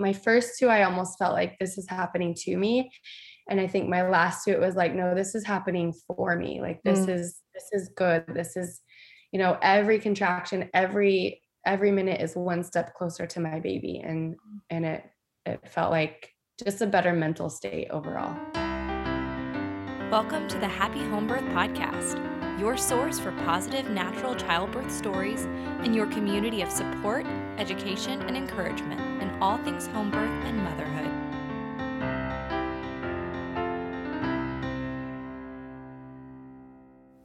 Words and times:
my 0.00 0.12
first 0.12 0.58
two, 0.58 0.68
I 0.68 0.82
almost 0.82 1.18
felt 1.18 1.34
like 1.34 1.56
this 1.60 1.76
is 1.76 1.86
happening 1.88 2.34
to 2.40 2.56
me. 2.56 2.90
And 3.48 3.60
I 3.60 3.66
think 3.66 3.88
my 3.88 4.08
last 4.08 4.44
two, 4.44 4.52
it 4.52 4.60
was 4.60 4.74
like, 4.74 4.94
no, 4.94 5.14
this 5.14 5.34
is 5.34 5.44
happening 5.44 5.92
for 6.06 6.36
me. 6.36 6.60
Like 6.60 6.80
this 6.84 7.00
mm. 7.00 7.10
is 7.10 7.40
this 7.54 7.64
is 7.72 7.90
good. 7.96 8.24
This 8.28 8.56
is, 8.56 8.80
you 9.32 9.38
know, 9.38 9.58
every 9.62 9.98
contraction, 9.98 10.70
every 10.72 11.42
every 11.66 11.90
minute 11.90 12.20
is 12.20 12.34
one 12.34 12.64
step 12.64 12.94
closer 12.94 13.26
to 13.26 13.40
my 13.40 13.60
baby. 13.60 14.00
And 14.02 14.36
and 14.70 14.86
it 14.86 15.04
it 15.44 15.68
felt 15.68 15.90
like 15.90 16.30
just 16.62 16.80
a 16.80 16.86
better 16.86 17.12
mental 17.12 17.50
state 17.50 17.88
overall. 17.90 18.36
Welcome 20.10 20.48
to 20.48 20.58
the 20.58 20.68
Happy 20.68 21.00
Home 21.00 21.26
Birth 21.26 21.44
Podcast 21.44 22.39
your 22.60 22.76
source 22.76 23.18
for 23.18 23.32
positive 23.46 23.88
natural 23.88 24.34
childbirth 24.34 24.92
stories 24.92 25.46
and 25.82 25.96
your 25.96 26.06
community 26.08 26.60
of 26.60 26.70
support, 26.70 27.24
education, 27.56 28.20
and 28.22 28.36
encouragement 28.36 29.00
in 29.22 29.30
all 29.42 29.56
things 29.64 29.86
home 29.86 30.10
birth 30.10 30.30
and 30.44 30.62
motherhood. 30.62 30.90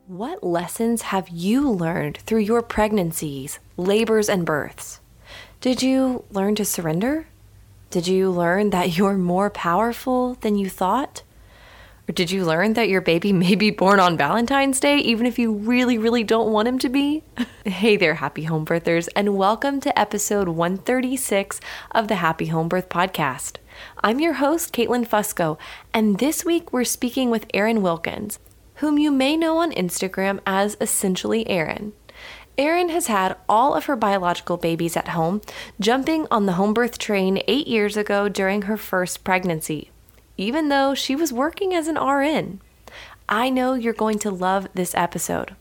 What 0.08 0.42
lessons 0.42 1.02
have 1.02 1.28
you 1.28 1.70
learned 1.70 2.20
through 2.20 2.40
your 2.40 2.62
pregnancies, 2.62 3.60
labors, 3.76 4.30
and 4.30 4.46
births? 4.46 5.02
Did 5.60 5.84
you 5.84 6.24
learn 6.32 6.56
to 6.56 6.64
surrender? 6.64 7.28
Did 7.90 8.08
you 8.08 8.32
learn 8.32 8.70
that 8.70 8.98
you're 8.98 9.18
more 9.18 9.50
powerful 9.50 10.36
than 10.36 10.56
you 10.56 10.70
thought? 10.70 11.24
Or 12.08 12.14
did 12.14 12.30
you 12.30 12.46
learn 12.46 12.74
that 12.74 12.88
your 12.88 13.02
baby 13.02 13.34
may 13.34 13.56
be 13.56 13.72
born 13.72 14.00
on 14.00 14.16
Valentine's 14.16 14.80
Day, 14.80 15.00
even 15.00 15.26
if 15.26 15.40
you 15.40 15.52
really, 15.52 15.98
really 15.98 16.24
don't 16.24 16.52
want 16.52 16.68
him 16.68 16.78
to 16.80 16.90
be? 16.90 17.24
hey 17.66 17.98
there, 17.98 18.14
happy 18.14 18.44
home 18.44 18.64
birthers, 18.64 19.10
and 19.16 19.36
welcome 19.36 19.80
to 19.80 20.00
episode 20.00 20.50
136 20.50 21.60
of 21.90 22.08
the 22.08 22.16
Happy 22.16 22.46
Home 22.48 22.70
Birth 22.70 22.90
Podcast. 22.90 23.58
I'm 24.04 24.20
your 24.20 24.34
host, 24.34 24.72
Caitlin 24.72 25.08
Fusco, 25.08 25.58
and 25.96 26.20
this 26.20 26.46
week 26.46 26.72
we're 26.72 26.84
speaking 26.84 27.32
with 27.32 27.48
Erin 27.56 27.82
Wilkins, 27.82 28.38
whom 28.76 29.00
you 29.00 29.10
may 29.10 29.36
know 29.36 29.58
on 29.58 29.72
Instagram 29.72 30.42
as 30.46 30.78
Essentially 30.80 31.50
Erin. 31.50 31.94
Erin 32.56 32.90
has 32.90 33.08
had 33.08 33.36
all 33.50 33.74
of 33.74 33.86
her 33.86 33.96
biological 33.96 34.58
babies 34.58 34.96
at 34.96 35.08
home, 35.08 35.42
jumping 35.80 36.28
on 36.30 36.46
the 36.46 36.54
home 36.54 36.76
birth 36.76 37.00
train 37.00 37.42
eight 37.48 37.66
years 37.66 37.98
ago 37.98 38.30
during 38.30 38.64
her 38.64 38.78
first 38.78 39.24
pregnancy 39.24 39.90
even 40.38 40.70
though 40.70 40.94
she 40.94 41.16
was 41.16 41.34
working 41.34 41.74
as 41.74 41.88
an 41.88 41.98
RN. 41.98 42.62
I 43.28 43.50
know 43.50 43.74
you're 43.74 43.94
going 43.94 44.20
to 44.20 44.32
love 44.32 44.68
this 44.74 44.94
episode. 44.96 45.56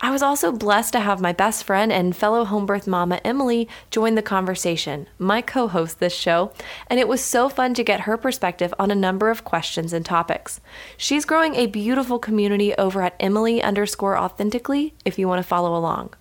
I 0.00 0.10
was 0.10 0.22
also 0.22 0.52
blessed 0.52 0.92
to 0.94 1.00
have 1.00 1.20
my 1.20 1.32
best 1.32 1.64
friend 1.64 1.92
and 1.92 2.16
fellow 2.16 2.44
home 2.44 2.66
birth 2.66 2.86
mama 2.86 3.20
Emily 3.24 3.68
join 3.90 4.14
the 4.14 4.22
conversation, 4.22 5.06
my 5.18 5.40
co 5.40 5.68
host 5.68 6.00
this 6.00 6.14
show, 6.14 6.52
and 6.88 6.98
it 6.98 7.08
was 7.08 7.22
so 7.22 7.48
fun 7.48 7.74
to 7.74 7.84
get 7.84 8.00
her 8.00 8.16
perspective 8.16 8.74
on 8.78 8.90
a 8.90 8.96
number 8.96 9.30
of 9.30 9.44
questions 9.44 9.92
and 9.92 10.04
topics. 10.04 10.60
She's 10.96 11.24
growing 11.24 11.54
a 11.54 11.66
beautiful 11.66 12.18
community 12.18 12.74
over 12.74 13.02
at 13.02 13.16
Emily 13.20 13.62
underscore 13.62 14.18
authentically 14.18 14.94
if 15.04 15.18
you 15.18 15.28
want 15.28 15.38
to 15.40 15.48
follow 15.48 15.76
along. 15.76 16.14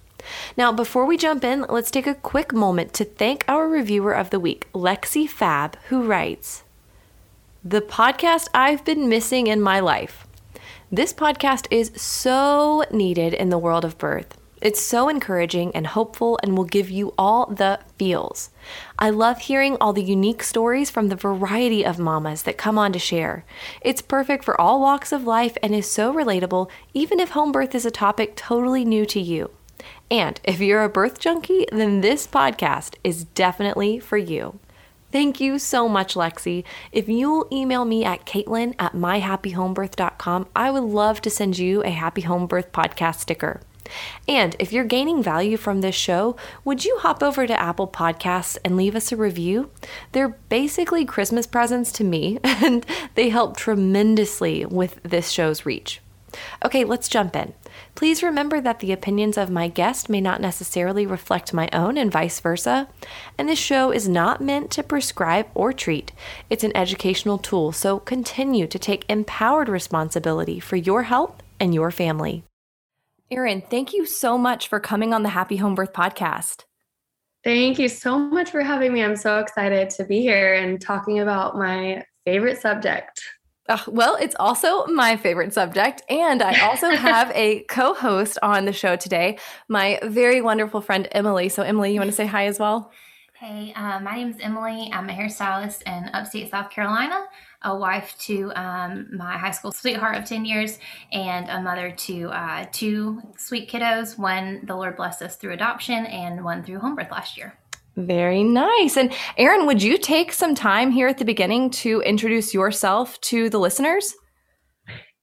Now, 0.58 0.72
before 0.72 1.06
we 1.06 1.16
jump 1.16 1.44
in, 1.44 1.66
let's 1.70 1.92
take 1.92 2.08
a 2.08 2.16
quick 2.16 2.54
moment 2.54 2.94
to 2.96 3.06
thank 3.06 3.46
our 3.48 3.68
reviewer 3.68 4.14
of 4.14 4.30
the 4.30 4.40
week, 4.40 4.68
Lexi 4.74 5.28
Fab, 5.30 5.78
who 5.88 6.04
writes, 6.04 6.64
the 7.70 7.82
podcast 7.82 8.48
I've 8.54 8.86
been 8.86 9.10
missing 9.10 9.48
in 9.48 9.60
my 9.62 9.82
life. 9.82 10.26
This 10.90 11.12
podcast 11.12 11.68
is 11.70 11.92
so 12.02 12.86
needed 12.92 13.34
in 13.34 13.50
the 13.50 13.58
world 13.58 13.84
of 13.84 13.98
birth. 13.98 14.38
It's 14.62 14.82
so 14.82 15.10
encouraging 15.10 15.76
and 15.76 15.86
hopeful 15.86 16.40
and 16.42 16.58
will 16.58 16.64
give 16.64 16.90
you 16.90 17.14
all 17.18 17.48
the 17.48 17.82
feels. 18.00 18.52
I 18.98 19.10
love 19.10 19.40
hearing 19.40 19.76
all 19.82 19.92
the 19.92 20.02
unique 20.02 20.44
stories 20.44 20.90
from 20.90 21.10
the 21.10 21.18
variety 21.18 21.86
of 21.86 22.00
mamas 22.00 22.44
that 22.44 22.58
come 22.58 22.78
on 22.78 22.94
to 22.94 23.00
share. 23.00 23.44
It's 23.82 24.02
perfect 24.02 24.46
for 24.46 24.60
all 24.60 24.80
walks 24.80 25.12
of 25.12 25.26
life 25.26 25.58
and 25.62 25.76
is 25.76 25.92
so 25.92 26.14
relatable, 26.14 26.70
even 26.94 27.20
if 27.20 27.32
home 27.32 27.52
birth 27.52 27.76
is 27.76 27.86
a 27.86 27.92
topic 27.92 28.38
totally 28.38 28.86
new 28.86 29.06
to 29.08 29.20
you. 29.20 29.52
And 30.10 30.40
if 30.46 30.62
you're 30.62 30.86
a 30.86 30.90
birth 30.90 31.20
junkie, 31.20 31.66
then 31.70 32.00
this 32.00 32.28
podcast 32.28 32.96
is 33.04 33.26
definitely 33.26 34.00
for 34.00 34.18
you. 34.18 34.58
Thank 35.12 35.40
you 35.40 35.58
so 35.58 35.88
much, 35.88 36.16
Lexi. 36.16 36.64
If 36.92 37.08
you'll 37.08 37.48
email 37.52 37.86
me 37.86 38.04
at 38.04 38.26
caitlin 38.26 38.76
at 38.78 38.94
myhappyhomebirth.com, 38.94 40.48
I 40.56 40.70
would 40.70 40.84
love 40.84 41.22
to 41.22 41.30
send 41.30 41.58
you 41.58 41.82
a 41.84 41.90
Happy 41.92 42.22
Home 42.22 42.46
Birth 42.46 42.72
podcast 42.74 43.20
sticker. 43.20 43.62
And 44.28 44.56
if 44.60 44.74
you're 44.74 44.84
gaining 44.84 45.24
value 45.24 45.56
from 45.56 45.80
this 45.80 45.96
show, 45.96 46.36
would 46.66 46.84
you 46.84 46.98
hop 47.00 47.24
over 47.24 47.48
to 47.48 47.60
Apple 47.60 47.88
Podcasts 47.88 48.58
and 48.66 48.76
leave 48.76 48.96
us 48.96 49.12
a 49.12 49.16
review? 49.16 49.70
They're 50.12 50.38
basically 50.50 51.06
Christmas 51.06 51.48
presents 51.48 51.92
to 51.94 52.04
me, 52.04 52.40
and 52.44 52.86
they 53.16 53.30
help 53.30 53.56
tremendously 53.56 54.66
with 54.66 55.00
this 55.04 55.30
show's 55.30 55.66
reach. 55.66 56.02
Okay, 56.64 56.84
let's 56.84 57.10
jump 57.10 57.36
in. 57.36 57.54
Please 57.96 58.24
remember 58.24 58.62
that 58.62 58.80
the 58.80 58.92
opinions 58.92 59.38
of 59.38 59.50
my 59.50 59.68
guest 59.68 60.10
may 60.10 60.22
not 60.22 60.42
necessarily 60.42 61.06
reflect 61.06 61.54
my 61.54 61.70
own 61.74 61.98
and 61.98 62.12
vice 62.12 62.40
versa. 62.40 62.88
And 63.38 63.50
this 63.50 63.60
show 63.60 63.92
is 63.92 64.08
not 64.08 64.42
meant 64.42 64.72
to 64.72 64.84
prescribe 64.84 65.48
or 65.54 65.74
treat, 65.74 66.12
it's 66.50 66.64
an 66.64 66.76
educational 66.76 67.38
tool, 67.38 67.72
so 67.72 68.00
continue 68.00 68.68
to 68.68 68.80
take 68.80 69.06
empowered 69.10 69.70
responsibility 69.70 70.60
for 70.60 70.76
your 70.76 71.04
health 71.04 71.42
and 71.60 71.74
your 71.74 71.92
family. 71.92 72.44
Erin, 73.30 73.62
thank 73.62 73.94
you 73.94 74.06
so 74.06 74.38
much 74.38 74.68
for 74.68 74.80
coming 74.80 75.14
on 75.14 75.24
the 75.24 75.30
Happy 75.30 75.58
Home 75.58 75.76
Birth 75.76 75.92
podcast. 75.92 76.64
Thank 77.44 77.80
you 77.80 77.88
so 77.88 78.18
much 78.18 78.52
for 78.52 78.62
having 78.62 78.94
me. 78.94 79.04
I'm 79.04 79.16
so 79.16 79.40
excited 79.40 79.90
to 79.92 80.06
be 80.06 80.22
here 80.22 80.56
and 80.56 80.82
talking 80.82 81.20
about 81.20 81.58
my 81.58 82.04
favorite 82.26 82.60
subject. 82.60 83.22
Uh, 83.68 83.78
well, 83.88 84.16
it's 84.16 84.36
also 84.40 84.86
my 84.88 85.18
favorite 85.18 85.54
subject. 85.54 86.02
And 86.10 86.42
I 86.42 86.68
also 86.68 86.90
have 86.96 87.32
a 87.32 87.62
co 87.64 87.94
host 87.94 88.38
on 88.42 88.66
the 88.66 88.74
show 88.74 88.96
today, 88.96 89.38
my 89.68 90.00
very 90.04 90.42
wonderful 90.42 90.82
friend, 90.82 91.08
Emily. 91.12 91.50
So, 91.50 91.64
Emily, 91.64 91.94
you 91.94 92.00
want 92.00 92.10
to 92.10 92.16
say 92.16 92.26
hi 92.26 92.46
as 92.46 92.60
well? 92.60 92.92
Hey, 93.40 93.72
uh, 93.76 94.00
my 94.00 94.16
name 94.16 94.30
is 94.30 94.38
Emily. 94.40 94.90
I'm 94.92 95.08
a 95.12 95.14
hairstylist 95.14 95.84
in 95.84 96.10
upstate 96.12 96.50
South 96.50 96.72
Carolina, 96.72 97.24
a 97.62 97.78
wife 97.78 98.16
to 98.22 98.52
um, 98.56 99.10
my 99.16 99.38
high 99.38 99.52
school 99.52 99.72
sweetheart 99.72 100.18
of 100.18 100.26
10 100.26 100.44
years, 100.44 100.80
and 101.12 101.48
a 101.48 101.62
mother 101.62 101.92
to 101.92 102.30
uh, 102.30 102.66
two 102.72 103.22
sweet 103.38 103.70
kiddos. 103.70 104.18
One 104.18 104.66
the 104.66 104.76
Lord 104.76 104.96
blessed 104.96 105.22
us 105.22 105.36
through 105.36 105.54
adoption, 105.54 106.08
and 106.08 106.44
one 106.44 106.64
through 106.64 106.80
home 106.80 106.96
birth 106.96 107.12
last 107.12 107.38
year. 107.38 107.60
Very 107.98 108.44
nice. 108.44 108.96
And 108.96 109.12
Erin, 109.38 109.66
would 109.66 109.82
you 109.82 109.98
take 109.98 110.32
some 110.32 110.54
time 110.54 110.92
here 110.92 111.08
at 111.08 111.18
the 111.18 111.26
beginning 111.26 111.72
to 111.72 112.02
introduce 112.02 112.54
yourself 112.54 113.20
to 113.22 113.50
the 113.50 113.58
listeners? 113.58 114.14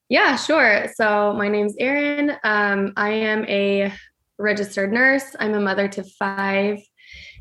Yeah, 0.08 0.34
sure. 0.34 0.88
So 0.96 1.32
my 1.34 1.48
name's 1.48 1.74
Erin. 1.78 2.36
Um, 2.42 2.92
I 2.96 3.10
am 3.10 3.44
a 3.46 3.92
registered 4.38 4.92
nurse. 4.92 5.36
I'm 5.38 5.54
a 5.54 5.60
mother 5.60 5.86
to 5.86 6.02
five 6.18 6.80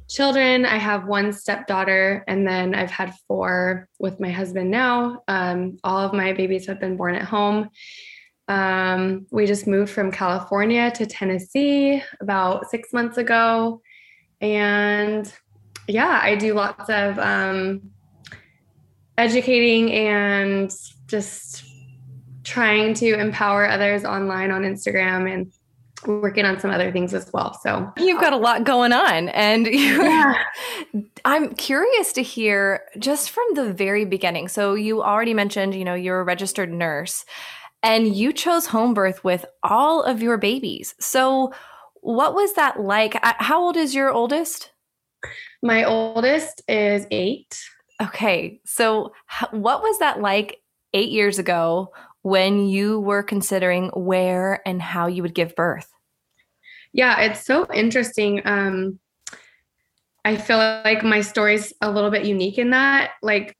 children. 0.08 0.66
I 0.66 0.78
have 0.78 1.08
one 1.08 1.34
stepdaughter, 1.34 2.24
and 2.28 2.48
then 2.48 2.76
I've 2.76 2.92
had 2.92 3.14
four 3.28 3.90
with 4.00 4.20
my 4.20 4.30
husband 4.30 4.70
now. 4.70 5.24
Um, 5.28 5.78
all 5.84 6.00
of 6.00 6.14
my 6.14 6.34
babies 6.34 6.68
have 6.68 6.80
been 6.80 6.96
born 6.96 7.16
at 7.16 7.24
home. 7.24 7.70
Um, 8.48 9.26
we 9.32 9.46
just 9.46 9.68
moved 9.68 9.92
from 9.92 10.12
California 10.12 10.92
to 10.92 11.06
Tennessee 11.06 12.04
about 12.22 12.70
six 12.70 12.94
months 12.94 13.18
ago. 13.18 13.82
And 14.44 15.34
yeah, 15.88 16.20
I 16.22 16.36
do 16.36 16.54
lots 16.54 16.90
of 16.90 17.18
um, 17.18 17.82
educating 19.18 19.92
and 19.94 20.72
just 21.08 21.64
trying 22.44 22.94
to 22.96 23.18
empower 23.18 23.68
others 23.68 24.04
online 24.04 24.52
on 24.52 24.64
Instagram 24.64 25.34
and 25.34 25.52
working 26.06 26.44
on 26.44 26.60
some 26.60 26.72
other 26.72 26.92
things 26.92 27.14
as 27.14 27.32
well. 27.32 27.58
So 27.64 27.90
you've 27.98 28.20
got 28.20 28.34
a 28.34 28.38
lot 28.38 28.66
going 28.66 28.92
on 28.92 29.30
and 29.30 29.66
yeah. 29.72 30.36
I'm 31.26 31.56
curious 31.56 32.12
to 32.14 32.22
hear 32.22 32.82
just 33.00 33.30
from 33.30 33.46
the 33.54 33.72
very 33.72 34.04
beginning. 34.04 34.50
So 34.50 34.74
you 34.74 35.02
already 35.02 35.34
mentioned, 35.34 35.74
you 35.74 35.86
know, 35.86 35.94
you're 35.94 36.20
a 36.20 36.26
registered 36.26 36.70
nurse 36.70 37.24
and 37.82 38.14
you 38.14 38.34
chose 38.34 38.66
home 38.66 38.94
birth 38.94 39.24
with 39.24 39.46
all 39.64 40.04
of 40.04 40.22
your 40.22 40.38
babies. 40.38 40.96
So 41.00 41.54
what 42.04 42.36
was 42.36 42.54
that 42.54 42.80
like? 42.82 43.18
How 43.22 43.64
old 43.64 43.78
is 43.78 43.96
your 43.96 44.12
oldest? 44.12 44.72
My 45.62 45.86
oldest 45.86 46.62
is 46.68 47.08
eight. 47.12 47.58
Okay. 48.02 48.60
So, 48.66 49.14
what 49.52 49.82
was 49.82 50.00
that 50.00 50.20
like 50.20 50.58
eight 50.94 51.10
years 51.10 51.40
ago 51.40 51.94
when 52.22 52.68
you 52.68 53.00
were 53.00 53.24
considering 53.24 53.90
where 53.96 54.62
and 54.68 54.82
how 54.82 55.08
you 55.08 55.22
would 55.22 55.34
give 55.34 55.56
birth? 55.56 55.90
Yeah, 56.92 57.22
it's 57.22 57.46
so 57.46 57.72
interesting. 57.74 58.42
Um, 58.46 59.00
I 60.26 60.36
feel 60.36 60.58
like 60.58 61.04
my 61.04 61.22
story's 61.22 61.74
a 61.82 61.90
little 61.90 62.12
bit 62.12 62.26
unique 62.26 62.58
in 62.58 62.72
that. 62.72 63.12
Like, 63.22 63.56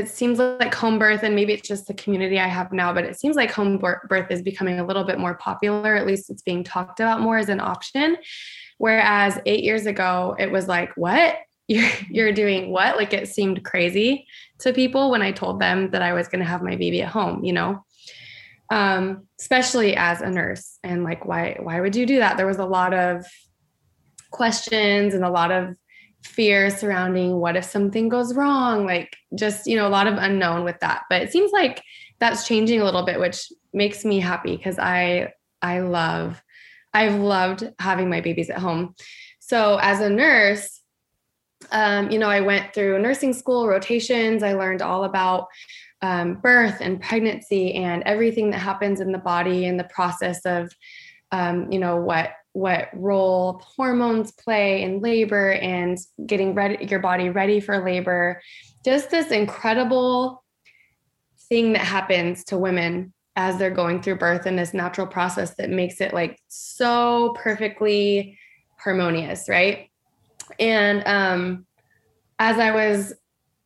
it 0.00 0.08
seems 0.08 0.38
like 0.38 0.74
home 0.74 0.98
birth 0.98 1.22
and 1.22 1.34
maybe 1.34 1.52
it's 1.52 1.68
just 1.68 1.86
the 1.86 1.94
community 1.94 2.40
I 2.40 2.48
have 2.48 2.72
now, 2.72 2.92
but 2.92 3.04
it 3.04 3.18
seems 3.18 3.36
like 3.36 3.50
home 3.50 3.78
birth 3.78 4.30
is 4.30 4.42
becoming 4.42 4.80
a 4.80 4.86
little 4.86 5.04
bit 5.04 5.18
more 5.18 5.34
popular. 5.34 5.94
At 5.94 6.06
least 6.06 6.30
it's 6.30 6.42
being 6.42 6.64
talked 6.64 7.00
about 7.00 7.20
more 7.20 7.38
as 7.38 7.48
an 7.48 7.60
option. 7.60 8.16
Whereas 8.78 9.38
eight 9.44 9.62
years 9.62 9.86
ago, 9.86 10.34
it 10.38 10.50
was 10.50 10.66
like, 10.66 10.90
what? 10.96 11.36
you're 11.70 11.88
you're 12.08 12.32
doing 12.32 12.72
what 12.72 12.96
like 12.96 13.12
it 13.12 13.28
seemed 13.28 13.62
crazy 13.62 14.26
to 14.58 14.72
people 14.72 15.08
when 15.08 15.22
i 15.22 15.30
told 15.30 15.60
them 15.60 15.88
that 15.92 16.02
i 16.02 16.12
was 16.12 16.26
going 16.26 16.40
to 16.40 16.44
have 16.44 16.64
my 16.64 16.74
baby 16.74 17.00
at 17.00 17.08
home 17.08 17.44
you 17.44 17.52
know 17.52 17.84
um 18.70 19.28
especially 19.38 19.94
as 19.94 20.20
a 20.20 20.28
nurse 20.28 20.80
and 20.82 21.04
like 21.04 21.24
why 21.24 21.56
why 21.60 21.80
would 21.80 21.94
you 21.94 22.06
do 22.06 22.18
that 22.18 22.36
there 22.36 22.46
was 22.46 22.56
a 22.56 22.64
lot 22.64 22.92
of 22.92 23.24
questions 24.32 25.14
and 25.14 25.24
a 25.24 25.30
lot 25.30 25.52
of 25.52 25.76
fear 26.22 26.70
surrounding 26.70 27.38
what 27.38 27.56
if 27.56 27.64
something 27.64 28.08
goes 28.08 28.34
wrong 28.34 28.84
like 28.84 29.16
just 29.34 29.66
you 29.66 29.76
know 29.76 29.86
a 29.86 29.90
lot 29.90 30.06
of 30.06 30.14
unknown 30.14 30.64
with 30.64 30.78
that. 30.80 31.02
But 31.08 31.22
it 31.22 31.32
seems 31.32 31.52
like 31.52 31.82
that's 32.18 32.46
changing 32.46 32.80
a 32.80 32.84
little 32.84 33.04
bit 33.04 33.18
which 33.18 33.50
makes 33.72 34.04
me 34.04 34.18
happy 34.20 34.56
because 34.56 34.78
i 34.78 35.32
i 35.62 35.80
love 35.80 36.42
i've 36.92 37.14
loved 37.14 37.72
having 37.78 38.10
my 38.10 38.20
babies 38.20 38.50
at 38.50 38.58
home. 38.58 38.94
So 39.38 39.78
as 39.80 40.00
a 40.00 40.10
nurse 40.10 40.80
um, 41.72 42.10
you 42.10 42.18
know 42.18 42.28
i 42.28 42.40
went 42.40 42.74
through 42.74 43.00
nursing 43.00 43.32
school 43.32 43.66
rotations. 43.66 44.42
I 44.42 44.54
learned 44.54 44.82
all 44.82 45.04
about 45.04 45.48
um, 46.02 46.34
birth 46.34 46.78
and 46.80 47.00
pregnancy 47.00 47.74
and 47.74 48.02
everything 48.04 48.50
that 48.50 48.58
happens 48.58 49.00
in 49.00 49.12
the 49.12 49.18
body 49.18 49.66
and 49.66 49.78
the 49.78 49.84
process 49.84 50.40
of 50.44 50.72
um, 51.32 51.70
you 51.70 51.78
know 51.78 51.96
what 51.96 52.32
what 52.52 52.88
role 52.92 53.62
hormones 53.76 54.32
play 54.32 54.82
in 54.82 55.00
labor 55.00 55.52
and 55.52 55.98
getting 56.26 56.54
ready 56.54 56.84
your 56.86 57.00
body 57.00 57.30
ready 57.30 57.60
for 57.60 57.84
labor. 57.84 58.40
Just 58.84 59.10
this 59.10 59.30
incredible 59.30 60.42
thing 61.48 61.72
that 61.74 61.82
happens 61.82 62.44
to 62.44 62.58
women 62.58 63.12
as 63.36 63.58
they're 63.58 63.70
going 63.70 64.02
through 64.02 64.16
birth 64.16 64.46
and 64.46 64.58
this 64.58 64.74
natural 64.74 65.06
process 65.06 65.54
that 65.54 65.70
makes 65.70 66.00
it 66.00 66.12
like 66.12 66.38
so 66.48 67.34
perfectly 67.36 68.36
harmonious 68.78 69.48
right? 69.48 69.90
And 70.58 71.02
um 71.06 71.66
as 72.40 72.58
i 72.58 72.72
was 72.72 73.14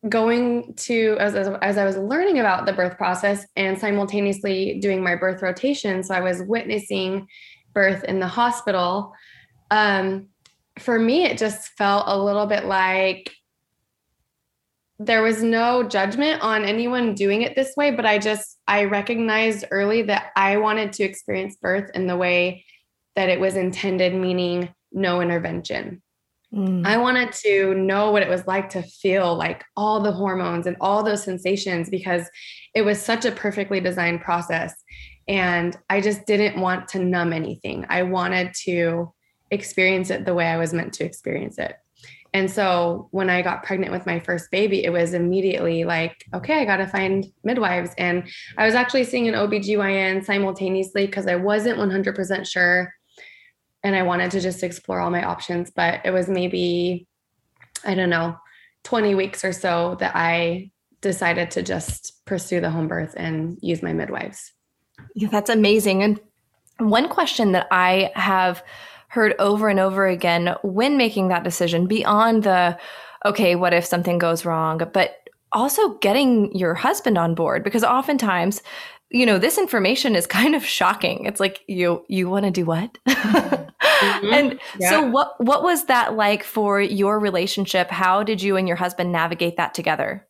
going 0.07 0.75
to 0.75 1.17
as, 1.19 1.33
as, 1.33 1.47
as 1.63 1.79
i 1.79 1.85
was 1.85 1.97
learning 1.97 2.37
about 2.37 2.67
the 2.67 2.73
birth 2.73 2.95
process 2.95 3.47
and 3.55 3.79
simultaneously 3.79 4.77
doing 4.79 5.01
my 5.01 5.15
birth 5.15 5.41
rotation 5.41 6.03
so 6.03 6.13
i 6.13 6.19
was 6.19 6.43
witnessing 6.43 7.25
birth 7.75 8.03
in 8.05 8.19
the 8.19 8.27
hospital, 8.27 9.13
um, 9.69 10.29
for 10.79 10.97
me, 10.97 11.25
it 11.25 11.37
just 11.37 11.69
felt 11.77 12.05
a 12.07 12.17
little 12.17 12.47
bit 12.47 12.65
like 12.65 13.31
there 14.97 15.21
was 15.21 15.43
no 15.43 15.83
judgment 15.83 16.41
on 16.41 16.63
anyone 16.63 17.13
doing 17.15 17.41
it 17.41 17.55
this 17.55 17.75
way, 17.75 17.91
but 17.91 18.05
I 18.05 18.17
just, 18.17 18.57
I 18.67 18.85
recognized 18.85 19.65
early 19.69 20.01
that 20.03 20.31
I 20.35 20.57
wanted 20.57 20.93
to 20.93 21.03
experience 21.03 21.57
birth 21.57 21.91
in 21.93 22.07
the 22.07 22.15
way 22.15 22.65
that 23.15 23.29
it 23.29 23.39
was 23.39 23.55
intended, 23.55 24.15
meaning 24.15 24.73
no 24.91 25.21
intervention. 25.21 26.01
Mm. 26.53 26.85
I 26.85 26.97
wanted 26.97 27.33
to 27.43 27.75
know 27.75 28.11
what 28.11 28.21
it 28.21 28.29
was 28.29 28.47
like 28.47 28.69
to 28.69 28.83
feel 28.83 29.35
like 29.35 29.63
all 29.75 30.01
the 30.01 30.11
hormones 30.11 30.67
and 30.67 30.77
all 30.79 31.03
those 31.03 31.23
sensations 31.23 31.89
because 31.89 32.29
it 32.73 32.83
was 32.83 33.01
such 33.01 33.25
a 33.25 33.31
perfectly 33.31 33.81
designed 33.81 34.21
process. 34.21 34.73
And 35.27 35.77
I 35.89 36.01
just 36.01 36.25
didn't 36.25 36.61
want 36.61 36.87
to 36.89 36.99
numb 36.99 37.33
anything. 37.33 37.85
I 37.89 38.03
wanted 38.03 38.53
to 38.65 39.13
experience 39.51 40.09
it 40.09 40.25
the 40.25 40.33
way 40.33 40.47
I 40.47 40.57
was 40.57 40.73
meant 40.73 40.93
to 40.93 41.05
experience 41.05 41.57
it. 41.57 41.75
And 42.35 42.51
so 42.51 43.07
when 43.11 43.29
I 43.29 43.41
got 43.41 43.63
pregnant 43.63 43.93
with 43.93 44.05
my 44.05 44.19
first 44.19 44.51
baby, 44.51 44.83
it 44.83 44.89
was 44.89 45.13
immediately 45.13 45.85
like, 45.85 46.25
okay, 46.33 46.59
I 46.59 46.65
got 46.65 46.77
to 46.77 46.87
find 46.87 47.25
midwives. 47.45 47.91
And 47.97 48.27
I 48.57 48.65
was 48.65 48.75
actually 48.75 49.05
seeing 49.05 49.29
an 49.29 49.35
OBGYN 49.35 50.25
simultaneously 50.25 51.05
because 51.05 51.27
I 51.27 51.37
wasn't 51.37 51.79
100% 51.79 52.45
sure. 52.45 52.93
And 53.83 53.95
I 53.95 54.03
wanted 54.03 54.31
to 54.31 54.41
just 54.41 54.63
explore 54.63 54.99
all 54.99 55.11
my 55.11 55.23
options. 55.23 55.71
But 55.71 56.01
it 56.03 56.11
was 56.11 56.27
maybe, 56.27 57.07
I 57.85 57.95
don't 57.95 58.09
know, 58.09 58.35
20 58.83 59.15
weeks 59.15 59.45
or 59.45 59.53
so 59.53 59.95
that 60.01 60.13
I 60.13 60.71
decided 60.99 61.51
to 61.51 61.63
just 61.63 62.25
pursue 62.25 62.59
the 62.59 62.69
home 62.69 62.89
birth 62.89 63.13
and 63.15 63.57
use 63.61 63.81
my 63.81 63.93
midwives. 63.93 64.51
Yeah, 65.15 65.29
that's 65.29 65.49
amazing. 65.49 66.03
And 66.03 66.19
one 66.77 67.09
question 67.09 67.53
that 67.53 67.67
I 67.71 68.11
have 68.15 68.63
heard 69.07 69.33
over 69.39 69.69
and 69.69 69.79
over 69.79 70.05
again 70.07 70.55
when 70.61 70.97
making 70.97 71.29
that 71.29 71.43
decision 71.43 71.87
beyond 71.87 72.43
the, 72.43 72.77
okay, 73.25 73.55
what 73.55 73.73
if 73.73 73.85
something 73.85 74.17
goes 74.17 74.45
wrong, 74.45 74.81
but 74.93 75.25
also 75.53 75.97
getting 75.99 76.53
your 76.53 76.73
husband 76.73 77.17
on 77.17 77.33
board 77.33 77.63
because 77.63 77.83
oftentimes 77.83 78.61
you 79.09 79.25
know 79.25 79.37
this 79.37 79.57
information 79.57 80.15
is 80.15 80.27
kind 80.27 80.53
of 80.53 80.65
shocking 80.65 81.25
it's 81.25 81.39
like 81.39 81.61
you 81.67 82.03
you 82.09 82.29
want 82.29 82.43
to 82.43 82.51
do 82.51 82.65
what 82.65 82.97
mm-hmm. 83.07 84.33
and 84.33 84.59
yeah. 84.79 84.89
so 84.89 85.09
what 85.09 85.33
what 85.39 85.63
was 85.63 85.85
that 85.85 86.15
like 86.15 86.43
for 86.43 86.81
your 86.81 87.19
relationship 87.19 87.89
how 87.89 88.21
did 88.23 88.41
you 88.41 88.57
and 88.57 88.67
your 88.67 88.75
husband 88.75 89.11
navigate 89.11 89.55
that 89.55 89.73
together 89.73 90.27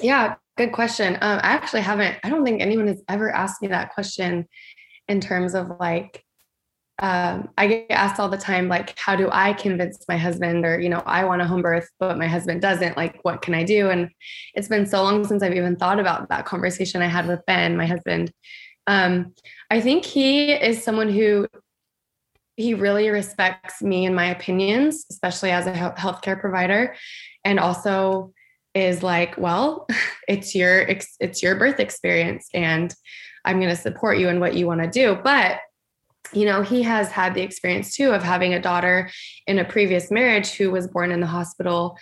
yeah 0.00 0.34
Good 0.56 0.72
question. 0.72 1.14
Um, 1.14 1.40
I 1.42 1.52
actually 1.52 1.80
haven't, 1.80 2.16
I 2.22 2.30
don't 2.30 2.44
think 2.44 2.60
anyone 2.60 2.86
has 2.86 3.02
ever 3.08 3.30
asked 3.30 3.60
me 3.60 3.68
that 3.68 3.92
question 3.92 4.46
in 5.08 5.20
terms 5.20 5.54
of 5.54 5.72
like, 5.80 6.24
um, 7.00 7.48
I 7.58 7.66
get 7.66 7.90
asked 7.90 8.20
all 8.20 8.28
the 8.28 8.38
time, 8.38 8.68
like, 8.68 8.96
how 8.96 9.16
do 9.16 9.28
I 9.32 9.52
convince 9.52 10.04
my 10.06 10.16
husband? 10.16 10.64
Or, 10.64 10.78
you 10.78 10.88
know, 10.88 11.02
I 11.04 11.24
want 11.24 11.42
a 11.42 11.44
home 11.44 11.60
birth, 11.60 11.90
but 11.98 12.18
my 12.18 12.28
husband 12.28 12.62
doesn't. 12.62 12.96
Like, 12.96 13.18
what 13.22 13.42
can 13.42 13.52
I 13.52 13.64
do? 13.64 13.90
And 13.90 14.10
it's 14.54 14.68
been 14.68 14.86
so 14.86 15.02
long 15.02 15.24
since 15.26 15.42
I've 15.42 15.56
even 15.56 15.74
thought 15.74 15.98
about 15.98 16.28
that 16.28 16.46
conversation 16.46 17.02
I 17.02 17.08
had 17.08 17.26
with 17.26 17.44
Ben, 17.46 17.76
my 17.76 17.86
husband. 17.86 18.32
Um, 18.86 19.34
I 19.70 19.80
think 19.80 20.04
he 20.04 20.52
is 20.52 20.84
someone 20.84 21.08
who 21.08 21.48
he 22.54 22.74
really 22.74 23.10
respects 23.10 23.82
me 23.82 24.06
and 24.06 24.14
my 24.14 24.26
opinions, 24.26 25.04
especially 25.10 25.50
as 25.50 25.66
a 25.66 25.72
healthcare 25.98 26.38
provider. 26.38 26.94
And 27.44 27.58
also, 27.58 28.32
is 28.74 29.02
like, 29.02 29.36
well, 29.38 29.86
it's 30.28 30.54
your 30.54 30.80
it's 30.80 31.42
your 31.42 31.56
birth 31.56 31.80
experience 31.80 32.48
and 32.54 32.94
I'm 33.44 33.58
going 33.58 33.74
to 33.74 33.80
support 33.80 34.18
you 34.18 34.28
in 34.28 34.40
what 34.40 34.54
you 34.54 34.66
want 34.66 34.82
to 34.82 34.88
do. 34.88 35.18
But 35.22 35.60
you 36.32 36.46
know, 36.46 36.62
he 36.62 36.82
has 36.82 37.10
had 37.10 37.34
the 37.34 37.42
experience 37.42 37.94
too 37.94 38.10
of 38.10 38.22
having 38.22 38.54
a 38.54 38.60
daughter 38.60 39.10
in 39.46 39.58
a 39.58 39.64
previous 39.64 40.10
marriage 40.10 40.52
who 40.52 40.70
was 40.70 40.88
born 40.88 41.12
in 41.12 41.20
the 41.20 41.26
hospital. 41.26 41.96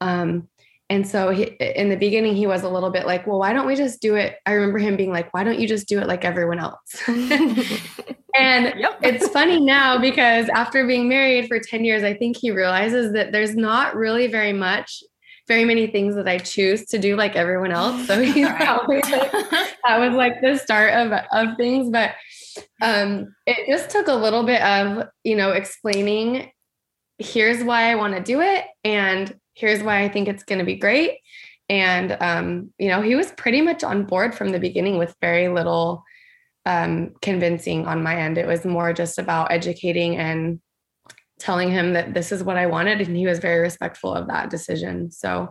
Um, 0.00 0.48
and 0.90 1.06
so 1.06 1.30
he, 1.30 1.44
in 1.44 1.88
the 1.88 1.96
beginning, 1.96 2.34
he 2.34 2.46
was 2.46 2.62
a 2.62 2.68
little 2.68 2.90
bit 2.90 3.06
like, 3.06 3.26
well, 3.26 3.38
why 3.38 3.52
don't 3.52 3.66
we 3.66 3.76
just 3.76 4.00
do 4.00 4.16
it? 4.16 4.36
I 4.46 4.52
remember 4.52 4.78
him 4.78 4.96
being 4.96 5.12
like, 5.12 5.32
why 5.32 5.44
don't 5.44 5.58
you 5.58 5.68
just 5.68 5.86
do 5.86 6.00
it 6.00 6.08
like 6.08 6.24
everyone 6.24 6.58
else? 6.58 6.78
and 7.08 8.74
yep. 8.76 8.98
it's 9.02 9.28
funny 9.28 9.60
now 9.60 9.98
because 9.98 10.48
after 10.48 10.86
being 10.86 11.08
married 11.08 11.46
for 11.46 11.60
10 11.60 11.84
years, 11.84 12.02
I 12.02 12.14
think 12.14 12.36
he 12.36 12.50
realizes 12.50 13.12
that 13.12 13.32
there's 13.32 13.54
not 13.54 13.96
really 13.96 14.26
very 14.28 14.52
much 14.52 15.02
very 15.48 15.64
many 15.64 15.86
things 15.86 16.14
that 16.14 16.28
I 16.28 16.38
choose 16.38 16.84
to 16.86 16.98
do 16.98 17.16
like 17.16 17.34
everyone 17.34 17.72
else. 17.72 18.06
So 18.06 18.20
he's 18.22 18.46
right. 18.46 18.56
probably 18.56 19.00
like, 19.00 19.32
that 19.32 19.98
was 19.98 20.14
like 20.14 20.40
the 20.40 20.58
start 20.58 20.92
of, 20.94 21.12
of 21.32 21.56
things. 21.56 21.90
But 21.90 22.14
um, 22.80 23.34
it 23.46 23.66
just 23.68 23.90
took 23.90 24.06
a 24.06 24.14
little 24.14 24.44
bit 24.44 24.62
of, 24.62 25.08
you 25.24 25.36
know, 25.36 25.50
explaining 25.50 26.50
here's 27.18 27.64
why 27.64 27.90
I 27.90 27.96
want 27.96 28.14
to 28.14 28.22
do 28.22 28.40
it. 28.40 28.64
And 28.84 29.34
here's 29.54 29.82
why 29.82 30.04
I 30.04 30.08
think 30.08 30.28
it's 30.28 30.44
going 30.44 30.60
to 30.60 30.64
be 30.64 30.76
great. 30.76 31.18
And, 31.68 32.16
um, 32.20 32.72
you 32.78 32.88
know, 32.88 33.02
he 33.02 33.14
was 33.14 33.32
pretty 33.32 33.60
much 33.60 33.82
on 33.84 34.04
board 34.04 34.34
from 34.34 34.50
the 34.50 34.60
beginning 34.60 34.98
with 34.98 35.14
very 35.20 35.48
little 35.48 36.02
um, 36.64 37.12
convincing 37.20 37.86
on 37.86 38.02
my 38.02 38.16
end. 38.16 38.38
It 38.38 38.46
was 38.46 38.64
more 38.64 38.92
just 38.92 39.18
about 39.18 39.50
educating 39.50 40.16
and 40.16 40.60
telling 41.38 41.70
him 41.70 41.92
that 41.92 42.14
this 42.14 42.32
is 42.32 42.42
what 42.42 42.56
I 42.56 42.66
wanted 42.66 43.00
and 43.00 43.16
he 43.16 43.26
was 43.26 43.38
very 43.38 43.60
respectful 43.60 44.12
of 44.12 44.28
that 44.28 44.50
decision. 44.50 45.10
So 45.10 45.48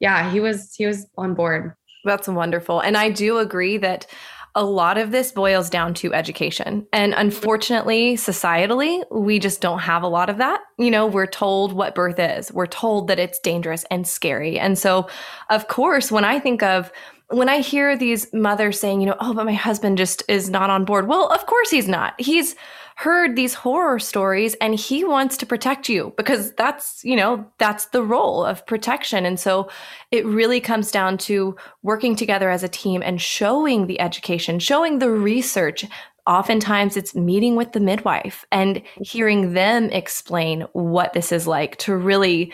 yeah, 0.00 0.30
he 0.30 0.40
was 0.40 0.74
he 0.74 0.86
was 0.86 1.06
on 1.16 1.34
board. 1.34 1.74
That's 2.04 2.28
wonderful. 2.28 2.80
And 2.80 2.96
I 2.96 3.10
do 3.10 3.38
agree 3.38 3.78
that 3.78 4.06
a 4.54 4.64
lot 4.64 4.96
of 4.96 5.10
this 5.10 5.32
boils 5.32 5.68
down 5.68 5.92
to 5.92 6.14
education. 6.14 6.86
And 6.90 7.12
unfortunately, 7.14 8.14
societally, 8.16 9.04
we 9.10 9.38
just 9.38 9.60
don't 9.60 9.80
have 9.80 10.02
a 10.02 10.08
lot 10.08 10.30
of 10.30 10.38
that. 10.38 10.62
You 10.78 10.90
know, 10.90 11.06
we're 11.06 11.26
told 11.26 11.74
what 11.74 11.94
birth 11.94 12.18
is. 12.18 12.50
We're 12.50 12.66
told 12.66 13.08
that 13.08 13.18
it's 13.18 13.38
dangerous 13.38 13.84
and 13.90 14.08
scary. 14.08 14.58
And 14.58 14.78
so, 14.78 15.08
of 15.50 15.68
course, 15.68 16.10
when 16.10 16.24
I 16.24 16.40
think 16.40 16.62
of 16.62 16.90
when 17.28 17.48
I 17.48 17.58
hear 17.58 17.96
these 17.96 18.32
mothers 18.32 18.80
saying, 18.80 19.00
you 19.00 19.06
know, 19.08 19.16
oh, 19.20 19.34
but 19.34 19.44
my 19.44 19.52
husband 19.52 19.98
just 19.98 20.22
is 20.28 20.48
not 20.48 20.70
on 20.70 20.84
board. 20.84 21.08
Well, 21.08 21.28
of 21.28 21.44
course 21.46 21.70
he's 21.70 21.88
not. 21.88 22.14
He's 22.18 22.54
heard 22.96 23.36
these 23.36 23.52
horror 23.52 23.98
stories 23.98 24.54
and 24.54 24.74
he 24.74 25.04
wants 25.04 25.36
to 25.36 25.44
protect 25.44 25.86
you 25.86 26.14
because 26.16 26.52
that's, 26.52 27.04
you 27.04 27.14
know, 27.14 27.46
that's 27.58 27.86
the 27.88 28.02
role 28.02 28.42
of 28.42 28.66
protection. 28.66 29.26
And 29.26 29.38
so 29.38 29.68
it 30.10 30.24
really 30.24 30.60
comes 30.60 30.90
down 30.90 31.18
to 31.18 31.56
working 31.82 32.16
together 32.16 32.48
as 32.48 32.62
a 32.62 32.68
team 32.68 33.02
and 33.04 33.20
showing 33.20 33.86
the 33.86 34.00
education, 34.00 34.58
showing 34.58 34.98
the 34.98 35.10
research. 35.10 35.84
Oftentimes 36.26 36.96
it's 36.96 37.14
meeting 37.14 37.54
with 37.54 37.72
the 37.72 37.80
midwife 37.80 38.46
and 38.50 38.80
hearing 39.02 39.52
them 39.52 39.90
explain 39.90 40.62
what 40.72 41.12
this 41.12 41.32
is 41.32 41.46
like 41.46 41.76
to 41.76 41.94
really 41.94 42.50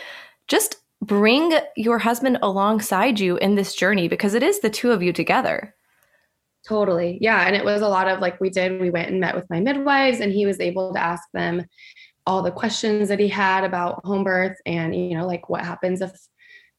just 0.49 0.77
bring 1.01 1.53
your 1.77 1.99
husband 1.99 2.39
alongside 2.43 3.21
you 3.21 3.37
in 3.37 3.55
this 3.55 3.77
journey 3.77 4.09
because 4.09 4.35
it 4.35 4.43
is 4.43 4.59
the 4.59 4.71
two 4.71 4.91
of 4.91 5.05
you 5.05 5.13
together. 5.13 5.73
Totally. 6.67 7.19
Yeah. 7.21 7.47
And 7.47 7.57
it 7.57 7.65
was 7.65 7.83
a 7.83 7.89
lot 7.89 8.09
of 8.09 8.21
like 8.21 8.41
we 8.41 8.51
did, 8.51 8.81
we 8.81 8.91
went 8.91 9.11
and 9.11 9.21
met 9.21 9.35
with 9.35 9.49
my 9.51 9.61
midwives, 9.61 10.21
and 10.21 10.33
he 10.33 10.47
was 10.47 10.61
able 10.61 10.93
to 10.93 11.01
ask 11.01 11.23
them 11.33 11.67
all 12.27 12.43
the 12.43 12.53
questions 12.53 13.09
that 13.09 13.19
he 13.19 13.29
had 13.29 13.65
about 13.65 14.05
home 14.05 14.23
birth 14.23 14.57
and 14.65 14.95
you 14.95 15.17
know 15.17 15.27
like 15.27 15.49
what 15.49 15.65
happens 15.65 16.01
if 16.01 16.13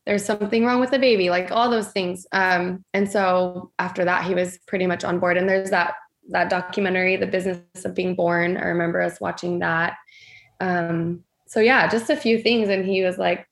there's 0.06 0.24
something 0.24 0.64
wrong 0.66 0.80
with 0.80 0.92
the 0.92 1.00
baby 1.00 1.30
like 1.30 1.52
all 1.52 1.70
those 1.70 1.90
things. 1.90 2.26
Um, 2.32 2.84
and 2.94 3.10
so 3.10 3.72
after 3.80 4.06
that 4.06 4.26
he 4.26 4.34
was 4.34 4.58
pretty 4.68 4.86
much 4.86 5.04
on 5.04 5.20
board. 5.20 5.38
And 5.38 5.48
there's 5.48 5.70
that 5.70 5.96
that 6.30 6.50
documentary 6.50 7.18
the 7.18 7.28
business 7.28 7.60
of 7.84 7.94
being 7.94 8.16
born. 8.16 8.58
I 8.58 8.68
remember 8.68 9.02
us 9.02 9.20
watching 9.20 9.60
that. 9.60 9.96
Um, 10.60 11.24
so 11.46 11.60
yeah 11.60 11.88
just 11.88 12.10
a 12.10 12.16
few 12.16 12.42
things. 12.42 12.70
And 12.70 12.86
he 12.86 13.04
was 13.04 13.18
like 13.18 13.48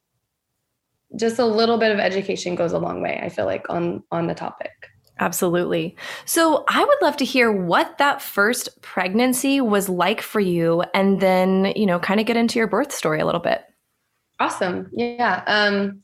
just 1.15 1.39
a 1.39 1.45
little 1.45 1.77
bit 1.77 1.91
of 1.91 2.00
education 2.00 2.55
goes 2.55 2.71
a 2.71 2.79
long 2.79 3.01
way 3.01 3.19
i 3.21 3.27
feel 3.27 3.45
like 3.45 3.69
on 3.69 4.01
on 4.11 4.27
the 4.27 4.33
topic 4.33 4.71
Absolutely. 5.21 5.95
So, 6.25 6.65
I 6.67 6.83
would 6.83 6.97
love 7.01 7.15
to 7.17 7.25
hear 7.25 7.51
what 7.51 7.99
that 7.99 8.23
first 8.23 8.81
pregnancy 8.81 9.61
was 9.61 9.87
like 9.87 10.19
for 10.19 10.39
you 10.39 10.83
and 10.95 11.21
then, 11.21 11.71
you 11.75 11.85
know, 11.85 11.99
kind 11.99 12.19
of 12.19 12.25
get 12.25 12.37
into 12.37 12.57
your 12.57 12.67
birth 12.67 12.91
story 12.91 13.19
a 13.21 13.25
little 13.25 13.39
bit. 13.39 13.63
Awesome. 14.39 14.89
Yeah. 14.91 15.43
Um 15.45 16.01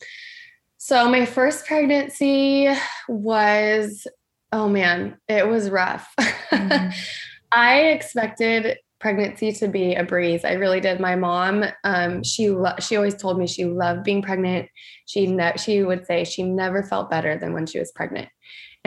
so 0.77 1.09
my 1.09 1.25
first 1.25 1.65
pregnancy 1.65 2.69
was 3.09 4.05
oh 4.53 4.69
man, 4.69 5.17
it 5.27 5.47
was 5.47 5.71
rough. 5.71 6.13
Mm-hmm. 6.19 6.89
I 7.51 7.79
expected 7.79 8.77
pregnancy 8.99 9.51
to 9.53 9.67
be 9.67 9.95
a 9.95 10.03
breeze. 10.03 10.45
I 10.45 10.53
really 10.53 10.79
did. 10.79 10.99
My 10.99 11.15
mom, 11.15 11.65
um, 11.83 12.23
she 12.23 12.49
lo- 12.49 12.75
she 12.79 12.95
always 12.95 13.15
told 13.15 13.37
me 13.39 13.47
she 13.47 13.65
loved 13.65 14.03
being 14.03 14.21
pregnant. 14.21 14.69
She 15.05 15.27
ne- 15.27 15.57
she 15.57 15.83
would 15.83 16.05
say 16.05 16.23
she 16.23 16.43
never 16.43 16.83
felt 16.83 17.09
better 17.09 17.37
than 17.37 17.53
when 17.53 17.65
she 17.65 17.79
was 17.79 17.91
pregnant. 17.91 18.29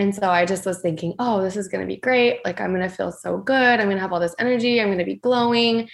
And 0.00 0.14
so 0.14 0.30
I 0.30 0.46
just 0.46 0.64
was 0.64 0.80
thinking, 0.80 1.14
oh, 1.18 1.42
this 1.42 1.56
is 1.58 1.68
going 1.68 1.82
to 1.82 1.86
be 1.86 1.98
great. 1.98 2.40
Like, 2.42 2.58
I'm 2.58 2.74
going 2.74 2.88
to 2.88 2.94
feel 2.94 3.12
so 3.12 3.36
good. 3.36 3.80
I'm 3.80 3.86
going 3.86 3.96
to 3.96 4.00
have 4.00 4.14
all 4.14 4.18
this 4.18 4.34
energy. 4.38 4.80
I'm 4.80 4.88
going 4.88 4.98
to 4.98 5.04
be 5.04 5.16
glowing. 5.16 5.90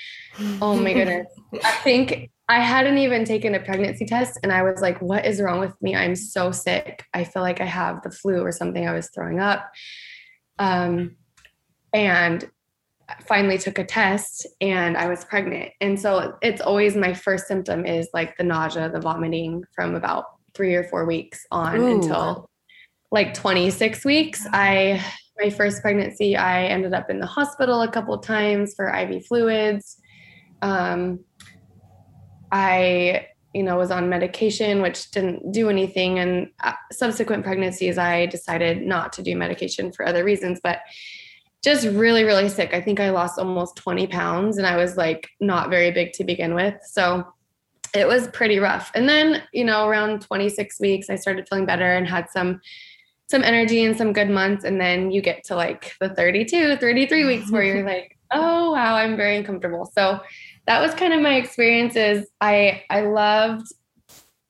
Oh 0.63 0.77
my 0.77 0.93
goodness. 0.93 1.27
I 1.65 1.71
think 1.83 2.31
I 2.49 2.61
hadn't 2.61 2.99
even 2.99 3.25
taken 3.25 3.57
a 3.57 3.61
pregnancy 3.61 4.07
test. 4.07 4.39
And 4.45 4.53
I 4.53 4.63
was 4.63 4.81
like, 4.81 5.03
what 5.03 5.27
is 5.27 5.41
wrong 5.41 5.59
with 5.59 5.75
me? 5.83 5.97
I'm 5.97 6.15
so 6.15 6.53
sick. 6.53 7.05
I 7.15 7.25
feel 7.25 7.43
like 7.43 7.61
I 7.61 7.65
have 7.65 8.03
the 8.03 8.13
flu 8.13 8.43
or 8.43 8.53
something. 8.53 8.87
I 8.87 8.93
was 8.93 9.11
throwing 9.13 9.41
up. 9.41 9.69
Um, 10.61 11.17
and 11.93 12.49
finally 13.27 13.59
took 13.59 13.79
a 13.79 13.85
test 13.85 14.47
and 14.61 14.97
I 14.97 15.09
was 15.09 15.25
pregnant. 15.25 15.73
And 15.81 15.99
so 15.99 16.37
it's 16.43 16.61
always 16.61 16.95
my 16.95 17.13
first 17.13 17.49
symptom 17.49 17.85
is 17.85 18.09
like 18.15 18.37
the 18.37 18.45
nausea, 18.45 18.89
the 18.89 19.01
vomiting 19.01 19.65
from 19.75 19.97
about 19.97 20.27
three 20.55 20.77
or 20.77 20.85
four 20.85 21.07
weeks 21.07 21.45
on 21.51 21.81
Ooh. 21.81 21.97
until 21.97 22.49
like 23.11 23.35
26 23.35 24.05
weeks. 24.05 24.47
I 24.53 25.05
my 25.39 25.51
first 25.51 25.83
pregnancy, 25.83 26.37
I 26.37 26.65
ended 26.65 26.95
up 26.95 27.11
in 27.11 27.21
the 27.21 27.27
hospital 27.27 27.83
a 27.83 27.91
couple 27.91 28.17
times 28.19 28.75
for 28.75 28.89
IV 28.89 29.27
fluids. 29.27 29.99
Um, 30.63 31.21
I, 32.51 33.27
you 33.53 33.63
know, 33.63 33.77
was 33.77 33.91
on 33.91 34.09
medication, 34.09 34.81
which 34.81 35.11
didn't 35.11 35.53
do 35.53 35.69
anything. 35.69 36.19
And 36.19 36.51
uh, 36.63 36.73
subsequent 36.93 37.45
pregnancies, 37.45 37.99
I 37.99 38.27
decided 38.27 38.83
not 38.83 39.13
to 39.15 39.23
do 39.23 39.37
medication 39.37 39.93
for 39.93 40.07
other 40.07 40.25
reasons, 40.25 40.61
but 40.63 40.81
just 41.63 41.87
really, 41.87 42.25
really 42.25 42.49
sick. 42.49 42.73
I 42.73 42.81
think 42.81 43.01
I 43.01 43.11
lost 43.11 43.39
almost 43.39 43.77
20 43.77 44.07
pounds 44.07 44.57
and 44.57 44.67
I 44.67 44.77
was 44.77 44.97
like 44.97 45.29
not 45.41 45.69
very 45.69 45.91
big 45.91 46.13
to 46.15 46.25
begin 46.25 46.55
with. 46.55 46.77
So 46.85 47.27
it 47.95 48.07
was 48.07 48.29
pretty 48.29 48.59
rough. 48.59 48.91
And 48.95 49.09
then, 49.09 49.43
you 49.53 49.65
know, 49.65 49.89
around 49.89 50.23
26 50.23 50.81
weeks, 50.81 51.11
I 51.11 51.17
started 51.17 51.49
feeling 51.49 51.67
better 51.67 51.93
and 51.93 52.07
had 52.07 52.31
some 52.31 52.61
some 53.29 53.43
energy 53.43 53.85
and 53.85 53.97
some 53.97 54.13
good 54.13 54.31
months 54.31 54.65
and 54.65 54.81
then 54.81 55.11
you 55.11 55.21
get 55.21 55.45
to 55.45 55.57
like 55.57 55.95
the 56.01 56.09
32 56.11 56.77
33 56.77 57.25
weeks 57.25 57.51
where 57.51 57.63
you're 57.63 57.83
like 57.87 58.17
oh 58.33 58.73
wow 58.73 58.95
i'm 58.95 59.17
very 59.17 59.37
uncomfortable 59.37 59.91
so 59.95 60.21
that 60.67 60.81
was 60.81 60.95
kind 60.95 61.13
of 61.13 61.21
my 61.21 61.37
experiences. 61.37 62.27
I 62.41 62.85
i 62.91 63.03
loved 63.03 63.67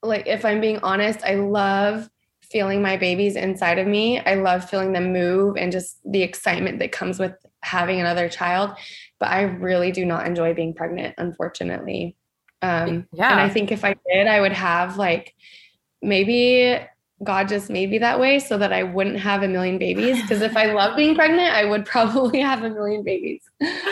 like 0.03 0.27
if 0.27 0.45
i'm 0.45 0.61
being 0.61 0.79
honest 0.79 1.23
i 1.23 1.35
love 1.35 2.09
feeling 2.49 2.81
my 2.81 2.95
babies 2.95 3.35
inside 3.35 3.77
of 3.77 3.85
me. 3.87 4.21
I 4.21 4.35
love 4.35 4.69
feeling 4.69 4.93
them 4.93 5.11
move 5.11 5.57
and 5.57 5.69
just 5.69 5.99
the 6.09 6.21
excitement 6.21 6.79
that 6.79 6.93
comes 6.93 7.19
with 7.19 7.33
having 7.61 7.99
another 7.99 8.29
child 8.29 8.71
but 9.19 9.29
i 9.29 9.41
really 9.41 9.91
do 9.91 10.05
not 10.05 10.25
enjoy 10.25 10.53
being 10.53 10.73
pregnant 10.73 11.15
unfortunately. 11.17 12.15
Um 12.61 13.07
yeah 13.13 13.31
and 13.31 13.39
i 13.39 13.49
think 13.49 13.71
if 13.71 13.83
i 13.83 13.95
did 14.09 14.27
i 14.27 14.39
would 14.39 14.53
have 14.53 14.97
like 14.97 15.35
maybe 16.01 16.79
God 17.23 17.47
just 17.47 17.69
made 17.69 17.89
me 17.89 17.97
that 17.99 18.19
way 18.19 18.39
so 18.39 18.57
that 18.57 18.71
I 18.71 18.83
wouldn't 18.83 19.19
have 19.19 19.41
a 19.41 19.47
million 19.47 19.77
babies. 19.77 20.21
Because 20.21 20.41
if 20.41 20.55
I 20.55 20.67
love 20.67 20.95
being 20.95 21.15
pregnant, 21.15 21.53
I 21.53 21.65
would 21.65 21.85
probably 21.93 22.39
have 22.39 22.63
a 22.63 22.69
million 22.69 23.03
babies. 23.03 23.41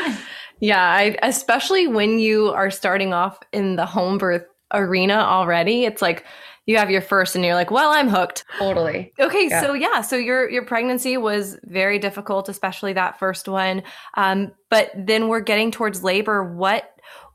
yeah, 0.59 0.83
I, 0.83 1.17
especially 1.23 1.87
when 1.87 2.19
you 2.19 2.49
are 2.49 2.69
starting 2.69 3.13
off 3.13 3.39
in 3.51 3.75
the 3.75 3.85
home 3.85 4.17
birth 4.17 4.45
arena 4.71 5.15
already, 5.15 5.85
it's 5.85 6.01
like 6.01 6.25
you 6.67 6.77
have 6.77 6.89
your 6.89 7.01
first 7.01 7.35
and 7.35 7.45
you're 7.45 7.55
like, 7.55 7.71
well, 7.71 7.91
I'm 7.91 8.09
hooked. 8.09 8.43
Totally. 8.57 9.13
Okay, 9.19 9.47
yeah. 9.49 9.61
so 9.61 9.73
yeah, 9.73 10.01
so 10.01 10.15
your 10.15 10.49
your 10.49 10.65
pregnancy 10.65 11.17
was 11.17 11.57
very 11.63 11.99
difficult, 11.99 12.49
especially 12.49 12.93
that 12.93 13.19
first 13.19 13.47
one. 13.47 13.83
Um, 14.15 14.51
but 14.69 14.91
then 14.95 15.27
we're 15.27 15.41
getting 15.41 15.71
towards 15.71 16.03
labor. 16.03 16.43
What 16.43 16.91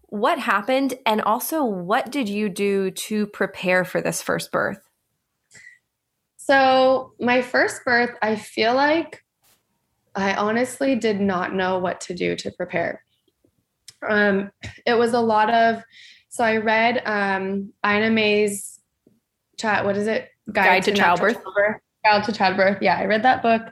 what 0.06 0.38
happened, 0.40 0.94
and 1.06 1.20
also 1.20 1.64
what 1.64 2.10
did 2.10 2.28
you 2.28 2.48
do 2.48 2.90
to 2.90 3.26
prepare 3.28 3.84
for 3.84 4.00
this 4.00 4.20
first 4.20 4.50
birth? 4.50 4.80
So, 6.42 7.12
my 7.20 7.42
first 7.42 7.84
birth, 7.84 8.16
I 8.22 8.34
feel 8.34 8.74
like 8.74 9.22
I 10.14 10.32
honestly 10.34 10.96
did 10.96 11.20
not 11.20 11.54
know 11.54 11.78
what 11.78 12.00
to 12.02 12.14
do 12.14 12.34
to 12.36 12.50
prepare. 12.50 13.04
Um, 14.08 14.50
it 14.86 14.94
was 14.94 15.12
a 15.12 15.20
lot 15.20 15.52
of, 15.52 15.82
so 16.30 16.42
I 16.42 16.56
read 16.56 17.02
um, 17.04 17.74
Ina 17.86 18.08
May's 18.08 18.80
chat, 19.58 19.84
what 19.84 19.98
is 19.98 20.06
it? 20.06 20.30
Guide, 20.50 20.64
Guide 20.64 20.82
to, 20.84 20.90
to 20.92 20.96
childbirth. 20.96 21.34
childbirth. 21.34 21.82
Guide 22.06 22.24
to 22.24 22.32
childbirth. 22.32 22.78
Yeah, 22.80 22.96
I 22.96 23.04
read 23.04 23.22
that 23.22 23.42
book. 23.42 23.62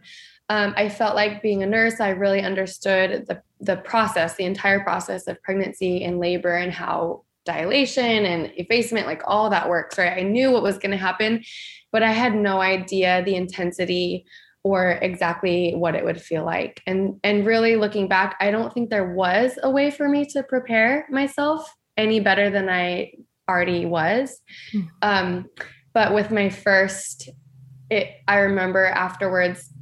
Um, 0.51 0.75
I 0.77 0.91
felt 0.91 1.17
like 1.17 1.41
being 1.41 1.63
a 1.63 1.67
nurse, 1.67 2.01
I 2.01 2.11
really 2.11 2.43
understood 2.43 3.27
the, 3.29 3.43
the 3.61 3.79
process, 3.79 4.37
the 4.37 4.45
entire 4.45 4.81
process 4.81 5.27
of 5.27 5.43
pregnancy 5.43 6.05
and 6.05 6.21
labor 6.21 6.55
and 6.55 6.71
how 6.71 7.25
dilation 7.53 8.25
and 8.27 8.53
effacement, 8.57 9.07
like 9.07 9.23
all 9.27 9.51
that 9.51 9.69
works, 9.69 9.99
right? 9.99 10.19
I 10.19 10.23
knew 10.23 10.51
what 10.53 10.63
was 10.63 10.79
going 10.79 10.93
to 10.93 10.97
happen 10.97 11.43
but 11.93 12.03
I 12.03 12.13
had 12.13 12.35
no 12.35 12.61
idea 12.61 13.23
the 13.25 13.37
intensity 13.37 14.27
or 14.65 14.93
exactly 15.03 15.73
what 15.75 15.95
it 15.95 16.05
would 16.05 16.21
feel 16.21 16.45
like. 16.45 16.83
And 16.87 17.19
and 17.23 17.47
really 17.47 17.77
looking 17.77 18.09
back, 18.09 18.37
I 18.41 18.51
don't 18.51 18.73
think 18.73 18.91
there 18.91 19.15
was 19.15 19.59
a 19.63 19.71
way 19.71 19.91
for 19.91 20.09
me 20.09 20.27
to 20.27 20.43
prepare 20.43 21.07
myself 21.11 21.73
any 21.97 22.21
better 22.21 22.51
than 22.51 22.69
I 22.69 23.13
already 23.49 23.87
was. 23.87 24.41
Hmm. 24.73 24.81
Um, 25.03 25.47
but 25.95 26.15
with 26.15 26.31
my 26.31 26.51
first, 26.51 27.31
it 27.91 28.09
I 28.27 28.39
remember 28.39 28.85
afterwards 28.85 29.73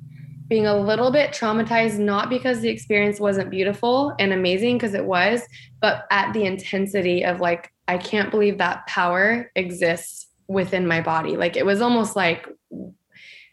being 0.49 0.67
a 0.67 0.79
little 0.79 1.11
bit 1.11 1.31
traumatized, 1.31 1.99
not 1.99 2.31
because 2.31 2.61
the 2.61 2.69
experience 2.69 3.19
wasn't 3.19 3.51
beautiful 3.51 4.15
and 4.19 4.33
amazing, 4.33 4.79
because 4.79 4.95
it 4.95 5.05
was, 5.05 5.43
but 5.81 6.05
at 6.11 6.33
the 6.33 6.45
intensity 6.45 7.25
of 7.25 7.41
like, 7.41 7.73
I 7.89 7.99
can't 7.99 8.31
believe 8.31 8.59
that 8.59 8.87
power 8.87 9.51
exists 9.57 10.27
within 10.49 10.87
my 10.87 11.01
body. 11.01 11.37
Like 11.37 11.57
it 11.57 11.67
was 11.67 11.81
almost 11.81 12.17
like 12.17 12.49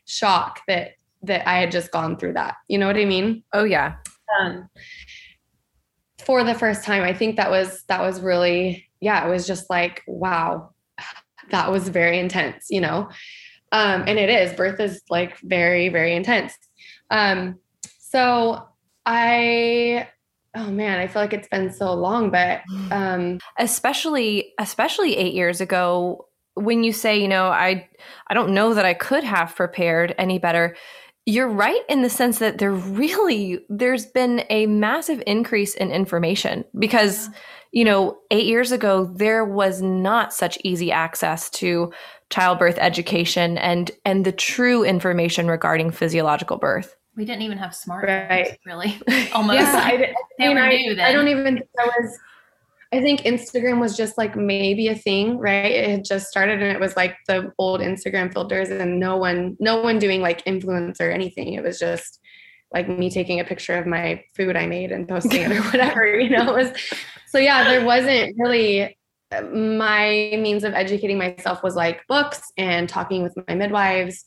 shock 0.06 0.62
that 0.68 0.92
that 1.24 1.48
I 1.48 1.60
had 1.60 1.72
just 1.72 1.92
gone 1.92 2.18
through 2.18 2.34
that. 2.34 2.56
You 2.68 2.78
know 2.78 2.88
what 2.88 2.98
I 2.98 3.06
mean? 3.06 3.44
Oh 3.54 3.64
yeah. 3.64 3.96
Um, 4.40 4.70
for 6.20 6.44
the 6.44 6.56
first 6.56 6.84
time, 6.84 7.04
I 7.04 7.14
think 7.14 7.38
that 7.38 7.50
was 7.50 7.84
that 7.88 8.02
was 8.02 8.22
really 8.22 8.90
yeah. 9.00 9.26
It 9.26 9.30
was 9.30 9.48
just 9.48 9.70
like 9.70 10.04
wow, 10.08 10.72
that 11.50 11.72
was 11.72 11.90
very 11.90 12.20
intense. 12.20 12.68
You 12.70 12.82
know, 12.82 13.10
um, 13.72 14.04
and 14.08 14.20
it 14.20 14.30
is. 14.30 14.54
Birth 14.54 14.80
is 14.80 15.02
like 15.10 15.38
very 15.40 15.90
very 15.90 16.16
intense. 16.16 16.54
Um, 17.10 17.60
so 18.00 18.68
I 19.06 20.08
oh 20.56 20.70
man 20.70 21.00
i 21.00 21.08
feel 21.08 21.20
like 21.20 21.34
it's 21.34 21.48
been 21.48 21.74
so 21.74 21.96
long 21.96 22.30
but 22.30 22.62
um 22.92 23.40
especially 23.58 24.54
especially 24.60 25.18
8 25.18 25.34
years 25.34 25.60
ago 25.60 26.28
when 26.56 26.84
you 26.84 26.94
say, 26.94 27.20
you 27.20 27.28
know, 27.28 27.48
I 27.48 27.88
I 28.28 28.34
don't 28.34 28.54
know 28.54 28.74
that 28.74 28.86
I 28.86 28.94
could 28.94 29.24
have 29.24 29.56
prepared 29.56 30.14
any 30.18 30.40
better, 30.40 30.76
you're 31.26 31.50
right 31.50 31.82
in 31.90 32.02
the 32.02 32.10
sense 32.10 32.40
that 32.40 32.58
there 32.58 32.72
really 32.72 33.60
there's 33.70 34.06
been 34.06 34.44
a 34.50 34.66
massive 34.66 35.24
increase 35.26 35.74
in 35.76 35.92
information 35.92 36.66
because 36.78 37.30
you 37.72 37.86
know 37.86 38.18
8 38.30 38.46
years 38.46 38.72
ago 38.72 39.06
there 39.06 39.46
was 39.46 39.82
not 39.82 40.34
such 40.34 40.58
easy 40.64 40.92
access 40.92 41.50
to 41.52 41.92
childbirth 42.34 42.78
education 42.80 43.60
and 43.60 43.92
and 44.06 44.26
the 44.26 44.32
true 44.32 44.84
information 44.84 45.48
regarding 45.48 45.92
physiological 45.92 46.58
birth 46.58 46.96
we 47.16 47.26
didn't 47.26 47.44
even 47.44 47.60
have 47.60 47.72
smartphones 47.72 48.30
right. 48.30 48.60
really 48.66 49.00
almost 49.34 49.60
yeah, 49.60 49.82
I, 49.84 50.14
they 50.40 50.46
I, 50.48 50.50
were 50.50 50.68
new 50.68 50.96
then. 50.96 51.06
I 51.06 51.12
don't 51.12 51.28
even 51.28 51.44
think 51.44 51.68
I 51.80 51.86
was 51.86 52.18
I 52.92 53.02
think 53.02 53.22
Instagram 53.22 53.80
was 53.80 53.98
just 53.98 54.20
like 54.20 54.36
maybe 54.36 54.88
a 54.88 54.96
thing, 54.96 55.40
right? 55.40 55.72
It 55.72 55.90
had 55.90 56.06
just 56.06 56.28
started 56.28 56.62
and 56.62 56.72
it 56.72 56.80
was 56.80 56.96
like 56.96 57.16
the 57.28 57.52
old 57.58 57.82
Instagram 57.82 58.32
filters 58.32 58.70
and 58.70 59.00
no 59.00 59.18
one 59.18 59.58
no 59.60 59.82
one 59.82 60.00
doing 60.00 60.22
like 60.22 60.42
influence 60.46 61.02
or 61.02 61.12
anything. 61.12 61.54
It 61.54 61.64
was 61.64 61.80
just 61.80 62.20
like 62.72 62.90
me 62.90 63.10
taking 63.10 63.40
a 63.40 63.44
picture 63.44 63.76
of 63.76 63.86
my 63.86 64.24
food 64.36 64.56
I 64.56 64.66
made 64.66 64.92
and 64.92 65.08
posting 65.08 65.42
it 65.42 65.52
or 65.52 65.62
whatever, 65.72 66.20
you 66.20 66.30
know, 66.30 66.56
it 66.56 66.66
was, 66.66 66.92
so 67.28 67.38
yeah, 67.38 67.64
there 67.64 67.86
wasn't 67.86 68.36
really 68.40 68.98
my 69.42 70.34
means 70.38 70.64
of 70.64 70.74
educating 70.74 71.18
myself 71.18 71.64
was 71.64 71.76
like 71.76 72.06
books 72.08 72.52
and 72.58 72.88
talking 72.88 73.24
with 73.24 73.36
my 73.48 73.56
midwives. 73.56 74.24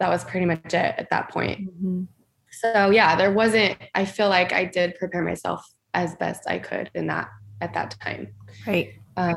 That 0.00 0.08
was 0.08 0.24
pretty 0.24 0.46
much 0.46 0.66
it 0.66 0.94
at 0.98 1.08
that 1.10 1.30
point. 1.30 1.68
Mm-hmm. 1.68 2.04
So 2.50 2.90
yeah, 2.90 3.16
there 3.16 3.32
wasn't, 3.32 3.78
I 3.94 4.04
feel 4.04 4.28
like 4.28 4.52
I 4.52 4.64
did 4.64 4.96
prepare 4.96 5.22
myself 5.22 5.64
as 5.94 6.14
best 6.16 6.42
I 6.46 6.58
could 6.58 6.90
in 6.94 7.06
that 7.08 7.28
at 7.60 7.74
that 7.74 7.96
time. 8.00 8.34
Right. 8.66 8.94
Uh, 9.16 9.34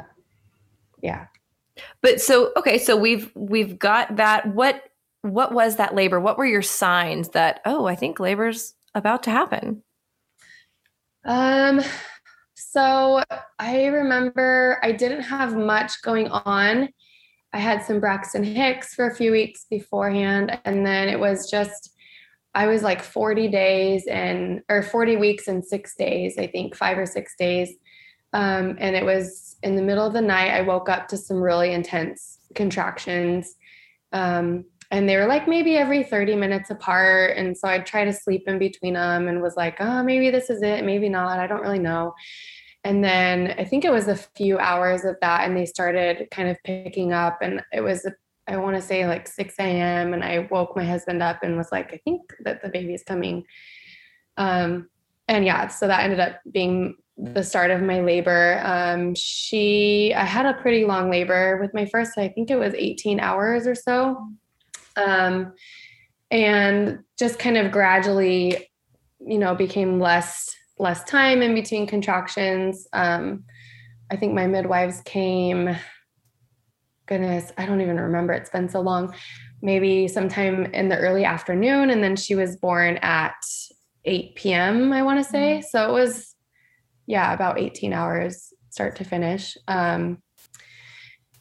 yeah. 1.01 1.27
But 2.01 2.21
so 2.21 2.51
okay, 2.57 2.77
so 2.77 2.95
we've 2.95 3.31
we've 3.35 3.77
got 3.77 4.15
that. 4.15 4.47
What 4.53 4.83
what 5.21 5.53
was 5.53 5.75
that 5.75 5.95
labor? 5.95 6.19
What 6.19 6.37
were 6.37 6.45
your 6.45 6.61
signs 6.61 7.29
that 7.29 7.61
oh, 7.65 7.85
I 7.85 7.95
think 7.95 8.19
labor's 8.19 8.73
about 8.93 9.23
to 9.23 9.31
happen? 9.31 9.83
Um 11.25 11.81
so 12.75 13.23
I 13.57 13.85
remember 13.85 14.81
I 14.83 14.91
didn't 14.91 15.21
have 15.21 15.55
much 15.55 16.01
going 16.01 16.27
on. 16.27 16.89
I 17.53 17.57
had 17.57 17.81
some 17.81 18.01
Braxton 18.01 18.43
Hicks 18.43 18.93
for 18.93 19.07
a 19.07 19.15
few 19.15 19.31
weeks 19.31 19.65
beforehand 19.69 20.59
and 20.65 20.85
then 20.85 21.07
it 21.07 21.17
was 21.17 21.49
just 21.49 21.93
I 22.53 22.67
was 22.67 22.83
like 22.83 23.01
40 23.01 23.47
days 23.47 24.07
and 24.07 24.59
or 24.67 24.83
40 24.83 25.15
weeks 25.15 25.47
and 25.47 25.63
6 25.63 25.95
days, 25.95 26.37
I 26.37 26.47
think, 26.47 26.75
5 26.75 26.97
or 26.97 27.05
6 27.05 27.35
days. 27.37 27.69
Um, 28.33 28.75
and 28.77 28.93
it 28.93 29.05
was 29.05 29.55
in 29.63 29.77
the 29.77 29.81
middle 29.81 30.05
of 30.05 30.11
the 30.11 30.21
night 30.21 30.51
I 30.51 30.61
woke 30.61 30.89
up 30.89 31.07
to 31.09 31.17
some 31.17 31.41
really 31.41 31.71
intense 31.71 32.39
contractions. 32.55 33.55
Um, 34.11 34.65
and 34.91 35.07
they 35.07 35.15
were 35.15 35.27
like 35.27 35.47
maybe 35.47 35.77
every 35.77 36.03
30 36.03 36.35
minutes 36.35 36.69
apart 36.69 37.35
and 37.37 37.57
so 37.57 37.67
i'd 37.67 37.87
try 37.87 38.05
to 38.05 38.13
sleep 38.13 38.43
in 38.45 38.59
between 38.59 38.93
them 38.93 39.27
and 39.27 39.41
was 39.41 39.55
like 39.57 39.77
oh 39.79 40.03
maybe 40.03 40.29
this 40.29 40.51
is 40.51 40.61
it 40.61 40.85
maybe 40.85 41.09
not 41.09 41.39
i 41.39 41.47
don't 41.47 41.61
really 41.61 41.79
know 41.79 42.13
and 42.85 43.03
then 43.03 43.53
i 43.57 43.65
think 43.65 43.83
it 43.83 43.91
was 43.91 44.07
a 44.07 44.15
few 44.15 44.57
hours 44.57 45.03
of 45.03 45.17
that 45.19 45.45
and 45.45 45.57
they 45.57 45.65
started 45.65 46.27
kind 46.31 46.47
of 46.47 46.57
picking 46.63 47.11
up 47.11 47.39
and 47.41 47.61
it 47.73 47.81
was 47.81 48.07
i 48.47 48.55
want 48.55 48.75
to 48.75 48.81
say 48.81 49.05
like 49.05 49.27
6 49.27 49.55
a.m 49.59 50.13
and 50.13 50.23
i 50.23 50.47
woke 50.49 50.77
my 50.77 50.85
husband 50.85 51.21
up 51.21 51.43
and 51.43 51.57
was 51.57 51.71
like 51.71 51.91
i 51.93 51.99
think 52.05 52.21
that 52.45 52.61
the 52.61 52.69
baby 52.69 52.93
is 52.93 53.03
coming. 53.03 53.43
Um 54.37 54.89
and 55.27 55.45
yeah 55.45 55.67
so 55.67 55.87
that 55.87 56.03
ended 56.03 56.19
up 56.19 56.39
being 56.49 56.95
the 57.17 57.43
start 57.43 57.71
of 57.71 57.81
my 57.81 58.01
labor. 58.01 58.61
Um 58.63 59.15
she 59.15 60.13
i 60.13 60.23
had 60.23 60.45
a 60.45 60.61
pretty 60.61 60.85
long 60.85 61.09
labor 61.09 61.57
with 61.61 61.73
my 61.73 61.85
first 61.85 62.17
i 62.17 62.27
think 62.27 62.51
it 62.51 62.57
was 62.57 62.73
18 62.73 63.19
hours 63.19 63.67
or 63.67 63.75
so. 63.75 64.27
Um, 64.97 65.53
and 66.31 66.99
just 67.19 67.37
kind 67.37 67.57
of 67.57 67.71
gradually, 67.71 68.69
you 69.19 69.37
know, 69.37 69.55
became 69.55 69.99
less 69.99 70.55
less 70.77 71.03
time 71.03 71.41
in 71.41 71.53
between 71.53 71.87
contractions. 71.87 72.87
Um, 72.93 73.43
I 74.11 74.15
think 74.15 74.33
my 74.33 74.47
midwives 74.47 75.01
came. 75.05 75.75
Goodness, 77.05 77.51
I 77.57 77.65
don't 77.65 77.81
even 77.81 77.99
remember. 77.99 78.33
It's 78.33 78.49
been 78.49 78.69
so 78.69 78.81
long. 78.81 79.13
Maybe 79.61 80.07
sometime 80.07 80.65
in 80.67 80.89
the 80.89 80.97
early 80.97 81.23
afternoon, 81.23 81.89
and 81.89 82.03
then 82.03 82.15
she 82.15 82.35
was 82.35 82.57
born 82.57 82.97
at 82.97 83.35
8 84.05 84.35
p.m. 84.35 84.93
I 84.93 85.01
want 85.03 85.23
to 85.23 85.29
say. 85.29 85.57
Mm-hmm. 85.57 85.67
So 85.69 85.89
it 85.89 85.93
was, 85.93 86.35
yeah, 87.07 87.33
about 87.33 87.59
18 87.59 87.93
hours 87.93 88.53
start 88.69 88.97
to 88.97 89.03
finish. 89.03 89.57
Um, 89.67 90.21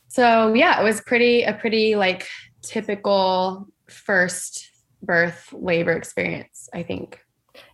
so 0.08 0.54
yeah, 0.54 0.80
it 0.80 0.84
was 0.84 1.00
pretty 1.00 1.42
a 1.42 1.54
pretty 1.54 1.96
like 1.96 2.28
typical 2.62 3.66
first 3.88 4.70
birth 5.02 5.52
labor 5.52 5.92
experience, 5.92 6.68
I 6.72 6.84
think. 6.84 7.23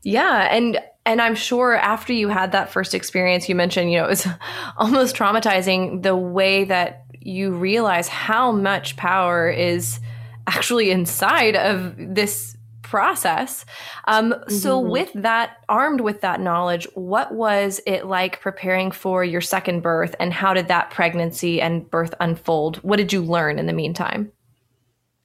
Yeah, 0.02 0.49
and 0.50 0.78
and 1.06 1.20
I'm 1.20 1.34
sure 1.34 1.75
after 1.75 2.12
you 2.12 2.28
had 2.28 2.52
that 2.52 2.70
first 2.70 2.94
experience, 2.94 3.49
you 3.49 3.54
mentioned, 3.54 3.90
you 3.90 3.99
know, 3.99 4.04
it 4.04 4.10
was 4.10 4.26
almost 4.76 5.16
traumatizing 5.16 6.02
the 6.02 6.16
way 6.16 6.64
that 6.64 7.04
you 7.20 7.52
realize 7.52 8.08
how 8.08 8.52
much 8.52 8.96
power 8.96 9.49
is 9.49 10.00
actually 10.46 10.90
inside 10.90 11.56
of 11.56 11.94
this 11.96 12.56
process. 12.82 13.64
Um, 14.06 14.32
mm-hmm. 14.32 14.54
So, 14.54 14.78
with 14.78 15.12
that, 15.14 15.58
armed 15.69 16.00
with 16.00 16.23
that 16.23 16.40
knowledge, 16.40 16.86
what 16.95 17.32
was 17.32 17.80
it 17.86 18.06
like 18.06 18.40
preparing 18.40 18.90
for 18.90 19.25
your 19.25 19.40
second 19.40 19.80
birth, 19.82 20.14
and 20.19 20.32
how 20.32 20.54
did 20.54 20.69
that 20.69 20.90
pregnancy 20.90 21.60
and 21.60 21.88
birth 21.88 22.14
unfold? 22.21 22.76
What 22.78 22.97
did 22.97 23.12
you 23.12 23.23
learn 23.23 23.58
in 23.58 23.66
the 23.66 23.73
meantime? 23.73 24.32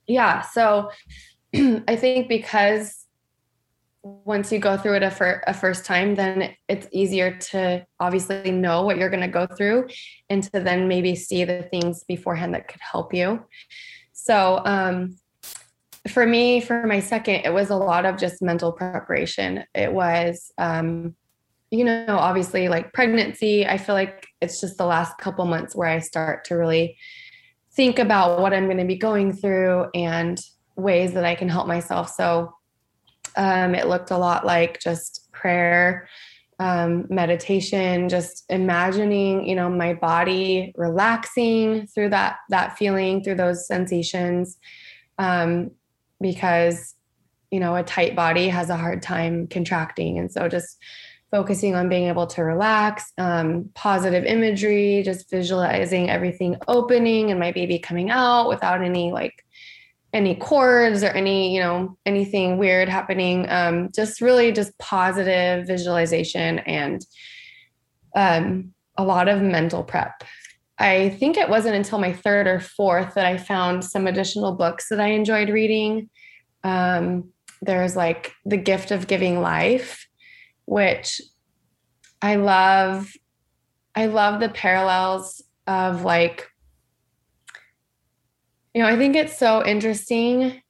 yeah 0.08 0.41
so 0.41 0.89
i 1.88 1.96
think 1.96 2.28
because 2.28 3.05
once 4.06 4.52
you 4.52 4.60
go 4.60 4.78
through 4.78 4.96
it 4.96 5.02
a, 5.02 5.10
fir- 5.10 5.41
a 5.48 5.54
first 5.54 5.84
time 5.84 6.13
then 6.13 6.56
it's 6.68 6.88
easier 6.91 7.36
to 7.38 7.84
obviously 8.00 8.52
know 8.52 8.84
what 8.84 8.98
you're 8.98 9.10
going 9.10 9.20
to 9.20 9.28
go 9.28 9.48
through 9.48 9.88
and 10.30 10.44
to 10.44 10.60
then 10.60 10.88
maybe 10.88 11.15
see 11.15 11.44
the 11.44 11.63
things 11.63 12.04
beforehand 12.04 12.54
that 12.54 12.68
could 12.68 12.82
help 12.82 13.15
you. 13.15 13.44
So 14.13 14.62
um, 14.63 15.18
for 16.08 16.24
me 16.28 16.62
for 16.62 16.86
my 16.86 17.00
second 17.00 17.46
it 17.46 17.54
was 17.54 17.72
a 17.72 17.76
lot 17.76 18.06
of 18.06 18.15
just 18.15 18.44
mental 18.44 18.72
preparation. 18.72 19.63
It 19.74 19.91
was 19.91 20.52
um, 20.60 21.15
you 21.72 21.84
know 21.84 22.06
obviously 22.10 22.70
like 22.70 22.94
pregnancy. 22.94 23.65
I 23.65 23.80
feel 23.80 23.96
like 23.96 24.28
it's 24.39 24.62
just 24.62 24.78
the 24.78 24.86
last 24.86 25.18
couple 25.18 25.46
months 25.46 25.76
where 25.76 25.89
i 25.89 25.98
start 25.98 26.46
to 26.46 26.56
really 26.56 26.96
think 27.72 27.98
about 27.98 28.39
what 28.39 28.54
I'm 28.54 28.65
going 28.65 28.78
to 28.78 28.86
be 28.86 28.98
going 28.98 29.34
through 29.34 29.88
and 29.96 30.39
ways 30.76 31.13
that 31.13 31.26
I 31.26 31.34
can 31.34 31.50
help 31.50 31.68
myself. 31.68 32.10
So 32.10 32.54
um, 33.38 33.76
it 33.76 33.88
looked 33.88 34.12
a 34.12 34.17
lot 34.17 34.45
like 34.45 34.80
just 34.80 35.32
prayer, 35.32 36.08
um, 36.60 37.06
meditation, 37.10 38.08
just 38.10 38.45
imagining, 38.50 39.48
you 39.48 39.56
know, 39.56 39.69
my 39.69 39.93
body 39.93 40.74
relaxing 40.78 41.88
through 41.88 42.10
that 42.10 42.38
that 42.50 42.78
feeling, 42.78 43.24
through 43.24 43.36
those 43.36 43.67
sensations, 43.67 44.58
um, 45.17 45.71
because 46.21 46.95
you 47.52 47.60
know 47.60 47.76
a 47.76 47.84
tight 47.84 48.15
body 48.15 48.48
has 48.50 48.69
a 48.69 48.78
hard 48.78 49.02
time 49.02 49.48
contracting, 49.48 50.17
and 50.17 50.32
so 50.32 50.48
just 50.48 50.78
focusing 51.32 51.76
on 51.76 51.89
being 51.89 52.08
able 52.08 52.28
to 52.28 52.43
relax, 52.43 53.12
um, 53.17 53.69
positive 53.74 54.24
imagery, 54.24 55.02
just 55.04 55.30
visualizing 55.30 56.10
everything 56.10 56.56
opening 56.67 57.32
and 57.32 57.39
my 57.39 57.52
baby 57.52 57.78
coming 57.78 58.10
out 58.10 58.48
without 58.48 58.82
any 58.82 59.12
like 59.12 59.45
any 60.15 60.34
cords 60.34 61.04
or 61.04 61.10
any 61.10 61.54
you 61.54 61.60
know 61.60 61.95
anything 62.06 62.58
weird 62.58 62.89
happening. 62.89 63.45
Um, 63.49 63.89
just 63.93 64.21
really 64.21 64.51
just 64.51 64.75
positive 64.80 65.67
visualization 65.67 66.60
and 66.60 67.06
um, 68.15 68.73
a 68.97 69.04
lot 69.04 69.28
of 69.28 69.41
mental 69.41 69.84
prep. 69.84 70.23
I 70.80 71.10
think 71.10 71.38
it 71.38 71.49
wasn't 71.49 71.75
until 71.75 71.99
my 71.99 72.12
third 72.12 72.47
or 72.47 72.60
fourth 72.60 73.13
that 73.13 73.25
I 73.25 73.38
found 73.38 73.86
some 73.86 74.08
additional 74.08 74.54
books 74.54 74.89
that 74.89 74.99
I 74.99 75.08
enjoyed 75.08 75.49
reading. 75.49 76.10
Um, 76.63 77.30
there's 77.62 77.95
like 77.95 78.34
The 78.45 78.58
Gift 78.58 78.91
of 78.91 79.08
Giving 79.08 79.39
Life 79.39 80.06
which 80.65 81.21
I 82.21 82.36
love 82.36 83.12
I 83.95 84.08
love 84.08 84.39
the 84.39 84.49
parallels 84.49 85.41
of 85.67 86.04
like 86.04 86.49
you 88.76 88.82
know, 88.82 88.90
I 88.90 88.98
think 88.98 89.16
it's 89.16 89.38
so 89.38 89.66
interesting 89.66 90.62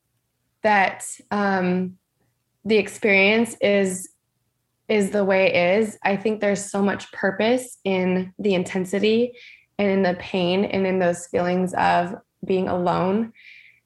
that 0.61 1.05
um 1.31 1.97
the 2.63 2.77
experience 2.77 3.57
is 3.61 4.09
is 4.87 5.09
the 5.09 5.25
way 5.25 5.47
it 5.47 5.79
is. 5.79 5.97
I 6.03 6.15
think 6.15 6.39
there's 6.39 6.69
so 6.69 6.83
much 6.83 7.11
purpose 7.11 7.79
in 7.83 8.31
the 8.37 8.53
intensity 8.53 9.33
and 9.79 9.89
in 9.89 10.03
the 10.03 10.13
pain 10.19 10.65
and 10.65 10.85
in 10.85 10.99
those 10.99 11.25
feelings 11.25 11.73
of 11.73 12.13
being 12.45 12.67
alone. 12.67 13.33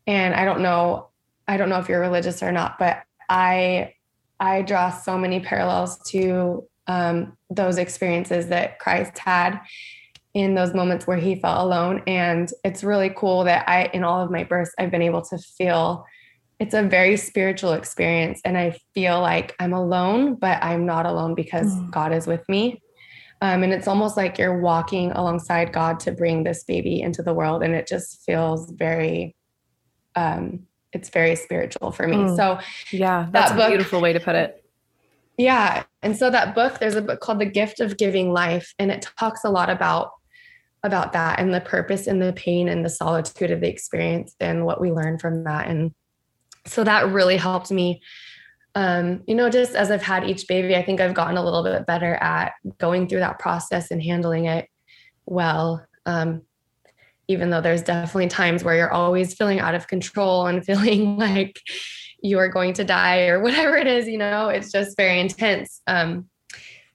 And 0.05 0.35
I 0.35 0.43
don't 0.43 0.61
know, 0.61 1.07
I 1.47 1.55
don't 1.55 1.69
know 1.69 1.79
if 1.79 1.87
you're 1.87 2.01
religious 2.01 2.43
or 2.43 2.51
not, 2.51 2.77
but 2.77 3.03
I 3.29 3.93
I 4.37 4.63
draw 4.63 4.89
so 4.89 5.17
many 5.17 5.39
parallels 5.39 5.97
to 6.09 6.67
um, 6.87 7.37
those 7.49 7.77
experiences 7.77 8.47
that 8.47 8.79
Christ 8.79 9.17
had 9.17 9.61
in 10.33 10.55
those 10.55 10.73
moments 10.73 11.07
where 11.07 11.17
he 11.17 11.35
felt 11.35 11.59
alone. 11.59 12.03
And 12.05 12.51
it's 12.63 12.83
really 12.83 13.11
cool 13.15 13.43
that 13.45 13.67
I, 13.67 13.85
in 13.93 14.03
all 14.03 14.21
of 14.21 14.31
my 14.31 14.43
births, 14.43 14.71
I've 14.77 14.91
been 14.91 15.01
able 15.01 15.21
to 15.23 15.37
feel 15.37 16.05
it's 16.59 16.73
a 16.73 16.83
very 16.83 17.15
spiritual 17.17 17.73
experience. 17.73 18.41
And 18.43 18.57
I 18.57 18.77
feel 18.93 19.21
like 19.21 19.55
I'm 19.59 19.73
alone, 19.73 20.35
but 20.35 20.61
I'm 20.61 20.85
not 20.85 21.05
alone 21.05 21.33
because 21.33 21.73
mm. 21.73 21.89
God 21.91 22.11
is 22.13 22.27
with 22.27 22.47
me. 22.49 22.81
Um, 23.41 23.63
and 23.63 23.71
it's 23.71 23.87
almost 23.87 24.17
like 24.17 24.37
you're 24.37 24.59
walking 24.59 25.11
alongside 25.11 25.71
God 25.71 25.99
to 26.01 26.11
bring 26.11 26.43
this 26.43 26.63
baby 26.65 27.01
into 27.01 27.23
the 27.23 27.33
world. 27.33 27.63
And 27.63 27.73
it 27.73 27.87
just 27.87 28.21
feels 28.25 28.69
very 28.71 29.35
um, 30.15 30.67
it's 30.91 31.09
very 31.09 31.35
spiritual 31.35 31.91
for 31.91 32.07
me. 32.07 32.17
Mm. 32.17 32.35
So 32.35 32.59
yeah, 32.91 33.27
that's 33.31 33.51
that 33.51 33.57
book, 33.57 33.67
a 33.67 33.69
beautiful 33.69 34.01
way 34.01 34.13
to 34.13 34.19
put 34.19 34.35
it. 34.35 34.63
Yeah. 35.37 35.83
And 36.01 36.17
so 36.17 36.29
that 36.29 36.55
book, 36.55 36.79
there's 36.79 36.95
a 36.95 37.01
book 37.01 37.21
called 37.21 37.39
The 37.39 37.45
Gift 37.45 37.79
of 37.79 37.97
Giving 37.97 38.33
Life, 38.33 38.73
and 38.79 38.91
it 38.91 39.07
talks 39.17 39.43
a 39.43 39.49
lot 39.49 39.69
about 39.69 40.11
about 40.83 41.13
that 41.13 41.39
and 41.39 41.53
the 41.53 41.61
purpose 41.61 42.07
and 42.07 42.21
the 42.21 42.33
pain 42.33 42.69
and 42.69 42.85
the 42.85 42.89
solitude 42.89 43.51
of 43.51 43.61
the 43.61 43.67
experience 43.67 44.35
and 44.39 44.65
what 44.65 44.79
we 44.79 44.91
learn 44.91 45.19
from 45.19 45.43
that. 45.43 45.67
And 45.67 45.93
so 46.65 46.83
that 46.83 47.09
really 47.09 47.37
helped 47.37 47.71
me 47.71 48.01
um, 48.75 49.23
you 49.25 49.35
know, 49.35 49.49
just 49.49 49.75
as 49.75 49.91
I've 49.91 50.03
had 50.03 50.29
each 50.29 50.47
baby, 50.47 50.75
I 50.75 50.83
think 50.83 51.01
I've 51.01 51.13
gotten 51.13 51.37
a 51.37 51.43
little 51.43 51.63
bit 51.63 51.85
better 51.85 52.15
at 52.15 52.53
going 52.77 53.07
through 53.07 53.19
that 53.19 53.39
process 53.39 53.91
and 53.91 54.01
handling 54.01 54.45
it 54.45 54.69
well. 55.25 55.85
Um, 56.05 56.43
even 57.27 57.49
though 57.49 57.61
there's 57.61 57.83
definitely 57.83 58.27
times 58.27 58.63
where 58.63 58.75
you're 58.75 58.91
always 58.91 59.33
feeling 59.33 59.59
out 59.59 59.75
of 59.75 59.87
control 59.87 60.47
and 60.47 60.65
feeling 60.65 61.17
like 61.17 61.59
you 62.21 62.37
are 62.39 62.49
going 62.49 62.73
to 62.73 62.83
die 62.83 63.27
or 63.27 63.41
whatever 63.41 63.75
it 63.75 63.87
is, 63.87 64.07
you 64.07 64.17
know, 64.17 64.49
it's 64.49 64.71
just 64.71 64.97
very 64.97 65.19
intense. 65.19 65.81
Um, 65.87 66.29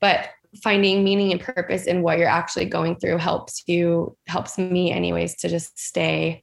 but 0.00 0.28
finding 0.62 1.04
meaning 1.04 1.32
and 1.32 1.40
purpose 1.40 1.86
in 1.86 2.02
what 2.02 2.18
you're 2.18 2.28
actually 2.28 2.66
going 2.66 2.96
through 2.96 3.18
helps 3.18 3.62
you, 3.66 4.16
helps 4.26 4.58
me 4.58 4.92
anyways, 4.92 5.36
to 5.36 5.48
just 5.48 5.78
stay, 5.78 6.42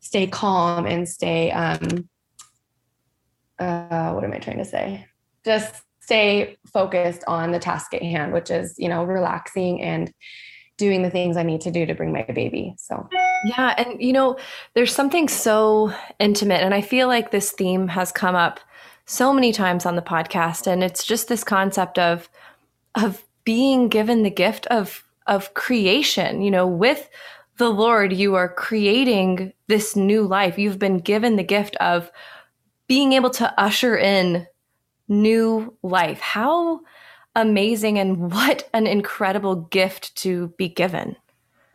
stay 0.00 0.26
calm 0.26 0.86
and 0.86 1.08
stay, 1.08 1.50
um, 1.50 2.08
uh, 3.58 4.12
what 4.12 4.24
am 4.24 4.32
I 4.32 4.38
trying 4.38 4.58
to 4.58 4.64
say? 4.64 5.06
Just 5.44 5.82
stay 6.00 6.56
focused 6.72 7.24
on 7.26 7.52
the 7.52 7.58
task 7.58 7.94
at 7.94 8.02
hand, 8.02 8.32
which 8.32 8.50
is, 8.50 8.74
you 8.78 8.88
know, 8.88 9.04
relaxing 9.04 9.80
and 9.80 10.12
doing 10.76 11.02
the 11.02 11.10
things 11.10 11.36
I 11.36 11.42
need 11.42 11.60
to 11.62 11.70
do 11.70 11.86
to 11.86 11.94
bring 11.94 12.12
my 12.12 12.22
baby. 12.22 12.74
So, 12.78 13.08
yeah. 13.46 13.74
And, 13.78 14.02
you 14.02 14.12
know, 14.12 14.36
there's 14.74 14.94
something 14.94 15.28
so 15.28 15.94
intimate. 16.18 16.62
And 16.62 16.74
I 16.74 16.80
feel 16.80 17.08
like 17.08 17.30
this 17.30 17.52
theme 17.52 17.88
has 17.88 18.12
come 18.12 18.34
up 18.34 18.60
so 19.06 19.32
many 19.32 19.52
times 19.52 19.86
on 19.86 19.96
the 19.96 20.02
podcast. 20.02 20.66
And 20.66 20.82
it's 20.82 21.04
just 21.04 21.28
this 21.28 21.44
concept 21.44 21.98
of, 21.98 22.28
of 22.94 23.23
being 23.44 23.88
given 23.88 24.22
the 24.22 24.30
gift 24.30 24.66
of, 24.66 25.04
of 25.26 25.54
creation, 25.54 26.42
you 26.42 26.50
know, 26.50 26.66
with 26.66 27.08
the 27.56 27.70
Lord, 27.70 28.12
you 28.12 28.34
are 28.34 28.48
creating 28.48 29.52
this 29.68 29.94
new 29.94 30.26
life. 30.26 30.58
You've 30.58 30.78
been 30.78 30.98
given 30.98 31.36
the 31.36 31.44
gift 31.44 31.76
of 31.76 32.10
being 32.88 33.12
able 33.12 33.30
to 33.30 33.60
usher 33.60 33.96
in 33.96 34.46
new 35.08 35.76
life. 35.82 36.20
How 36.20 36.80
amazing 37.36 37.98
and 37.98 38.32
what 38.32 38.68
an 38.72 38.86
incredible 38.86 39.56
gift 39.56 40.14
to 40.16 40.48
be 40.56 40.68
given. 40.68 41.16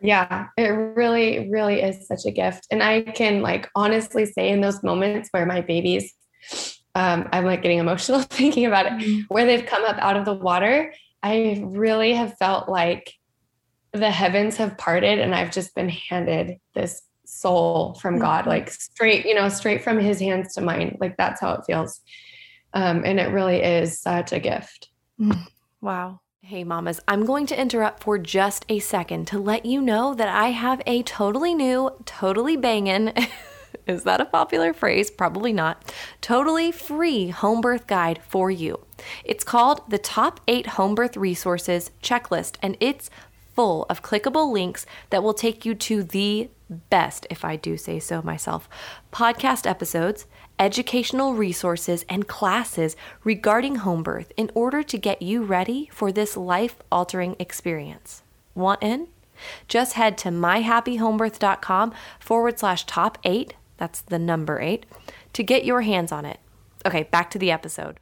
Yeah, 0.00 0.48
it 0.56 0.68
really, 0.68 1.50
really 1.50 1.82
is 1.82 2.06
such 2.06 2.24
a 2.26 2.30
gift. 2.30 2.66
And 2.70 2.82
I 2.82 3.02
can 3.02 3.42
like 3.42 3.68
honestly 3.74 4.24
say 4.24 4.48
in 4.48 4.62
those 4.62 4.82
moments 4.82 5.28
where 5.32 5.44
my 5.44 5.60
babies, 5.60 6.14
um, 6.94 7.28
I'm 7.32 7.44
like 7.44 7.62
getting 7.62 7.78
emotional 7.78 8.22
thinking 8.30 8.64
about 8.64 8.86
it, 8.86 8.92
mm-hmm. 8.92 9.20
where 9.28 9.44
they've 9.44 9.66
come 9.66 9.84
up 9.84 9.96
out 9.98 10.16
of 10.16 10.24
the 10.24 10.34
water, 10.34 10.94
I 11.22 11.62
really 11.64 12.14
have 12.14 12.36
felt 12.38 12.68
like 12.68 13.14
the 13.92 14.10
heavens 14.10 14.56
have 14.56 14.78
parted 14.78 15.18
and 15.18 15.34
I've 15.34 15.50
just 15.50 15.74
been 15.74 15.88
handed 15.88 16.58
this 16.74 17.02
soul 17.26 17.94
from 17.94 18.14
mm-hmm. 18.14 18.22
God, 18.22 18.46
like 18.46 18.70
straight, 18.70 19.26
you 19.26 19.34
know, 19.34 19.48
straight 19.48 19.82
from 19.82 19.98
his 19.98 20.20
hands 20.20 20.54
to 20.54 20.60
mine. 20.60 20.96
Like 21.00 21.16
that's 21.16 21.40
how 21.40 21.54
it 21.54 21.64
feels. 21.66 22.00
Um, 22.72 23.02
and 23.04 23.18
it 23.18 23.32
really 23.32 23.62
is 23.62 24.00
such 24.00 24.32
a 24.32 24.40
gift. 24.40 24.90
Mm. 25.20 25.46
Wow. 25.80 26.20
Hey, 26.42 26.64
mamas, 26.64 27.00
I'm 27.06 27.26
going 27.26 27.46
to 27.46 27.60
interrupt 27.60 28.02
for 28.02 28.18
just 28.18 28.64
a 28.68 28.78
second 28.78 29.26
to 29.28 29.38
let 29.38 29.66
you 29.66 29.80
know 29.80 30.14
that 30.14 30.28
I 30.28 30.48
have 30.48 30.80
a 30.86 31.02
totally 31.02 31.54
new, 31.54 31.90
totally 32.06 32.56
banging, 32.56 33.12
is 33.90 34.04
that 34.04 34.20
a 34.20 34.24
popular 34.24 34.72
phrase? 34.72 35.10
Probably 35.10 35.52
not. 35.52 35.92
Totally 36.20 36.72
free 36.72 37.28
home 37.28 37.60
birth 37.60 37.86
guide 37.86 38.20
for 38.26 38.50
you. 38.50 38.80
It's 39.24 39.44
called 39.44 39.82
the 39.88 39.98
Top 39.98 40.40
8 40.48 40.66
Home 40.68 40.94
Birth 40.94 41.16
Resources 41.16 41.90
Checklist, 42.02 42.56
and 42.62 42.76
it's 42.80 43.10
full 43.54 43.86
of 43.90 44.02
clickable 44.02 44.50
links 44.52 44.86
that 45.10 45.22
will 45.22 45.34
take 45.34 45.64
you 45.64 45.74
to 45.74 46.02
the 46.02 46.48
best, 46.68 47.26
if 47.30 47.44
I 47.44 47.56
do 47.56 47.76
say 47.76 47.98
so 47.98 48.22
myself, 48.22 48.68
podcast 49.12 49.68
episodes 49.68 50.26
educational 50.60 51.34
resources, 51.34 52.04
and 52.08 52.28
classes 52.28 52.94
regarding 53.24 53.76
home 53.76 54.02
birth 54.02 54.30
in 54.36 54.50
order 54.54 54.82
to 54.82 54.98
get 54.98 55.22
you 55.22 55.42
ready 55.42 55.88
for 55.90 56.12
this 56.12 56.36
life 56.36 56.76
altering 56.92 57.34
experience. 57.38 58.22
Want 58.54 58.82
in? 58.82 59.08
Just 59.66 59.94
head 59.94 60.18
to 60.18 60.28
myhappyhomebirth.com 60.28 61.94
forward 62.20 62.58
slash 62.58 62.84
top 62.84 63.16
eight, 63.24 63.54
that's 63.80 64.02
the 64.02 64.18
number 64.18 64.60
eight, 64.60 64.86
to 65.32 65.42
get 65.42 65.64
your 65.64 65.80
hands 65.80 66.12
on 66.12 66.24
it. 66.24 66.38
Okay, 66.86 67.04
back 67.04 67.30
to 67.30 67.38
the 67.38 67.50
episode. 67.50 67.98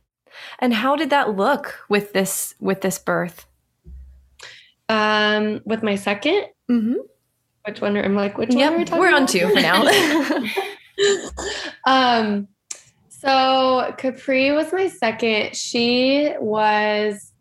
And 0.58 0.74
how 0.74 0.96
did 0.96 1.08
that 1.10 1.36
look 1.36 1.86
with 1.88 2.12
this 2.12 2.54
with 2.60 2.82
this 2.82 2.98
birth? 2.98 3.46
Um, 4.90 5.60
with 5.64 5.82
my 5.82 5.94
2nd 5.94 6.44
mm-hmm. 6.70 6.94
Which 7.66 7.80
one? 7.82 7.96
I'm 7.96 8.14
like, 8.14 8.38
which 8.38 8.54
yep, 8.54 8.70
one 8.70 8.74
are 8.74 8.78
we 8.78 8.84
talking 8.84 9.00
We're 9.00 9.08
about? 9.08 9.20
on 9.20 9.26
two 9.26 9.48
for 9.50 9.60
now. 9.60 9.84
um, 11.86 12.48
so 13.10 13.94
Capri 13.98 14.52
was 14.52 14.72
my 14.72 14.88
second. 14.88 15.54
She 15.54 16.32
was, 16.40 17.32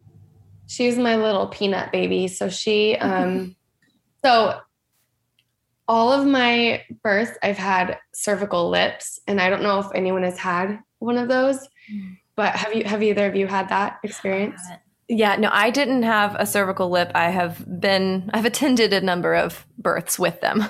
she 0.66 0.88
was 0.88 0.98
my 0.98 1.16
little 1.16 1.48
peanut 1.48 1.94
baby. 1.94 2.28
So 2.28 2.50
she, 2.50 2.98
um, 2.98 3.56
so 4.26 4.60
all 5.88 6.12
of 6.12 6.26
my 6.26 6.84
births, 7.04 7.38
I've 7.42 7.58
had 7.58 7.98
cervical 8.14 8.70
lips, 8.70 9.20
and 9.28 9.40
I 9.40 9.50
don't 9.50 9.64
know 9.64 9.80
if 9.80 9.88
anyone 9.96 10.24
has 10.24 10.38
had 10.38 10.80
one 11.00 11.18
of 11.18 11.28
those. 11.28 11.68
But 12.36 12.56
have 12.56 12.76
you 12.76 12.84
have 12.84 13.02
either 13.02 13.28
of 13.28 13.36
you 13.36 13.48
had 13.48 13.70
that 13.70 14.00
experience? 14.04 14.62
Yeah, 15.08 15.38
no, 15.38 15.50
I 15.52 15.70
didn't 15.70 16.04
have 16.04 16.36
a 16.36 16.46
cervical 16.46 16.90
lip. 16.90 17.12
I 17.16 17.30
have 17.30 17.66
been 17.80 18.30
I've 18.34 18.46
attended 18.46 18.94
a 18.94 19.02
number 19.02 19.34
of 19.34 19.66
births 19.78 20.20
with 20.20 20.42
them. 20.42 20.66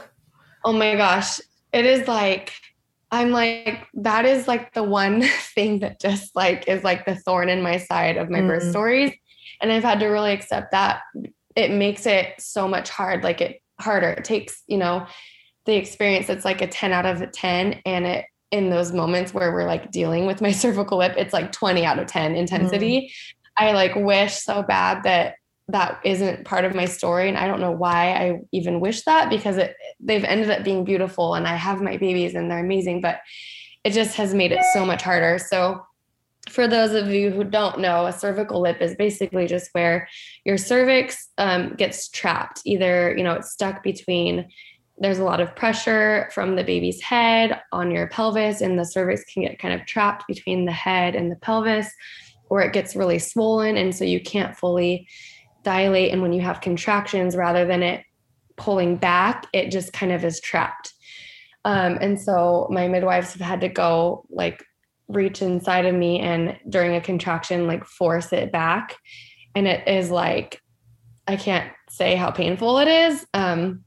Oh 0.64 0.74
my 0.74 0.96
gosh. 0.96 1.42
It 1.74 1.86
is 1.86 2.08
like 2.08 2.54
I'm 3.12 3.32
like, 3.32 3.88
that 3.96 4.26
is 4.26 4.48
like 4.48 4.74
the 4.74 4.84
one 4.84 5.22
thing 5.56 5.80
that 5.80 6.00
just 6.00 6.36
like 6.36 6.68
is 6.68 6.84
like 6.84 7.06
the 7.06 7.16
thorn 7.16 7.50
in 7.50 7.62
my 7.62 7.78
side 7.78 8.18
of 8.18 8.30
my 8.30 8.40
mm-hmm. 8.40 8.50
birth 8.50 8.70
stories. 8.70 9.14
And 9.62 9.72
I've 9.72 9.84
had 9.84 10.00
to 10.02 10.08
really 10.08 10.34
accept 10.34 10.72
that. 10.72 11.02
It 11.56 11.72
makes 11.72 12.06
it 12.06 12.36
so 12.38 12.68
much 12.68 12.90
hard, 12.90 13.24
like 13.24 13.42
it 13.42 13.62
harder. 13.80 14.10
It 14.10 14.24
takes, 14.24 14.64
you 14.68 14.78
know, 14.78 15.08
the 15.66 15.76
experience 15.76 16.28
that's 16.28 16.46
like 16.46 16.62
a 16.62 16.68
10 16.68 16.94
out 16.94 17.06
of 17.06 17.32
10. 17.32 17.82
And 17.86 18.06
it 18.06 18.26
in 18.50 18.70
those 18.70 18.94
moments 18.94 19.34
where 19.34 19.52
we're 19.52 19.68
like 19.68 19.92
dealing 19.92 20.26
with 20.26 20.42
my 20.42 20.52
cervical 20.64 21.00
lip, 21.00 21.14
it's 21.18 21.34
like 21.34 21.52
20 21.52 21.86
out 21.86 22.00
of 22.00 22.08
10 22.08 22.36
intensity. 22.36 23.02
Mm-hmm. 23.02 23.66
I 23.66 23.72
like 23.72 23.96
wish 23.96 24.36
so 24.36 24.64
bad 24.64 25.04
that 25.04 25.36
that 25.70 26.00
isn't 26.06 26.46
part 26.46 26.64
of 26.64 26.74
my 26.74 26.86
story 26.86 27.28
and 27.28 27.38
i 27.38 27.46
don't 27.46 27.60
know 27.60 27.72
why 27.72 28.14
i 28.14 28.40
even 28.52 28.80
wish 28.80 29.04
that 29.04 29.30
because 29.30 29.58
it 29.58 29.76
they've 30.00 30.24
ended 30.24 30.50
up 30.50 30.64
being 30.64 30.84
beautiful 30.84 31.36
and 31.36 31.48
i 31.48 31.56
have 31.56 31.82
my 31.82 31.98
babies 31.98 32.36
and 32.36 32.50
they're 32.50 32.60
amazing 32.64 33.02
but 33.02 33.20
it 33.84 33.92
just 33.92 34.16
has 34.16 34.34
made 34.34 34.52
it 34.52 34.64
so 34.74 34.86
much 34.86 35.02
harder 35.02 35.38
so 35.38 35.82
for 36.50 36.68
those 36.68 36.94
of 36.94 37.10
you 37.10 37.30
who 37.30 37.44
don't 37.44 37.80
know 37.80 38.06
a 38.06 38.14
cervical 38.14 38.62
lip 38.62 38.82
is 38.82 38.96
basically 38.96 39.48
just 39.48 39.70
where 39.74 40.08
your 40.46 40.58
cervix 40.58 41.30
um, 41.38 41.76
gets 41.76 42.10
trapped. 42.10 42.62
Either 42.66 43.16
you 43.18 43.24
know 43.24 43.34
it's 43.34 43.52
stuck 43.52 43.84
between 43.84 44.48
there's 45.00 45.20
a 45.20 45.24
lot 45.24 45.40
of 45.40 45.56
pressure 45.56 46.28
from 46.34 46.56
the 46.56 46.64
baby's 46.64 47.02
head 47.02 47.62
on 47.72 47.92
your 47.92 48.08
pelvis 48.08 48.62
and 48.62 48.80
the 48.80 48.86
cervix 48.86 49.24
can 49.26 49.44
get 49.44 49.60
kind 49.60 49.80
of 49.80 49.86
trapped 49.86 50.28
between 50.28 50.66
the 50.66 50.72
head 50.72 51.16
and 51.16 51.32
the 51.32 51.36
pelvis 51.36 51.88
or 52.50 52.62
it 52.62 52.74
gets 52.74 52.96
really 52.96 53.20
swollen 53.20 53.78
and 53.78 53.94
so 53.94 54.04
you 54.04 54.20
can't 54.20 54.58
fully 54.58 55.08
dilate. 55.64 56.12
And 56.12 56.22
when 56.22 56.34
you 56.34 56.42
have 56.42 56.62
contractions 56.62 57.36
rather 57.36 57.66
than 57.66 57.84
it 57.84 58.04
pulling 58.56 58.98
back 58.98 59.46
it 59.54 59.70
just 59.70 59.94
kind 59.94 60.12
of 60.12 60.26
is 60.26 60.40
trapped. 60.42 60.94
Um, 61.64 61.98
and 62.02 62.20
so 62.20 62.68
my 62.72 62.88
midwives 62.88 63.34
have 63.34 63.42
had 63.42 63.62
to 63.62 63.70
go 63.70 64.26
like 64.30 64.64
reach 65.08 65.42
inside 65.42 65.86
of 65.86 65.96
me 65.96 66.20
and 66.20 66.58
during 66.70 66.96
a 66.96 67.02
contraction 67.02 67.68
like 67.68 67.86
force 67.86 68.34
it 68.34 68.52
back 68.52 68.98
and 69.56 69.68
it 69.68 69.88
is 69.88 70.12
like 70.12 70.62
i 71.28 71.36
can't 71.36 71.72
say 71.90 72.16
how 72.16 72.30
painful 72.30 72.78
it 72.80 72.88
is 72.88 73.26
um, 73.34 73.84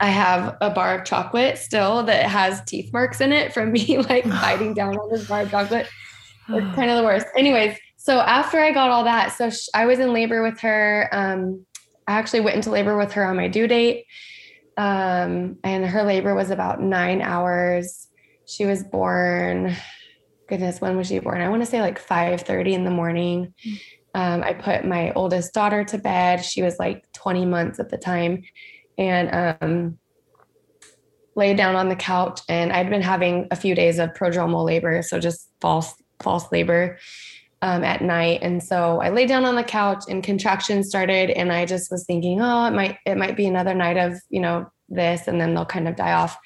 i 0.00 0.08
have 0.08 0.56
a 0.60 0.70
bar 0.70 0.98
of 0.98 1.04
chocolate 1.04 1.56
still 1.56 2.02
that 2.02 2.26
has 2.26 2.62
teeth 2.64 2.92
marks 2.92 3.20
in 3.20 3.32
it 3.32 3.52
from 3.52 3.72
me 3.72 3.98
like 3.98 4.24
biting 4.28 4.74
down 4.74 4.96
on 4.96 5.10
this 5.10 5.28
bar 5.28 5.42
of 5.42 5.50
chocolate 5.50 5.86
it's 6.48 6.74
kind 6.76 6.90
of 6.90 6.96
the 6.96 7.04
worst 7.04 7.26
anyways 7.36 7.78
so 8.04 8.20
after 8.20 8.60
I 8.60 8.70
got 8.72 8.90
all 8.90 9.04
that, 9.04 9.32
so 9.32 9.48
sh- 9.48 9.70
I 9.72 9.86
was 9.86 9.98
in 9.98 10.12
labor 10.12 10.42
with 10.42 10.60
her. 10.60 11.08
Um, 11.10 11.64
I 12.06 12.18
actually 12.18 12.40
went 12.40 12.56
into 12.56 12.68
labor 12.68 12.98
with 12.98 13.12
her 13.12 13.24
on 13.24 13.34
my 13.34 13.48
due 13.48 13.66
date. 13.66 14.04
Um, 14.76 15.56
and 15.64 15.86
her 15.86 16.02
labor 16.02 16.34
was 16.34 16.50
about 16.50 16.82
nine 16.82 17.22
hours. 17.22 18.06
She 18.44 18.66
was 18.66 18.84
born, 18.84 19.74
goodness, 20.54 20.80
when 20.80 20.96
was 20.96 21.08
she 21.08 21.18
born? 21.18 21.40
I 21.40 21.48
want 21.48 21.62
to 21.62 21.66
say 21.66 21.80
like 21.80 21.98
5 21.98 22.42
30 22.42 22.74
in 22.74 22.84
the 22.84 22.90
morning. 22.90 23.54
Um, 24.14 24.44
I 24.44 24.52
put 24.52 24.84
my 24.84 25.12
oldest 25.12 25.52
daughter 25.52 25.82
to 25.84 25.98
bed. 25.98 26.44
She 26.44 26.62
was 26.62 26.78
like 26.78 27.10
20 27.12 27.44
months 27.46 27.80
at 27.80 27.88
the 27.88 27.98
time. 27.98 28.44
And 28.96 29.58
um, 29.60 29.98
laid 31.34 31.56
down 31.56 31.74
on 31.74 31.88
the 31.88 31.96
couch 31.96 32.40
and 32.48 32.72
I'd 32.72 32.90
been 32.90 33.02
having 33.02 33.48
a 33.50 33.56
few 33.56 33.74
days 33.74 33.98
of 33.98 34.10
prodromal 34.10 34.64
labor, 34.64 35.02
so 35.02 35.18
just 35.18 35.50
false 35.60 35.92
false 36.22 36.50
labor 36.52 36.98
um, 37.60 37.82
at 37.82 38.02
night. 38.02 38.38
And 38.42 38.62
so 38.62 39.00
I 39.00 39.10
lay 39.10 39.26
down 39.26 39.44
on 39.44 39.56
the 39.56 39.64
couch 39.64 40.04
and 40.08 40.22
contractions 40.22 40.88
started 40.88 41.30
and 41.30 41.52
I 41.52 41.66
just 41.66 41.90
was 41.90 42.04
thinking, 42.04 42.40
oh, 42.40 42.66
it 42.66 42.70
might, 42.70 42.98
it 43.04 43.16
might 43.16 43.36
be 43.36 43.46
another 43.46 43.74
night 43.74 43.96
of, 43.96 44.14
you 44.28 44.40
know, 44.40 44.70
this, 44.88 45.26
and 45.26 45.40
then 45.40 45.54
they'll 45.54 45.64
kind 45.64 45.88
of 45.88 45.96
die 45.96 46.12
off. 46.12 46.38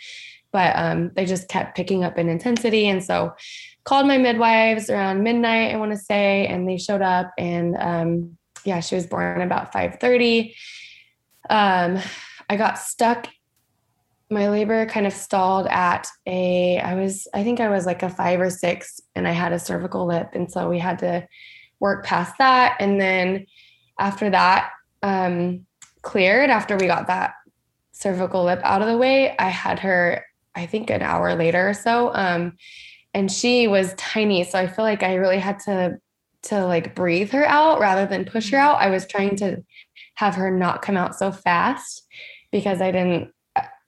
but 0.52 0.74
um, 0.76 1.10
they 1.14 1.26
just 1.26 1.48
kept 1.48 1.76
picking 1.76 2.04
up 2.04 2.16
in 2.16 2.28
intensity. 2.28 2.88
And 2.88 3.04
so 3.04 3.34
called 3.88 4.06
my 4.06 4.18
midwives 4.18 4.90
around 4.90 5.22
midnight, 5.22 5.72
I 5.72 5.78
want 5.78 5.92
to 5.92 5.96
say, 5.96 6.46
and 6.46 6.68
they 6.68 6.76
showed 6.76 7.00
up 7.00 7.32
and 7.38 7.74
um, 7.78 8.36
yeah, 8.62 8.80
she 8.80 8.94
was 8.94 9.06
born 9.06 9.40
about 9.40 9.72
5:30. 9.72 10.54
Um, 11.48 11.98
I 12.50 12.56
got 12.58 12.78
stuck. 12.78 13.28
My 14.28 14.50
labor 14.50 14.84
kind 14.84 15.06
of 15.06 15.14
stalled 15.14 15.66
at 15.68 16.06
a, 16.26 16.78
I 16.80 16.96
was, 16.96 17.26
I 17.32 17.42
think 17.42 17.60
I 17.60 17.70
was 17.70 17.86
like 17.86 18.02
a 18.02 18.10
five 18.10 18.42
or 18.42 18.50
six, 18.50 19.00
and 19.14 19.26
I 19.26 19.30
had 19.30 19.54
a 19.54 19.58
cervical 19.58 20.04
lip. 20.06 20.28
And 20.34 20.52
so 20.52 20.68
we 20.68 20.78
had 20.78 20.98
to 20.98 21.26
work 21.80 22.04
past 22.04 22.34
that. 22.36 22.76
And 22.80 23.00
then 23.00 23.46
after 23.98 24.28
that 24.28 24.70
um, 25.02 25.64
cleared, 26.02 26.50
after 26.50 26.76
we 26.76 26.88
got 26.88 27.06
that 27.06 27.32
cervical 27.92 28.44
lip 28.44 28.60
out 28.64 28.82
of 28.82 28.88
the 28.88 28.98
way, 28.98 29.34
I 29.38 29.48
had 29.48 29.78
her, 29.78 30.26
I 30.54 30.66
think 30.66 30.90
an 30.90 31.00
hour 31.00 31.34
later 31.34 31.70
or 31.70 31.74
so. 31.74 32.12
Um, 32.12 32.58
and 33.18 33.32
she 33.32 33.66
was 33.66 33.94
tiny. 33.94 34.44
So 34.44 34.56
I 34.56 34.68
feel 34.68 34.84
like 34.84 35.02
I 35.02 35.14
really 35.14 35.40
had 35.40 35.58
to 35.60 35.98
to 36.44 36.64
like 36.64 36.94
breathe 36.94 37.32
her 37.32 37.44
out 37.44 37.80
rather 37.80 38.06
than 38.06 38.24
push 38.24 38.52
her 38.52 38.58
out. 38.58 38.80
I 38.80 38.90
was 38.90 39.08
trying 39.08 39.34
to 39.36 39.64
have 40.14 40.36
her 40.36 40.56
not 40.56 40.82
come 40.82 40.96
out 40.96 41.16
so 41.16 41.32
fast 41.32 42.06
because 42.52 42.80
I 42.80 42.92
didn't 42.92 43.32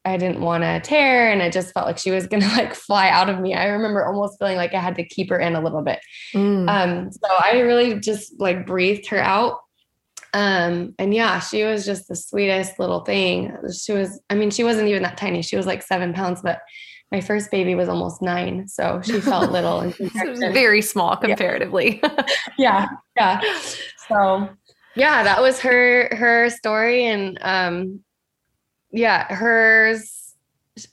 I 0.04 0.16
didn't 0.16 0.40
want 0.40 0.64
to 0.64 0.80
tear 0.80 1.30
and 1.30 1.42
I 1.42 1.48
just 1.48 1.72
felt 1.72 1.86
like 1.86 1.98
she 1.98 2.10
was 2.10 2.26
going 2.26 2.42
to 2.48 2.48
like 2.48 2.74
fly 2.74 3.08
out 3.08 3.30
of 3.30 3.38
me. 3.38 3.54
I 3.54 3.66
remember 3.66 4.04
almost 4.04 4.36
feeling 4.40 4.56
like 4.56 4.74
I 4.74 4.80
had 4.80 4.96
to 4.96 5.04
keep 5.04 5.30
her 5.30 5.38
in 5.38 5.54
a 5.54 5.60
little 5.60 5.82
bit. 5.82 6.00
Mm. 6.34 6.68
Um 6.68 7.12
so 7.12 7.28
I 7.30 7.60
really 7.60 8.00
just 8.00 8.40
like 8.40 8.66
breathed 8.66 9.06
her 9.10 9.20
out. 9.20 9.60
Um 10.34 10.92
and 10.98 11.14
yeah, 11.14 11.38
she 11.38 11.62
was 11.62 11.86
just 11.86 12.08
the 12.08 12.16
sweetest 12.16 12.80
little 12.80 13.04
thing. 13.04 13.56
She 13.80 13.92
was 13.92 14.20
I 14.28 14.34
mean 14.34 14.50
she 14.50 14.64
wasn't 14.64 14.88
even 14.88 15.04
that 15.04 15.18
tiny. 15.18 15.42
She 15.42 15.56
was 15.56 15.66
like 15.66 15.84
7 15.84 16.14
pounds 16.14 16.40
but 16.42 16.62
my 17.12 17.20
first 17.20 17.50
baby 17.50 17.74
was 17.74 17.88
almost 17.88 18.22
nine, 18.22 18.68
so 18.68 19.00
she 19.02 19.20
felt 19.20 19.50
little 19.52 19.80
and 19.80 19.94
very 20.52 20.82
small 20.82 21.16
comparatively. 21.16 22.00
Yeah. 22.02 22.24
yeah, 22.58 22.86
yeah. 23.16 23.40
So 24.08 24.48
yeah, 24.94 25.22
that 25.22 25.40
was 25.40 25.60
her 25.60 26.14
her 26.14 26.50
story, 26.50 27.06
and 27.06 27.38
um, 27.42 28.00
yeah, 28.90 29.32
hers. 29.32 30.16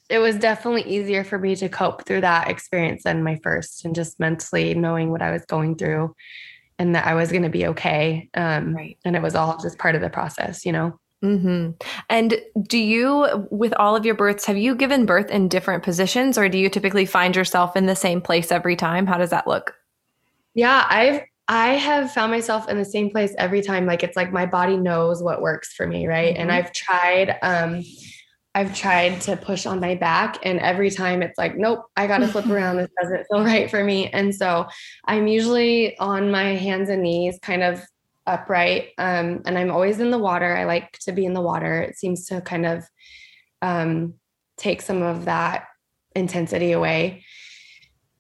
It 0.10 0.20
was 0.20 0.36
definitely 0.36 0.84
easier 0.84 1.24
for 1.24 1.38
me 1.38 1.56
to 1.58 1.70
cope 1.70 2.06
through 2.06 2.22
that 2.22 2.50
experience 2.50 3.04
than 3.04 3.24
my 3.24 3.40
first, 3.44 3.86
and 3.86 3.96
just 3.96 4.20
mentally 4.20 4.74
knowing 4.74 5.12
what 5.12 5.22
I 5.22 5.32
was 5.32 5.46
going 5.46 5.76
through, 5.76 6.16
and 6.80 6.96
that 6.96 7.06
I 7.06 7.14
was 7.14 7.32
going 7.32 7.44
to 7.44 7.50
be 7.50 7.68
okay. 7.68 8.30
Um, 8.34 8.76
right. 8.76 8.98
And 9.06 9.16
it 9.16 9.22
was 9.22 9.36
all 9.36 9.58
just 9.62 9.78
part 9.78 9.96
of 9.96 10.02
the 10.02 10.10
process, 10.10 10.66
you 10.66 10.72
know. 10.72 11.00
Mm-hmm. 11.24 11.72
And 12.10 12.42
do 12.68 12.78
you, 12.78 13.48
with 13.50 13.74
all 13.74 13.96
of 13.96 14.06
your 14.06 14.16
births, 14.16 14.46
have 14.46 14.58
you 14.58 14.76
given 14.76 15.06
birth 15.06 15.32
in 15.32 15.48
different 15.48 15.84
positions 15.84 16.38
or 16.38 16.48
do 16.48 16.58
you 16.58 16.70
typically 16.70 17.06
find 17.06 17.36
yourself 17.36 17.76
in 17.76 17.88
the 17.88 17.96
same 17.96 18.22
place 18.22 18.52
every 18.52 18.76
time? 18.76 19.08
How 19.08 19.18
does 19.18 19.32
that 19.32 19.48
look? 19.48 19.76
Yeah, 20.54 20.86
I've, 20.90 21.22
I 21.48 21.74
have 21.74 22.12
found 22.12 22.32
myself 22.32 22.70
in 22.70 22.78
the 22.78 22.86
same 22.86 23.10
place 23.10 23.34
every 23.38 23.62
time. 23.62 23.86
Like 23.86 24.04
it's 24.04 24.18
like 24.18 24.32
my 24.32 24.46
body 24.46 24.78
knows 24.78 25.24
what 25.24 25.42
works 25.42 25.74
for 25.74 25.88
me. 25.88 26.08
Right. 26.08 26.34
Mm-hmm. 26.34 26.42
And 26.42 26.52
I've 26.52 26.72
tried, 26.72 27.38
um, 27.42 27.84
I've 28.54 28.76
tried 28.76 29.22
to 29.22 29.38
push 29.38 29.66
on 29.66 29.80
my 29.80 29.96
back 29.96 30.40
and 30.44 30.60
every 30.60 30.90
time 30.90 31.22
it's 31.22 31.38
like, 31.38 31.56
nope, 31.58 31.86
I 31.96 32.08
got 32.08 32.20
to 32.20 32.28
flip 32.28 32.46
around. 32.50 32.78
This 32.78 32.90
doesn't 33.02 33.26
feel 33.32 33.44
right 33.44 33.70
for 33.70 33.84
me. 33.84 34.10
And 34.10 34.34
so 34.34 34.68
I'm 35.06 35.28
usually 35.28 35.98
on 36.00 36.32
my 36.32 36.56
hands 36.56 36.90
and 36.90 37.02
knees, 37.02 37.40
kind 37.42 37.64
of 37.64 37.82
upright. 38.28 38.90
Um, 38.98 39.42
and 39.46 39.58
I'm 39.58 39.72
always 39.72 40.00
in 40.00 40.12
the 40.12 40.18
water. 40.18 40.56
I 40.56 40.66
like 40.66 40.92
to 41.00 41.12
be 41.12 41.26
in 41.26 41.34
the 41.34 41.42
water. 41.42 41.82
It 41.82 41.98
seems 41.98 42.28
to 42.28 42.42
kind 42.42 42.66
of 42.66 42.84
um, 43.62 44.16
take 44.58 44.82
some 44.82 45.02
of 45.02 45.26
that 45.26 45.66
intensity 46.16 46.74
away. 46.74 47.24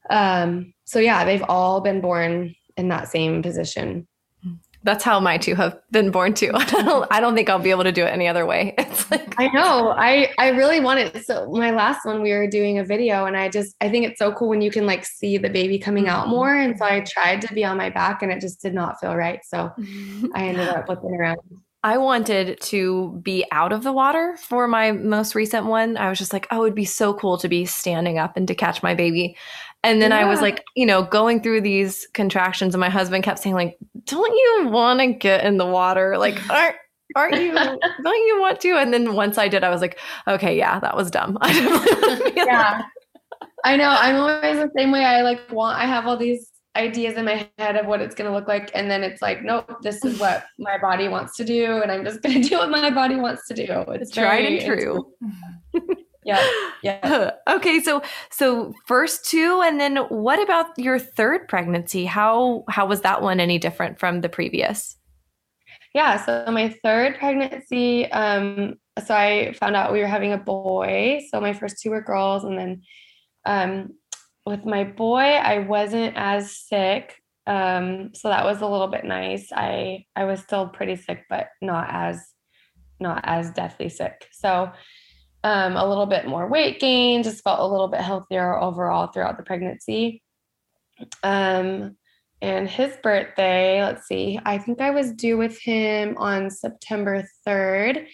Um, 0.09 0.73
so 0.85 0.99
yeah, 0.99 1.25
they've 1.25 1.43
all 1.47 1.81
been 1.81 2.01
born 2.01 2.55
in 2.77 2.87
that 2.89 3.09
same 3.09 3.41
position 3.41 4.07
that's 4.83 5.03
how 5.03 5.19
my 5.19 5.37
two 5.37 5.55
have 5.55 5.77
been 5.91 6.11
born 6.11 6.33
too. 6.33 6.51
I 6.55 6.65
don't, 6.65 7.07
I 7.11 7.19
don't 7.19 7.35
think 7.35 7.49
I'll 7.49 7.59
be 7.59 7.71
able 7.71 7.83
to 7.83 7.91
do 7.91 8.05
it 8.05 8.09
any 8.09 8.27
other 8.27 8.45
way. 8.45 8.75
It's 8.87 9.11
like 9.11 9.35
I 9.39 9.47
know. 9.49 9.89
I 9.89 10.33
I 10.39 10.49
really 10.49 10.79
want 10.79 10.99
it. 10.99 11.25
So 11.25 11.51
my 11.51 11.71
last 11.71 12.05
one, 12.05 12.21
we 12.21 12.31
were 12.31 12.47
doing 12.47 12.79
a 12.79 12.83
video, 12.83 13.25
and 13.25 13.37
I 13.37 13.49
just 13.49 13.75
I 13.81 13.89
think 13.89 14.07
it's 14.07 14.17
so 14.17 14.31
cool 14.31 14.49
when 14.49 14.61
you 14.61 14.71
can 14.71 14.85
like 14.85 15.05
see 15.05 15.37
the 15.37 15.49
baby 15.49 15.77
coming 15.77 16.05
mm-hmm. 16.05 16.15
out 16.15 16.29
more. 16.29 16.55
And 16.55 16.77
so 16.77 16.85
I 16.85 17.01
tried 17.01 17.41
to 17.41 17.53
be 17.53 17.63
on 17.63 17.77
my 17.77 17.89
back, 17.89 18.23
and 18.23 18.31
it 18.31 18.41
just 18.41 18.61
did 18.61 18.73
not 18.73 18.99
feel 18.99 19.15
right. 19.15 19.39
So 19.45 19.71
I 20.33 20.47
ended 20.47 20.67
up 20.69 20.85
flipping 20.85 21.13
around. 21.13 21.39
I 21.83 21.97
wanted 21.99 22.59
to 22.61 23.21
be 23.23 23.45
out 23.51 23.71
of 23.71 23.83
the 23.83 23.93
water 23.93 24.35
for 24.37 24.67
my 24.67 24.91
most 24.91 25.35
recent 25.35 25.67
one. 25.67 25.95
I 25.95 26.09
was 26.09 26.17
just 26.17 26.33
like, 26.33 26.47
oh, 26.49 26.57
it 26.57 26.61
would 26.61 26.75
be 26.75 26.85
so 26.85 27.13
cool 27.13 27.37
to 27.37 27.47
be 27.47 27.65
standing 27.65 28.17
up 28.17 28.35
and 28.35 28.47
to 28.47 28.55
catch 28.55 28.81
my 28.81 28.95
baby. 28.95 29.37
And 29.83 30.01
then 30.01 30.11
yeah. 30.11 30.19
I 30.19 30.25
was 30.25 30.41
like, 30.41 30.65
you 30.75 30.85
know, 30.85 31.03
going 31.03 31.41
through 31.41 31.61
these 31.61 32.07
contractions, 32.13 32.73
and 32.73 32.81
my 32.81 32.89
husband 32.89 33.23
kept 33.23 33.39
saying, 33.39 33.55
like, 33.55 33.77
don't 34.05 34.33
you 34.33 34.69
want 34.69 34.99
to 34.99 35.13
get 35.13 35.45
in 35.45 35.57
the 35.57 35.65
water? 35.65 36.17
Like, 36.17 36.37
aren't 36.49 36.75
aren't 37.15 37.35
you 37.35 37.53
don't 37.53 38.27
you 38.27 38.39
want 38.39 38.59
to? 38.61 38.77
And 38.77 38.93
then 38.93 39.13
once 39.13 39.37
I 39.37 39.47
did, 39.47 39.63
I 39.63 39.69
was 39.69 39.81
like, 39.81 39.99
okay, 40.27 40.57
yeah, 40.57 40.79
that 40.79 40.95
was 40.95 41.09
dumb. 41.09 41.37
yeah. 41.45 42.81
I 43.63 43.75
know. 43.75 43.89
I'm 43.89 44.15
always 44.17 44.57
the 44.57 44.71
same 44.75 44.91
way. 44.91 45.03
I 45.03 45.21
like 45.21 45.51
want 45.51 45.77
I 45.77 45.85
have 45.85 46.05
all 46.05 46.17
these 46.17 46.51
ideas 46.77 47.15
in 47.15 47.25
my 47.25 47.49
head 47.57 47.75
of 47.75 47.87
what 47.87 48.01
it's 48.01 48.15
going 48.15 48.29
to 48.29 48.35
look 48.35 48.47
like 48.47 48.69
and 48.75 48.89
then 48.89 49.03
it's 49.03 49.21
like 49.21 49.41
nope 49.43 49.81
this 49.81 50.05
is 50.05 50.19
what 50.19 50.45
my 50.59 50.77
body 50.77 51.07
wants 51.07 51.35
to 51.35 51.43
do 51.43 51.81
and 51.81 51.91
i'm 51.91 52.05
just 52.05 52.21
going 52.21 52.39
to 52.39 52.47
do 52.47 52.55
what 52.55 52.69
my 52.69 52.89
body 52.91 53.15
wants 53.15 53.47
to 53.47 53.53
do 53.53 53.65
it's 53.89 54.11
tried 54.11 54.45
and 54.45 54.63
true 54.63 55.11
yeah. 56.27 56.45
Yeah. 56.83 57.31
Okay 57.47 57.79
so 57.79 58.01
so 58.29 58.73
first 58.85 59.25
two 59.25 59.61
and 59.63 59.79
then 59.79 59.97
what 60.09 60.41
about 60.41 60.77
your 60.77 60.99
third 60.99 61.47
pregnancy? 61.47 62.05
How 62.05 62.65
how 62.69 62.85
was 62.85 63.01
that 63.01 63.21
one 63.21 63.39
any 63.39 63.57
different 63.57 63.99
from 63.99 64.21
the 64.21 64.29
previous? 64.29 64.97
Yeah 65.93 66.23
so 66.23 66.51
my 66.51 66.69
third 66.83 67.17
pregnancy 67.17 68.11
um 68.11 68.75
so 69.05 69.15
i 69.15 69.53
found 69.59 69.75
out 69.75 69.93
we 69.93 69.99
were 69.99 70.07
having 70.07 70.33
a 70.33 70.37
boy. 70.37 71.21
So 71.31 71.39
my 71.39 71.53
first 71.53 71.81
two 71.81 71.89
were 71.91 72.01
girls 72.01 72.43
and 72.43 72.57
then 72.59 72.81
um 73.45 73.89
with 74.45 74.65
my 74.65 74.83
boy 74.83 75.21
i 75.53 75.59
wasn't 75.59 76.13
as 76.15 76.55
sick 76.55 77.15
um 77.47 78.11
so 78.13 78.29
that 78.29 78.45
was 78.45 78.61
a 78.61 78.67
little 78.67 78.87
bit 78.87 79.05
nice. 79.05 79.51
I 79.53 80.05
i 80.15 80.25
was 80.25 80.41
still 80.41 80.67
pretty 80.67 80.97
sick 80.97 81.25
but 81.29 81.47
not 81.61 81.87
as 81.89 82.33
not 82.99 83.21
as 83.23 83.51
deathly 83.51 83.89
sick. 83.89 84.27
So 84.31 84.71
um, 85.47 85.77
a 85.77 85.87
little 85.87 86.05
bit 86.05 86.27
more 86.27 86.45
weight 86.45 86.77
gain, 86.77 87.23
just 87.23 87.41
felt 87.41 87.61
a 87.61 87.65
little 87.65 87.87
bit 87.87 88.01
healthier 88.01 88.59
overall 88.59 89.07
throughout 89.07 89.37
the 89.37 89.43
pregnancy. 89.43 90.21
Um, 91.23 91.95
and 92.41 92.67
his 92.67 92.97
birthday, 93.01 93.81
let's 93.81 94.07
see, 94.07 94.37
I 94.43 94.57
think 94.57 94.81
I 94.81 94.89
was 94.89 95.13
due 95.13 95.37
with 95.37 95.57
him 95.57 96.17
on 96.17 96.49
September 96.49 97.25
3rd, 97.47 98.07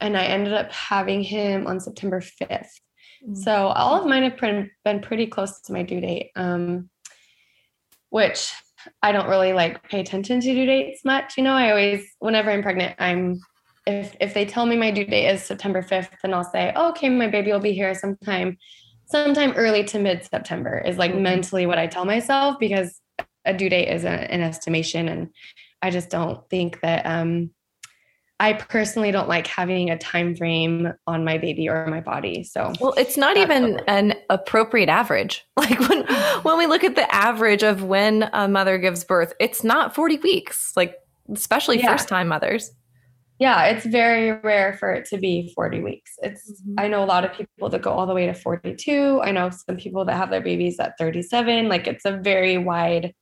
and 0.00 0.16
I 0.16 0.24
ended 0.24 0.52
up 0.52 0.72
having 0.72 1.22
him 1.22 1.68
on 1.68 1.78
September 1.78 2.20
5th. 2.20 2.48
Mm-hmm. 2.50 3.34
So 3.36 3.68
all 3.68 4.00
of 4.00 4.08
mine 4.08 4.24
have 4.24 4.36
been, 4.38 4.68
been 4.84 5.00
pretty 5.00 5.28
close 5.28 5.60
to 5.62 5.72
my 5.72 5.84
due 5.84 6.00
date, 6.00 6.32
um, 6.34 6.90
which 8.08 8.52
I 9.00 9.12
don't 9.12 9.28
really 9.28 9.52
like 9.52 9.88
pay 9.88 10.00
attention 10.00 10.40
to 10.40 10.54
due 10.54 10.66
dates 10.66 11.04
much. 11.04 11.34
You 11.36 11.44
know, 11.44 11.54
I 11.54 11.70
always, 11.70 12.04
whenever 12.18 12.50
I'm 12.50 12.64
pregnant, 12.64 12.96
I'm 12.98 13.40
if 13.90 14.16
if 14.20 14.34
they 14.34 14.44
tell 14.44 14.66
me 14.66 14.76
my 14.76 14.90
due 14.90 15.04
date 15.04 15.28
is 15.28 15.42
September 15.42 15.82
5th, 15.82 16.10
then 16.22 16.34
I'll 16.34 16.44
say, 16.44 16.72
oh, 16.76 16.90
okay, 16.90 17.08
my 17.08 17.26
baby 17.26 17.52
will 17.52 17.60
be 17.60 17.72
here 17.72 17.94
sometime, 17.94 18.56
sometime 19.06 19.52
early 19.52 19.84
to 19.84 19.98
mid 19.98 20.24
September 20.24 20.78
is 20.78 20.98
like 20.98 21.12
mm-hmm. 21.12 21.22
mentally 21.22 21.66
what 21.66 21.78
I 21.78 21.86
tell 21.86 22.04
myself 22.04 22.58
because 22.58 23.00
a 23.44 23.54
due 23.54 23.68
date 23.68 23.88
is 23.88 24.04
a, 24.04 24.10
an 24.10 24.40
estimation. 24.40 25.08
And 25.08 25.30
I 25.82 25.90
just 25.90 26.10
don't 26.10 26.48
think 26.50 26.80
that 26.80 27.06
um 27.06 27.50
I 28.38 28.54
personally 28.54 29.10
don't 29.10 29.28
like 29.28 29.46
having 29.46 29.90
a 29.90 29.98
time 29.98 30.34
frame 30.34 30.94
on 31.06 31.26
my 31.26 31.36
baby 31.36 31.68
or 31.68 31.86
my 31.88 32.00
body. 32.00 32.42
So 32.42 32.72
Well, 32.80 32.94
it's 32.96 33.18
not 33.18 33.36
even 33.36 33.80
an 33.86 34.14
appropriate 34.30 34.88
average. 34.88 35.46
Like 35.56 35.78
when 35.88 36.06
when 36.42 36.56
we 36.56 36.66
look 36.66 36.84
at 36.84 36.94
the 36.94 37.14
average 37.14 37.62
of 37.62 37.82
when 37.82 38.30
a 38.32 38.48
mother 38.48 38.78
gives 38.78 39.04
birth, 39.04 39.34
it's 39.38 39.62
not 39.62 39.94
40 39.94 40.18
weeks. 40.18 40.72
Like 40.74 40.96
especially 41.34 41.78
yeah. 41.78 41.92
first 41.92 42.08
time 42.08 42.28
mothers 42.28 42.72
yeah, 43.40 43.64
it's 43.64 43.86
very 43.86 44.32
rare 44.32 44.74
for 44.74 44.92
it 44.92 45.06
to 45.06 45.18
be 45.18 45.50
40 45.56 45.80
weeks. 45.80 46.12
It's 46.22 46.62
mm-hmm. 46.62 46.74
I 46.78 46.88
know 46.88 47.02
a 47.02 47.06
lot 47.06 47.24
of 47.24 47.32
people 47.32 47.70
that 47.70 47.82
go 47.82 47.90
all 47.90 48.06
the 48.06 48.14
way 48.14 48.26
to 48.26 48.34
42. 48.34 49.22
I 49.22 49.32
know 49.32 49.50
some 49.50 49.76
people 49.76 50.04
that 50.04 50.16
have 50.16 50.30
their 50.30 50.42
babies 50.42 50.78
at 50.78 50.98
37. 50.98 51.68
Like 51.68 51.86
it's 51.86 52.04
a 52.04 52.18
very 52.18 52.58
wide 52.58 53.14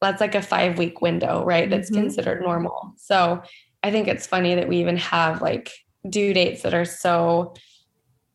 that's 0.00 0.20
like 0.20 0.34
a 0.34 0.42
5 0.42 0.78
week 0.78 1.00
window, 1.00 1.44
right? 1.44 1.70
That's 1.70 1.90
mm-hmm. 1.90 2.02
considered 2.02 2.42
normal. 2.42 2.94
So, 2.96 3.42
I 3.84 3.90
think 3.90 4.08
it's 4.08 4.26
funny 4.26 4.54
that 4.54 4.68
we 4.68 4.78
even 4.78 4.96
have 4.96 5.42
like 5.42 5.70
due 6.08 6.32
dates 6.32 6.62
that 6.62 6.74
are 6.74 6.84
so 6.84 7.54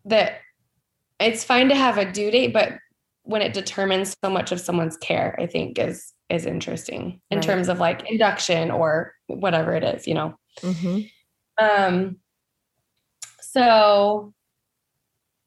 that 0.06 0.40
it's 1.20 1.44
fine 1.44 1.70
to 1.70 1.76
have 1.76 1.98
a 1.98 2.10
due 2.10 2.32
date, 2.32 2.54
but 2.54 2.74
when 3.24 3.42
it 3.42 3.54
determines 3.54 4.16
so 4.24 4.30
much 4.30 4.52
of 4.52 4.60
someone's 4.60 4.98
care, 4.98 5.36
I 5.40 5.48
think 5.48 5.80
is 5.80 6.14
is 6.30 6.46
interesting 6.46 7.22
in 7.32 7.38
right. 7.40 7.46
terms 7.46 7.70
of 7.70 7.80
like 7.80 8.10
induction 8.10 8.72
or 8.72 9.14
whatever 9.28 9.74
it 9.74 9.84
is, 9.84 10.08
you 10.08 10.14
know. 10.14 10.38
Mm-hmm. 10.62 11.02
Um, 11.64 12.18
so, 13.42 14.34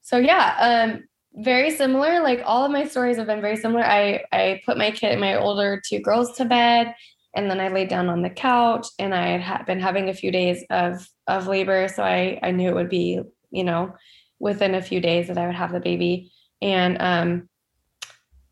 so 0.02 0.18
yeah, 0.18 0.56
um, 0.58 1.04
very 1.34 1.70
similar. 1.70 2.20
Like 2.20 2.42
all 2.44 2.64
of 2.64 2.72
my 2.72 2.84
stories 2.84 3.16
have 3.16 3.26
been 3.26 3.40
very 3.40 3.56
similar. 3.56 3.84
I 3.84 4.24
I 4.32 4.62
put 4.66 4.76
my 4.76 4.90
kid, 4.90 5.18
my 5.18 5.36
older 5.36 5.80
two 5.86 6.00
girls, 6.00 6.36
to 6.36 6.44
bed, 6.44 6.94
and 7.34 7.50
then 7.50 7.60
I 7.60 7.68
laid 7.68 7.88
down 7.88 8.08
on 8.08 8.22
the 8.22 8.30
couch, 8.30 8.86
and 8.98 9.14
I 9.14 9.38
had 9.38 9.64
been 9.66 9.80
having 9.80 10.08
a 10.08 10.14
few 10.14 10.32
days 10.32 10.64
of 10.70 11.06
of 11.26 11.46
labor, 11.46 11.88
so 11.88 12.02
I 12.02 12.38
I 12.42 12.50
knew 12.50 12.68
it 12.68 12.74
would 12.74 12.88
be 12.88 13.20
you 13.50 13.64
know 13.64 13.94
within 14.38 14.74
a 14.74 14.82
few 14.82 15.00
days 15.00 15.28
that 15.28 15.38
I 15.38 15.46
would 15.46 15.54
have 15.54 15.72
the 15.72 15.80
baby, 15.80 16.32
and 16.60 17.00
um, 17.00 17.48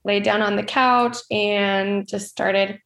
laid 0.05 0.23
down 0.23 0.43
on 0.43 0.57
the 0.57 0.63
couch 0.63 1.17
and 1.31 2.07
just 2.07 2.29
started, 2.29 2.81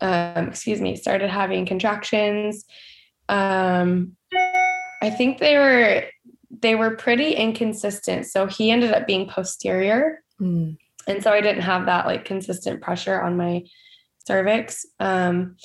um, 0.00 0.48
excuse 0.48 0.80
me, 0.80 0.96
started 0.96 1.30
having 1.30 1.66
contractions. 1.66 2.64
Um, 3.28 4.16
I 5.02 5.10
think 5.10 5.38
they 5.38 5.58
were 5.58 6.04
they 6.62 6.74
were 6.74 6.96
pretty 6.96 7.32
inconsistent. 7.32 8.26
So 8.26 8.46
he 8.46 8.70
ended 8.70 8.92
up 8.92 9.06
being 9.06 9.28
posterior. 9.28 10.22
Mm. 10.40 10.78
And 11.06 11.22
so 11.22 11.30
I 11.32 11.40
didn't 11.40 11.62
have 11.62 11.86
that 11.86 12.06
like 12.06 12.24
consistent 12.24 12.80
pressure 12.80 13.20
on 13.20 13.36
my 13.36 13.64
cervix. 14.26 14.86
Um, 15.00 15.56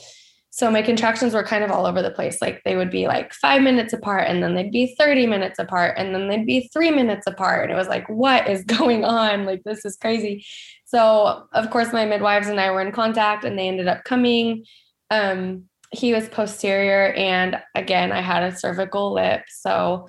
so 0.50 0.70
my 0.70 0.82
contractions 0.82 1.34
were 1.34 1.44
kind 1.44 1.64
of 1.64 1.72
all 1.72 1.86
over 1.86 2.02
the 2.02 2.12
place. 2.12 2.42
Like 2.42 2.62
they 2.66 2.76
would 2.76 2.92
be 2.92 3.08
like 3.08 3.34
five 3.34 3.62
minutes 3.62 3.94
apart, 3.94 4.26
and 4.28 4.44
then 4.44 4.56
they'd 4.56 4.72
be 4.72 4.94
30 5.00 5.26
minutes 5.26 5.58
apart, 5.58 5.96
and 5.98 6.14
then 6.14 6.28
they'd 6.28 6.46
be 6.46 6.70
three 6.74 6.92
minutes 6.92 7.28
apart. 7.28 7.64
And 7.64 7.72
it 7.72 7.78
was 7.78 7.88
like, 7.88 8.10
what 8.10 8.50
is 8.50 8.64
going 8.66 9.06
on? 9.06 9.46
Like, 9.46 9.64
this 9.64 9.86
is 9.86 9.96
crazy. 9.96 10.46
So, 10.84 11.48
of 11.54 11.70
course, 11.70 11.94
my 11.94 12.06
midwives 12.06 12.48
and 12.48 12.60
I 12.60 12.72
were 12.72 12.82
in 12.82 12.92
contact, 12.92 13.46
and 13.46 13.58
they 13.58 13.70
ended 13.70 13.88
up 13.88 14.04
coming. 14.04 14.66
Um, 15.10 15.69
he 15.92 16.14
was 16.14 16.30
posterior, 16.30 17.14
and 17.14 17.62
again, 17.76 18.12
I 18.12 18.22
had 18.22 18.44
a 18.44 18.56
cervical 18.56 19.14
lip. 19.14 19.44
So, 19.48 20.08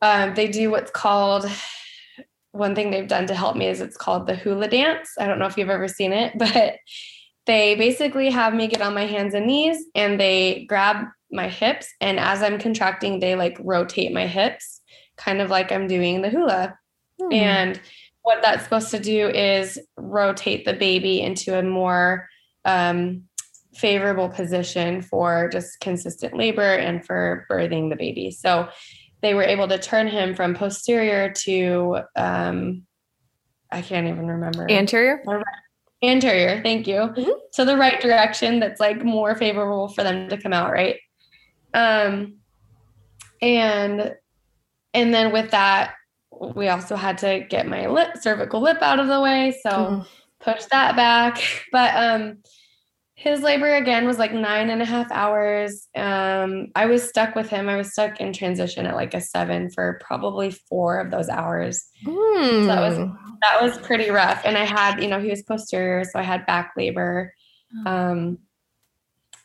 um, 0.00 0.34
they 0.34 0.48
do 0.48 0.70
what's 0.70 0.90
called 0.90 1.46
one 2.52 2.74
thing 2.74 2.90
they've 2.90 3.08
done 3.08 3.26
to 3.26 3.34
help 3.34 3.56
me 3.56 3.66
is 3.66 3.80
it's 3.80 3.96
called 3.96 4.26
the 4.26 4.36
hula 4.36 4.68
dance. 4.68 5.14
I 5.18 5.26
don't 5.26 5.38
know 5.38 5.46
if 5.46 5.56
you've 5.56 5.70
ever 5.70 5.88
seen 5.88 6.12
it, 6.12 6.34
but 6.38 6.76
they 7.46 7.74
basically 7.74 8.30
have 8.30 8.54
me 8.54 8.68
get 8.68 8.82
on 8.82 8.94
my 8.94 9.06
hands 9.06 9.34
and 9.34 9.46
knees 9.46 9.84
and 9.94 10.20
they 10.20 10.64
grab 10.68 11.06
my 11.30 11.48
hips. 11.48 11.88
And 12.00 12.20
as 12.20 12.42
I'm 12.42 12.58
contracting, 12.58 13.18
they 13.18 13.34
like 13.34 13.58
rotate 13.60 14.12
my 14.12 14.26
hips, 14.26 14.80
kind 15.16 15.40
of 15.40 15.50
like 15.50 15.72
I'm 15.72 15.88
doing 15.88 16.22
the 16.22 16.30
hula. 16.30 16.78
Hmm. 17.20 17.32
And 17.32 17.80
what 18.20 18.42
that's 18.42 18.62
supposed 18.62 18.90
to 18.92 19.00
do 19.00 19.28
is 19.28 19.80
rotate 19.96 20.64
the 20.64 20.74
baby 20.74 21.20
into 21.20 21.58
a 21.58 21.62
more 21.62 22.28
um, 22.64 23.24
favorable 23.74 24.28
position 24.28 25.02
for 25.02 25.48
just 25.50 25.80
consistent 25.80 26.36
labor 26.36 26.74
and 26.74 27.04
for 27.04 27.46
birthing 27.50 27.90
the 27.90 27.96
baby. 27.96 28.30
So 28.30 28.68
they 29.22 29.34
were 29.34 29.44
able 29.44 29.68
to 29.68 29.78
turn 29.78 30.08
him 30.08 30.34
from 30.34 30.54
posterior 30.54 31.32
to 31.44 32.00
um, 32.16 32.82
I 33.70 33.80
can't 33.80 34.06
even 34.06 34.26
remember 34.26 34.70
anterior. 34.70 35.22
Anterior, 36.02 36.60
thank 36.62 36.86
you. 36.86 36.96
Mm-hmm. 36.96 37.30
So 37.52 37.64
the 37.64 37.76
right 37.76 38.00
direction 38.00 38.60
that's 38.60 38.80
like 38.80 39.02
more 39.02 39.34
favorable 39.34 39.88
for 39.88 40.02
them 40.02 40.28
to 40.28 40.36
come 40.36 40.52
out, 40.52 40.72
right? 40.72 40.96
Um, 41.72 42.38
and 43.40 44.14
and 44.94 45.14
then 45.14 45.32
with 45.32 45.52
that, 45.52 45.94
we 46.54 46.68
also 46.68 46.96
had 46.96 47.18
to 47.18 47.46
get 47.48 47.66
my 47.66 47.86
lip 47.86 48.18
cervical 48.20 48.60
lip 48.60 48.82
out 48.82 49.00
of 49.00 49.06
the 49.06 49.20
way, 49.20 49.56
so 49.62 49.70
mm-hmm. 49.70 50.02
push 50.40 50.64
that 50.66 50.96
back. 50.96 51.42
But 51.72 51.94
um, 51.96 52.38
his 53.14 53.40
labor 53.42 53.74
again 53.74 54.06
was 54.06 54.18
like 54.18 54.32
nine 54.32 54.70
and 54.70 54.80
a 54.80 54.86
half 54.86 55.10
hours. 55.12 55.88
Um, 55.94 56.68
I 56.74 56.86
was 56.86 57.08
stuck 57.08 57.34
with 57.34 57.48
him. 57.48 57.68
I 57.68 57.76
was 57.76 57.92
stuck 57.92 58.20
in 58.20 58.32
transition 58.32 58.86
at 58.86 58.94
like 58.94 59.14
a 59.14 59.20
seven 59.20 59.70
for 59.70 60.00
probably 60.04 60.50
four 60.50 60.98
of 60.98 61.10
those 61.10 61.28
hours. 61.28 61.84
Mm. 62.04 62.62
So 62.62 62.66
that 62.66 62.80
was 62.80 62.96
that 63.42 63.62
was 63.62 63.78
pretty 63.78 64.10
rough. 64.10 64.42
And 64.44 64.56
I 64.56 64.64
had, 64.64 65.02
you 65.02 65.08
know, 65.08 65.20
he 65.20 65.30
was 65.30 65.42
posterior, 65.42 66.04
so 66.04 66.18
I 66.18 66.22
had 66.22 66.46
back 66.46 66.72
labor. 66.76 67.32
Oh. 67.86 67.90
Um, 67.90 68.38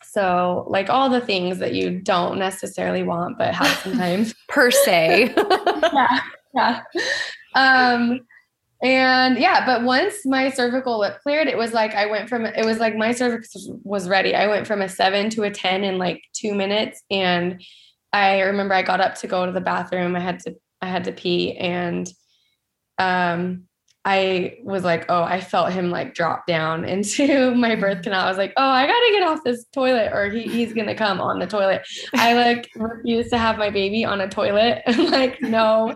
so 0.04 0.66
like 0.70 0.90
all 0.90 1.10
the 1.10 1.22
things 1.22 1.60
that 1.60 1.74
you 1.74 2.00
don't 2.00 2.40
necessarily 2.40 3.04
want, 3.04 3.38
but 3.38 3.54
have 3.54 3.78
sometimes 3.80 4.34
per 4.48 4.72
se. 4.72 5.36
yeah, 5.94 6.20
yeah. 6.56 6.84
Um, 7.54 8.22
and 8.82 9.40
yeah, 9.40 9.66
but 9.66 9.84
once 9.84 10.26
my 10.26 10.52
cervical 10.52 11.00
lip 11.00 11.20
cleared, 11.24 11.48
it 11.48 11.58
was 11.58 11.74
like 11.74 11.96
I 11.96 12.06
went 12.06 12.30
from 12.30 12.46
it 12.46 12.66
was 12.66 12.80
like 12.80 12.96
my 12.96 13.12
cervix 13.12 13.50
was 13.84 14.08
ready. 14.08 14.36
I 14.36 14.48
went 14.48 14.68
from 14.68 14.82
a 14.82 14.90
seven 14.90 15.30
to 15.32 15.44
a 15.44 15.52
10 15.52 15.84
in 15.84 15.98
like 15.98 16.22
two 16.34 16.54
minutes. 16.54 17.02
And 17.10 17.62
I 18.14 18.42
remember 18.42 18.76
I 18.76 18.84
got 18.84 19.02
up 19.02 19.16
to 19.16 19.28
go 19.28 19.46
to 19.46 19.52
the 19.52 19.62
bathroom. 19.62 20.16
I 20.16 20.20
had 20.20 20.40
to 20.42 20.56
I 20.82 20.88
had 20.88 21.06
to 21.06 21.12
pee 21.12 21.58
and 21.58 22.08
um 23.00 23.67
I 24.08 24.60
was 24.64 24.86
like, 24.86 25.06
oh, 25.10 25.24
I 25.24 25.42
felt 25.42 25.74
him 25.74 25.92
like 25.92 26.14
drop 26.14 26.48
down 26.48 26.86
into 26.90 27.54
my 27.56 27.76
birth 27.76 28.04
canal. 28.04 28.26
I 28.26 28.30
was 28.30 28.38
like, 28.38 28.54
oh, 28.56 28.70
I 28.70 28.88
gotta 28.88 29.12
get 29.12 29.24
off 29.24 29.44
this 29.44 29.66
toilet 29.74 30.14
or 30.14 30.30
he, 30.30 30.44
he's 30.44 30.72
gonna 30.72 30.96
come 30.96 31.20
on 31.20 31.40
the 31.40 31.46
toilet. 31.46 31.86
I 32.16 32.34
like 32.34 32.70
refuse 32.76 33.30
to 33.32 33.38
have 33.38 33.58
my 33.58 33.70
baby 33.70 34.06
on 34.06 34.22
a 34.22 34.30
toilet. 34.30 34.82
I'm 34.88 35.12
like, 35.12 35.42
no, 35.42 35.94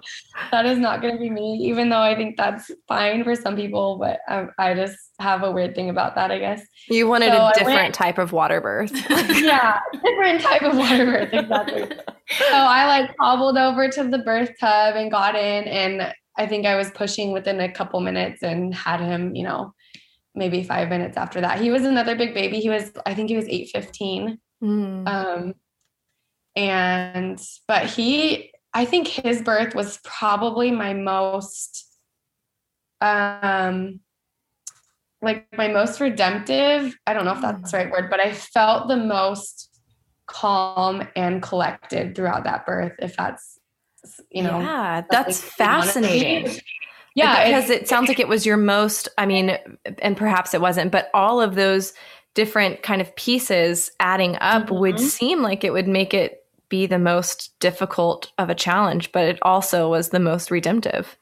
that 0.52 0.66
is 0.66 0.78
not 0.78 1.02
gonna 1.02 1.18
be 1.18 1.30
me, 1.30 1.54
even 1.64 1.88
though 1.88 2.02
I 2.02 2.14
think 2.14 2.36
that's 2.36 2.70
fine 2.86 3.24
for 3.24 3.34
some 3.34 3.56
people, 3.56 3.98
but 3.98 4.20
I, 4.28 4.48
I 4.60 4.74
just 4.74 4.98
have 5.20 5.44
a 5.44 5.52
weird 5.52 5.74
thing 5.74 5.90
about 5.90 6.16
that, 6.16 6.32
I 6.32 6.40
guess. 6.40 6.62
You 6.90 7.08
wanted 7.08 7.32
so 7.32 7.48
a 7.48 7.52
different 7.54 7.78
went, 7.78 7.96
type 7.96 8.18
of 8.18 8.34
water 8.34 8.60
birth. 8.60 8.92
yeah, 9.10 9.80
different 10.04 10.42
type 10.42 10.64
of 10.64 10.78
water 10.78 11.06
birth, 11.06 11.30
exactly. 11.32 11.96
so 12.28 12.56
I 12.56 12.88
like 12.88 13.16
hobbled 13.22 13.58
over 13.58 13.88
to 13.88 14.04
the 14.04 14.18
birth 14.18 14.52
tub 14.60 14.96
and 14.98 15.10
got 15.10 15.36
in 15.36 15.64
and 15.70 16.14
I 16.42 16.48
think 16.48 16.66
I 16.66 16.76
was 16.76 16.90
pushing 16.90 17.34
within 17.34 17.60
a 17.60 17.72
couple 17.72 18.00
minutes 18.00 18.42
and 18.42 18.74
had 18.74 19.00
him, 19.00 19.36
you 19.36 19.44
know, 19.44 19.76
maybe 20.34 20.64
five 20.64 20.90
minutes 20.90 21.16
after 21.16 21.40
that. 21.42 21.62
He 21.62 21.70
was 21.70 21.86
another 21.86 22.16
big 22.16 22.34
baby. 22.34 22.60
He 22.60 22.70
was, 22.70 22.92
I 23.06 23.14
think 23.14 23.30
he 23.30 23.36
was 23.36 23.48
815. 23.48 24.40
Mm. 24.64 25.08
Um, 25.08 25.54
and, 26.56 27.40
but 27.68 27.86
he, 27.86 28.52
I 28.74 28.86
think 28.86 29.08
his 29.08 29.44
birth 29.44 29.76
was 29.76 30.00
probably 30.04 30.72
my 30.72 30.96
most, 30.96 31.86
um, 33.02 34.00
like 35.22 35.46
my 35.56 35.68
most 35.68 36.00
redemptive. 36.00 36.98
I 37.06 37.14
don't 37.14 37.26
know 37.26 37.34
if 37.34 37.42
that's 37.42 37.72
the 37.72 37.78
right 37.78 37.92
word, 37.92 38.10
but 38.10 38.20
I 38.20 38.34
felt 38.34 38.88
the 38.88 38.98
most 38.98 39.70
calm 40.26 41.08
and 41.16 41.40
collected 41.44 42.16
throughout 42.16 42.46
that 42.46 42.66
birth, 42.66 42.94
if 42.98 43.16
that's 43.16 43.60
you 44.30 44.44
know 44.44 44.60
yeah 44.60 45.04
that's 45.10 45.42
fascinating. 45.42 46.58
Yeah 47.14 47.46
because 47.46 47.70
it 47.70 47.90
sounds 47.90 48.08
like 48.08 48.20
it 48.20 48.28
was 48.28 48.46
your 48.46 48.58
most 48.58 49.10
i 49.18 49.26
mean 49.26 49.58
and 50.00 50.16
perhaps 50.16 50.54
it 50.54 50.62
wasn't 50.62 50.92
but 50.92 51.10
all 51.14 51.42
of 51.42 51.56
those 51.56 51.94
different 52.34 52.84
kind 52.84 53.02
of 53.02 53.14
pieces 53.16 53.92
adding 54.00 54.38
up 54.40 54.68
mm-hmm. 54.68 54.80
would 54.80 55.00
seem 55.00 55.42
like 55.42 55.64
it 55.64 55.74
would 55.74 55.88
make 55.88 56.14
it 56.14 56.46
be 56.70 56.86
the 56.86 57.00
most 57.00 57.54
difficult 57.60 58.32
of 58.38 58.50
a 58.50 58.56
challenge 58.56 59.12
but 59.12 59.26
it 59.26 59.40
also 59.42 59.90
was 59.90 60.10
the 60.10 60.20
most 60.20 60.50
redemptive. 60.52 61.18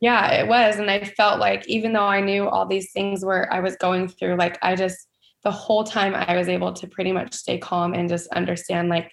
Yeah 0.00 0.30
it 0.32 0.46
was 0.46 0.76
and 0.76 0.90
i 0.90 1.02
felt 1.02 1.40
like 1.40 1.66
even 1.68 1.92
though 1.92 2.06
i 2.06 2.20
knew 2.20 2.48
all 2.48 2.66
these 2.66 2.92
things 2.92 3.24
were 3.24 3.52
i 3.52 3.58
was 3.60 3.76
going 3.76 4.06
through 4.06 4.36
like 4.36 4.58
i 4.62 4.76
just 4.76 5.08
the 5.42 5.50
whole 5.50 5.82
time 5.82 6.14
i 6.14 6.36
was 6.36 6.48
able 6.48 6.72
to 6.74 6.86
pretty 6.86 7.10
much 7.10 7.34
stay 7.34 7.58
calm 7.58 7.92
and 7.92 8.08
just 8.08 8.28
understand 8.28 8.88
like 8.88 9.10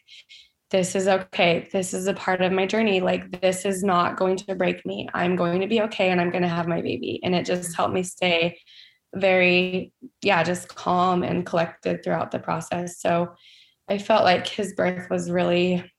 this 0.71 0.95
is 0.95 1.07
okay. 1.07 1.67
This 1.71 1.93
is 1.93 2.07
a 2.07 2.13
part 2.13 2.41
of 2.41 2.53
my 2.53 2.65
journey. 2.65 3.01
Like, 3.01 3.41
this 3.41 3.65
is 3.65 3.83
not 3.83 4.15
going 4.15 4.37
to 4.37 4.55
break 4.55 4.85
me. 4.85 5.07
I'm 5.13 5.35
going 5.35 5.59
to 5.59 5.67
be 5.67 5.81
okay 5.81 6.09
and 6.09 6.19
I'm 6.19 6.31
going 6.31 6.43
to 6.43 6.47
have 6.47 6.67
my 6.67 6.81
baby. 6.81 7.19
And 7.23 7.35
it 7.35 7.45
just 7.45 7.75
helped 7.75 7.93
me 7.93 8.03
stay 8.03 8.57
very, 9.13 9.91
yeah, 10.21 10.43
just 10.43 10.73
calm 10.73 11.23
and 11.23 11.45
collected 11.45 12.03
throughout 12.03 12.31
the 12.31 12.39
process. 12.39 13.01
So 13.01 13.33
I 13.89 13.97
felt 13.97 14.23
like 14.23 14.47
his 14.47 14.73
birth 14.73 15.09
was 15.09 15.29
really, 15.29 15.91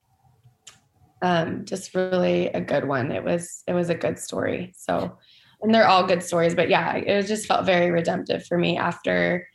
um, 1.20 1.66
just 1.66 1.94
really 1.94 2.46
a 2.46 2.61
good 2.61 2.88
one. 2.88 3.12
It 3.12 3.22
was, 3.22 3.62
it 3.66 3.74
was 3.74 3.90
a 3.90 3.94
good 3.94 4.18
story. 4.18 4.72
So, 4.74 5.18
and 5.61 5.74
they're 5.74 5.87
all 5.87 6.06
good 6.06 6.22
stories, 6.22 6.54
but 6.54 6.70
yeah, 6.70 6.94
it 6.94 7.26
just 7.26 7.46
felt 7.46 7.66
very 7.66 7.90
redemptive 7.90 8.46
for 8.46 8.56
me 8.56 8.78
after 8.78 9.46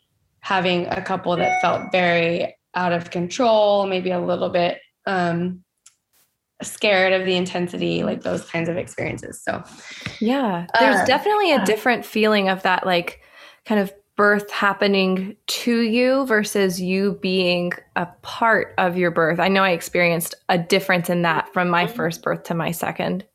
having 0.41 0.85
a 0.85 1.01
couple 1.01 1.35
that 1.35 1.59
felt 1.59 1.91
very 1.91 2.55
out 2.75 2.93
of 2.93 3.09
control, 3.09 3.87
maybe 3.87 4.11
a 4.11 4.19
little 4.19 4.49
bit 4.49 4.79
um, 5.07 5.63
scared 6.61 7.13
of 7.13 7.25
the 7.25 7.35
intensity, 7.35 8.03
like 8.03 8.21
those 8.21 8.47
kinds 8.49 8.69
of 8.69 8.77
experiences. 8.77 9.41
So, 9.43 9.63
yeah, 10.19 10.67
there's 10.79 10.97
uh, 10.97 11.05
definitely 11.05 11.53
a 11.53 11.65
different 11.65 12.05
feeling 12.05 12.49
of 12.49 12.63
that, 12.63 12.85
like 12.85 13.21
kind 13.65 13.81
of 13.81 13.91
birth 14.15 14.49
happening 14.51 15.35
to 15.45 15.81
you 15.81 16.25
versus 16.25 16.81
you 16.81 17.19
being 17.21 17.71
a 17.95 18.07
part 18.23 18.73
of 18.79 18.97
your 18.97 19.11
birth. 19.11 19.39
I 19.39 19.47
know 19.47 19.63
I 19.63 19.71
experienced 19.71 20.33
a 20.49 20.57
difference 20.57 21.09
in 21.09 21.21
that 21.21 21.53
from 21.53 21.69
my 21.69 21.85
first 21.85 22.23
birth 22.23 22.43
to 22.43 22.55
my 22.55 22.71
second. 22.71 23.25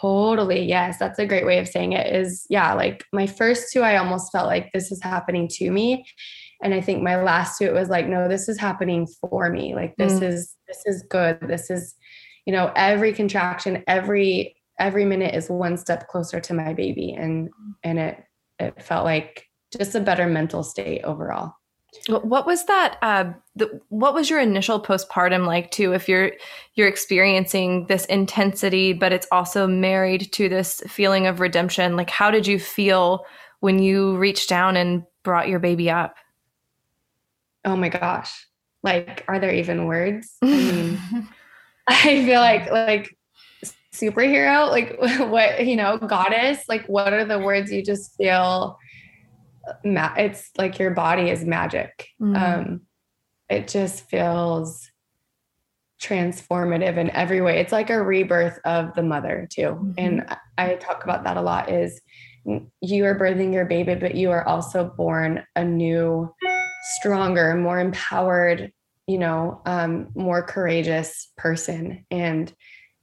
Totally. 0.00 0.64
Yes. 0.64 0.98
That's 0.98 1.20
a 1.20 1.26
great 1.26 1.46
way 1.46 1.60
of 1.60 1.68
saying 1.68 1.92
it 1.92 2.12
is 2.12 2.44
yeah, 2.50 2.74
like 2.74 3.04
my 3.12 3.28
first 3.28 3.72
two, 3.72 3.82
I 3.82 3.96
almost 3.96 4.32
felt 4.32 4.48
like 4.48 4.72
this 4.72 4.90
is 4.90 5.00
happening 5.00 5.46
to 5.52 5.70
me. 5.70 6.04
And 6.62 6.74
I 6.74 6.80
think 6.80 7.02
my 7.02 7.20
last 7.20 7.58
two, 7.58 7.64
it 7.64 7.74
was 7.74 7.88
like, 7.88 8.06
no, 8.08 8.28
this 8.28 8.48
is 8.48 8.58
happening 8.58 9.06
for 9.20 9.50
me. 9.50 9.74
Like 9.74 9.96
this 9.96 10.14
mm. 10.14 10.22
is 10.22 10.56
this 10.68 10.82
is 10.86 11.04
good. 11.10 11.38
This 11.42 11.70
is, 11.70 11.94
you 12.46 12.52
know, 12.52 12.72
every 12.76 13.12
contraction, 13.12 13.82
every 13.86 14.54
every 14.78 15.04
minute 15.04 15.34
is 15.34 15.48
one 15.48 15.76
step 15.76 16.08
closer 16.08 16.40
to 16.40 16.54
my 16.54 16.72
baby 16.72 17.12
and 17.12 17.50
and 17.82 17.98
it 17.98 18.24
it 18.58 18.82
felt 18.82 19.04
like 19.04 19.48
just 19.76 19.94
a 19.94 20.00
better 20.00 20.26
mental 20.26 20.62
state 20.62 21.02
overall 21.04 21.54
what 22.08 22.46
was 22.46 22.64
that 22.64 22.96
uh 23.02 23.30
the, 23.54 23.80
what 23.90 24.14
was 24.14 24.30
your 24.30 24.40
initial 24.40 24.82
postpartum 24.82 25.46
like 25.46 25.70
too 25.70 25.92
if 25.92 26.08
you're 26.08 26.32
you're 26.74 26.88
experiencing 26.88 27.86
this 27.86 28.06
intensity 28.06 28.92
but 28.92 29.12
it's 29.12 29.26
also 29.30 29.66
married 29.66 30.32
to 30.32 30.48
this 30.48 30.82
feeling 30.88 31.26
of 31.26 31.38
redemption 31.38 31.96
like 31.96 32.10
how 32.10 32.30
did 32.30 32.46
you 32.46 32.58
feel 32.58 33.24
when 33.60 33.78
you 33.78 34.16
reached 34.16 34.48
down 34.48 34.76
and 34.76 35.04
brought 35.22 35.48
your 35.48 35.58
baby 35.58 35.90
up 35.90 36.16
oh 37.64 37.76
my 37.76 37.88
gosh. 37.88 38.46
Like 38.82 39.24
are 39.28 39.38
there 39.38 39.54
even 39.54 39.86
words? 39.86 40.36
I 40.42 40.46
mean 40.46 40.98
i 41.88 42.24
feel 42.24 42.40
like 42.40 42.70
like 42.70 43.16
superhero 43.92 44.70
like 44.70 44.96
what 45.30 45.66
you 45.66 45.76
know 45.76 45.98
goddess 45.98 46.60
like 46.68 46.86
what 46.86 47.12
are 47.12 47.24
the 47.24 47.38
words 47.38 47.72
you 47.72 47.82
just 47.82 48.14
feel 48.16 48.78
ma- 49.84 50.14
it's 50.16 50.50
like 50.56 50.78
your 50.78 50.90
body 50.92 51.28
is 51.30 51.44
magic. 51.44 52.08
Mm. 52.20 52.36
um 52.36 52.80
it 53.48 53.68
just 53.68 54.08
feels 54.08 54.88
transformative 56.00 56.96
in 56.96 57.10
every 57.10 57.40
way. 57.40 57.60
It's 57.60 57.70
like 57.70 57.90
a 57.90 58.02
rebirth 58.02 58.58
of 58.64 58.94
the 58.94 59.02
mother 59.02 59.46
too. 59.50 59.62
Mm-hmm. 59.62 59.92
and 59.98 60.36
i 60.58 60.74
talk 60.76 61.04
about 61.04 61.24
that 61.24 61.36
a 61.36 61.42
lot 61.42 61.70
is 61.70 62.00
you 62.80 63.04
are 63.04 63.18
birthing 63.18 63.52
your 63.52 63.66
baby 63.66 63.94
but 63.94 64.14
you 64.14 64.30
are 64.30 64.46
also 64.46 64.84
born 64.96 65.44
a 65.54 65.64
new 65.64 66.32
stronger 66.82 67.54
more 67.54 67.78
empowered 67.78 68.72
you 69.06 69.18
know 69.18 69.60
um, 69.66 70.08
more 70.14 70.42
courageous 70.42 71.30
person. 71.36 72.04
And 72.10 72.52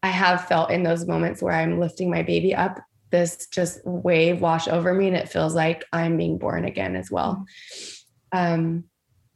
i 0.01 0.07
have 0.07 0.47
felt 0.47 0.71
in 0.71 0.83
those 0.83 1.05
moments 1.05 1.41
where 1.41 1.53
i'm 1.53 1.77
lifting 1.77 2.09
my 2.09 2.23
baby 2.23 2.55
up 2.55 2.79
this 3.11 3.47
just 3.47 3.85
wave 3.85 4.39
wash 4.39 4.67
over 4.67 4.93
me 4.93 5.07
and 5.07 5.15
it 5.15 5.27
feels 5.27 5.53
like 5.53 5.83
i'm 5.91 6.15
being 6.15 6.37
born 6.37 6.63
again 6.65 6.95
as 6.95 7.11
well. 7.11 7.45
Um 8.31 8.85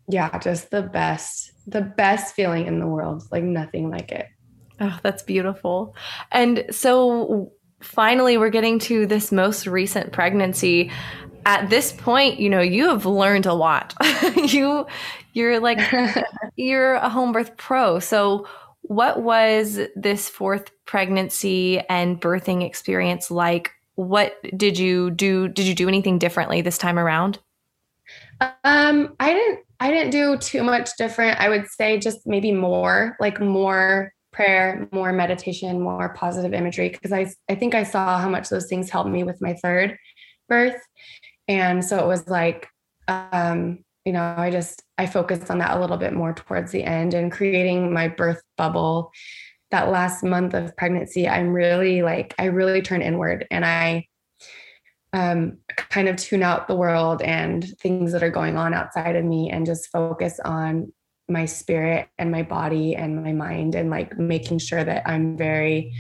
yeah 0.10 0.38
just 0.40 0.70
the 0.70 0.82
best 0.82 1.52
the 1.68 1.82
best 1.82 2.36
feeling 2.36 2.68
in 2.68 2.80
the 2.80 2.88
world 2.88 3.24
like 3.32 3.44
nothing 3.44 3.90
like 3.90 4.12
it. 4.12 4.28
Oh 4.80 4.98
that's 5.04 5.24
beautiful. 5.24 5.96
And 6.32 6.66
so 6.72 7.52
finally 7.82 8.38
we're 8.38 8.50
getting 8.50 8.80
to 8.80 9.06
this 9.06 9.32
most 9.32 9.68
recent 9.68 10.14
pregnancy 10.14 10.92
at 11.46 11.70
this 11.70 11.92
point 11.92 12.40
you 12.40 12.50
know 12.50 12.62
you 12.62 12.88
have 12.90 13.06
learned 13.06 13.46
a 13.46 13.54
lot 13.54 13.94
you 14.36 14.86
you're 15.34 15.60
like 15.60 15.80
you're 16.56 16.96
a 16.96 17.10
home 17.10 17.32
birth 17.32 17.56
pro 17.58 18.00
so 18.00 18.48
what 18.84 19.22
was 19.24 19.80
this 19.96 20.30
fourth 20.30 20.70
pregnancy 20.86 21.80
and 21.90 22.22
birthing 22.22 22.66
experience 22.66 23.32
like? 23.32 23.72
What 23.96 24.36
did 24.56 24.78
you 24.78 25.12
do? 25.12 25.48
Did 25.48 25.66
you 25.66 25.76
do 25.76 25.88
anything 25.88 26.20
differently 26.20 26.62
this 26.62 26.78
time 26.78 27.00
around? 27.00 27.40
Um, 28.64 29.16
I 29.20 29.34
didn't 29.34 29.60
I 29.80 29.90
didn't 29.92 30.12
do 30.12 30.38
too 30.38 30.64
much 30.64 30.90
different. 30.98 31.40
I 31.40 31.50
would 31.50 31.68
say 31.68 31.98
just 31.98 32.28
maybe 32.28 32.52
more, 32.52 33.16
like 33.20 33.40
more 33.40 34.12
prayer, 34.32 34.88
more 34.92 35.14
meditation, 35.14 35.80
more 35.80 36.14
positive 36.16 36.54
imagery 36.54 36.90
because 36.90 37.14
I 37.14 37.32
I 37.50 37.56
think 37.56 37.76
I 37.76 37.84
saw 37.84 38.20
how 38.20 38.30
much 38.30 38.50
those 38.50 38.68
things 38.68 38.90
helped 38.90 39.10
me 39.10 39.24
with 39.24 39.42
my 39.42 39.54
third 39.54 39.98
birth. 40.50 40.80
And 41.48 41.84
so 41.84 42.00
it 42.00 42.08
was 42.08 42.28
like 42.28 42.68
um 43.08 43.84
you 44.06 44.12
know, 44.12 44.36
I 44.38 44.50
just 44.50 44.84
I 44.98 45.06
focused 45.06 45.50
on 45.50 45.60
that 45.60 45.78
a 45.78 45.80
little 45.80 45.98
bit 45.98 46.14
more 46.14 46.34
towards 46.34 46.72
the 46.72 46.84
end 46.84 47.14
and 47.14 47.32
creating 47.32 47.94
my 47.94 48.10
birth 48.10 48.42
bubble. 48.58 49.12
That 49.72 49.90
last 49.90 50.24
month 50.24 50.54
of 50.54 50.76
pregnancy, 50.78 51.28
I'm 51.28 51.50
really 51.50 52.02
like 52.04 52.36
I 52.38 52.46
really 52.46 52.82
turn 52.82 53.02
inward 53.02 53.48
and 53.50 53.66
I 53.66 54.08
um, 55.14 55.58
kind 55.78 56.08
of 56.08 56.18
tune 56.18 56.44
out 56.44 56.68
the 56.68 56.76
world 56.76 57.22
and 57.22 57.64
things 57.80 58.12
that 58.12 58.24
are 58.24 58.32
going 58.32 58.58
on 58.58 58.74
outside 58.74 59.16
of 59.16 59.24
me 59.24 59.50
and 59.50 59.66
just 59.66 59.92
focus 59.92 60.40
on 60.44 60.92
my 61.30 61.46
spirit 61.46 62.10
and 62.18 62.32
my 62.32 62.44
body 62.44 62.96
and 62.96 63.24
my 63.24 63.32
mind 63.32 63.76
and 63.76 63.90
like 63.90 64.18
making 64.18 64.58
sure 64.60 64.84
that 64.84 65.04
I'm 65.08 65.38
very 65.38 65.94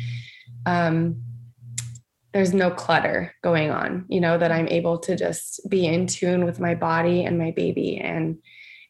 um 0.65 1.21
there's 2.33 2.53
no 2.53 2.71
clutter 2.71 3.33
going 3.43 3.69
on 3.69 4.05
you 4.09 4.19
know 4.19 4.37
that 4.37 4.51
i'm 4.51 4.67
able 4.67 4.97
to 4.97 5.15
just 5.15 5.61
be 5.69 5.85
in 5.85 6.07
tune 6.07 6.45
with 6.45 6.59
my 6.59 6.75
body 6.75 7.23
and 7.23 7.37
my 7.37 7.51
baby. 7.51 7.97
And 7.97 8.39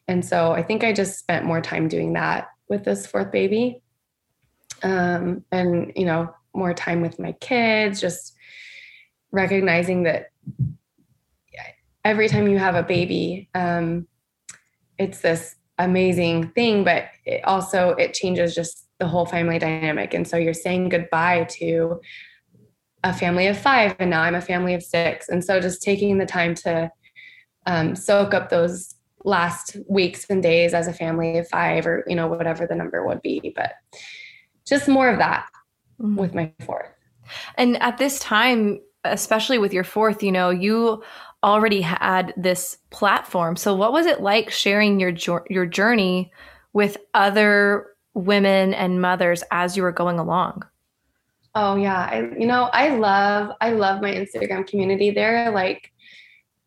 and 0.08 0.24
so 0.24 0.52
i 0.52 0.62
think 0.62 0.84
i 0.84 0.92
just 0.92 1.18
spent 1.18 1.46
more 1.46 1.60
time 1.60 1.88
doing 1.88 2.14
that 2.14 2.48
with 2.68 2.84
this 2.84 3.06
fourth 3.06 3.30
baby. 3.30 3.82
Um, 4.82 5.44
and 5.52 5.92
you 5.96 6.04
know 6.04 6.34
more 6.54 6.74
time 6.74 7.00
with 7.00 7.18
my 7.18 7.32
kids 7.32 8.00
just 8.00 8.34
recognizing 9.32 10.04
that 10.04 10.30
every 12.04 12.28
time 12.28 12.48
you 12.48 12.58
have 12.58 12.74
a 12.74 12.82
baby 12.82 13.48
um, 13.54 14.06
it's 14.98 15.20
this 15.20 15.56
amazing 15.78 16.48
thing 16.50 16.84
but 16.84 17.06
it 17.24 17.42
also 17.44 17.90
it 17.90 18.14
changes 18.14 18.54
just 18.54 18.84
the 18.98 19.08
whole 19.08 19.26
family 19.26 19.58
dynamic. 19.58 20.14
And 20.14 20.26
so 20.26 20.36
you're 20.36 20.54
saying 20.54 20.88
goodbye 20.88 21.44
to 21.58 22.00
a 23.04 23.12
family 23.12 23.46
of 23.46 23.56
five 23.56 23.94
and 23.98 24.10
now 24.10 24.22
I'm 24.22 24.34
a 24.34 24.40
family 24.40 24.74
of 24.74 24.82
six. 24.82 25.28
And 25.28 25.44
so 25.44 25.60
just 25.60 25.82
taking 25.82 26.18
the 26.18 26.26
time 26.26 26.54
to 26.56 26.90
um, 27.66 27.94
soak 27.94 28.34
up 28.34 28.48
those 28.48 28.94
last 29.24 29.76
weeks 29.88 30.26
and 30.28 30.42
days 30.42 30.74
as 30.74 30.88
a 30.88 30.92
family 30.92 31.38
of 31.38 31.48
five 31.48 31.86
or, 31.86 32.02
you 32.06 32.16
know, 32.16 32.26
whatever 32.26 32.66
the 32.66 32.74
number 32.74 33.06
would 33.06 33.22
be. 33.22 33.52
But 33.54 33.74
just 34.66 34.88
more 34.88 35.10
of 35.10 35.18
that 35.18 35.46
mm-hmm. 36.00 36.16
with 36.16 36.34
my 36.34 36.50
fourth. 36.64 36.88
And 37.56 37.80
at 37.82 37.98
this 37.98 38.18
time, 38.18 38.80
especially 39.04 39.58
with 39.58 39.74
your 39.74 39.84
fourth, 39.84 40.22
you 40.22 40.32
know, 40.32 40.48
you 40.48 41.02
already 41.42 41.82
had 41.82 42.32
this 42.38 42.78
platform. 42.90 43.56
So 43.56 43.74
what 43.74 43.92
was 43.92 44.06
it 44.06 44.22
like 44.22 44.50
sharing 44.50 44.98
your 44.98 45.12
your 45.50 45.66
journey 45.66 46.32
with 46.72 46.96
other 47.12 47.86
women 48.14 48.72
and 48.72 49.02
mothers 49.02 49.44
as 49.50 49.76
you 49.76 49.82
were 49.82 49.92
going 49.92 50.18
along? 50.18 50.64
Oh 51.54 51.76
yeah, 51.76 52.08
I 52.10 52.20
you 52.38 52.46
know, 52.46 52.64
I 52.72 52.96
love 52.96 53.54
I 53.60 53.70
love 53.70 54.02
my 54.02 54.12
Instagram 54.12 54.66
community. 54.66 55.10
They're 55.10 55.50
like 55.50 55.90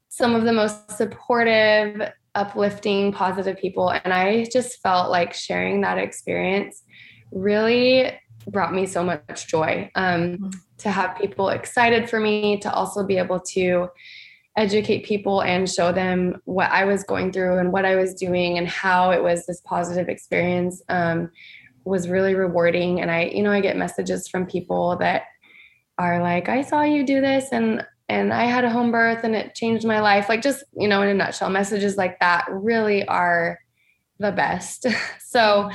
some 0.10 0.34
of 0.36 0.44
the 0.44 0.54
most 0.54 0.92
supportive, 0.92 2.02
uplifting, 2.36 3.12
positive 3.12 3.58
people 3.58 3.90
and 3.90 4.14
I 4.14 4.46
just 4.52 4.82
felt 4.82 5.12
like 5.12 5.34
sharing 5.34 5.82
that 5.82 5.98
experience 5.98 6.84
really 7.32 8.18
brought 8.50 8.74
me 8.74 8.86
so 8.86 9.04
much 9.04 9.48
joy. 9.48 9.92
Um, 9.96 10.22
mm-hmm. 10.22 10.50
to 10.80 10.92
have 10.92 11.18
people 11.18 11.50
excited 11.50 12.10
for 12.10 12.20
me, 12.20 12.58
to 12.60 12.72
also 12.72 13.04
be 13.04 13.18
able 13.18 13.40
to 13.40 13.90
educate 14.56 15.06
people 15.06 15.42
and 15.42 15.70
show 15.70 15.92
them 15.92 16.42
what 16.46 16.72
I 16.72 16.86
was 16.86 17.04
going 17.04 17.32
through 17.32 17.60
and 17.60 17.72
what 17.72 17.86
I 17.86 17.96
was 17.96 18.16
doing 18.16 18.58
and 18.58 18.68
how 18.68 19.12
it 19.12 19.22
was 19.22 19.46
this 19.46 19.62
positive 19.62 20.10
experience. 20.10 20.82
Um, 20.90 21.32
was 21.88 22.10
really 22.10 22.36
rewarding. 22.36 23.02
And 23.02 23.10
i 23.12 23.26
you 23.26 23.44
know 23.44 23.52
i 23.52 23.62
get 23.62 23.78
messages 23.78 24.28
from 24.28 24.46
people 24.46 24.98
that 24.98 25.24
are 25.98 26.22
like 26.22 26.48
i 26.48 26.62
saw 26.62 26.84
you 26.84 27.04
do 27.04 27.22
this 27.22 27.52
and 27.52 27.86
and 28.08 28.32
i 28.32 28.44
had 28.44 28.64
a 28.64 28.70
home 28.70 28.92
birth 28.92 29.24
and 29.24 29.36
it 29.36 29.56
changed 29.56 29.86
my 29.86 30.00
life. 30.00 30.30
Like 30.30 30.42
just 30.42 30.64
you 30.74 30.88
know 30.88 31.02
in 31.02 31.10
a 31.10 31.14
nutshell 31.14 31.50
messages 31.50 31.98
like 31.98 32.20
that 32.20 32.46
really 32.50 33.08
are 33.08 33.60
the 34.20 34.32
best. 34.32 34.86
So 35.30 35.70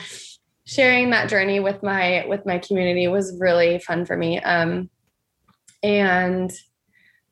sharing 0.65 1.11
that 1.11 1.29
journey 1.29 1.61
with 1.61 1.83
my 1.83 2.25
with 2.27 2.47
my 2.47 2.59
community 2.59 3.07
was 3.07 3.39
really 3.39 3.79
fun 3.79 4.07
for 4.07 4.17
me. 4.17 4.41
Um 4.41 4.89
and 5.83 6.51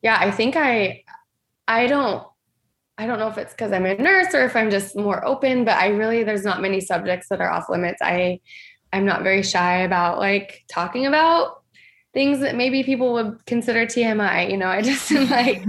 yeah 0.01 0.17
i 0.19 0.29
think 0.29 0.55
i 0.55 1.03
i 1.67 1.87
don't 1.87 2.23
I 3.01 3.07
don't 3.07 3.17
know 3.17 3.29
if 3.29 3.39
it's 3.39 3.53
because 3.53 3.71
I'm 3.71 3.87
a 3.87 3.95
nurse 3.95 4.35
or 4.35 4.45
if 4.45 4.55
I'm 4.55 4.69
just 4.69 4.95
more 4.95 5.25
open, 5.25 5.65
but 5.65 5.75
I 5.75 5.87
really, 5.87 6.23
there's 6.23 6.45
not 6.45 6.61
many 6.61 6.79
subjects 6.79 7.29
that 7.29 7.41
are 7.41 7.49
off 7.49 7.67
limits. 7.67 7.99
I 7.99 8.41
I'm 8.93 9.05
not 9.05 9.23
very 9.23 9.43
shy 9.43 9.79
about 9.79 10.19
like 10.19 10.63
talking 10.67 11.05
about 11.05 11.63
things 12.13 12.39
that 12.39 12.55
maybe 12.55 12.83
people 12.83 13.13
would 13.13 13.45
consider 13.45 13.85
TMI. 13.85 14.49
You 14.49 14.57
know, 14.57 14.67
I 14.67 14.81
just 14.81 15.11
am 15.11 15.29
like, 15.29 15.63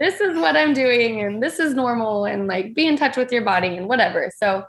this 0.00 0.20
is 0.20 0.36
what 0.36 0.56
I'm 0.56 0.72
doing 0.72 1.20
and 1.20 1.42
this 1.42 1.58
is 1.58 1.74
normal 1.74 2.24
and 2.24 2.46
like 2.46 2.74
be 2.74 2.86
in 2.86 2.96
touch 2.96 3.16
with 3.16 3.30
your 3.30 3.42
body 3.42 3.76
and 3.76 3.88
whatever. 3.88 4.30
So 4.36 4.64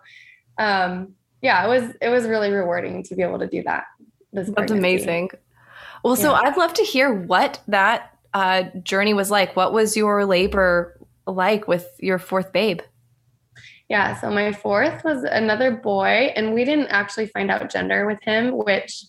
um 0.57 1.13
yeah, 1.41 1.65
it 1.65 1.69
was 1.69 1.95
it 2.01 2.09
was 2.09 2.25
really 2.25 2.51
rewarding 2.51 3.03
to 3.03 3.15
be 3.15 3.21
able 3.21 3.39
to 3.39 3.47
do 3.47 3.63
that. 3.63 3.85
That's 4.33 4.49
amazing. 4.71 5.29
Well, 6.03 6.15
so 6.15 6.31
yeah. 6.31 6.41
I'd 6.43 6.57
love 6.57 6.73
to 6.75 6.83
hear 6.83 7.13
what 7.13 7.61
that 7.67 8.15
uh, 8.33 8.63
journey 8.83 9.13
was 9.13 9.31
like. 9.31 9.55
What 9.55 9.73
was 9.73 9.95
your 9.95 10.25
labor 10.25 10.99
like 11.25 11.67
with 11.67 11.87
your 11.99 12.19
fourth 12.19 12.51
babe? 12.51 12.81
Yeah, 13.87 14.19
so 14.19 14.31
my 14.31 14.51
fourth 14.51 15.03
was 15.03 15.23
another 15.23 15.71
boy, 15.71 16.33
and 16.35 16.53
we 16.53 16.65
didn't 16.65 16.87
actually 16.87 17.27
find 17.27 17.51
out 17.51 17.71
gender 17.71 18.07
with 18.07 18.21
him, 18.23 18.57
which 18.57 19.05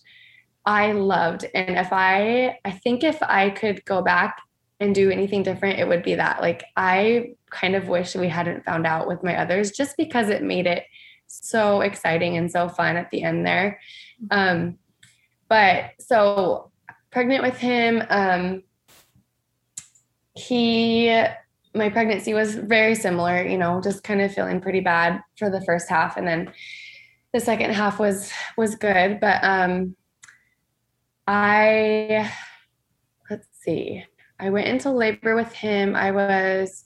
I 0.65 0.91
loved. 0.91 1.45
And 1.55 1.77
if 1.77 1.91
I, 1.91 2.59
I 2.63 2.71
think 2.71 3.03
if 3.03 3.21
I 3.23 3.49
could 3.49 3.83
go 3.85 4.01
back 4.03 4.39
and 4.79 4.93
do 4.93 5.09
anything 5.09 5.41
different, 5.41 5.79
it 5.79 5.87
would 5.87 6.03
be 6.03 6.15
that. 6.15 6.41
Like, 6.41 6.63
I 6.75 7.31
kind 7.49 7.75
of 7.75 7.87
wish 7.87 8.15
we 8.15 8.27
hadn't 8.27 8.65
found 8.65 8.85
out 8.85 9.07
with 9.07 9.23
my 9.23 9.37
others 9.37 9.71
just 9.71 9.97
because 9.97 10.29
it 10.29 10.43
made 10.43 10.67
it 10.67 10.83
so 11.25 11.81
exciting 11.81 12.37
and 12.37 12.51
so 12.51 12.69
fun 12.69 12.97
at 12.97 13.09
the 13.09 13.23
end 13.23 13.47
there. 13.47 13.79
Um, 14.29 14.77
but 15.49 15.91
so 15.99 16.71
pregnant 17.09 17.43
with 17.43 17.57
him, 17.57 18.03
um, 18.09 18.63
he 20.35 21.07
my 21.77 21.89
pregnancy 21.89 22.33
was 22.33 22.55
very 22.55 22.95
similar, 22.95 23.43
you 23.43 23.57
know, 23.57 23.81
just 23.81 24.03
kind 24.03 24.21
of 24.21 24.33
feeling 24.33 24.59
pretty 24.59 24.79
bad 24.79 25.21
for 25.37 25.49
the 25.49 25.61
first 25.61 25.89
half 25.89 26.17
and 26.17 26.27
then 26.27 26.51
the 27.33 27.39
second 27.39 27.73
half 27.73 27.99
was 27.99 28.31
was 28.57 28.75
good, 28.75 29.19
but 29.19 29.43
um 29.43 29.95
I 31.27 32.31
let's 33.29 33.47
see. 33.61 34.03
I 34.39 34.49
went 34.49 34.67
into 34.67 34.91
labor 34.91 35.35
with 35.35 35.51
him. 35.51 35.95
I 35.95 36.11
was 36.11 36.85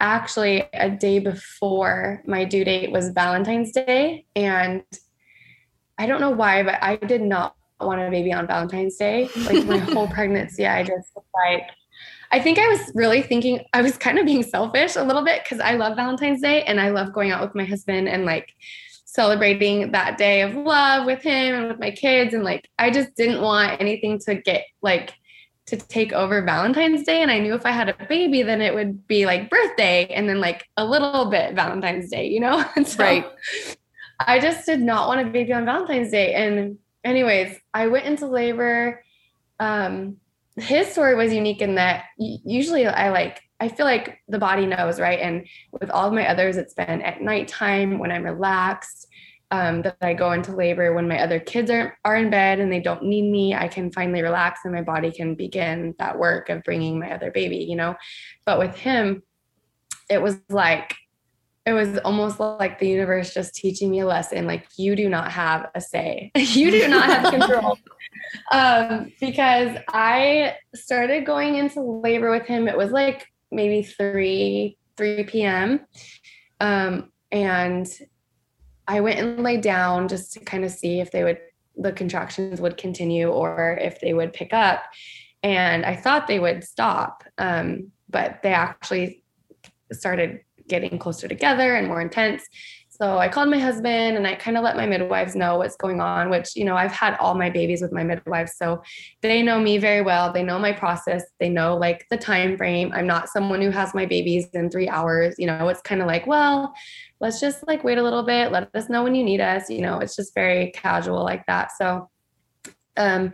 actually 0.00 0.68
a 0.72 0.90
day 0.90 1.20
before 1.20 2.22
my 2.26 2.44
due 2.44 2.64
date 2.64 2.90
was 2.90 3.10
Valentine's 3.10 3.72
Day 3.72 4.26
and 4.34 4.82
I 5.96 6.06
don't 6.06 6.20
know 6.20 6.30
why, 6.30 6.64
but 6.64 6.82
I 6.82 6.96
did 6.96 7.22
not 7.22 7.54
want 7.80 8.00
a 8.00 8.10
baby 8.10 8.32
on 8.32 8.46
Valentine's 8.46 8.96
Day. 8.96 9.28
Like 9.36 9.64
my 9.64 9.78
whole 9.78 10.08
pregnancy, 10.18 10.66
I 10.66 10.82
just 10.82 11.16
like 11.16 11.68
I 12.32 12.40
think 12.40 12.58
I 12.58 12.66
was 12.66 12.90
really 12.94 13.20
thinking 13.20 13.60
I 13.74 13.82
was 13.82 13.98
kind 13.98 14.18
of 14.18 14.24
being 14.24 14.42
selfish 14.42 14.96
a 14.96 15.04
little 15.04 15.22
bit 15.22 15.44
because 15.44 15.60
I 15.60 15.74
love 15.74 15.96
Valentine's 15.96 16.40
Day 16.40 16.62
and 16.62 16.80
I 16.80 16.88
love 16.88 17.12
going 17.12 17.30
out 17.30 17.42
with 17.42 17.54
my 17.54 17.64
husband 17.64 18.08
and 18.08 18.24
like 18.24 18.54
celebrating 19.04 19.92
that 19.92 20.16
day 20.16 20.40
of 20.40 20.54
love 20.54 21.04
with 21.04 21.22
him 21.22 21.54
and 21.54 21.68
with 21.68 21.78
my 21.78 21.90
kids. 21.90 22.32
And 22.32 22.42
like 22.42 22.66
I 22.78 22.90
just 22.90 23.14
didn't 23.14 23.42
want 23.42 23.78
anything 23.80 24.18
to 24.20 24.34
get 24.34 24.64
like 24.80 25.12
to 25.66 25.76
take 25.76 26.14
over 26.14 26.40
Valentine's 26.40 27.04
Day. 27.04 27.20
And 27.20 27.30
I 27.30 27.38
knew 27.38 27.54
if 27.54 27.66
I 27.66 27.70
had 27.70 27.90
a 27.90 28.06
baby, 28.08 28.42
then 28.42 28.62
it 28.62 28.74
would 28.74 29.06
be 29.06 29.26
like 29.26 29.50
birthday 29.50 30.06
and 30.06 30.26
then 30.26 30.40
like 30.40 30.66
a 30.78 30.84
little 30.86 31.26
bit 31.26 31.54
Valentine's 31.54 32.10
Day, 32.10 32.28
you 32.28 32.40
know? 32.40 32.64
so 32.84 33.04
right. 33.04 33.26
I 34.18 34.38
just 34.38 34.64
did 34.64 34.80
not 34.80 35.08
want 35.08 35.26
a 35.26 35.30
baby 35.30 35.52
on 35.52 35.66
Valentine's 35.66 36.10
Day. 36.10 36.32
And 36.32 36.78
anyways, 37.04 37.58
I 37.74 37.88
went 37.88 38.06
into 38.06 38.26
labor. 38.26 39.04
Um, 39.60 40.16
his 40.56 40.88
story 40.88 41.14
was 41.14 41.32
unique 41.32 41.62
in 41.62 41.76
that 41.76 42.04
usually 42.18 42.86
I 42.86 43.10
like 43.10 43.40
I 43.60 43.68
feel 43.68 43.86
like 43.86 44.18
the 44.26 44.40
body 44.40 44.66
knows, 44.66 44.98
right? 44.98 45.20
And 45.20 45.46
with 45.70 45.88
all 45.88 46.08
of 46.08 46.12
my 46.12 46.28
others, 46.28 46.56
it's 46.56 46.74
been 46.74 47.00
at 47.00 47.22
nighttime 47.22 47.98
when 47.98 48.10
I'm 48.10 48.24
relaxed. 48.24 49.06
Um, 49.52 49.82
that 49.82 49.98
I 50.00 50.14
go 50.14 50.32
into 50.32 50.56
labor 50.56 50.94
when 50.94 51.06
my 51.06 51.20
other 51.20 51.38
kids 51.38 51.70
are, 51.70 51.98
are 52.06 52.16
in 52.16 52.30
bed 52.30 52.58
and 52.58 52.72
they 52.72 52.80
don't 52.80 53.02
need 53.02 53.30
me. 53.30 53.54
I 53.54 53.68
can 53.68 53.92
finally 53.92 54.22
relax 54.22 54.60
and 54.64 54.72
my 54.72 54.80
body 54.80 55.12
can 55.12 55.34
begin 55.34 55.94
that 55.98 56.18
work 56.18 56.48
of 56.48 56.62
bringing 56.62 56.98
my 56.98 57.12
other 57.12 57.30
baby, 57.30 57.58
you 57.58 57.76
know. 57.76 57.94
But 58.46 58.58
with 58.58 58.74
him, 58.74 59.22
it 60.08 60.22
was 60.22 60.38
like, 60.48 60.94
it 61.64 61.72
was 61.72 61.98
almost 61.98 62.40
like 62.40 62.78
the 62.78 62.88
universe 62.88 63.32
just 63.32 63.54
teaching 63.54 63.90
me 63.90 64.00
a 64.00 64.06
lesson 64.06 64.46
like, 64.46 64.66
you 64.76 64.96
do 64.96 65.08
not 65.08 65.30
have 65.30 65.70
a 65.74 65.80
say, 65.80 66.32
you 66.36 66.70
do 66.70 66.88
not 66.88 67.04
have 67.04 67.32
control 67.32 67.78
um, 68.52 69.12
because 69.20 69.76
I 69.88 70.56
started 70.74 71.24
going 71.24 71.56
into 71.56 71.80
labor 71.80 72.30
with 72.30 72.46
him. 72.46 72.66
It 72.66 72.76
was 72.76 72.90
like 72.90 73.26
maybe 73.50 73.82
3 73.82 74.76
3 74.96 75.24
p.m. 75.24 75.80
Um, 76.60 77.10
and 77.30 77.88
I 78.86 79.00
went 79.00 79.20
and 79.20 79.42
laid 79.42 79.62
down 79.62 80.08
just 80.08 80.32
to 80.34 80.40
kind 80.40 80.64
of 80.64 80.70
see 80.70 81.00
if 81.00 81.10
they 81.10 81.24
would 81.24 81.38
the 81.76 81.92
contractions 81.92 82.60
would 82.60 82.76
continue 82.76 83.28
or 83.28 83.78
if 83.80 84.00
they 84.00 84.12
would 84.12 84.32
pick 84.32 84.52
up. 84.52 84.84
And 85.42 85.86
I 85.86 85.96
thought 85.96 86.26
they 86.26 86.38
would 86.38 86.62
stop, 86.62 87.24
um, 87.38 87.92
but 88.10 88.40
they 88.42 88.52
actually 88.52 89.24
started 89.90 90.40
getting 90.72 90.98
closer 90.98 91.28
together 91.28 91.76
and 91.76 91.86
more 91.86 92.00
intense. 92.00 92.42
So 92.88 93.18
I 93.18 93.28
called 93.28 93.50
my 93.50 93.58
husband 93.58 94.16
and 94.16 94.26
I 94.26 94.34
kind 94.34 94.56
of 94.56 94.64
let 94.64 94.76
my 94.76 94.86
midwives 94.86 95.34
know 95.34 95.58
what's 95.58 95.76
going 95.76 96.00
on, 96.00 96.30
which, 96.30 96.54
you 96.56 96.64
know, 96.64 96.76
I've 96.76 96.92
had 96.92 97.16
all 97.18 97.34
my 97.34 97.50
babies 97.50 97.82
with 97.82 97.92
my 97.92 98.04
midwives. 98.04 98.54
So 98.56 98.82
they 99.22 99.42
know 99.42 99.58
me 99.60 99.76
very 99.78 100.02
well. 100.02 100.32
They 100.32 100.42
know 100.42 100.58
my 100.58 100.72
process. 100.72 101.24
They 101.40 101.48
know 101.48 101.76
like 101.76 102.06
the 102.10 102.16
time 102.16 102.56
frame. 102.56 102.90
I'm 102.94 103.06
not 103.06 103.28
someone 103.28 103.60
who 103.60 103.70
has 103.70 103.94
my 103.94 104.06
babies 104.06 104.46
in 104.54 104.70
three 104.70 104.88
hours. 104.88 105.34
You 105.38 105.46
know, 105.46 105.68
it's 105.68 105.82
kind 105.82 106.00
of 106.00 106.06
like, 106.06 106.26
well, 106.26 106.72
let's 107.20 107.40
just 107.40 107.66
like 107.66 107.84
wait 107.84 107.98
a 107.98 108.02
little 108.02 108.22
bit. 108.22 108.52
Let 108.52 108.68
us 108.74 108.88
know 108.88 109.02
when 109.02 109.14
you 109.14 109.24
need 109.24 109.40
us. 109.40 109.68
You 109.68 109.80
know, 109.80 109.98
it's 109.98 110.16
just 110.16 110.34
very 110.34 110.70
casual 110.70 111.22
like 111.24 111.44
that. 111.46 111.72
So, 111.76 112.08
um, 112.96 113.32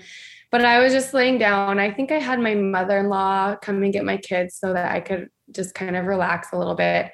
but 0.51 0.65
I 0.65 0.81
was 0.81 0.93
just 0.93 1.15
laying 1.15 1.39
down. 1.39 1.79
I 1.79 1.91
think 1.91 2.11
I 2.11 2.19
had 2.19 2.41
my 2.41 2.55
mother 2.55 2.99
in 2.99 3.09
law 3.09 3.57
come 3.57 3.83
and 3.83 3.93
get 3.93 4.05
my 4.05 4.17
kids 4.17 4.57
so 4.57 4.73
that 4.73 4.93
I 4.93 5.01
could 5.01 5.29
just 5.51 5.75
kind 5.75 5.97
of 5.97 6.07
relax 6.07 6.53
a 6.53 6.59
little 6.59 6.75
bit 6.75 7.11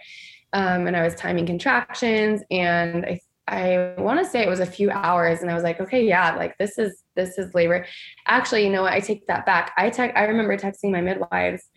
um, 0.55 0.87
and 0.87 0.97
I 0.97 1.03
was 1.03 1.14
timing 1.16 1.47
contractions 1.47 2.43
and 2.51 3.05
I 3.05 3.20
I 3.47 3.95
want 3.99 4.20
to 4.20 4.24
say 4.24 4.43
it 4.43 4.49
was 4.49 4.61
a 4.61 4.66
few 4.66 4.91
hours 4.91 5.43
and 5.43 5.51
I 5.51 5.55
was 5.55 5.62
like, 5.62 5.78
okay, 5.78 6.03
yeah, 6.03 6.35
like 6.35 6.57
this 6.57 6.78
is 6.78 7.03
this 7.14 7.37
is 7.37 7.55
labor. 7.55 7.85
Actually, 8.26 8.64
you 8.64 8.70
know 8.70 8.82
what? 8.82 8.95
I 8.95 9.01
take 9.01 9.26
that 9.26 9.45
back. 9.45 9.72
I 9.76 9.91
text 9.91 10.16
I 10.16 10.24
remember 10.24 10.57
texting 10.57 10.93
my 10.93 11.03
midwives 11.03 11.68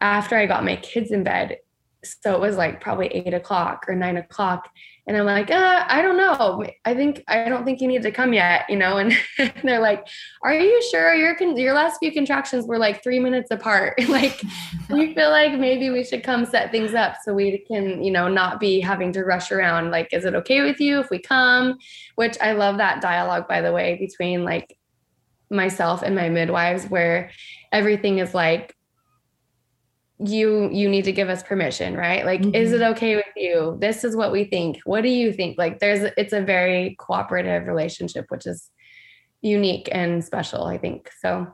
after 0.00 0.36
I 0.36 0.46
got 0.46 0.64
my 0.64 0.76
kids 0.76 1.10
in 1.10 1.24
bed. 1.24 1.56
So 2.04 2.34
it 2.34 2.40
was 2.40 2.56
like 2.56 2.80
probably 2.80 3.08
eight 3.08 3.34
o'clock 3.34 3.86
or 3.88 3.96
nine 3.96 4.16
o'clock. 4.16 4.68
And 5.08 5.16
I'm 5.16 5.24
like, 5.24 5.50
uh, 5.50 5.84
I 5.88 6.02
don't 6.02 6.18
know. 6.18 6.62
I 6.84 6.94
think 6.94 7.24
I 7.28 7.48
don't 7.48 7.64
think 7.64 7.80
you 7.80 7.88
need 7.88 8.02
to 8.02 8.12
come 8.12 8.34
yet, 8.34 8.66
you 8.68 8.76
know. 8.76 8.98
And 8.98 9.16
they're 9.64 9.80
like, 9.80 10.06
Are 10.42 10.52
you 10.52 10.82
sure 10.90 11.14
your 11.14 11.34
con- 11.34 11.56
your 11.56 11.72
last 11.72 11.96
few 11.98 12.12
contractions 12.12 12.66
were 12.66 12.76
like 12.76 13.02
three 13.02 13.18
minutes 13.18 13.50
apart? 13.50 13.98
like, 14.10 14.38
we 14.90 15.14
feel 15.14 15.30
like 15.30 15.58
maybe 15.58 15.88
we 15.88 16.04
should 16.04 16.22
come 16.22 16.44
set 16.44 16.70
things 16.70 16.92
up 16.92 17.16
so 17.24 17.32
we 17.32 17.64
can, 17.66 18.04
you 18.04 18.10
know, 18.10 18.28
not 18.28 18.60
be 18.60 18.80
having 18.80 19.10
to 19.14 19.24
rush 19.24 19.50
around. 19.50 19.90
Like, 19.90 20.08
is 20.12 20.26
it 20.26 20.34
okay 20.34 20.60
with 20.60 20.78
you 20.78 21.00
if 21.00 21.08
we 21.08 21.18
come? 21.18 21.78
Which 22.16 22.36
I 22.42 22.52
love 22.52 22.76
that 22.76 23.00
dialogue, 23.00 23.48
by 23.48 23.62
the 23.62 23.72
way, 23.72 23.96
between 23.98 24.44
like 24.44 24.76
myself 25.50 26.02
and 26.02 26.14
my 26.14 26.28
midwives, 26.28 26.84
where 26.84 27.30
everything 27.72 28.18
is 28.18 28.34
like 28.34 28.74
you 30.20 30.68
you 30.70 30.88
need 30.88 31.04
to 31.04 31.12
give 31.12 31.28
us 31.28 31.42
permission 31.42 31.96
right? 31.96 32.24
Like 32.24 32.40
mm-hmm. 32.40 32.54
is 32.54 32.72
it 32.72 32.82
okay 32.82 33.16
with 33.16 33.24
you? 33.36 33.76
This 33.80 34.04
is 34.04 34.16
what 34.16 34.32
we 34.32 34.44
think. 34.44 34.78
What 34.84 35.02
do 35.02 35.08
you 35.08 35.32
think? 35.32 35.58
Like 35.58 35.78
there's 35.78 36.10
it's 36.16 36.32
a 36.32 36.40
very 36.40 36.96
cooperative 36.98 37.66
relationship 37.66 38.26
which 38.28 38.46
is 38.46 38.70
unique 39.40 39.88
and 39.92 40.24
special 40.24 40.64
i 40.64 40.78
think 40.78 41.10
so. 41.20 41.46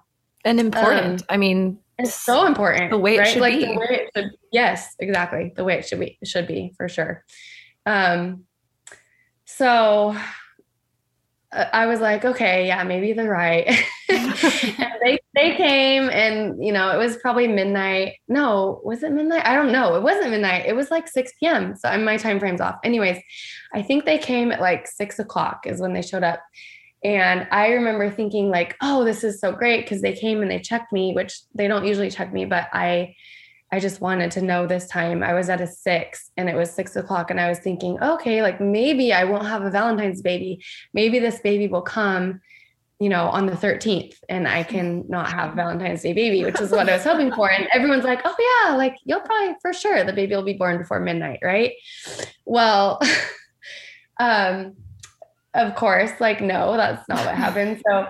And 0.44 0.58
important. 0.60 1.22
Um, 1.22 1.26
i 1.28 1.36
mean 1.36 1.78
it's 1.98 2.14
so 2.14 2.46
important 2.46 2.90
the 2.90 2.98
way 2.98 3.16
it 3.16 3.18
right? 3.18 3.28
should 3.28 3.42
like 3.42 3.54
be. 3.54 3.66
the 3.66 3.78
way 3.78 3.86
it 3.90 4.10
should, 4.16 4.30
yes 4.52 4.94
exactly. 4.98 5.52
The 5.54 5.64
way 5.64 5.78
it 5.78 5.86
should 5.86 6.00
be 6.00 6.18
should 6.24 6.46
be 6.46 6.72
for 6.76 6.88
sure. 6.88 7.24
Um 7.86 8.44
so 9.44 10.16
I 11.54 11.86
was 11.86 12.00
like, 12.00 12.24
okay, 12.24 12.66
yeah, 12.66 12.82
maybe 12.82 13.12
they're 13.12 13.30
right. 13.30 13.66
they 14.08 15.18
they 15.34 15.56
came 15.56 16.10
and 16.10 16.64
you 16.64 16.72
know, 16.72 16.90
it 16.90 16.98
was 16.98 17.16
probably 17.18 17.46
midnight. 17.46 18.14
No, 18.28 18.80
was 18.84 19.02
it 19.02 19.12
midnight? 19.12 19.46
I 19.46 19.54
don't 19.54 19.72
know. 19.72 19.94
It 19.94 20.02
wasn't 20.02 20.30
midnight. 20.30 20.66
It 20.66 20.74
was 20.74 20.90
like 20.90 21.08
6 21.08 21.32
p.m. 21.40 21.76
So 21.76 21.96
my 21.98 22.16
time 22.16 22.40
frame's 22.40 22.60
off. 22.60 22.76
Anyways, 22.84 23.22
I 23.72 23.82
think 23.82 24.04
they 24.04 24.18
came 24.18 24.52
at 24.52 24.60
like 24.60 24.86
six 24.86 25.18
o'clock 25.18 25.66
is 25.66 25.80
when 25.80 25.92
they 25.92 26.02
showed 26.02 26.24
up. 26.24 26.40
And 27.04 27.46
I 27.50 27.68
remember 27.68 28.10
thinking, 28.10 28.48
like, 28.48 28.76
oh, 28.82 29.04
this 29.04 29.24
is 29.24 29.38
so 29.38 29.52
great 29.52 29.84
because 29.84 30.00
they 30.00 30.14
came 30.14 30.40
and 30.40 30.50
they 30.50 30.58
checked 30.58 30.90
me, 30.90 31.12
which 31.12 31.38
they 31.54 31.68
don't 31.68 31.84
usually 31.84 32.10
check 32.10 32.32
me, 32.32 32.46
but 32.46 32.68
I 32.72 33.14
I 33.74 33.80
just 33.80 34.00
wanted 34.00 34.30
to 34.30 34.40
know 34.40 34.68
this 34.68 34.86
time. 34.86 35.24
I 35.24 35.34
was 35.34 35.48
at 35.48 35.60
a 35.60 35.66
six 35.66 36.30
and 36.36 36.48
it 36.48 36.54
was 36.54 36.70
six 36.70 36.94
o'clock, 36.94 37.32
and 37.32 37.40
I 37.40 37.48
was 37.48 37.58
thinking, 37.58 38.00
okay, 38.00 38.40
like 38.40 38.60
maybe 38.60 39.12
I 39.12 39.24
won't 39.24 39.48
have 39.48 39.62
a 39.62 39.70
Valentine's 39.70 40.22
baby. 40.22 40.62
Maybe 40.92 41.18
this 41.18 41.40
baby 41.40 41.66
will 41.66 41.82
come, 41.82 42.40
you 43.00 43.08
know, 43.08 43.26
on 43.26 43.46
the 43.46 43.52
13th, 43.54 44.14
and 44.28 44.46
I 44.46 44.62
can 44.62 45.06
not 45.08 45.32
have 45.32 45.56
Valentine's 45.56 46.02
Day 46.02 46.12
baby, 46.12 46.44
which 46.44 46.60
is 46.60 46.70
what 46.70 46.88
I 46.88 46.92
was 46.92 47.02
hoping 47.02 47.32
for. 47.32 47.50
And 47.50 47.66
everyone's 47.74 48.04
like, 48.04 48.20
oh, 48.24 48.36
yeah, 48.38 48.76
like 48.76 48.94
you'll 49.02 49.22
probably 49.22 49.56
for 49.60 49.72
sure 49.72 50.04
the 50.04 50.12
baby 50.12 50.36
will 50.36 50.44
be 50.44 50.52
born 50.52 50.78
before 50.78 51.00
midnight, 51.00 51.40
right? 51.42 51.72
Well, 52.44 53.00
um, 54.20 54.76
of 55.52 55.74
course, 55.74 56.12
like, 56.20 56.40
no, 56.40 56.76
that's 56.76 57.08
not 57.08 57.26
what 57.26 57.34
happened. 57.34 57.82
So, 57.90 58.06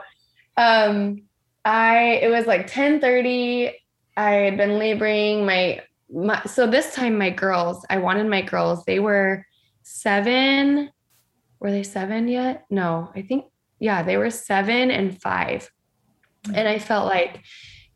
um, 0.58 1.22
I, 1.64 2.18
it 2.20 2.28
was 2.28 2.44
like 2.44 2.66
10 2.66 3.00
30 3.00 3.78
I 4.16 4.30
had 4.32 4.56
been 4.56 4.78
laboring 4.78 5.44
my, 5.44 5.82
my 6.12 6.42
so 6.44 6.66
this 6.66 6.94
time 6.94 7.18
my 7.18 7.30
girls, 7.30 7.84
I 7.90 7.98
wanted 7.98 8.26
my 8.28 8.42
girls, 8.42 8.84
they 8.84 9.00
were 9.00 9.46
seven. 9.82 10.90
Were 11.60 11.70
they 11.70 11.82
seven 11.82 12.28
yet? 12.28 12.64
No, 12.70 13.10
I 13.14 13.22
think, 13.22 13.46
yeah, 13.78 14.02
they 14.02 14.16
were 14.16 14.30
seven 14.30 14.90
and 14.90 15.20
five. 15.20 15.70
And 16.52 16.68
I 16.68 16.78
felt 16.78 17.06
like 17.06 17.42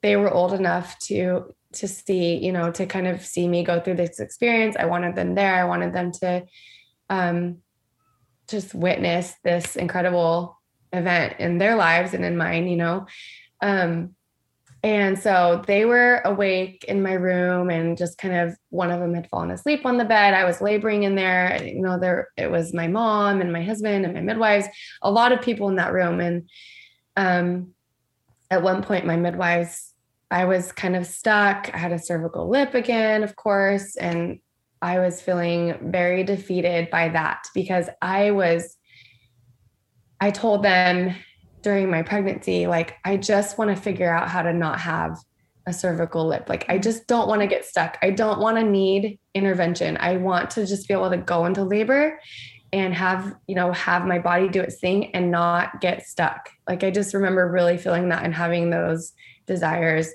they 0.02 0.16
were 0.16 0.32
old 0.32 0.52
enough 0.52 0.98
to 1.00 1.54
to 1.74 1.86
see, 1.86 2.36
you 2.36 2.50
know, 2.50 2.70
to 2.70 2.86
kind 2.86 3.06
of 3.06 3.24
see 3.24 3.46
me 3.46 3.62
go 3.62 3.78
through 3.78 3.96
this 3.96 4.20
experience. 4.20 4.74
I 4.78 4.86
wanted 4.86 5.14
them 5.14 5.34
there. 5.34 5.54
I 5.54 5.64
wanted 5.64 5.92
them 5.92 6.12
to 6.12 6.46
um 7.10 7.58
just 8.48 8.74
witness 8.74 9.34
this 9.44 9.76
incredible 9.76 10.58
event 10.94 11.36
in 11.38 11.58
their 11.58 11.76
lives 11.76 12.14
and 12.14 12.24
in 12.24 12.38
mine, 12.38 12.68
you 12.68 12.76
know. 12.76 13.06
Um 13.60 14.14
and 14.82 15.18
so 15.18 15.64
they 15.66 15.84
were 15.84 16.22
awake 16.24 16.84
in 16.86 17.02
my 17.02 17.14
room 17.14 17.68
and 17.68 17.98
just 17.98 18.16
kind 18.16 18.34
of 18.34 18.56
one 18.70 18.90
of 18.90 19.00
them 19.00 19.14
had 19.14 19.28
fallen 19.28 19.50
asleep 19.50 19.84
on 19.84 19.98
the 19.98 20.04
bed. 20.04 20.34
I 20.34 20.44
was 20.44 20.60
laboring 20.60 21.02
in 21.02 21.16
there. 21.16 21.60
You 21.64 21.80
know, 21.80 21.98
there 21.98 22.28
it 22.36 22.50
was 22.50 22.72
my 22.72 22.86
mom 22.86 23.40
and 23.40 23.52
my 23.52 23.62
husband 23.62 24.04
and 24.04 24.14
my 24.14 24.20
midwives, 24.20 24.66
a 25.02 25.10
lot 25.10 25.32
of 25.32 25.42
people 25.42 25.68
in 25.68 25.76
that 25.76 25.92
room. 25.92 26.20
And 26.20 26.48
um 27.16 27.74
at 28.50 28.62
one 28.62 28.82
point, 28.82 29.04
my 29.04 29.16
midwives, 29.16 29.94
I 30.30 30.44
was 30.44 30.72
kind 30.72 30.96
of 30.96 31.06
stuck. 31.06 31.70
I 31.74 31.78
had 31.78 31.92
a 31.92 31.98
cervical 31.98 32.48
lip 32.48 32.74
again, 32.74 33.22
of 33.22 33.36
course, 33.36 33.96
and 33.96 34.38
I 34.80 35.00
was 35.00 35.20
feeling 35.20 35.90
very 35.90 36.22
defeated 36.22 36.88
by 36.88 37.08
that 37.10 37.46
because 37.54 37.88
I 38.00 38.30
was, 38.30 38.76
I 40.20 40.30
told 40.30 40.62
them 40.62 41.14
during 41.62 41.90
my 41.90 42.02
pregnancy, 42.02 42.66
like, 42.66 42.96
I 43.04 43.16
just 43.16 43.58
want 43.58 43.74
to 43.74 43.76
figure 43.80 44.12
out 44.12 44.28
how 44.28 44.42
to 44.42 44.52
not 44.52 44.80
have 44.80 45.18
a 45.66 45.72
cervical 45.72 46.26
lip. 46.26 46.48
Like, 46.48 46.64
I 46.68 46.78
just 46.78 47.06
don't 47.06 47.28
want 47.28 47.40
to 47.42 47.46
get 47.46 47.64
stuck. 47.64 47.98
I 48.00 48.10
don't 48.10 48.40
want 48.40 48.56
to 48.56 48.62
need 48.62 49.18
intervention. 49.34 49.96
I 49.98 50.16
want 50.16 50.50
to 50.52 50.66
just 50.66 50.88
be 50.88 50.94
able 50.94 51.10
to 51.10 51.18
go 51.18 51.44
into 51.44 51.62
labor 51.62 52.20
and 52.72 52.94
have, 52.94 53.34
you 53.46 53.54
know, 53.54 53.72
have 53.72 54.06
my 54.06 54.18
body 54.18 54.48
do 54.48 54.60
its 54.60 54.78
thing 54.78 55.14
and 55.14 55.30
not 55.30 55.80
get 55.80 56.06
stuck. 56.06 56.50
Like, 56.68 56.84
I 56.84 56.90
just 56.90 57.14
remember 57.14 57.50
really 57.50 57.76
feeling 57.76 58.08
that 58.10 58.24
and 58.24 58.34
having 58.34 58.70
those 58.70 59.12
desires. 59.46 60.10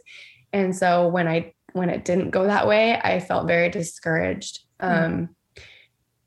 And 0.53 0.75
so 0.75 1.07
when 1.07 1.27
I 1.27 1.53
when 1.73 1.89
it 1.89 2.05
didn't 2.05 2.29
go 2.29 2.45
that 2.45 2.67
way, 2.67 2.95
I 2.95 3.19
felt 3.19 3.47
very 3.47 3.69
discouraged. 3.69 4.59
Hmm. 4.79 4.87
Um, 4.87 5.35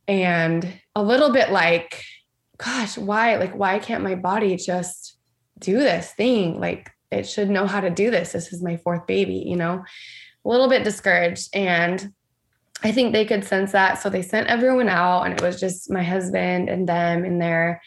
and 0.08 0.80
a 0.94 1.02
little 1.02 1.30
bit 1.30 1.50
like, 1.50 2.02
gosh, 2.58 2.98
why? 2.98 3.36
Like, 3.36 3.54
why 3.54 3.78
can't 3.78 4.02
my 4.02 4.14
body 4.14 4.56
just 4.56 5.16
do 5.58 5.78
this 5.78 6.12
thing? 6.12 6.60
Like, 6.60 6.90
it 7.10 7.24
should 7.24 7.50
know 7.50 7.66
how 7.66 7.80
to 7.80 7.90
do 7.90 8.10
this. 8.10 8.32
This 8.32 8.52
is 8.52 8.62
my 8.62 8.76
fourth 8.78 9.06
baby, 9.06 9.44
you 9.46 9.56
know, 9.56 9.84
a 10.44 10.48
little 10.48 10.68
bit 10.68 10.84
discouraged. 10.84 11.48
And 11.54 12.12
I 12.82 12.92
think 12.92 13.12
they 13.12 13.24
could 13.24 13.44
sense 13.44 13.72
that. 13.72 14.02
So 14.02 14.10
they 14.10 14.22
sent 14.22 14.48
everyone 14.48 14.88
out, 14.88 15.22
and 15.22 15.34
it 15.34 15.42
was 15.42 15.60
just 15.60 15.90
my 15.90 16.02
husband 16.02 16.68
and 16.68 16.88
them 16.88 17.24
in 17.24 17.38
there. 17.38 17.80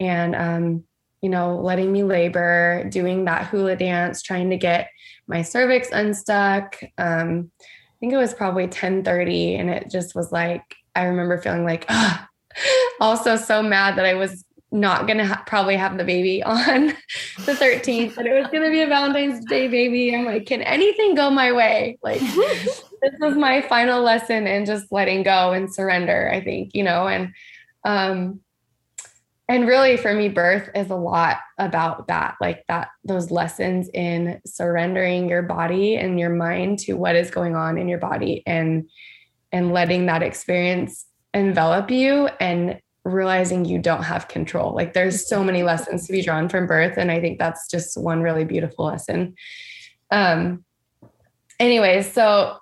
And, 0.00 0.34
um, 0.34 0.84
you 1.20 1.28
know, 1.28 1.60
letting 1.60 1.92
me 1.92 2.02
labor, 2.02 2.84
doing 2.88 3.24
that 3.26 3.46
hula 3.46 3.76
dance, 3.76 4.22
trying 4.22 4.50
to 4.50 4.56
get 4.56 4.88
my 5.26 5.42
cervix 5.42 5.90
unstuck. 5.92 6.80
Um, 6.98 7.50
I 7.60 7.94
think 8.00 8.12
it 8.12 8.16
was 8.16 8.34
probably 8.34 8.66
10:30, 8.66 9.60
and 9.60 9.70
it 9.70 9.88
just 9.88 10.14
was 10.16 10.32
like 10.32 10.62
I 10.94 11.04
remember 11.04 11.38
feeling 11.38 11.64
like, 11.64 11.86
ah, 11.88 12.28
also 13.00 13.36
so 13.36 13.62
mad 13.62 13.96
that 13.96 14.04
I 14.04 14.14
was 14.14 14.44
not 14.70 15.06
gonna 15.06 15.26
ha- 15.26 15.42
probably 15.46 15.76
have 15.76 15.98
the 15.98 16.04
baby 16.04 16.42
on 16.42 16.86
the 17.44 17.52
13th, 17.52 18.14
but 18.16 18.26
it 18.26 18.32
was 18.32 18.50
gonna 18.50 18.70
be 18.70 18.82
a 18.82 18.86
Valentine's 18.86 19.44
Day 19.44 19.68
baby. 19.68 20.14
I'm 20.14 20.24
like, 20.24 20.46
can 20.46 20.62
anything 20.62 21.14
go 21.14 21.30
my 21.30 21.52
way? 21.52 21.98
Like, 22.02 22.20
this 23.02 23.14
was 23.20 23.36
my 23.36 23.60
final 23.62 24.02
lesson 24.02 24.46
in 24.46 24.64
just 24.64 24.90
letting 24.90 25.22
go 25.22 25.52
and 25.52 25.72
surrender. 25.72 26.30
I 26.32 26.42
think 26.42 26.74
you 26.74 26.84
know, 26.84 27.06
and 27.06 27.34
um, 27.84 28.40
and 29.48 29.66
really 29.66 29.96
for 29.98 30.14
me 30.14 30.28
birth 30.28 30.70
is 30.74 30.90
a 30.90 30.96
lot 30.96 31.38
about 31.58 32.08
that 32.08 32.36
like 32.40 32.64
that 32.68 32.88
those 33.04 33.30
lessons 33.30 33.90
in 33.92 34.40
surrendering 34.46 35.28
your 35.28 35.42
body 35.42 35.96
and 35.96 36.18
your 36.18 36.30
mind 36.30 36.78
to 36.78 36.94
what 36.94 37.16
is 37.16 37.30
going 37.30 37.54
on 37.54 37.76
in 37.76 37.88
your 37.88 37.98
body 37.98 38.42
and 38.46 38.88
and 39.52 39.72
letting 39.72 40.06
that 40.06 40.22
experience 40.22 41.04
envelop 41.34 41.90
you 41.90 42.28
and 42.40 42.80
realizing 43.04 43.64
you 43.64 43.78
don't 43.78 44.04
have 44.04 44.28
control. 44.28 44.74
Like 44.74 44.92
there's 44.92 45.26
so 45.26 45.42
many 45.42 45.62
lessons 45.62 46.06
to 46.06 46.12
be 46.12 46.22
drawn 46.22 46.48
from 46.48 46.66
birth 46.66 46.96
and 46.96 47.10
i 47.10 47.20
think 47.20 47.38
that's 47.38 47.68
just 47.68 47.96
one 47.96 48.22
really 48.22 48.44
beautiful 48.44 48.86
lesson. 48.86 49.34
Um 50.10 50.64
anyways 51.58 52.12
so 52.12 52.56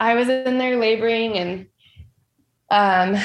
i 0.00 0.14
was 0.14 0.28
in 0.28 0.58
there 0.58 0.76
laboring 0.76 1.36
and 1.36 1.66
um, 2.70 3.16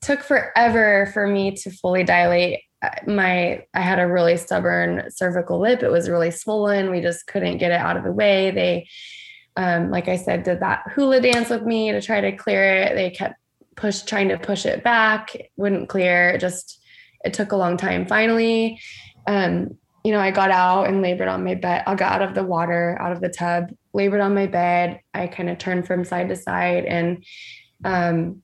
took 0.00 0.22
forever 0.22 1.10
for 1.12 1.26
me 1.26 1.52
to 1.56 1.70
fully 1.70 2.04
dilate. 2.04 2.60
My 3.06 3.64
i 3.74 3.80
had 3.80 3.98
a 3.98 4.06
really 4.06 4.36
stubborn 4.36 5.10
cervical 5.10 5.60
lip. 5.60 5.82
It 5.82 5.90
was 5.90 6.08
really 6.08 6.30
swollen. 6.30 6.90
We 6.90 7.00
just 7.00 7.26
couldn't 7.26 7.58
get 7.58 7.72
it 7.72 7.80
out 7.80 7.96
of 7.96 8.04
the 8.04 8.12
way. 8.12 8.52
They 8.52 8.88
um, 9.56 9.90
like 9.90 10.06
i 10.06 10.14
said 10.14 10.44
did 10.44 10.60
that 10.60 10.84
hula 10.94 11.20
dance 11.20 11.50
with 11.50 11.64
me 11.64 11.90
to 11.90 12.00
try 12.00 12.20
to 12.20 12.36
clear 12.36 12.62
it. 12.82 12.94
They 12.94 13.10
kept 13.10 13.34
push 13.78 14.02
trying 14.02 14.28
to 14.28 14.38
push 14.38 14.66
it 14.66 14.82
back 14.82 15.34
it 15.34 15.50
wouldn't 15.56 15.88
clear 15.88 16.30
it 16.30 16.40
just 16.40 16.80
it 17.24 17.32
took 17.32 17.52
a 17.52 17.56
long 17.56 17.76
time 17.76 18.06
finally 18.06 18.80
um, 19.26 19.76
you 20.04 20.12
know 20.12 20.20
i 20.20 20.30
got 20.30 20.50
out 20.50 20.88
and 20.88 21.00
labored 21.02 21.28
on 21.28 21.44
my 21.44 21.54
bed 21.54 21.82
i 21.86 21.94
got 21.94 22.20
out 22.20 22.28
of 22.28 22.34
the 22.34 22.44
water 22.44 22.96
out 23.00 23.12
of 23.12 23.20
the 23.20 23.28
tub 23.28 23.70
labored 23.92 24.20
on 24.20 24.34
my 24.34 24.46
bed 24.46 25.00
i 25.14 25.26
kind 25.26 25.48
of 25.48 25.58
turned 25.58 25.86
from 25.86 26.04
side 26.04 26.28
to 26.28 26.36
side 26.36 26.84
and 26.84 27.24
um, 27.84 28.42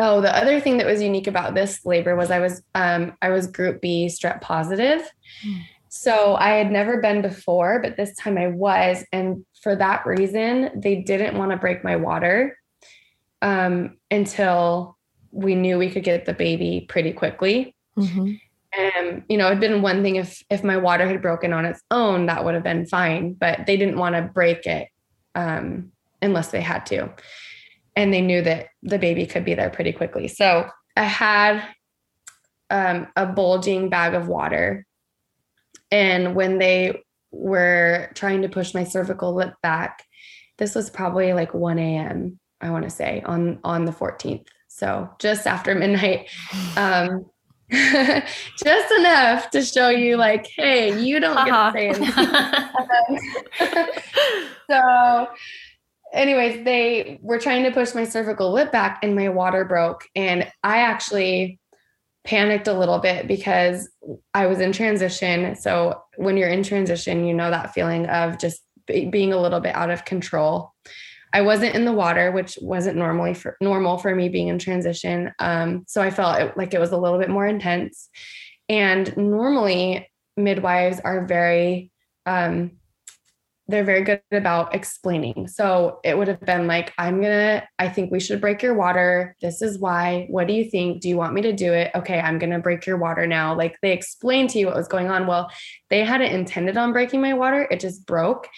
Oh, 0.00 0.20
the 0.20 0.34
other 0.34 0.60
thing 0.60 0.78
that 0.78 0.86
was 0.86 1.02
unique 1.02 1.26
about 1.26 1.56
this 1.56 1.84
labor 1.84 2.14
was 2.14 2.30
I 2.30 2.38
was 2.38 2.62
um, 2.74 3.14
I 3.20 3.30
was 3.30 3.48
group 3.48 3.80
B 3.80 4.06
strep 4.06 4.40
positive. 4.40 5.02
Mm. 5.44 5.62
So 5.88 6.36
I 6.36 6.50
had 6.50 6.70
never 6.70 7.00
been 7.00 7.20
before, 7.20 7.80
but 7.82 7.96
this 7.96 8.14
time 8.16 8.38
I 8.38 8.46
was. 8.46 9.04
And 9.12 9.44
for 9.62 9.74
that 9.74 10.06
reason, 10.06 10.70
they 10.76 10.96
didn't 10.96 11.36
want 11.36 11.50
to 11.50 11.56
break 11.56 11.82
my 11.82 11.96
water 11.96 12.56
um, 13.42 13.96
until 14.10 14.96
we 15.30 15.54
knew 15.54 15.78
we 15.78 15.90
could 15.90 16.04
get 16.04 16.24
the 16.24 16.34
baby 16.34 16.86
pretty 16.88 17.12
quickly. 17.12 17.74
Mm-hmm. 17.96 18.34
Um, 18.78 19.24
you 19.28 19.38
know, 19.38 19.46
it'd 19.46 19.60
been 19.60 19.82
one 19.82 20.02
thing 20.02 20.16
if 20.16 20.42
if 20.50 20.62
my 20.62 20.76
water 20.76 21.06
had 21.06 21.22
broken 21.22 21.52
on 21.52 21.64
its 21.64 21.82
own, 21.90 22.26
that 22.26 22.44
would 22.44 22.54
have 22.54 22.62
been 22.62 22.86
fine. 22.86 23.32
But 23.32 23.66
they 23.66 23.76
didn't 23.76 23.98
want 23.98 24.14
to 24.14 24.22
break 24.22 24.66
it 24.66 24.88
um, 25.34 25.92
unless 26.20 26.50
they 26.50 26.60
had 26.60 26.84
to 26.86 27.12
and 27.98 28.14
they 28.14 28.20
knew 28.20 28.40
that 28.40 28.68
the 28.84 28.96
baby 28.96 29.26
could 29.26 29.44
be 29.44 29.54
there 29.54 29.70
pretty 29.70 29.90
quickly. 29.90 30.28
So 30.28 30.68
I 30.96 31.02
had 31.02 31.64
um, 32.70 33.08
a 33.16 33.26
bulging 33.26 33.88
bag 33.88 34.14
of 34.14 34.28
water. 34.28 34.86
And 35.90 36.36
when 36.36 36.58
they 36.58 37.02
were 37.32 38.12
trying 38.14 38.42
to 38.42 38.48
push 38.48 38.72
my 38.72 38.84
cervical 38.84 39.34
lip 39.34 39.52
back, 39.64 40.04
this 40.58 40.76
was 40.76 40.90
probably 40.90 41.32
like 41.32 41.52
1 41.52 41.80
a.m. 41.80 42.38
I 42.60 42.70
want 42.70 42.84
to 42.84 42.90
say 42.90 43.22
on 43.24 43.58
on 43.64 43.84
the 43.84 43.92
14th. 43.92 44.46
So 44.68 45.10
just 45.18 45.46
after 45.46 45.74
midnight. 45.74 46.28
Um, 46.76 47.26
just 47.70 48.92
enough 48.98 49.50
to 49.50 49.62
show 49.62 49.90
you 49.90 50.16
like, 50.16 50.46
hey, 50.56 50.98
you 50.98 51.20
don't 51.20 51.44
get 51.44 51.96
to 51.98 52.04
say 53.58 53.90
so 54.70 55.28
anyways, 56.12 56.64
they 56.64 57.18
were 57.22 57.38
trying 57.38 57.64
to 57.64 57.70
push 57.70 57.94
my 57.94 58.04
cervical 58.04 58.52
lip 58.52 58.72
back 58.72 59.00
and 59.02 59.14
my 59.14 59.28
water 59.28 59.64
broke. 59.64 60.04
And 60.14 60.50
I 60.62 60.78
actually 60.78 61.58
panicked 62.24 62.68
a 62.68 62.72
little 62.72 62.98
bit 62.98 63.26
because 63.26 63.88
I 64.34 64.46
was 64.46 64.60
in 64.60 64.72
transition. 64.72 65.54
So 65.56 66.02
when 66.16 66.36
you're 66.36 66.48
in 66.48 66.62
transition, 66.62 67.24
you 67.24 67.34
know 67.34 67.50
that 67.50 67.74
feeling 67.74 68.06
of 68.06 68.38
just 68.38 68.62
being 68.86 69.32
a 69.32 69.40
little 69.40 69.60
bit 69.60 69.74
out 69.74 69.90
of 69.90 70.04
control. 70.04 70.72
I 71.32 71.42
wasn't 71.42 71.74
in 71.74 71.84
the 71.84 71.92
water, 71.92 72.32
which 72.32 72.58
wasn't 72.60 72.96
normally 72.96 73.34
for 73.34 73.56
normal 73.60 73.98
for 73.98 74.14
me 74.14 74.28
being 74.28 74.48
in 74.48 74.58
transition. 74.58 75.32
Um, 75.38 75.84
so 75.86 76.02
I 76.02 76.10
felt 76.10 76.40
it, 76.40 76.56
like 76.56 76.74
it 76.74 76.80
was 76.80 76.92
a 76.92 76.98
little 76.98 77.18
bit 77.18 77.30
more 77.30 77.46
intense. 77.46 78.08
And 78.68 79.16
normally 79.16 80.10
midwives 80.36 81.00
are 81.00 81.26
very 81.26 81.90
um, 82.26 82.78
they're 83.68 83.84
very 83.84 84.02
good 84.02 84.22
about 84.32 84.74
explaining. 84.74 85.46
So 85.46 86.00
it 86.02 86.16
would 86.16 86.26
have 86.28 86.40
been 86.40 86.66
like, 86.66 86.94
I'm 86.96 87.20
gonna, 87.20 87.68
I 87.78 87.90
think 87.90 88.10
we 88.10 88.18
should 88.18 88.40
break 88.40 88.62
your 88.62 88.74
water. 88.74 89.36
This 89.42 89.60
is 89.60 89.78
why. 89.78 90.26
What 90.30 90.46
do 90.46 90.54
you 90.54 90.64
think? 90.64 91.02
Do 91.02 91.08
you 91.08 91.18
want 91.18 91.34
me 91.34 91.42
to 91.42 91.52
do 91.52 91.74
it? 91.74 91.90
Okay, 91.94 92.18
I'm 92.18 92.38
gonna 92.38 92.60
break 92.60 92.86
your 92.86 92.96
water 92.96 93.26
now. 93.26 93.54
Like 93.54 93.76
they 93.82 93.92
explained 93.92 94.50
to 94.50 94.58
you 94.58 94.66
what 94.66 94.76
was 94.76 94.88
going 94.88 95.10
on. 95.10 95.26
Well, 95.26 95.50
they 95.90 96.02
hadn't 96.02 96.32
intended 96.32 96.78
on 96.78 96.92
breaking 96.92 97.20
my 97.20 97.34
water, 97.34 97.68
it 97.70 97.80
just 97.80 98.06
broke. 98.06 98.48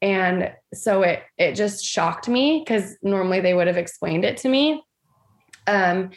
And 0.00 0.52
so 0.72 1.02
it 1.02 1.22
it 1.36 1.54
just 1.54 1.84
shocked 1.84 2.28
me 2.28 2.62
because 2.64 2.96
normally 3.02 3.40
they 3.40 3.54
would 3.54 3.66
have 3.66 3.76
explained 3.76 4.24
it 4.24 4.36
to 4.38 4.48
me. 4.48 4.82
Um, 5.66 6.10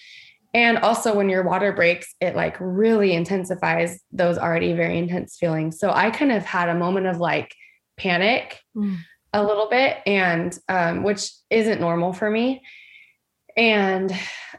and 0.53 0.77
also 0.79 1.15
when 1.15 1.29
your 1.29 1.43
water 1.43 1.71
breaks, 1.71 2.13
it 2.19 2.35
like 2.35 2.57
really 2.59 3.13
intensifies 3.13 3.99
those 4.11 4.37
already 4.37 4.73
very 4.73 4.97
intense 4.97 5.37
feelings. 5.37 5.79
So 5.79 5.91
I 5.91 6.11
kind 6.11 6.31
of 6.31 6.43
had 6.43 6.69
a 6.69 6.75
moment 6.75 7.07
of 7.07 7.17
like, 7.17 7.53
panic 8.01 8.59
mm. 8.75 8.97
a 9.33 9.43
little 9.43 9.69
bit 9.69 9.97
and 10.05 10.57
um, 10.67 11.03
which 11.03 11.31
isn't 11.49 11.79
normal 11.79 12.13
for 12.13 12.29
me 12.29 12.61
and 13.55 14.13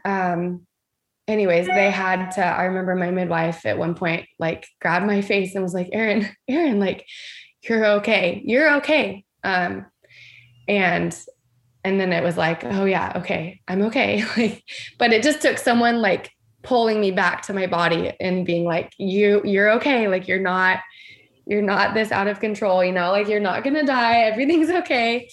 um, 0.05 0.65
anyways 1.27 1.67
they 1.67 1.89
had 1.89 2.31
to 2.31 2.41
i 2.41 2.65
remember 2.65 2.95
my 2.95 3.11
midwife 3.11 3.65
at 3.65 3.77
one 3.77 3.95
point 3.95 4.25
like 4.39 4.67
grabbed 4.81 5.05
my 5.05 5.21
face 5.21 5.55
and 5.55 5.63
was 5.63 5.73
like 5.73 5.89
erin 5.91 6.29
erin 6.47 6.79
like 6.79 7.05
you're 7.63 7.85
okay 7.85 8.41
you're 8.45 8.75
okay 8.75 9.25
um, 9.43 9.85
and 10.67 11.17
and 11.83 11.99
then 11.99 12.13
it 12.13 12.23
was 12.23 12.37
like 12.37 12.63
oh 12.63 12.85
yeah 12.85 13.11
okay 13.15 13.61
i'm 13.67 13.81
okay 13.81 14.23
but 14.97 15.11
it 15.11 15.23
just 15.23 15.41
took 15.41 15.57
someone 15.57 16.01
like 16.01 16.31
pulling 16.61 17.01
me 17.01 17.11
back 17.11 17.41
to 17.41 17.53
my 17.53 17.67
body 17.67 18.13
and 18.21 18.45
being 18.45 18.63
like 18.63 18.93
you 18.97 19.41
you're 19.43 19.71
okay 19.71 20.07
like 20.07 20.27
you're 20.27 20.39
not 20.39 20.79
you're 21.45 21.61
not 21.61 21.93
this 21.93 22.11
out 22.11 22.27
of 22.27 22.39
control, 22.39 22.83
you 22.83 22.91
know, 22.91 23.11
like 23.11 23.27
you're 23.27 23.39
not 23.39 23.63
to 23.63 23.83
die. 23.83 24.21
Everything's 24.21 24.69
okay. 24.69 25.29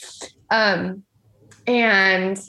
Um, 0.50 1.04
and 1.66 2.40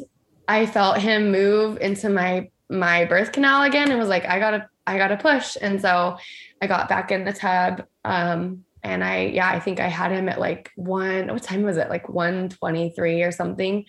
I 0.48 0.66
felt 0.66 0.98
him 0.98 1.32
move 1.32 1.78
into 1.80 2.10
my, 2.10 2.50
my 2.70 3.06
birth 3.06 3.32
canal 3.32 3.64
again 3.64 3.92
and 3.92 4.00
was 4.00 4.10
like, 4.10 4.26
I 4.26 4.40
gotta, 4.40 4.68
I 4.88 4.98
gotta 4.98 5.18
push. 5.18 5.58
And 5.62 5.80
so 5.80 6.18
I 6.62 6.68
got 6.68 6.90
back 6.90 7.12
in 7.12 7.24
the 7.24 7.34
tub, 7.34 7.86
um, 8.04 8.66
and 8.84 9.04
I, 9.04 9.26
yeah, 9.26 9.50
I 9.50 9.60
think 9.60 9.80
I 9.80 9.88
had 9.88 10.12
him 10.12 10.28
at 10.30 10.40
like 10.40 10.72
one, 10.76 11.28
what 11.28 11.44
time 11.44 11.64
was 11.64 11.78
it? 11.78 11.90
Like 11.90 12.10
123 12.10 13.24
or 13.24 13.32
something. 13.32 13.86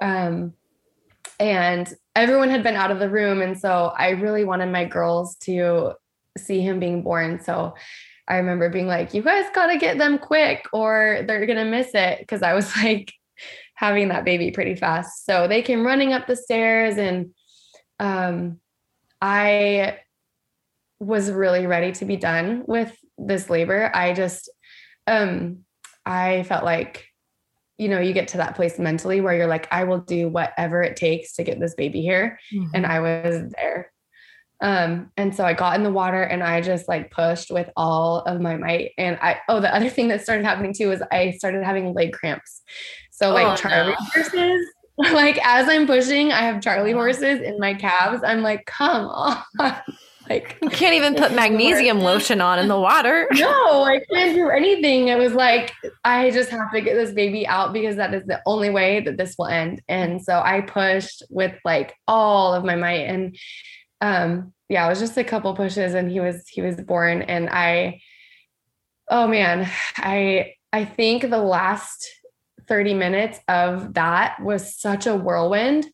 Um, 0.00 0.54
and 1.38 1.92
everyone 2.14 2.50
had 2.50 2.62
been 2.62 2.76
out 2.76 2.90
of 2.90 2.98
the 2.98 3.10
room. 3.10 3.42
And 3.42 3.58
so 3.58 3.92
I 3.96 4.10
really 4.10 4.44
wanted 4.44 4.70
my 4.70 4.84
girls 4.84 5.36
to 5.40 5.92
see 6.38 6.60
him 6.60 6.80
being 6.80 7.02
born. 7.02 7.40
So 7.42 7.74
I 8.26 8.36
remember 8.36 8.68
being 8.70 8.86
like, 8.86 9.12
you 9.12 9.22
guys 9.22 9.44
got 9.54 9.66
to 9.66 9.78
get 9.78 9.98
them 9.98 10.18
quick 10.18 10.66
or 10.72 11.24
they're 11.26 11.46
to 11.46 11.64
miss 11.64 11.90
it. 11.94 12.26
Cause 12.26 12.42
I 12.42 12.54
was 12.54 12.74
like 12.82 13.12
having 13.74 14.08
that 14.08 14.24
baby 14.24 14.50
pretty 14.50 14.76
fast. 14.76 15.26
So 15.26 15.48
they 15.48 15.60
came 15.62 15.86
running 15.86 16.12
up 16.12 16.26
the 16.26 16.36
stairs 16.36 16.96
and 16.96 17.34
um, 17.98 18.60
I 19.20 19.98
was 21.00 21.30
really 21.30 21.66
ready 21.66 21.92
to 21.92 22.04
be 22.04 22.16
done 22.16 22.64
with 22.66 22.96
this 23.18 23.50
labor. 23.50 23.90
I 23.94 24.12
just, 24.12 24.50
um, 25.06 25.60
I 26.06 26.42
felt 26.44 26.64
like, 26.64 27.06
you 27.78 27.88
know, 27.88 28.00
you 28.00 28.12
get 28.12 28.28
to 28.28 28.36
that 28.38 28.54
place 28.54 28.78
mentally 28.78 29.20
where 29.20 29.34
you're 29.34 29.46
like, 29.46 29.66
I 29.72 29.84
will 29.84 30.00
do 30.00 30.28
whatever 30.28 30.82
it 30.82 30.96
takes 30.96 31.34
to 31.34 31.44
get 31.44 31.58
this 31.60 31.74
baby 31.74 32.02
here. 32.02 32.38
Mm-hmm. 32.52 32.70
And 32.74 32.86
I 32.86 33.00
was 33.00 33.52
there. 33.52 33.90
Um, 34.60 35.10
and 35.16 35.34
so 35.34 35.44
I 35.44 35.52
got 35.52 35.76
in 35.76 35.82
the 35.82 35.90
water 35.90 36.22
and 36.22 36.42
I 36.42 36.60
just 36.60 36.88
like 36.88 37.10
pushed 37.10 37.50
with 37.50 37.68
all 37.76 38.20
of 38.20 38.40
my 38.40 38.56
might. 38.56 38.92
And 38.96 39.18
I, 39.20 39.40
oh, 39.48 39.60
the 39.60 39.74
other 39.74 39.90
thing 39.90 40.08
that 40.08 40.22
started 40.22 40.44
happening 40.44 40.72
too 40.72 40.88
was 40.88 41.02
I 41.10 41.32
started 41.32 41.64
having 41.64 41.92
leg 41.92 42.12
cramps. 42.12 42.62
So 43.10 43.32
like 43.32 43.46
oh, 43.46 43.56
Charlie 43.56 43.90
no. 43.90 43.96
horses, 44.14 44.66
like 45.12 45.38
as 45.44 45.68
I'm 45.68 45.86
pushing, 45.86 46.32
I 46.32 46.42
have 46.42 46.62
Charlie 46.62 46.92
horses 46.92 47.40
in 47.40 47.58
my 47.58 47.74
calves. 47.74 48.22
I'm 48.24 48.42
like, 48.42 48.64
come 48.66 49.06
on. 49.06 49.42
Like 50.28 50.56
you 50.62 50.70
can't 50.70 50.94
even 50.94 51.14
put 51.22 51.34
magnesium 51.34 52.00
lotion 52.00 52.40
on 52.40 52.58
in 52.58 52.68
the 52.68 52.78
water. 52.78 53.28
No, 53.34 53.82
I 53.82 54.00
can't 54.10 54.34
do 54.34 54.48
anything. 54.48 55.08
It 55.08 55.18
was 55.18 55.34
like 55.34 55.72
I 56.02 56.30
just 56.30 56.50
have 56.50 56.72
to 56.72 56.80
get 56.80 56.94
this 56.94 57.12
baby 57.12 57.46
out 57.46 57.72
because 57.72 57.96
that 57.96 58.14
is 58.14 58.24
the 58.26 58.40
only 58.46 58.70
way 58.70 59.00
that 59.00 59.16
this 59.16 59.34
will 59.38 59.48
end. 59.48 59.82
And 59.88 60.22
so 60.22 60.40
I 60.40 60.62
pushed 60.62 61.22
with 61.28 61.54
like 61.64 61.94
all 62.08 62.54
of 62.54 62.64
my 62.64 62.76
might 62.76 63.06
and 63.06 63.36
um 64.00 64.52
yeah, 64.68 64.86
it 64.86 64.88
was 64.88 65.00
just 65.00 65.18
a 65.18 65.24
couple 65.24 65.54
pushes 65.54 65.94
and 65.94 66.10
he 66.10 66.20
was 66.20 66.48
he 66.48 66.62
was 66.62 66.76
born 66.76 67.22
and 67.22 67.50
I 67.50 68.00
oh 69.10 69.26
man, 69.26 69.68
I 69.96 70.54
I 70.72 70.84
think 70.84 71.28
the 71.28 71.38
last 71.38 72.08
30 72.66 72.94
minutes 72.94 73.40
of 73.46 73.94
that 73.94 74.40
was 74.40 74.80
such 74.80 75.06
a 75.06 75.14
whirlwind 75.14 75.86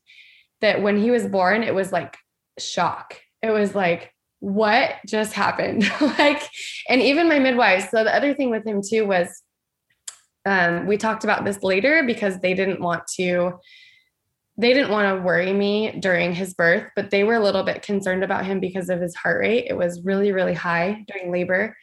that 0.61 0.81
when 0.81 0.97
he 0.97 1.11
was 1.11 1.27
born 1.27 1.63
it 1.63 1.75
was 1.75 1.91
like 1.91 2.15
shock. 2.57 3.19
It 3.41 3.51
was 3.51 3.75
like 3.75 4.13
what 4.41 4.95
just 5.07 5.33
happened? 5.33 5.89
like, 6.01 6.41
and 6.89 7.01
even 7.01 7.29
my 7.29 7.39
midwives. 7.39 7.89
So 7.89 8.03
the 8.03 8.13
other 8.13 8.33
thing 8.33 8.49
with 8.49 8.65
him 8.65 8.81
too 8.87 9.07
was 9.07 9.27
um, 10.45 10.87
we 10.87 10.97
talked 10.97 11.23
about 11.23 11.45
this 11.45 11.63
later 11.63 12.03
because 12.05 12.39
they 12.39 12.53
didn't 12.53 12.81
want 12.81 13.03
to 13.17 13.53
they 14.57 14.73
didn't 14.73 14.91
want 14.91 15.17
to 15.17 15.23
worry 15.23 15.53
me 15.53 15.91
during 15.99 16.35
his 16.35 16.53
birth, 16.53 16.91
but 16.95 17.09
they 17.09 17.23
were 17.23 17.35
a 17.35 17.43
little 17.43 17.63
bit 17.63 17.81
concerned 17.81 18.23
about 18.23 18.45
him 18.45 18.59
because 18.59 18.89
of 18.89 18.99
his 18.99 19.15
heart 19.15 19.39
rate. 19.39 19.65
It 19.67 19.77
was 19.77 20.01
really, 20.03 20.31
really 20.33 20.53
high 20.53 21.03
during 21.07 21.31
labor. 21.31 21.75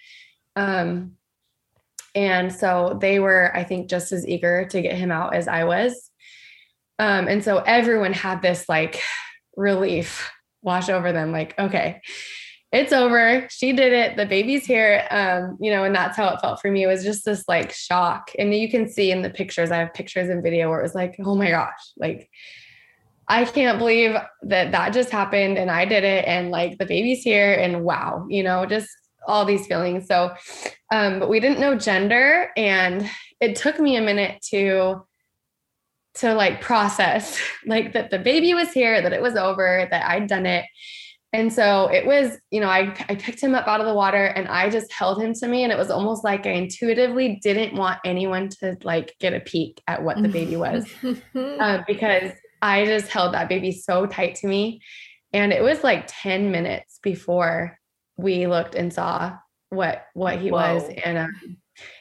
Um, 0.55 1.13
and 2.15 2.53
so 2.53 2.99
they 3.01 3.19
were, 3.21 3.57
I 3.57 3.65
think, 3.65 3.89
just 3.89 4.13
as 4.13 4.29
eager 4.29 4.67
to 4.67 4.83
get 4.83 4.97
him 4.97 5.11
out 5.11 5.35
as 5.35 5.49
I 5.49 5.65
was. 5.65 6.11
Um, 6.99 7.27
and 7.27 7.43
so 7.43 7.59
everyone 7.59 8.13
had 8.13 8.43
this 8.43 8.69
like 8.69 9.03
relief 9.57 10.31
wash 10.63 10.89
over 10.89 11.13
them, 11.13 11.33
like, 11.33 11.59
okay, 11.59 12.01
it's 12.71 12.93
over. 12.93 13.47
She 13.51 13.73
did 13.73 13.93
it. 13.93 14.17
The 14.17 14.27
baby's 14.27 14.67
here. 14.67 15.07
Um, 15.11 15.57
you 15.61 15.71
know, 15.71 15.85
and 15.85 15.95
that's 15.95 16.17
how 16.17 16.29
it 16.29 16.41
felt 16.41 16.61
for 16.61 16.71
me. 16.71 16.85
It 16.85 16.87
was 16.87 17.03
just 17.03 17.25
this 17.25 17.45
like 17.49 17.73
shock. 17.73 18.31
And 18.39 18.55
you 18.55 18.71
can 18.71 18.89
see 18.89 19.11
in 19.11 19.23
the 19.23 19.31
pictures, 19.31 19.71
I 19.71 19.79
have 19.79 19.95
pictures 19.95 20.29
and 20.29 20.43
video 20.43 20.69
where 20.69 20.81
it 20.81 20.83
was 20.83 20.95
like, 20.95 21.17
oh 21.25 21.35
my 21.35 21.51
gosh, 21.51 21.93
like 21.97 22.29
I 23.27 23.45
can't 23.47 23.79
believe 23.79 24.17
that 24.43 24.73
that 24.73 24.93
just 24.93 25.11
happened 25.11 25.57
and 25.57 25.71
I 25.71 25.87
did 25.87 26.05
it. 26.05 26.27
And 26.27 26.51
like 26.51 26.77
the 26.79 26.85
baby's 26.85 27.23
here 27.23 27.55
and 27.55 27.85
wow, 27.85 28.27
you 28.29 28.43
know, 28.43 28.67
just 28.67 28.89
all 29.27 29.47
these 29.47 29.67
feelings. 29.67 30.07
So, 30.07 30.35
um, 30.93 31.21
but 31.21 31.31
we 31.31 31.41
didn't 31.41 31.61
know 31.61 31.75
gender 31.75 32.51
and 32.57 33.09
it 33.41 33.57
took 33.57 33.79
me 33.81 33.97
a 33.97 34.03
minute 34.03 34.43
to 34.51 35.07
to 36.17 36.35
like 36.35 36.61
process 36.61 37.39
like 37.67 37.95
that 37.95 38.11
the 38.11 38.19
baby 38.19 38.53
was 38.53 38.73
here, 38.73 39.01
that 39.01 39.13
it 39.15 39.23
was 39.23 39.37
over, 39.37 39.89
that 39.91 40.05
I'd 40.05 40.27
done 40.27 40.45
it 40.45 40.67
and 41.33 41.53
so 41.53 41.89
it 41.89 42.07
was, 42.07 42.39
you 42.51 42.61
know, 42.61 42.69
I, 42.69 42.95
I 43.09 43.15
picked 43.15 43.43
him 43.43 43.55
up 43.55 43.67
out 43.69 43.81
of 43.81 43.87
the 43.87 43.93
water 43.93 44.25
and 44.25 44.49
I 44.49 44.71
just 44.71 44.91
held 44.91 45.21
him 45.21 45.35
to 45.35 45.47
me. 45.47 45.63
And 45.63 45.71
it 45.71 45.77
was 45.77 45.91
almost 45.91 46.25
like 46.25 46.47
I 46.47 46.53
intuitively 46.53 47.39
didn't 47.43 47.77
want 47.77 47.99
anyone 48.05 48.49
to 48.61 48.79
like 48.83 49.15
get 49.21 49.35
a 49.35 49.41
peek 49.41 49.83
at 49.87 50.03
what 50.03 50.23
the 50.23 50.29
baby 50.29 50.57
was 50.57 50.87
uh, 51.35 51.83
because 51.87 52.33
I 52.63 52.87
just 52.87 53.09
held 53.09 53.35
that 53.35 53.51
baby 53.51 53.73
so 53.73 54.07
tight 54.07 54.37
to 54.37 54.47
me. 54.47 54.81
And 55.35 55.53
it 55.53 55.63
was 55.63 55.85
like 55.85 56.05
10 56.07 56.51
minutes 56.51 56.99
before 57.03 57.79
we 58.17 58.47
looked 58.47 58.75
and 58.75 58.93
saw 58.93 59.37
what 59.69 60.07
what 60.15 60.39
he 60.39 60.51
Whoa. 60.51 60.57
was. 60.77 60.91
And 61.05 61.19
um, 61.19 61.59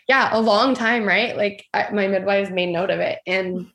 yeah, 0.07 0.29
a 0.31 0.39
long 0.39 0.73
time, 0.73 1.03
right? 1.03 1.35
Like 1.35 1.65
I, 1.73 1.89
my 1.91 2.07
midwives 2.07 2.49
made 2.49 2.69
note 2.71 2.91
of 2.91 3.01
it. 3.01 3.19
And 3.27 3.67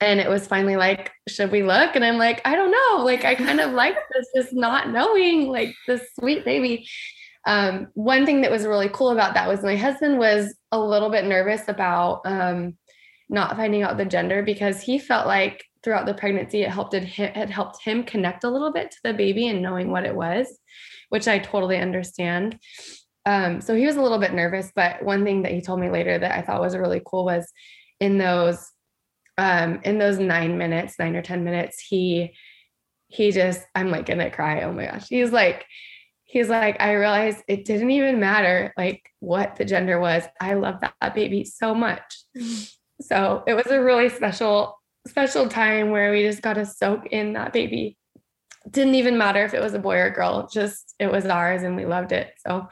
and 0.00 0.20
it 0.20 0.28
was 0.28 0.46
finally 0.46 0.76
like 0.76 1.12
should 1.28 1.50
we 1.50 1.62
look? 1.62 1.96
And 1.96 2.04
i'm 2.04 2.18
like 2.18 2.40
i 2.44 2.54
don't 2.54 2.70
know. 2.70 3.04
Like 3.04 3.24
i 3.24 3.34
kind 3.34 3.60
of 3.60 3.72
like 3.72 3.96
this 4.12 4.26
just 4.34 4.52
not 4.52 4.90
knowing 4.90 5.48
like 5.48 5.74
this 5.86 6.02
sweet 6.18 6.44
baby. 6.44 6.86
Um, 7.46 7.88
one 7.94 8.26
thing 8.26 8.40
that 8.40 8.50
was 8.50 8.66
really 8.66 8.88
cool 8.88 9.10
about 9.10 9.34
that 9.34 9.48
was 9.48 9.62
my 9.62 9.76
husband 9.76 10.18
was 10.18 10.52
a 10.72 10.80
little 10.80 11.10
bit 11.10 11.24
nervous 11.24 11.68
about 11.68 12.22
um, 12.24 12.76
not 13.28 13.56
finding 13.56 13.84
out 13.84 13.96
the 13.96 14.04
gender 14.04 14.42
because 14.42 14.80
he 14.80 14.98
felt 14.98 15.28
like 15.28 15.64
throughout 15.84 16.06
the 16.06 16.14
pregnancy 16.14 16.62
it 16.62 16.70
helped 16.70 16.92
him 16.94 17.04
it 17.36 17.48
helped 17.48 17.82
him 17.82 18.02
connect 18.02 18.42
a 18.42 18.50
little 18.50 18.72
bit 18.72 18.90
to 18.90 18.98
the 19.04 19.14
baby 19.14 19.46
and 19.46 19.62
knowing 19.62 19.90
what 19.90 20.04
it 20.04 20.14
was 20.14 20.58
which 21.08 21.28
i 21.28 21.38
totally 21.38 21.78
understand. 21.78 22.58
Um, 23.24 23.60
so 23.60 23.74
he 23.74 23.86
was 23.86 23.96
a 23.96 24.02
little 24.02 24.18
bit 24.18 24.34
nervous 24.34 24.72
but 24.74 25.02
one 25.04 25.24
thing 25.24 25.42
that 25.42 25.52
he 25.52 25.60
told 25.60 25.80
me 25.80 25.90
later 25.90 26.18
that 26.18 26.32
i 26.32 26.42
thought 26.42 26.60
was 26.60 26.76
really 26.76 27.02
cool 27.04 27.24
was 27.24 27.52
in 28.00 28.18
those 28.18 28.70
um, 29.38 29.80
in 29.84 29.98
those 29.98 30.18
nine 30.18 30.58
minutes, 30.58 30.98
nine 30.98 31.16
or 31.16 31.22
10 31.22 31.44
minutes, 31.44 31.78
he, 31.80 32.34
he 33.08 33.32
just, 33.32 33.64
I'm 33.74 33.90
like 33.90 34.06
gonna 34.06 34.30
cry. 34.30 34.62
Oh 34.62 34.72
my 34.72 34.86
gosh. 34.86 35.08
He's 35.08 35.32
like, 35.32 35.66
he's 36.24 36.48
like, 36.48 36.80
I 36.80 36.92
realized 36.94 37.42
it 37.48 37.64
didn't 37.64 37.90
even 37.90 38.20
matter 38.20 38.72
like 38.76 39.02
what 39.20 39.56
the 39.56 39.64
gender 39.64 40.00
was. 40.00 40.24
I 40.40 40.54
love 40.54 40.80
that, 40.80 41.14
baby 41.14 41.44
so 41.44 41.74
much. 41.74 42.02
Mm-hmm. 42.36 42.64
So 43.02 43.44
it 43.46 43.54
was 43.54 43.66
a 43.66 43.82
really 43.82 44.08
special, 44.08 44.78
special 45.06 45.48
time 45.48 45.90
where 45.90 46.10
we 46.10 46.22
just 46.22 46.42
got 46.42 46.54
to 46.54 46.66
soak 46.66 47.06
in 47.06 47.34
that 47.34 47.52
baby. 47.52 47.96
Didn't 48.70 48.96
even 48.96 49.16
matter 49.16 49.44
if 49.44 49.54
it 49.54 49.62
was 49.62 49.74
a 49.74 49.78
boy 49.78 49.96
or 49.96 50.06
a 50.06 50.12
girl, 50.14 50.48
just 50.52 50.94
it 50.98 51.10
was 51.10 51.26
ours 51.26 51.62
and 51.62 51.76
we 51.76 51.86
loved 51.86 52.12
it. 52.12 52.32
So 52.46 52.68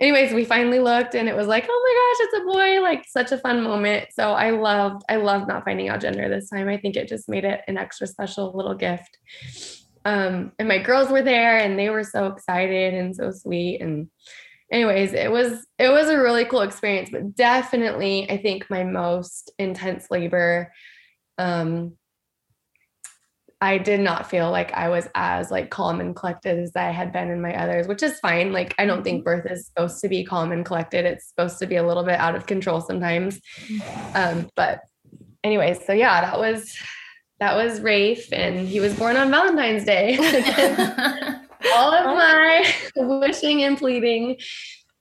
anyways, 0.00 0.32
we 0.32 0.44
finally 0.44 0.80
looked 0.80 1.14
and 1.14 1.28
it 1.28 1.36
was 1.36 1.46
like, 1.46 1.66
oh 1.68 1.82
my 1.84 1.94
gosh, 1.98 2.26
it's 2.26 2.42
a 2.42 2.52
boy, 2.52 2.82
like 2.82 3.04
such 3.08 3.32
a 3.32 3.38
fun 3.38 3.62
moment. 3.62 4.08
So 4.12 4.32
I 4.32 4.50
loved, 4.50 5.02
I 5.08 5.16
loved 5.16 5.48
not 5.48 5.64
finding 5.64 5.88
out 5.88 6.00
gender 6.00 6.28
this 6.28 6.50
time. 6.50 6.68
I 6.68 6.78
think 6.78 6.96
it 6.96 7.08
just 7.08 7.28
made 7.28 7.44
it 7.44 7.60
an 7.68 7.78
extra 7.78 8.06
special 8.06 8.52
little 8.54 8.74
gift. 8.74 9.18
Um, 10.04 10.52
and 10.58 10.68
my 10.68 10.78
girls 10.78 11.10
were 11.10 11.22
there 11.22 11.58
and 11.58 11.78
they 11.78 11.90
were 11.90 12.04
so 12.04 12.26
excited 12.26 12.94
and 12.94 13.14
so 13.14 13.30
sweet. 13.30 13.80
And 13.80 14.08
anyways, 14.72 15.12
it 15.12 15.30
was 15.30 15.66
it 15.78 15.90
was 15.90 16.08
a 16.08 16.18
really 16.18 16.44
cool 16.46 16.62
experience, 16.62 17.10
but 17.10 17.34
definitely 17.34 18.30
I 18.30 18.38
think 18.38 18.70
my 18.70 18.84
most 18.84 19.52
intense 19.58 20.10
labor 20.10 20.72
um 21.38 21.96
I 23.62 23.76
did 23.76 24.00
not 24.00 24.30
feel 24.30 24.50
like 24.50 24.72
I 24.72 24.88
was 24.88 25.06
as 25.14 25.50
like 25.50 25.70
calm 25.70 26.00
and 26.00 26.16
collected 26.16 26.58
as 26.58 26.74
I 26.74 26.90
had 26.90 27.12
been 27.12 27.30
in 27.30 27.42
my 27.42 27.54
others, 27.54 27.86
which 27.86 28.02
is 28.02 28.18
fine. 28.20 28.52
Like 28.52 28.74
I 28.78 28.86
don't 28.86 29.02
think 29.02 29.18
mm-hmm. 29.18 29.42
birth 29.42 29.50
is 29.50 29.66
supposed 29.66 30.00
to 30.00 30.08
be 30.08 30.24
calm 30.24 30.50
and 30.50 30.64
collected. 30.64 31.04
It's 31.04 31.28
supposed 31.28 31.58
to 31.58 31.66
be 31.66 31.76
a 31.76 31.86
little 31.86 32.04
bit 32.04 32.18
out 32.18 32.34
of 32.34 32.46
control 32.46 32.80
sometimes. 32.80 33.40
Mm-hmm. 33.66 34.16
Um, 34.16 34.50
but 34.56 34.80
anyways, 35.44 35.84
so 35.84 35.92
yeah, 35.92 36.22
that 36.22 36.38
was 36.38 36.74
that 37.38 37.56
was 37.56 37.80
Rafe, 37.80 38.32
and 38.32 38.68
he 38.68 38.80
was 38.80 38.94
born 38.94 39.16
on 39.16 39.30
Valentine's 39.30 39.84
Day. 39.84 40.16
All 41.74 41.92
of 41.92 42.04
my 42.04 42.74
wishing 42.96 43.62
and 43.62 43.76
pleading. 43.76 44.38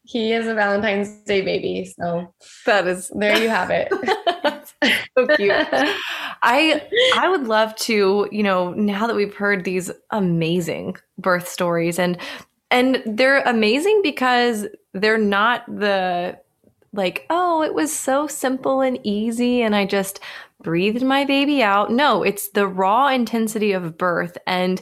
He 0.03 0.33
is 0.33 0.47
a 0.47 0.55
Valentine's 0.55 1.21
Day 1.23 1.41
baby. 1.41 1.85
So 1.99 2.33
that 2.65 2.87
is 2.87 3.11
there 3.15 3.37
you 3.37 3.47
have 3.49 3.69
it. 3.71 3.89
so 5.17 5.27
cute. 5.35 5.67
I 6.41 6.87
I 7.15 7.29
would 7.29 7.47
love 7.47 7.75
to, 7.77 8.27
you 8.31 8.43
know, 8.43 8.73
now 8.73 9.07
that 9.07 9.15
we've 9.15 9.35
heard 9.35 9.63
these 9.65 9.91
amazing 10.11 10.97
birth 11.17 11.47
stories 11.47 11.99
and 11.99 12.17
and 12.71 13.01
they're 13.05 13.41
amazing 13.41 14.01
because 14.03 14.67
they're 14.93 15.17
not 15.17 15.65
the 15.67 16.39
like, 16.93 17.25
oh, 17.29 17.61
it 17.61 17.73
was 17.73 17.95
so 17.95 18.27
simple 18.27 18.81
and 18.81 18.99
easy 19.03 19.61
and 19.61 19.75
I 19.75 19.85
just 19.85 20.19
breathed 20.61 21.03
my 21.03 21.25
baby 21.25 21.61
out. 21.61 21.91
No, 21.91 22.23
it's 22.23 22.49
the 22.49 22.67
raw 22.67 23.07
intensity 23.07 23.71
of 23.71 23.97
birth 23.97 24.37
and 24.47 24.81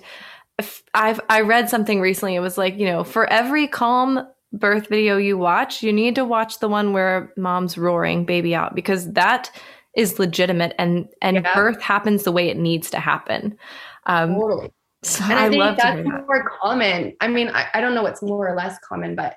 I've 0.94 1.20
I 1.30 1.42
read 1.42 1.70
something 1.70 2.02
recently. 2.02 2.36
It 2.36 2.40
was 2.40 2.58
like, 2.58 2.78
you 2.78 2.86
know, 2.86 3.04
for 3.04 3.28
every 3.28 3.68
calm 3.68 4.28
birth 4.54 4.88
video 4.88 5.18
you 5.18 5.38
watch, 5.38 5.84
you 5.84 5.94
need 5.94 6.16
to 6.16 6.26
watch 6.26 6.60
the 6.60 6.70
one 6.70 6.94
where 6.94 7.34
mom's 7.38 7.78
roaring 7.78 8.26
baby 8.26 8.56
out 8.56 8.76
because 8.76 9.12
that 9.14 9.52
is 9.98 10.20
legitimate 10.20 10.74
and 10.78 11.10
and 11.22 11.38
yeah. 11.38 11.54
birth 11.54 11.82
happens 11.82 12.24
the 12.24 12.32
way 12.32 12.48
it 12.48 12.56
needs 12.56 12.90
to 12.92 13.00
happen. 13.00 13.58
Um, 14.06 14.36
totally. 14.36 14.72
So 15.04 15.24
and 15.26 15.34
I, 15.34 15.46
I 15.46 15.50
think 15.50 15.78
that's 15.78 16.08
more 16.08 16.50
common. 16.62 17.16
I 17.20 17.28
mean, 17.28 17.50
I, 17.50 17.68
I 17.74 17.82
don't 17.82 17.96
know 17.96 18.04
what's 18.04 18.22
more 18.22 18.48
or 18.48 18.56
less 18.56 18.78
common, 18.80 19.16
but 19.16 19.36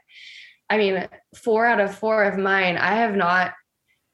I 0.69 0.79
mean, 0.79 1.09
four 1.35 1.67
out 1.67 1.81
of 1.81 1.95
four 1.95 2.25
of 2.25 2.39
mine, 2.39 2.77
I 2.77 2.95
have 2.95 3.17
not. 3.17 3.53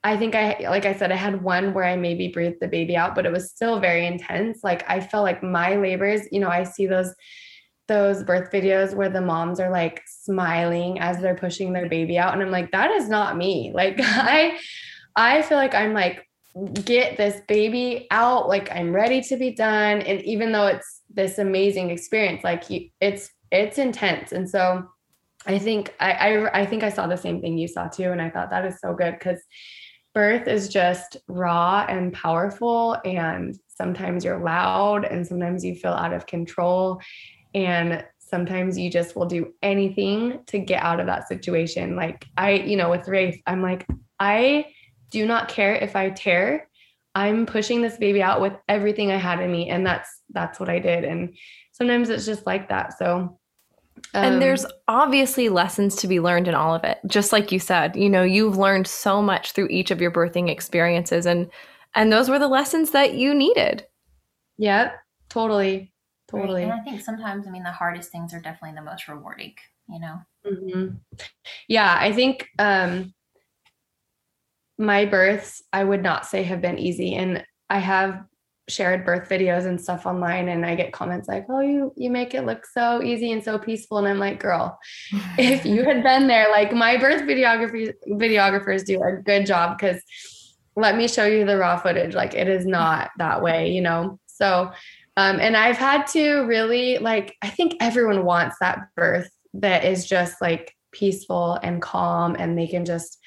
I 0.03 0.15
think 0.15 0.35
I, 0.35 0.57
like 0.69 0.85
I 0.85 0.93
said, 0.93 1.11
I 1.11 1.15
had 1.15 1.43
one 1.43 1.73
where 1.73 1.83
I 1.83 1.97
maybe 1.97 2.29
breathed 2.29 2.61
the 2.61 2.67
baby 2.67 2.95
out, 2.95 3.13
but 3.13 3.25
it 3.25 3.31
was 3.31 3.51
still 3.51 3.79
very 3.79 4.05
intense. 4.07 4.63
Like 4.63 4.89
I 4.89 5.01
felt 5.01 5.23
like 5.23 5.43
my 5.43 5.75
labors, 5.75 6.21
you 6.31 6.39
know, 6.39 6.49
I 6.49 6.63
see 6.63 6.87
those 6.87 7.13
those 7.87 8.23
birth 8.23 8.51
videos 8.51 8.93
where 8.93 9.09
the 9.09 9.21
moms 9.21 9.59
are 9.59 9.69
like 9.69 10.01
smiling 10.05 10.99
as 10.99 11.19
they're 11.19 11.35
pushing 11.35 11.71
their 11.71 11.87
baby 11.87 12.17
out 12.17 12.33
and 12.33 12.41
I'm 12.41 12.51
like 12.51 12.71
that 12.71 12.91
is 12.91 13.09
not 13.09 13.37
me. 13.37 13.71
Like 13.73 13.95
I 13.99 14.57
I 15.15 15.41
feel 15.41 15.57
like 15.57 15.73
I'm 15.73 15.93
like 15.93 16.27
get 16.83 17.17
this 17.17 17.41
baby 17.47 18.07
out 18.11 18.47
like 18.47 18.71
I'm 18.71 18.93
ready 18.93 19.21
to 19.21 19.37
be 19.37 19.51
done. 19.51 20.01
And 20.01 20.21
even 20.23 20.51
though 20.51 20.67
it's 20.67 21.01
this 21.09 21.37
amazing 21.37 21.91
experience 21.91 22.43
like 22.43 22.63
it's 22.99 23.29
it's 23.51 23.77
intense. 23.77 24.31
And 24.31 24.49
so 24.49 24.87
I 25.45 25.59
think 25.59 25.93
I, 25.99 26.11
I 26.11 26.61
I 26.61 26.65
think 26.65 26.83
I 26.83 26.89
saw 26.89 27.07
the 27.07 27.17
same 27.17 27.41
thing 27.41 27.57
you 27.57 27.67
saw 27.67 27.87
too. 27.87 28.11
And 28.11 28.21
I 28.21 28.29
thought 28.29 28.49
that 28.49 28.65
is 28.65 28.79
so 28.79 28.93
good 28.93 29.19
cuz 29.19 29.39
birth 30.13 30.47
is 30.47 30.67
just 30.67 31.17
raw 31.27 31.85
and 31.87 32.11
powerful. 32.11 32.97
And 33.05 33.55
sometimes 33.67 34.25
you're 34.25 34.39
loud 34.39 35.05
and 35.05 35.25
sometimes 35.25 35.63
you 35.63 35.75
feel 35.75 35.93
out 35.93 36.13
of 36.13 36.25
control. 36.25 36.99
And 37.53 38.03
sometimes 38.17 38.77
you 38.77 38.89
just 38.89 39.15
will 39.15 39.25
do 39.25 39.53
anything 39.61 40.39
to 40.47 40.59
get 40.59 40.83
out 40.83 40.99
of 40.99 41.05
that 41.05 41.27
situation. 41.27 41.95
Like 41.95 42.25
I, 42.35 42.53
you 42.53 42.75
know, 42.75 42.89
with 42.89 43.07
Rafe, 43.07 43.39
I'm 43.45 43.61
like, 43.61 43.85
I 44.19 44.65
do 45.09 45.25
not 45.25 45.49
care 45.49 45.75
if 45.75 45.95
I 45.95 46.09
tear. 46.09 46.67
I'm 47.15 47.45
pushing 47.45 47.81
this 47.81 47.97
baby 47.97 48.21
out 48.21 48.41
with 48.41 48.53
everything 48.67 49.11
I 49.11 49.17
had 49.17 49.39
in 49.39 49.51
me. 49.51 49.69
And 49.69 49.85
that's 49.85 50.21
that's 50.31 50.59
what 50.59 50.69
I 50.69 50.79
did. 50.79 51.03
And 51.03 51.35
sometimes 51.71 52.09
it's 52.09 52.25
just 52.25 52.45
like 52.45 52.69
that. 52.69 52.97
So 52.97 53.39
um, 54.13 54.23
and 54.23 54.41
there's 54.41 54.65
obviously 54.87 55.49
lessons 55.49 55.95
to 55.97 56.07
be 56.07 56.19
learned 56.19 56.47
in 56.47 56.53
all 56.53 56.75
of 56.75 56.83
it. 56.83 56.99
Just 57.07 57.31
like 57.33 57.51
you 57.51 57.59
said, 57.59 57.95
you 57.95 58.09
know, 58.09 58.23
you've 58.23 58.57
learned 58.57 58.87
so 58.87 59.21
much 59.21 59.53
through 59.53 59.69
each 59.69 59.89
of 59.89 59.99
your 59.99 60.11
birthing 60.11 60.49
experiences 60.49 61.25
and 61.25 61.49
and 61.95 62.11
those 62.11 62.29
were 62.29 62.39
the 62.39 62.47
lessons 62.47 62.91
that 62.91 63.15
you 63.15 63.33
needed. 63.33 63.85
Yeah, 64.57 64.91
totally. 65.29 65.91
Totally. 66.29 66.63
Right. 66.63 66.71
And 66.71 66.81
I 66.81 66.83
think 66.83 67.01
sometimes, 67.01 67.47
I 67.47 67.51
mean, 67.51 67.63
the 67.63 67.71
hardest 67.71 68.11
things 68.11 68.33
are 68.33 68.41
definitely 68.41 68.75
the 68.75 68.83
most 68.83 69.07
rewarding, 69.07 69.53
you 69.87 69.99
know? 69.99 70.19
Mm-hmm. 70.45 70.95
Yeah. 71.67 71.97
I 71.99 72.11
think 72.11 72.47
um, 72.59 73.13
my 74.77 75.05
births, 75.05 75.63
I 75.73 75.83
would 75.83 76.03
not 76.03 76.25
say 76.25 76.43
have 76.43 76.61
been 76.61 76.77
easy. 76.77 77.15
And 77.15 77.43
I 77.69 77.79
have 77.79 78.23
shared 78.69 79.05
birth 79.05 79.29
videos 79.29 79.65
and 79.65 79.79
stuff 79.79 80.05
online 80.05 80.49
and 80.49 80.65
I 80.65 80.75
get 80.75 80.91
comments 80.91 81.27
like, 81.27 81.45
"Oh, 81.49 81.61
you 81.61 81.93
you 81.95 82.09
make 82.09 82.33
it 82.33 82.45
look 82.45 82.65
so 82.65 83.01
easy 83.01 83.31
and 83.31 83.43
so 83.43 83.57
peaceful." 83.57 83.97
And 83.97 84.07
I'm 84.07 84.19
like, 84.19 84.39
"Girl, 84.39 84.77
if 85.37 85.65
you 85.65 85.83
had 85.83 86.03
been 86.03 86.27
there, 86.27 86.49
like 86.51 86.73
my 86.73 86.97
birth 86.97 87.21
videography 87.21 87.93
videographers 88.09 88.85
do 88.85 89.01
a 89.01 89.21
good 89.21 89.45
job 89.45 89.79
cuz 89.79 90.01
let 90.75 90.95
me 90.95 91.07
show 91.07 91.25
you 91.25 91.45
the 91.45 91.57
raw 91.57 91.77
footage. 91.77 92.13
Like 92.13 92.35
it 92.35 92.47
is 92.47 92.65
not 92.65 93.11
that 93.17 93.41
way, 93.41 93.71
you 93.71 93.81
know." 93.81 94.19
So, 94.27 94.71
um, 95.15 95.39
and 95.39 95.57
I've 95.57 95.77
had 95.77 96.05
to 96.07 96.41
really 96.41 96.99
like, 96.99 97.35
I 97.41 97.49
think 97.49 97.75
everyone 97.79 98.23
wants 98.23 98.57
that 98.59 98.89
birth 98.95 99.31
that 99.55 99.83
is 99.83 100.05
just 100.05 100.41
like 100.41 100.75
peaceful 100.91 101.53
and 101.63 101.81
calm 101.81 102.35
and 102.37 102.57
they 102.57 102.67
can 102.67 102.85
just 102.85 103.17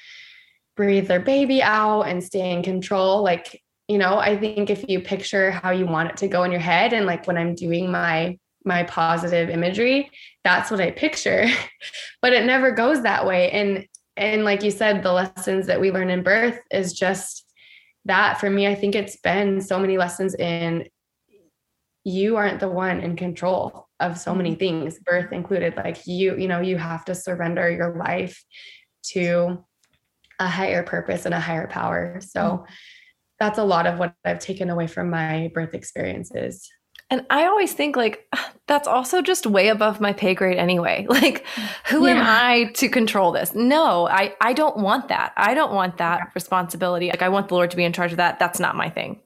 breathe 0.75 1.07
their 1.07 1.19
baby 1.19 1.61
out 1.61 2.03
and 2.03 2.23
stay 2.23 2.51
in 2.51 2.63
control. 2.63 3.23
Like, 3.23 3.61
you 3.87 3.97
know, 3.97 4.17
I 4.17 4.37
think 4.37 4.69
if 4.69 4.85
you 4.87 5.01
picture 5.01 5.51
how 5.51 5.71
you 5.71 5.85
want 5.85 6.11
it 6.11 6.17
to 6.17 6.27
go 6.27 6.43
in 6.43 6.51
your 6.51 6.61
head 6.61 6.93
and 6.93 7.05
like 7.05 7.27
when 7.27 7.37
I'm 7.37 7.55
doing 7.55 7.91
my 7.91 8.37
my 8.63 8.83
positive 8.83 9.49
imagery, 9.49 10.11
that's 10.43 10.69
what 10.69 10.79
I 10.79 10.91
picture. 10.91 11.45
but 12.21 12.33
it 12.33 12.45
never 12.45 12.71
goes 12.71 13.03
that 13.03 13.25
way. 13.25 13.51
And 13.51 13.85
and 14.17 14.43
like 14.43 14.63
you 14.63 14.71
said, 14.71 15.03
the 15.03 15.13
lessons 15.13 15.67
that 15.67 15.81
we 15.81 15.91
learn 15.91 16.09
in 16.09 16.23
birth 16.23 16.59
is 16.71 16.93
just 16.93 17.45
that 18.05 18.39
for 18.39 18.49
me. 18.49 18.67
I 18.67 18.75
think 18.75 18.95
it's 18.95 19.17
been 19.17 19.61
so 19.61 19.79
many 19.79 19.97
lessons 19.97 20.35
in 20.35 20.87
you 22.03 22.35
aren't 22.35 22.59
the 22.59 22.69
one 22.69 22.99
in 22.99 23.15
control 23.15 23.87
of 23.99 24.17
so 24.17 24.33
many 24.33 24.51
mm-hmm. 24.51 24.59
things 24.59 24.99
birth 24.99 25.31
included 25.31 25.75
like 25.77 26.07
you 26.07 26.35
you 26.35 26.47
know 26.47 26.59
you 26.59 26.77
have 26.77 27.05
to 27.05 27.13
surrender 27.13 27.69
your 27.69 27.95
life 27.95 28.43
to 29.03 29.63
a 30.41 30.47
higher 30.47 30.83
purpose 30.83 31.25
and 31.25 31.33
a 31.33 31.39
higher 31.39 31.67
power 31.67 32.19
so 32.19 32.41
mm-hmm. 32.41 32.73
that's 33.39 33.59
a 33.59 33.63
lot 33.63 33.87
of 33.87 33.99
what 33.99 34.13
i've 34.25 34.39
taken 34.39 34.69
away 34.69 34.87
from 34.87 35.09
my 35.09 35.51
birth 35.53 35.73
experiences 35.73 36.69
and 37.11 37.25
I 37.29 37.45
always 37.45 37.73
think 37.73 37.97
like 37.97 38.25
that's 38.67 38.87
also 38.87 39.21
just 39.21 39.45
way 39.45 39.67
above 39.67 39.99
my 39.99 40.13
pay 40.13 40.33
grade 40.33 40.57
anyway. 40.57 41.05
Like 41.21 41.45
who 41.87 42.07
yeah. 42.07 42.13
am 42.13 42.25
I 42.25 42.71
to 42.75 42.87
control 42.87 43.33
this? 43.33 43.53
No, 43.53 44.07
I 44.07 44.33
I 44.39 44.53
don't 44.53 44.77
want 44.77 45.09
that. 45.09 45.33
I 45.35 45.53
don't 45.53 45.73
want 45.73 45.97
that 45.97 46.19
yeah. 46.19 46.31
responsibility. 46.33 47.07
Like 47.07 47.21
I 47.21 47.27
want 47.27 47.49
the 47.49 47.55
Lord 47.55 47.69
to 47.71 47.77
be 47.77 47.83
in 47.83 47.91
charge 47.91 48.11
of 48.11 48.17
that. 48.17 48.39
That's 48.39 48.61
not 48.61 48.77
my 48.77 48.89
thing. 48.89 49.19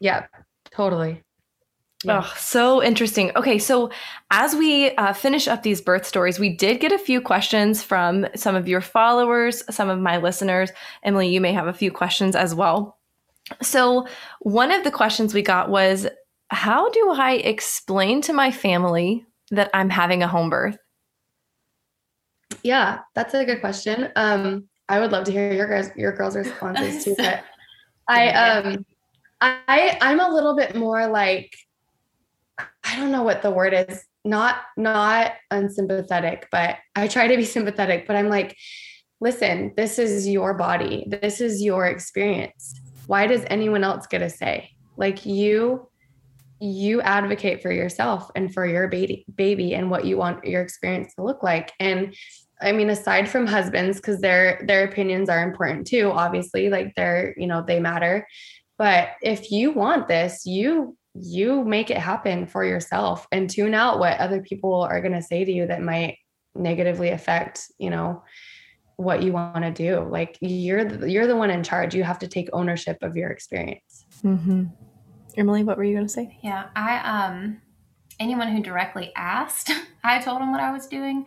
Yeah. 0.00 0.26
Totally. 0.72 1.22
Yeah. 2.04 2.22
Oh, 2.24 2.34
so 2.38 2.82
interesting. 2.82 3.30
Okay, 3.36 3.58
so 3.58 3.90
as 4.30 4.54
we 4.54 4.90
uh, 4.92 5.12
finish 5.12 5.46
up 5.46 5.62
these 5.62 5.82
birth 5.82 6.06
stories, 6.06 6.38
we 6.38 6.48
did 6.48 6.80
get 6.80 6.92
a 6.92 6.98
few 6.98 7.20
questions 7.20 7.82
from 7.82 8.26
some 8.34 8.56
of 8.56 8.66
your 8.66 8.80
followers, 8.80 9.62
some 9.70 9.90
of 9.90 9.98
my 9.98 10.16
listeners. 10.16 10.70
Emily, 11.02 11.28
you 11.28 11.42
may 11.42 11.52
have 11.52 11.66
a 11.66 11.74
few 11.74 11.90
questions 11.90 12.34
as 12.34 12.54
well. 12.54 12.98
So, 13.60 14.06
one 14.40 14.70
of 14.70 14.82
the 14.84 14.90
questions 14.90 15.34
we 15.34 15.42
got 15.42 15.68
was 15.68 16.06
How 16.48 16.88
do 16.90 17.10
I 17.10 17.32
explain 17.34 18.22
to 18.22 18.32
my 18.32 18.50
family 18.50 19.26
that 19.50 19.68
I'm 19.74 19.90
having 19.90 20.22
a 20.22 20.28
home 20.28 20.48
birth? 20.48 20.78
Yeah, 22.62 23.00
that's 23.14 23.34
a 23.34 23.44
good 23.44 23.60
question. 23.60 24.08
Um, 24.16 24.68
I 24.88 25.00
would 25.00 25.12
love 25.12 25.24
to 25.24 25.32
hear 25.32 25.52
your 25.52 25.68
guys, 25.68 25.90
your 25.96 26.12
girls' 26.12 26.36
responses 26.36 27.04
too. 27.04 27.14
But 27.16 27.44
I, 28.08 28.30
um, 28.30 28.86
I, 29.40 29.98
I'm 30.00 30.20
a 30.20 30.28
little 30.28 30.56
bit 30.56 30.74
more 30.74 31.06
like 31.06 31.54
I 32.84 32.96
don't 32.96 33.12
know 33.12 33.22
what 33.22 33.42
the 33.42 33.50
word 33.50 33.72
is. 33.74 34.04
Not 34.24 34.56
not 34.76 35.32
unsympathetic, 35.50 36.48
but 36.52 36.76
I 36.94 37.08
try 37.08 37.26
to 37.28 37.36
be 37.36 37.44
sympathetic, 37.56 38.06
but 38.06 38.16
I'm 38.16 38.28
like, 38.28 38.56
listen, 39.20 39.72
this 39.76 39.98
is 39.98 40.28
your 40.28 40.54
body. 40.54 41.06
This 41.08 41.40
is 41.40 41.62
your 41.62 41.86
experience. 41.86 42.80
Why 43.06 43.26
does 43.26 43.44
anyone 43.48 43.84
else 43.84 44.06
get 44.06 44.22
a 44.22 44.30
say? 44.30 44.70
Like 44.96 45.24
you 45.24 45.88
you 46.62 47.00
advocate 47.00 47.62
for 47.62 47.72
yourself 47.72 48.30
and 48.36 48.52
for 48.52 48.66
your 48.66 48.86
baby 48.86 49.24
baby 49.34 49.74
and 49.74 49.90
what 49.90 50.04
you 50.04 50.18
want 50.18 50.44
your 50.44 50.60
experience 50.60 51.14
to 51.14 51.22
look 51.22 51.42
like. 51.42 51.72
And 51.80 52.14
I 52.62 52.72
mean, 52.72 52.90
aside 52.90 53.28
from 53.28 53.46
husbands, 53.46 53.96
because 53.96 54.20
their 54.20 54.62
their 54.66 54.84
opinions 54.84 55.28
are 55.28 55.42
important 55.42 55.86
too, 55.86 56.10
obviously, 56.12 56.68
like 56.68 56.94
they're, 56.94 57.34
you 57.38 57.46
know, 57.46 57.64
they 57.66 57.80
matter. 57.80 58.26
But 58.76 59.10
if 59.22 59.50
you 59.50 59.72
want 59.72 60.08
this, 60.08 60.44
you 60.46 60.96
you 61.14 61.64
make 61.64 61.90
it 61.90 61.98
happen 61.98 62.46
for 62.46 62.64
yourself 62.64 63.26
and 63.32 63.50
tune 63.50 63.74
out 63.74 63.98
what 63.98 64.18
other 64.20 64.40
people 64.40 64.74
are 64.74 65.00
going 65.00 65.14
to 65.14 65.22
say 65.22 65.44
to 65.44 65.52
you 65.52 65.66
that 65.66 65.82
might 65.82 66.18
negatively 66.54 67.10
affect 67.10 67.70
you 67.78 67.90
know 67.90 68.22
what 69.00 69.22
you 69.22 69.32
want 69.32 69.64
to 69.64 69.70
do. 69.70 70.06
Like 70.10 70.36
you're 70.40 70.84
the, 70.84 71.10
you're 71.10 71.26
the 71.26 71.36
one 71.36 71.50
in 71.50 71.62
charge. 71.62 71.94
You 71.94 72.04
have 72.04 72.18
to 72.18 72.28
take 72.28 72.50
ownership 72.52 72.98
of 73.02 73.16
your 73.16 73.30
experience. 73.30 74.04
Mm-hmm. 74.22 74.64
emily 75.38 75.64
what 75.64 75.78
were 75.78 75.84
you 75.84 75.94
going 75.94 76.06
to 76.06 76.12
say? 76.12 76.38
Yeah 76.42 76.66
i 76.76 76.98
um 76.98 77.62
anyone 78.18 78.48
who 78.54 78.62
directly 78.62 79.12
asked 79.16 79.70
i 80.04 80.18
told 80.18 80.42
them 80.42 80.52
what 80.52 80.60
i 80.60 80.70
was 80.70 80.86
doing 80.86 81.24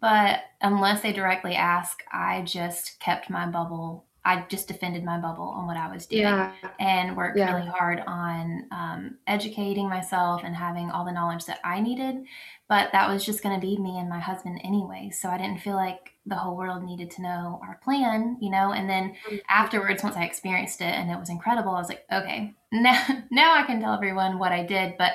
but 0.00 0.40
unless 0.60 1.02
they 1.02 1.12
directly 1.12 1.54
ask 1.54 2.02
i 2.12 2.42
just 2.42 2.98
kept 2.98 3.30
my 3.30 3.46
bubble 3.46 4.06
I 4.24 4.44
just 4.48 4.68
defended 4.68 5.04
my 5.04 5.18
bubble 5.18 5.48
on 5.48 5.66
what 5.66 5.76
I 5.76 5.92
was 5.92 6.06
doing 6.06 6.22
yeah. 6.22 6.52
and 6.78 7.16
worked 7.16 7.36
yeah. 7.36 7.54
really 7.54 7.68
hard 7.68 8.02
on 8.06 8.66
um, 8.70 9.18
educating 9.26 9.88
myself 9.88 10.42
and 10.44 10.54
having 10.54 10.90
all 10.90 11.04
the 11.04 11.12
knowledge 11.12 11.44
that 11.46 11.58
I 11.64 11.80
needed. 11.80 12.24
But 12.68 12.92
that 12.92 13.08
was 13.08 13.24
just 13.24 13.42
going 13.42 13.60
to 13.60 13.66
be 13.66 13.76
me 13.76 13.98
and 13.98 14.08
my 14.08 14.20
husband 14.20 14.60
anyway. 14.62 15.10
So 15.12 15.28
I 15.28 15.38
didn't 15.38 15.60
feel 15.60 15.74
like 15.74 16.12
the 16.24 16.36
whole 16.36 16.56
world 16.56 16.84
needed 16.84 17.10
to 17.12 17.22
know 17.22 17.60
our 17.66 17.80
plan, 17.82 18.38
you 18.40 18.50
know. 18.50 18.72
And 18.72 18.88
then 18.88 19.14
mm-hmm. 19.26 19.36
afterwards, 19.48 20.04
once 20.04 20.16
I 20.16 20.24
experienced 20.24 20.80
it 20.80 20.84
and 20.84 21.10
it 21.10 21.18
was 21.18 21.28
incredible, 21.28 21.72
I 21.72 21.80
was 21.80 21.88
like, 21.88 22.04
okay, 22.12 22.54
now 22.72 23.04
now 23.30 23.54
I 23.54 23.64
can 23.64 23.80
tell 23.80 23.94
everyone 23.94 24.38
what 24.38 24.52
I 24.52 24.64
did. 24.64 24.94
But 24.98 25.12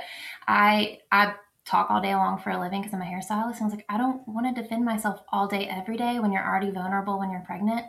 I 0.47 0.99
I 1.11 1.35
talk 1.65 1.89
all 1.89 2.01
day 2.01 2.15
long 2.15 2.39
for 2.39 2.49
a 2.49 2.59
living 2.59 2.81
because 2.81 2.93
I'm 2.93 3.01
a 3.01 3.05
hairstylist. 3.05 3.55
And 3.55 3.61
I 3.61 3.65
was 3.65 3.73
like, 3.73 3.85
I 3.89 3.97
don't 3.97 4.25
want 4.27 4.53
to 4.53 4.61
defend 4.61 4.85
myself 4.85 5.21
all 5.31 5.47
day 5.47 5.67
every 5.67 5.97
day 5.97 6.19
when 6.19 6.31
you're 6.31 6.45
already 6.45 6.71
vulnerable 6.71 7.19
when 7.19 7.31
you're 7.31 7.41
pregnant. 7.41 7.85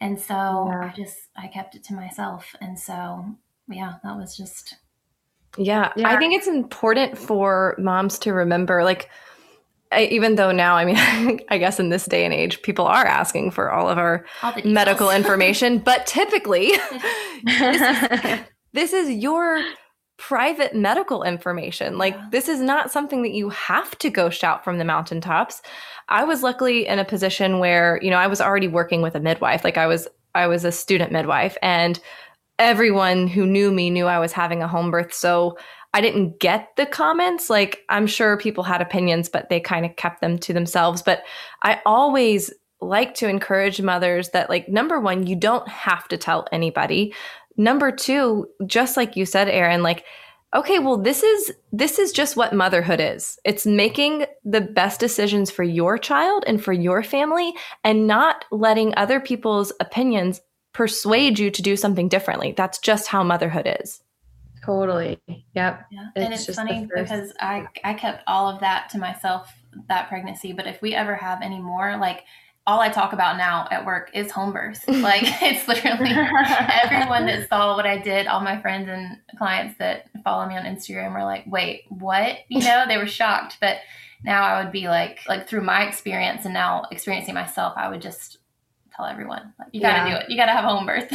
And 0.00 0.18
so 0.18 0.34
yeah. 0.34 0.90
I 0.92 0.92
just 0.96 1.18
I 1.36 1.46
kept 1.48 1.74
it 1.74 1.84
to 1.84 1.94
myself. 1.94 2.54
And 2.60 2.78
so 2.78 3.24
yeah, 3.68 3.94
that 4.02 4.16
was 4.16 4.36
just 4.36 4.76
yeah, 5.58 5.92
yeah. 5.96 6.08
I 6.08 6.16
think 6.16 6.34
it's 6.34 6.46
important 6.46 7.18
for 7.18 7.74
moms 7.78 8.18
to 8.20 8.32
remember 8.32 8.84
like 8.84 9.10
I, 9.92 10.04
even 10.04 10.36
though 10.36 10.52
now, 10.52 10.76
I 10.76 10.84
mean, 10.84 11.40
I 11.48 11.58
guess 11.58 11.80
in 11.80 11.88
this 11.88 12.06
day 12.06 12.24
and 12.24 12.32
age, 12.32 12.62
people 12.62 12.86
are 12.86 13.04
asking 13.04 13.50
for 13.50 13.70
all 13.70 13.88
of 13.88 13.98
our 13.98 14.24
all 14.42 14.54
medical 14.64 15.10
information, 15.16 15.78
but 15.78 16.06
typically, 16.06 16.72
this, 17.44 17.80
is, 17.80 18.40
this 18.72 18.92
is 18.92 19.10
your 19.10 19.62
private 20.20 20.74
medical 20.74 21.22
information. 21.22 21.96
Like, 21.96 22.14
yeah. 22.14 22.28
this 22.30 22.46
is 22.46 22.60
not 22.60 22.92
something 22.92 23.22
that 23.22 23.32
you 23.32 23.48
have 23.48 23.98
to 23.98 24.10
go 24.10 24.28
shout 24.28 24.62
from 24.62 24.76
the 24.76 24.84
mountaintops. 24.84 25.62
I 26.10 26.24
was 26.24 26.42
luckily 26.42 26.86
in 26.86 26.98
a 26.98 27.06
position 27.06 27.58
where, 27.58 27.98
you 28.02 28.10
know, 28.10 28.18
I 28.18 28.26
was 28.26 28.40
already 28.40 28.68
working 28.68 29.00
with 29.00 29.14
a 29.14 29.20
midwife. 29.20 29.64
Like, 29.64 29.78
I 29.78 29.86
was, 29.86 30.06
I 30.34 30.46
was 30.46 30.66
a 30.66 30.72
student 30.72 31.10
midwife, 31.10 31.56
and 31.62 31.98
everyone 32.58 33.28
who 33.28 33.46
knew 33.46 33.72
me 33.72 33.88
knew 33.88 34.06
I 34.06 34.18
was 34.18 34.32
having 34.32 34.62
a 34.62 34.68
home 34.68 34.90
birth. 34.90 35.14
So 35.14 35.56
I 35.94 36.02
didn't 36.02 36.38
get 36.38 36.68
the 36.76 36.84
comments. 36.84 37.48
Like, 37.48 37.80
I'm 37.88 38.06
sure 38.06 38.36
people 38.36 38.62
had 38.62 38.82
opinions, 38.82 39.30
but 39.30 39.48
they 39.48 39.58
kind 39.58 39.86
of 39.86 39.96
kept 39.96 40.20
them 40.20 40.36
to 40.40 40.52
themselves. 40.52 41.00
But 41.00 41.22
I 41.62 41.80
always 41.86 42.52
like 42.80 43.14
to 43.16 43.28
encourage 43.28 43.80
mothers 43.80 44.30
that, 44.30 44.48
like, 44.48 44.68
number 44.68 45.00
one, 45.00 45.26
you 45.26 45.36
don't 45.36 45.68
have 45.68 46.08
to 46.08 46.16
tell 46.16 46.46
anybody. 46.52 47.14
Number 47.56 47.92
two, 47.92 48.48
just 48.66 48.96
like 48.96 49.16
you 49.16 49.26
said, 49.26 49.48
Erin, 49.48 49.82
like, 49.82 50.04
okay, 50.54 50.78
well, 50.78 50.96
this 50.96 51.22
is 51.22 51.52
this 51.72 51.98
is 51.98 52.12
just 52.12 52.36
what 52.36 52.54
motherhood 52.54 53.00
is. 53.00 53.38
It's 53.44 53.66
making 53.66 54.26
the 54.44 54.60
best 54.60 55.00
decisions 55.00 55.50
for 55.50 55.62
your 55.62 55.98
child 55.98 56.44
and 56.46 56.62
for 56.62 56.72
your 56.72 57.02
family 57.02 57.52
and 57.84 58.06
not 58.06 58.44
letting 58.50 58.94
other 58.96 59.20
people's 59.20 59.72
opinions 59.80 60.40
persuade 60.72 61.38
you 61.38 61.50
to 61.50 61.62
do 61.62 61.76
something 61.76 62.08
differently. 62.08 62.54
That's 62.56 62.78
just 62.78 63.08
how 63.08 63.22
motherhood 63.22 63.76
is. 63.80 64.00
Totally. 64.64 65.20
Yep. 65.26 65.86
Yeah. 65.90 66.08
It's 66.16 66.24
and 66.24 66.34
it's 66.34 66.56
funny 66.56 66.88
because 66.94 67.32
I 67.40 67.66
I 67.82 67.94
kept 67.94 68.22
all 68.26 68.48
of 68.48 68.60
that 68.60 68.88
to 68.90 68.98
myself 68.98 69.52
that 69.88 70.08
pregnancy, 70.08 70.52
but 70.52 70.66
if 70.66 70.82
we 70.82 70.94
ever 70.94 71.14
have 71.14 71.40
any 71.42 71.60
more, 71.60 71.96
like 71.96 72.24
all 72.70 72.80
I 72.80 72.88
talk 72.88 73.12
about 73.12 73.36
now 73.36 73.66
at 73.72 73.84
work 73.84 74.10
is 74.14 74.30
home 74.30 74.52
birth. 74.52 74.84
Like 75.00 75.22
it's 75.42 75.66
literally 75.66 76.10
everyone 76.84 77.26
that 77.26 77.48
saw 77.48 77.74
what 77.74 77.86
I 77.86 77.98
did, 77.98 78.26
all 78.26 78.40
my 78.40 78.60
friends 78.60 78.88
and 78.88 79.18
clients 79.38 79.76
that 79.78 80.08
follow 80.22 80.46
me 80.46 80.56
on 80.56 80.64
Instagram 80.64 81.14
were 81.14 81.24
like, 81.24 81.44
"Wait, 81.46 81.84
what?" 81.88 82.36
You 82.48 82.60
know, 82.64 82.84
they 82.86 82.98
were 82.98 83.06
shocked. 83.06 83.56
But 83.60 83.78
now 84.22 84.42
I 84.42 84.62
would 84.62 84.72
be 84.72 84.88
like, 84.88 85.20
like 85.26 85.48
through 85.48 85.62
my 85.62 85.86
experience 85.86 86.44
and 86.44 86.54
now 86.54 86.84
experiencing 86.92 87.34
myself, 87.34 87.72
I 87.76 87.88
would 87.88 88.02
just 88.02 88.38
tell 88.94 89.06
everyone 89.06 89.52
like 89.58 89.68
you 89.72 89.80
got 89.80 90.04
to 90.04 90.10
yeah. 90.10 90.18
do 90.18 90.24
it. 90.24 90.30
You 90.30 90.36
got 90.36 90.46
to 90.46 90.52
have 90.52 90.64
home 90.64 90.86
birth. 90.86 91.10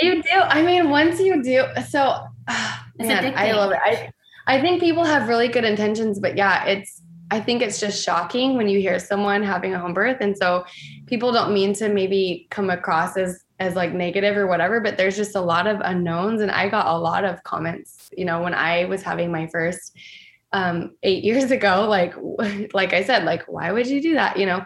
you 0.00 0.22
do. 0.22 0.30
I 0.32 0.62
mean, 0.62 0.88
once 0.88 1.20
you 1.20 1.42
do, 1.42 1.64
so 1.88 2.00
uh, 2.48 2.78
man, 2.98 3.34
I 3.36 3.52
love 3.52 3.72
it. 3.72 3.78
I 3.82 4.12
I 4.46 4.60
think 4.60 4.80
people 4.80 5.04
have 5.04 5.28
really 5.28 5.48
good 5.48 5.64
intentions, 5.64 6.18
but 6.18 6.36
yeah, 6.36 6.64
it's. 6.66 7.02
I 7.30 7.40
think 7.40 7.62
it's 7.62 7.78
just 7.78 8.04
shocking 8.04 8.56
when 8.56 8.68
you 8.68 8.80
hear 8.80 8.98
someone 8.98 9.42
having 9.42 9.74
a 9.74 9.78
home 9.78 9.94
birth, 9.94 10.18
and 10.20 10.36
so 10.36 10.64
people 11.06 11.32
don't 11.32 11.54
mean 11.54 11.72
to 11.74 11.88
maybe 11.88 12.46
come 12.50 12.70
across 12.70 13.16
as 13.16 13.44
as 13.58 13.74
like 13.74 13.92
negative 13.92 14.36
or 14.36 14.46
whatever, 14.46 14.80
but 14.80 14.96
there's 14.96 15.16
just 15.16 15.36
a 15.36 15.40
lot 15.40 15.66
of 15.66 15.80
unknowns, 15.84 16.40
and 16.40 16.50
I 16.50 16.68
got 16.68 16.86
a 16.86 16.98
lot 16.98 17.24
of 17.24 17.42
comments. 17.44 18.10
You 18.16 18.24
know, 18.24 18.42
when 18.42 18.54
I 18.54 18.86
was 18.86 19.02
having 19.02 19.30
my 19.30 19.46
first 19.48 19.96
um, 20.52 20.96
eight 21.02 21.22
years 21.24 21.50
ago, 21.58 21.86
like 21.88 22.14
like 22.74 22.92
I 22.92 23.04
said, 23.04 23.24
like 23.24 23.44
why 23.46 23.72
would 23.72 23.86
you 23.86 24.00
do 24.02 24.14
that? 24.14 24.36
You 24.36 24.46
know, 24.46 24.64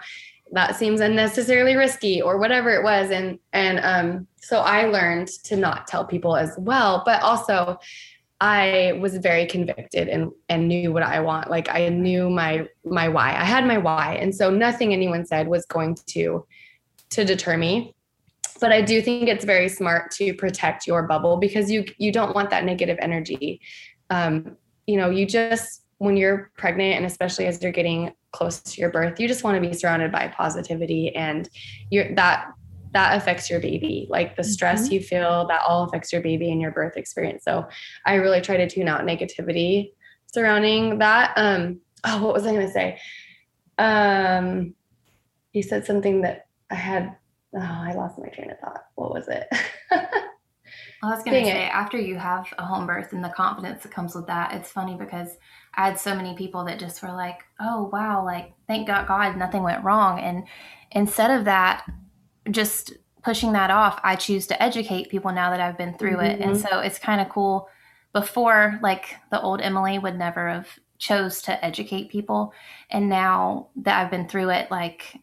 that 0.52 0.76
seems 0.76 1.00
unnecessarily 1.00 1.74
risky 1.74 2.22
or 2.22 2.38
whatever 2.38 2.70
it 2.70 2.82
was 2.82 3.10
and 3.10 3.38
and 3.52 3.80
um 3.80 4.26
so 4.36 4.60
i 4.60 4.86
learned 4.86 5.26
to 5.26 5.56
not 5.56 5.86
tell 5.86 6.04
people 6.04 6.36
as 6.36 6.54
well 6.58 7.02
but 7.04 7.20
also 7.22 7.78
i 8.40 8.98
was 9.00 9.16
very 9.18 9.46
convicted 9.46 10.08
and 10.08 10.30
and 10.48 10.68
knew 10.68 10.92
what 10.92 11.02
i 11.02 11.20
want. 11.20 11.50
Like 11.50 11.68
i 11.68 11.88
knew 11.88 12.28
my 12.30 12.66
my 12.84 13.08
why. 13.08 13.30
I 13.30 13.44
had 13.44 13.66
my 13.66 13.78
why. 13.78 14.16
And 14.20 14.34
so 14.34 14.50
nothing 14.50 14.92
anyone 14.92 15.24
said 15.24 15.48
was 15.48 15.66
going 15.66 15.96
to 16.08 16.46
to 17.10 17.24
deter 17.24 17.56
me. 17.56 17.94
But 18.60 18.72
i 18.72 18.80
do 18.80 19.00
think 19.02 19.28
it's 19.28 19.44
very 19.44 19.68
smart 19.68 20.10
to 20.12 20.34
protect 20.34 20.86
your 20.86 21.04
bubble 21.04 21.36
because 21.36 21.70
you 21.70 21.84
you 21.98 22.12
don't 22.12 22.34
want 22.34 22.50
that 22.50 22.64
negative 22.64 22.98
energy. 23.00 23.60
Um 24.10 24.56
you 24.86 24.96
know 24.96 25.10
you 25.10 25.26
just 25.26 25.82
when 25.98 26.16
you're 26.16 26.50
pregnant 26.56 26.96
and 26.96 27.06
especially 27.06 27.46
as 27.46 27.62
you're 27.62 27.72
getting 27.72 28.12
close 28.32 28.60
to 28.60 28.80
your 28.80 28.90
birth 28.90 29.20
you 29.20 29.28
just 29.28 29.44
want 29.44 29.54
to 29.54 29.68
be 29.68 29.72
surrounded 29.72 30.10
by 30.10 30.26
positivity 30.28 31.14
and 31.14 31.48
you're 31.90 32.14
that 32.14 32.48
that 32.94 33.16
affects 33.16 33.50
your 33.50 33.60
baby 33.60 34.06
like 34.08 34.36
the 34.36 34.44
stress 34.44 34.84
mm-hmm. 34.84 34.94
you 34.94 35.00
feel 35.00 35.46
that 35.46 35.60
all 35.66 35.84
affects 35.84 36.12
your 36.12 36.22
baby 36.22 36.50
and 36.50 36.60
your 36.60 36.70
birth 36.70 36.96
experience 36.96 37.44
so 37.44 37.66
i 38.06 38.14
really 38.14 38.40
try 38.40 38.56
to 38.56 38.68
tune 38.68 38.88
out 38.88 39.02
negativity 39.02 39.92
surrounding 40.26 40.98
that 40.98 41.32
um 41.36 41.78
oh 42.04 42.24
what 42.24 42.32
was 42.32 42.46
i 42.46 42.52
going 42.52 42.66
to 42.66 42.72
say 42.72 42.98
um 43.78 44.74
you 45.52 45.62
said 45.62 45.84
something 45.84 46.22
that 46.22 46.46
i 46.70 46.74
had 46.74 47.14
oh 47.54 47.60
i 47.60 47.92
lost 47.94 48.18
my 48.18 48.28
train 48.28 48.50
of 48.50 48.58
thought 48.60 48.84
what 48.94 49.12
was 49.12 49.28
it 49.28 49.46
I 51.02 51.10
was 51.10 51.22
going 51.22 51.44
to 51.44 51.50
say, 51.50 51.66
it. 51.66 51.74
after 51.74 51.98
you 51.98 52.16
have 52.16 52.46
a 52.56 52.64
home 52.64 52.86
birth 52.86 53.12
and 53.12 53.22
the 53.22 53.28
confidence 53.28 53.82
that 53.82 53.92
comes 53.92 54.14
with 54.14 54.26
that, 54.26 54.54
it's 54.54 54.72
funny 54.72 54.96
because 54.96 55.36
I 55.74 55.84
had 55.86 55.98
so 55.98 56.14
many 56.14 56.34
people 56.34 56.64
that 56.64 56.78
just 56.78 57.02
were 57.02 57.12
like, 57.12 57.40
oh, 57.60 57.90
wow, 57.92 58.24
like, 58.24 58.54
thank 58.66 58.86
God, 58.86 59.06
God, 59.06 59.36
nothing 59.36 59.62
went 59.62 59.84
wrong. 59.84 60.18
And 60.18 60.44
instead 60.92 61.30
of 61.30 61.44
that, 61.44 61.84
just 62.50 62.92
pushing 63.22 63.52
that 63.52 63.70
off, 63.70 63.98
I 64.04 64.16
choose 64.16 64.46
to 64.48 64.62
educate 64.62 65.08
people 65.08 65.32
now 65.32 65.50
that 65.50 65.60
I've 65.60 65.78
been 65.78 65.96
through 65.96 66.16
mm-hmm. 66.16 66.26
it. 66.26 66.40
And 66.40 66.56
mm-hmm. 66.56 66.66
so 66.68 66.80
it's 66.80 66.98
kind 66.98 67.20
of 67.20 67.28
cool. 67.28 67.68
Before, 68.12 68.78
like, 68.80 69.16
the 69.32 69.40
old 69.40 69.60
Emily 69.60 69.98
would 69.98 70.16
never 70.16 70.48
have 70.48 70.68
chose 70.98 71.42
to 71.42 71.64
educate 71.64 72.10
people. 72.10 72.52
And 72.90 73.08
now 73.08 73.68
that 73.76 74.00
I've 74.00 74.10
been 74.10 74.28
through 74.28 74.50
it, 74.50 74.70
like, 74.70 75.20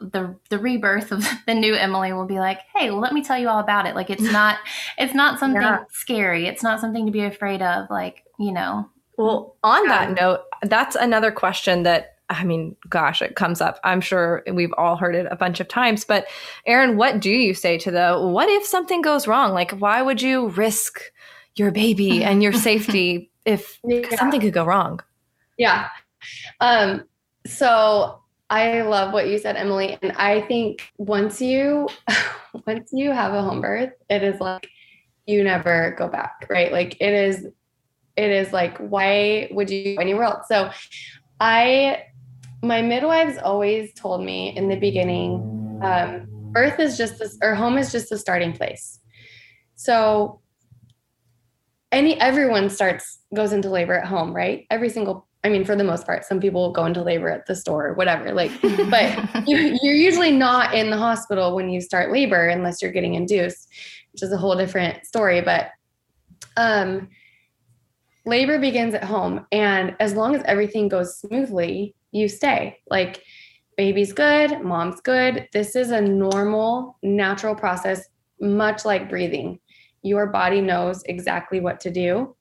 the 0.00 0.34
the 0.48 0.58
rebirth 0.58 1.12
of 1.12 1.26
the 1.46 1.54
new 1.54 1.74
Emily 1.74 2.12
will 2.12 2.26
be 2.26 2.38
like, 2.38 2.60
"Hey, 2.74 2.90
well, 2.90 3.00
let 3.00 3.12
me 3.12 3.22
tell 3.22 3.38
you 3.38 3.48
all 3.48 3.58
about 3.58 3.86
it." 3.86 3.94
Like 3.94 4.10
it's 4.10 4.22
not 4.32 4.58
it's 4.98 5.14
not 5.14 5.38
something 5.38 5.60
yeah. 5.60 5.84
scary. 5.90 6.46
It's 6.46 6.62
not 6.62 6.80
something 6.80 7.06
to 7.06 7.12
be 7.12 7.24
afraid 7.24 7.62
of. 7.62 7.90
Like 7.90 8.24
you 8.38 8.52
know. 8.52 8.88
Well, 9.18 9.56
on 9.62 9.86
that 9.88 10.12
note, 10.12 10.40
that's 10.62 10.96
another 10.96 11.30
question 11.30 11.82
that 11.82 12.16
I 12.30 12.44
mean, 12.44 12.76
gosh, 12.88 13.20
it 13.20 13.34
comes 13.34 13.60
up. 13.60 13.80
I'm 13.82 14.00
sure 14.00 14.44
we've 14.52 14.72
all 14.78 14.96
heard 14.96 15.16
it 15.16 15.26
a 15.30 15.36
bunch 15.36 15.58
of 15.58 15.66
times. 15.66 16.04
But 16.04 16.26
Erin, 16.64 16.96
what 16.96 17.20
do 17.20 17.30
you 17.30 17.54
say 17.54 17.76
to 17.78 17.90
the 17.90 18.18
what 18.18 18.48
if 18.48 18.64
something 18.64 19.02
goes 19.02 19.26
wrong? 19.26 19.52
Like, 19.52 19.72
why 19.72 20.00
would 20.00 20.22
you 20.22 20.48
risk 20.50 21.00
your 21.56 21.72
baby 21.72 22.22
and 22.24 22.42
your 22.42 22.52
safety 22.52 23.30
if 23.44 23.80
yeah. 23.84 24.16
something 24.16 24.40
could 24.40 24.52
go 24.52 24.64
wrong? 24.64 25.00
Yeah. 25.58 25.88
Um, 26.60 27.04
so 27.46 28.20
I 28.48 28.82
love 28.82 29.12
what 29.12 29.28
you 29.28 29.38
said, 29.38 29.56
Emily. 29.56 29.98
And 30.00 30.12
I 30.12 30.42
think 30.42 30.92
once 30.98 31.42
you 31.42 31.88
once 32.66 32.90
you 32.92 33.10
have 33.10 33.34
a 33.34 33.42
home 33.42 33.60
birth, 33.60 33.92
it 34.08 34.22
is 34.22 34.40
like 34.40 34.68
you 35.26 35.42
never 35.42 35.96
go 35.98 36.08
back, 36.08 36.46
right? 36.48 36.70
Like 36.70 36.96
it 37.00 37.12
is 37.12 37.44
it 38.16 38.30
is 38.30 38.52
like 38.52 38.78
why 38.78 39.48
would 39.50 39.68
you 39.68 39.96
go 39.96 40.00
anywhere 40.00 40.24
else? 40.24 40.46
So 40.48 40.70
I 41.40 42.04
my 42.62 42.82
midwives 42.82 43.38
always 43.38 43.92
told 43.94 44.24
me 44.24 44.56
in 44.56 44.68
the 44.68 44.76
beginning, 44.76 45.80
um, 45.82 46.26
birth 46.52 46.78
is 46.78 46.96
just 46.96 47.18
this 47.18 47.38
or 47.42 47.54
home 47.54 47.78
is 47.78 47.92
just 47.92 48.10
the 48.10 48.18
starting 48.18 48.52
place. 48.52 48.98
So 49.76 50.40
any 51.92 52.20
everyone 52.20 52.68
starts 52.70 53.20
goes 53.34 53.52
into 53.52 53.70
labor 53.70 53.94
at 53.94 54.06
home, 54.06 54.34
right? 54.34 54.66
Every 54.70 54.88
single 54.90 55.26
I 55.42 55.48
mean, 55.48 55.64
for 55.64 55.74
the 55.74 55.84
most 55.84 56.04
part, 56.04 56.26
some 56.26 56.38
people 56.38 56.70
go 56.70 56.84
into 56.84 57.02
labor 57.02 57.30
at 57.30 57.46
the 57.46 57.56
store 57.56 57.86
or 57.86 57.94
whatever. 57.94 58.32
Like, 58.32 58.52
but 58.90 59.48
you, 59.48 59.78
you're 59.80 59.94
usually 59.94 60.32
not 60.32 60.74
in 60.74 60.90
the 60.90 60.98
hospital 60.98 61.54
when 61.54 61.70
you 61.70 61.80
start 61.80 62.12
labor 62.12 62.48
unless 62.48 62.82
you're 62.82 62.92
getting 62.92 63.14
induced, 63.14 63.68
which 64.12 64.22
is 64.22 64.32
a 64.32 64.36
whole 64.36 64.54
different 64.54 65.06
story. 65.06 65.40
But 65.40 65.70
um, 66.58 67.08
labor 68.26 68.58
begins 68.58 68.92
at 68.92 69.04
home, 69.04 69.46
and 69.50 69.96
as 69.98 70.12
long 70.12 70.34
as 70.34 70.42
everything 70.44 70.88
goes 70.88 71.18
smoothly, 71.18 71.94
you 72.12 72.28
stay. 72.28 72.78
Like, 72.88 73.22
baby's 73.76 74.12
good, 74.12 74.62
mom's 74.62 75.00
good. 75.00 75.48
This 75.52 75.76
is 75.76 75.90
a 75.90 76.00
normal, 76.00 76.98
natural 77.02 77.54
process, 77.54 78.08
much 78.40 78.84
like 78.84 79.08
breathing. 79.08 79.58
Your 80.02 80.26
body 80.26 80.60
knows 80.60 81.02
exactly 81.04 81.60
what 81.60 81.80
to 81.80 81.90
do 81.90 82.34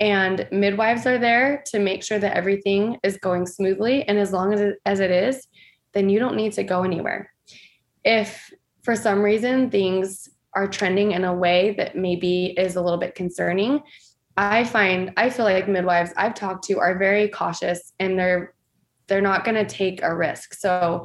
and 0.00 0.48
midwives 0.50 1.06
are 1.06 1.18
there 1.18 1.62
to 1.66 1.78
make 1.78 2.02
sure 2.02 2.18
that 2.18 2.36
everything 2.36 2.96
is 3.02 3.18
going 3.18 3.46
smoothly 3.46 4.02
and 4.04 4.18
as 4.18 4.32
long 4.32 4.52
as 4.52 4.60
it, 4.60 4.78
as 4.86 5.00
it 5.00 5.10
is 5.10 5.46
then 5.92 6.08
you 6.08 6.18
don't 6.18 6.36
need 6.36 6.52
to 6.52 6.64
go 6.64 6.82
anywhere 6.82 7.32
if 8.04 8.50
for 8.82 8.96
some 8.96 9.20
reason 9.20 9.70
things 9.70 10.28
are 10.54 10.66
trending 10.66 11.12
in 11.12 11.24
a 11.24 11.34
way 11.34 11.74
that 11.76 11.96
maybe 11.96 12.54
is 12.58 12.76
a 12.76 12.82
little 12.82 12.98
bit 12.98 13.14
concerning 13.14 13.80
i 14.36 14.64
find 14.64 15.12
i 15.16 15.28
feel 15.28 15.44
like 15.44 15.68
midwives 15.68 16.12
i've 16.16 16.34
talked 16.34 16.64
to 16.64 16.78
are 16.78 16.98
very 16.98 17.28
cautious 17.28 17.92
and 18.00 18.18
they're 18.18 18.54
they're 19.10 19.20
not 19.20 19.44
going 19.44 19.54
to 19.54 19.66
take 19.66 20.02
a 20.02 20.16
risk 20.16 20.54
so 20.54 21.04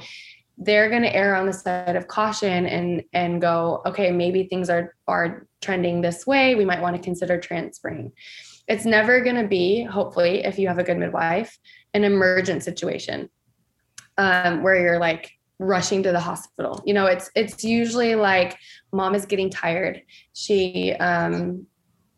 they're 0.57 0.89
going 0.89 1.01
to 1.01 1.13
err 1.13 1.35
on 1.35 1.45
the 1.45 1.51
side 1.51 1.97
of 1.97 2.07
caution 2.07 2.65
and 2.65 3.03
and 3.11 3.41
go 3.41 3.81
okay 3.85 4.09
maybe 4.11 4.47
things 4.47 4.69
are 4.69 4.95
are 5.05 5.45
trending 5.59 5.99
this 5.99 6.25
way 6.25 6.55
we 6.55 6.63
might 6.63 6.81
want 6.81 6.95
to 6.95 7.01
consider 7.01 7.37
transferring 7.37 8.13
it's 8.67 8.83
never 8.83 9.21
going 9.21 9.35
to 9.35 9.47
be, 9.47 9.83
hopefully, 9.83 10.43
if 10.43 10.57
you 10.57 10.67
have 10.67 10.79
a 10.79 10.83
good 10.83 10.97
midwife, 10.97 11.59
an 11.93 12.03
emergent 12.03 12.63
situation. 12.63 13.29
um, 14.17 14.63
where 14.63 14.79
you're 14.79 14.99
like 14.99 15.31
rushing 15.59 16.03
to 16.03 16.11
the 16.11 16.19
hospital. 16.19 16.81
You 16.85 16.93
know, 16.93 17.05
it's 17.05 17.29
it's 17.35 17.63
usually 17.63 18.15
like 18.15 18.57
mom 18.91 19.15
is 19.15 19.25
getting 19.25 19.49
tired. 19.49 20.01
She 20.33 20.93
um 20.93 21.67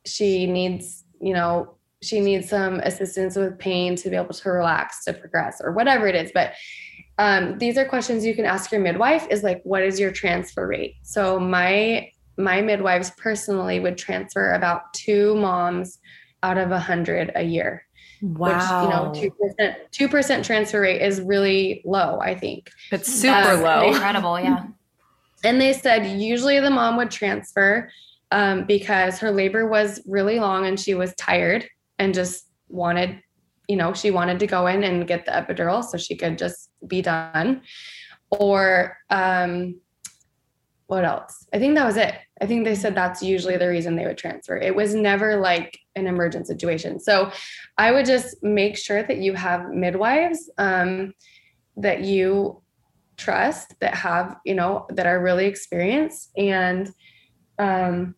she 0.05 0.47
needs, 0.47 1.03
you 1.19 1.33
know, 1.33 1.76
she 2.07 2.19
needs 2.19 2.49
some 2.49 2.79
assistance 2.79 3.35
with 3.35 3.59
pain 3.59 3.95
to 3.97 4.09
be 4.09 4.15
able 4.15 4.33
to 4.33 4.49
relax 4.49 5.03
to 5.05 5.13
progress 5.13 5.59
or 5.63 5.71
whatever 5.71 6.07
it 6.07 6.15
is. 6.15 6.31
But 6.33 6.53
um, 7.17 7.57
these 7.57 7.77
are 7.77 7.85
questions 7.85 8.25
you 8.25 8.35
can 8.35 8.45
ask 8.45 8.71
your 8.71 8.81
midwife 8.81 9.27
is 9.29 9.43
like, 9.43 9.61
what 9.63 9.83
is 9.83 9.99
your 9.99 10.11
transfer 10.11 10.67
rate? 10.67 10.95
So 11.03 11.39
my 11.39 12.11
my 12.39 12.61
midwives 12.61 13.11
personally 13.17 13.79
would 13.79 13.97
transfer 13.97 14.53
about 14.53 14.93
two 14.93 15.35
moms 15.35 15.97
out 16.43 16.59
of 16.59 16.71
a 16.71 16.79
hundred 16.79 17.31
a 17.35 17.41
year. 17.41 17.83
Wow. 18.21 19.11
Which, 19.11 19.21
you 19.21 19.29
know, 19.29 19.31
2%, 19.59 20.09
2% 20.09 20.43
transfer 20.43 20.81
rate 20.81 21.01
is 21.01 21.19
really 21.21 21.81
low, 21.85 22.19
I 22.19 22.35
think. 22.35 22.69
It's 22.91 23.11
super 23.11 23.51
um, 23.51 23.61
low. 23.61 23.87
Incredible. 23.87 24.39
Yeah. 24.39 24.67
And 25.43 25.61
they 25.61 25.71
said 25.71 26.19
usually 26.19 26.59
the 26.59 26.71
mom 26.71 26.97
would 26.97 27.11
transfer 27.11 27.91
um, 28.31 28.65
because 28.65 29.19
her 29.19 29.29
labor 29.29 29.67
was 29.67 30.01
really 30.07 30.39
long 30.39 30.65
and 30.65 30.79
she 30.79 30.95
was 30.95 31.13
tired 31.13 31.69
and 31.99 32.13
just 32.13 32.47
wanted, 32.69 33.21
you 33.67 33.75
know, 33.75 33.93
she 33.93 34.11
wanted 34.11 34.39
to 34.39 34.47
go 34.47 34.67
in 34.67 34.83
and 34.83 35.07
get 35.07 35.25
the 35.25 35.31
epidural 35.31 35.83
so 35.83 35.97
she 35.97 36.15
could 36.15 36.37
just 36.37 36.69
be 36.87 37.01
done. 37.01 37.61
Or 38.29 38.97
um, 39.09 39.79
what 40.87 41.05
else? 41.05 41.47
I 41.53 41.59
think 41.59 41.75
that 41.75 41.85
was 41.85 41.97
it. 41.97 42.15
I 42.41 42.45
think 42.45 42.63
they 42.65 42.75
said 42.75 42.95
that's 42.95 43.21
usually 43.23 43.57
the 43.57 43.67
reason 43.67 43.95
they 43.95 44.05
would 44.05 44.17
transfer. 44.17 44.57
It 44.57 44.75
was 44.75 44.93
never 44.93 45.37
like 45.37 45.77
an 45.95 46.07
emergent 46.07 46.47
situation. 46.47 46.99
So 46.99 47.31
I 47.77 47.91
would 47.91 48.05
just 48.05 48.41
make 48.43 48.77
sure 48.77 49.03
that 49.03 49.17
you 49.17 49.33
have 49.33 49.69
midwives 49.69 50.49
um, 50.57 51.13
that 51.77 52.01
you 52.01 52.61
trust 53.17 53.73
that 53.79 53.95
have, 53.95 54.37
you 54.45 54.53
know, 54.53 54.85
that 54.89 55.07
are 55.07 55.21
really 55.21 55.45
experienced 55.45 56.31
and 56.37 56.91
um, 57.59 58.15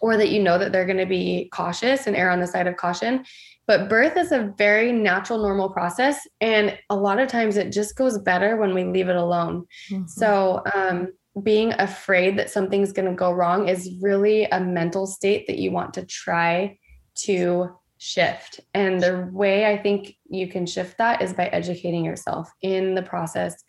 or 0.00 0.16
that 0.16 0.30
you 0.30 0.42
know 0.42 0.58
that 0.58 0.72
they're 0.72 0.86
going 0.86 0.96
to 0.96 1.06
be 1.06 1.48
cautious 1.52 2.06
and 2.06 2.16
err 2.16 2.30
on 2.30 2.40
the 2.40 2.46
side 2.46 2.66
of 2.66 2.76
caution. 2.76 3.24
But 3.66 3.88
birth 3.88 4.16
is 4.16 4.32
a 4.32 4.52
very 4.58 4.90
natural, 4.90 5.38
normal 5.38 5.68
process. 5.68 6.26
And 6.40 6.76
a 6.88 6.96
lot 6.96 7.20
of 7.20 7.28
times 7.28 7.56
it 7.56 7.70
just 7.70 7.94
goes 7.96 8.18
better 8.18 8.56
when 8.56 8.74
we 8.74 8.84
leave 8.84 9.08
it 9.08 9.16
alone. 9.16 9.66
Mm-hmm. 9.90 10.06
So, 10.06 10.62
um, 10.74 11.12
being 11.44 11.72
afraid 11.74 12.36
that 12.36 12.50
something's 12.50 12.92
going 12.92 13.08
to 13.08 13.14
go 13.14 13.30
wrong 13.30 13.68
is 13.68 13.94
really 14.00 14.44
a 14.46 14.60
mental 14.60 15.06
state 15.06 15.46
that 15.46 15.58
you 15.58 15.70
want 15.70 15.94
to 15.94 16.04
try 16.04 16.76
to 17.14 17.70
shift. 17.98 18.60
And 18.74 19.00
the 19.00 19.28
way 19.30 19.66
I 19.66 19.78
think 19.78 20.16
you 20.28 20.48
can 20.48 20.66
shift 20.66 20.98
that 20.98 21.22
is 21.22 21.32
by 21.32 21.46
educating 21.46 22.04
yourself 22.04 22.50
in 22.62 22.94
the 22.94 23.02
process 23.02 23.62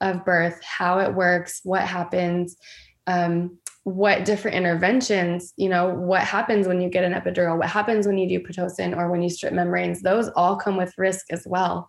of 0.00 0.24
birth, 0.24 0.62
how 0.62 1.00
it 1.00 1.14
works, 1.14 1.60
what 1.64 1.82
happens, 1.82 2.56
um, 3.06 3.58
what 3.84 4.24
different 4.24 4.56
interventions, 4.56 5.52
you 5.56 5.68
know, 5.68 5.88
what 5.88 6.22
happens 6.22 6.68
when 6.68 6.80
you 6.80 6.90
get 6.90 7.04
an 7.04 7.12
epidural, 7.12 7.58
what 7.58 7.68
happens 7.68 8.06
when 8.06 8.18
you 8.18 8.28
do 8.28 8.44
Pitocin 8.44 8.96
or 8.96 9.10
when 9.10 9.22
you 9.22 9.30
strip 9.30 9.52
membranes, 9.52 10.02
those 10.02 10.28
all 10.36 10.56
come 10.56 10.76
with 10.76 10.92
risk 10.98 11.26
as 11.30 11.44
well. 11.46 11.88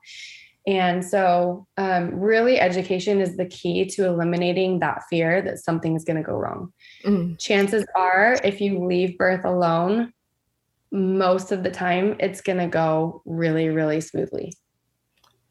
And 0.68 1.04
so, 1.04 1.66
um, 1.78 2.14
really, 2.20 2.60
education 2.60 3.20
is 3.20 3.36
the 3.36 3.48
key 3.48 3.86
to 3.88 4.06
eliminating 4.06 4.80
that 4.80 5.04
fear 5.10 5.42
that 5.42 5.58
something 5.58 5.96
is 5.96 6.04
going 6.04 6.18
to 6.18 6.24
go 6.24 6.36
wrong. 6.36 6.72
Mm. 7.04 7.40
Chances 7.40 7.84
are, 7.96 8.38
if 8.44 8.62
you 8.62 8.86
leave 8.86 9.18
birth 9.18 9.44
alone, 9.44 10.14
most 10.92 11.52
of 11.52 11.64
the 11.64 11.72
time 11.72 12.16
it's 12.20 12.42
going 12.42 12.60
to 12.60 12.68
go 12.68 13.24
really, 13.26 13.70
really 13.70 14.02
smoothly. 14.02 14.54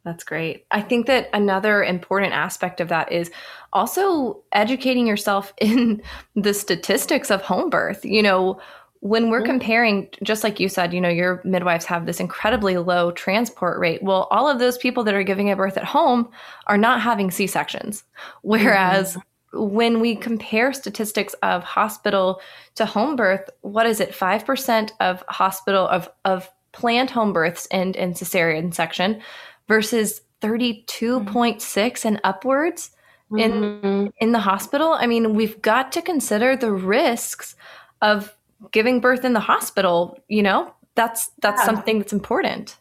That's 0.04 0.24
great. 0.24 0.64
I 0.70 0.80
think 0.80 1.06
that 1.06 1.28
another 1.32 1.82
important 1.82 2.32
aspect 2.32 2.80
of 2.80 2.88
that 2.88 3.12
is 3.12 3.30
also 3.72 4.42
educating 4.52 5.06
yourself 5.06 5.52
in 5.60 6.02
the 6.34 6.54
statistics 6.54 7.30
of 7.30 7.42
home 7.42 7.70
birth. 7.70 8.04
You 8.04 8.22
know, 8.22 8.60
when 9.00 9.30
we're 9.30 9.42
comparing, 9.42 10.08
just 10.22 10.44
like 10.44 10.60
you 10.60 10.68
said, 10.68 10.92
you 10.92 11.00
know, 11.00 11.08
your 11.08 11.40
midwives 11.42 11.86
have 11.86 12.04
this 12.04 12.20
incredibly 12.20 12.76
low 12.76 13.10
transport 13.12 13.78
rate. 13.78 14.02
Well, 14.02 14.28
all 14.30 14.46
of 14.46 14.58
those 14.58 14.76
people 14.76 15.04
that 15.04 15.14
are 15.14 15.22
giving 15.22 15.50
a 15.50 15.56
birth 15.56 15.78
at 15.78 15.84
home 15.84 16.28
are 16.66 16.76
not 16.76 17.00
having 17.00 17.30
C 17.30 17.46
sections. 17.46 18.04
Whereas 18.42 19.16
mm-hmm. 19.16 19.74
when 19.74 20.00
we 20.00 20.16
compare 20.16 20.74
statistics 20.74 21.34
of 21.42 21.64
hospital 21.64 22.42
to 22.74 22.84
home 22.84 23.16
birth, 23.16 23.48
what 23.62 23.86
is 23.86 24.00
it? 24.00 24.12
5% 24.12 24.90
of 25.00 25.24
hospital, 25.28 25.88
of, 25.88 26.10
of 26.26 26.50
planned 26.72 27.10
home 27.10 27.32
births 27.32 27.66
and, 27.70 27.96
and 27.96 28.14
cesarean 28.14 28.74
section 28.74 29.22
versus 29.66 30.20
32.6 30.42 31.24
mm-hmm. 31.24 32.08
and 32.08 32.20
upwards 32.22 32.90
in 32.90 32.99
mm-hmm. 33.30 34.06
in 34.18 34.32
the 34.32 34.38
hospital 34.38 34.92
i 34.92 35.06
mean 35.06 35.34
we've 35.34 35.60
got 35.62 35.92
to 35.92 36.02
consider 36.02 36.56
the 36.56 36.72
risks 36.72 37.54
of 38.02 38.36
giving 38.72 39.00
birth 39.00 39.24
in 39.24 39.32
the 39.32 39.40
hospital 39.40 40.18
you 40.28 40.42
know 40.42 40.72
that's 40.94 41.30
that's 41.40 41.60
yeah. 41.60 41.66
something 41.66 41.98
that's 41.98 42.12
important 42.12 42.76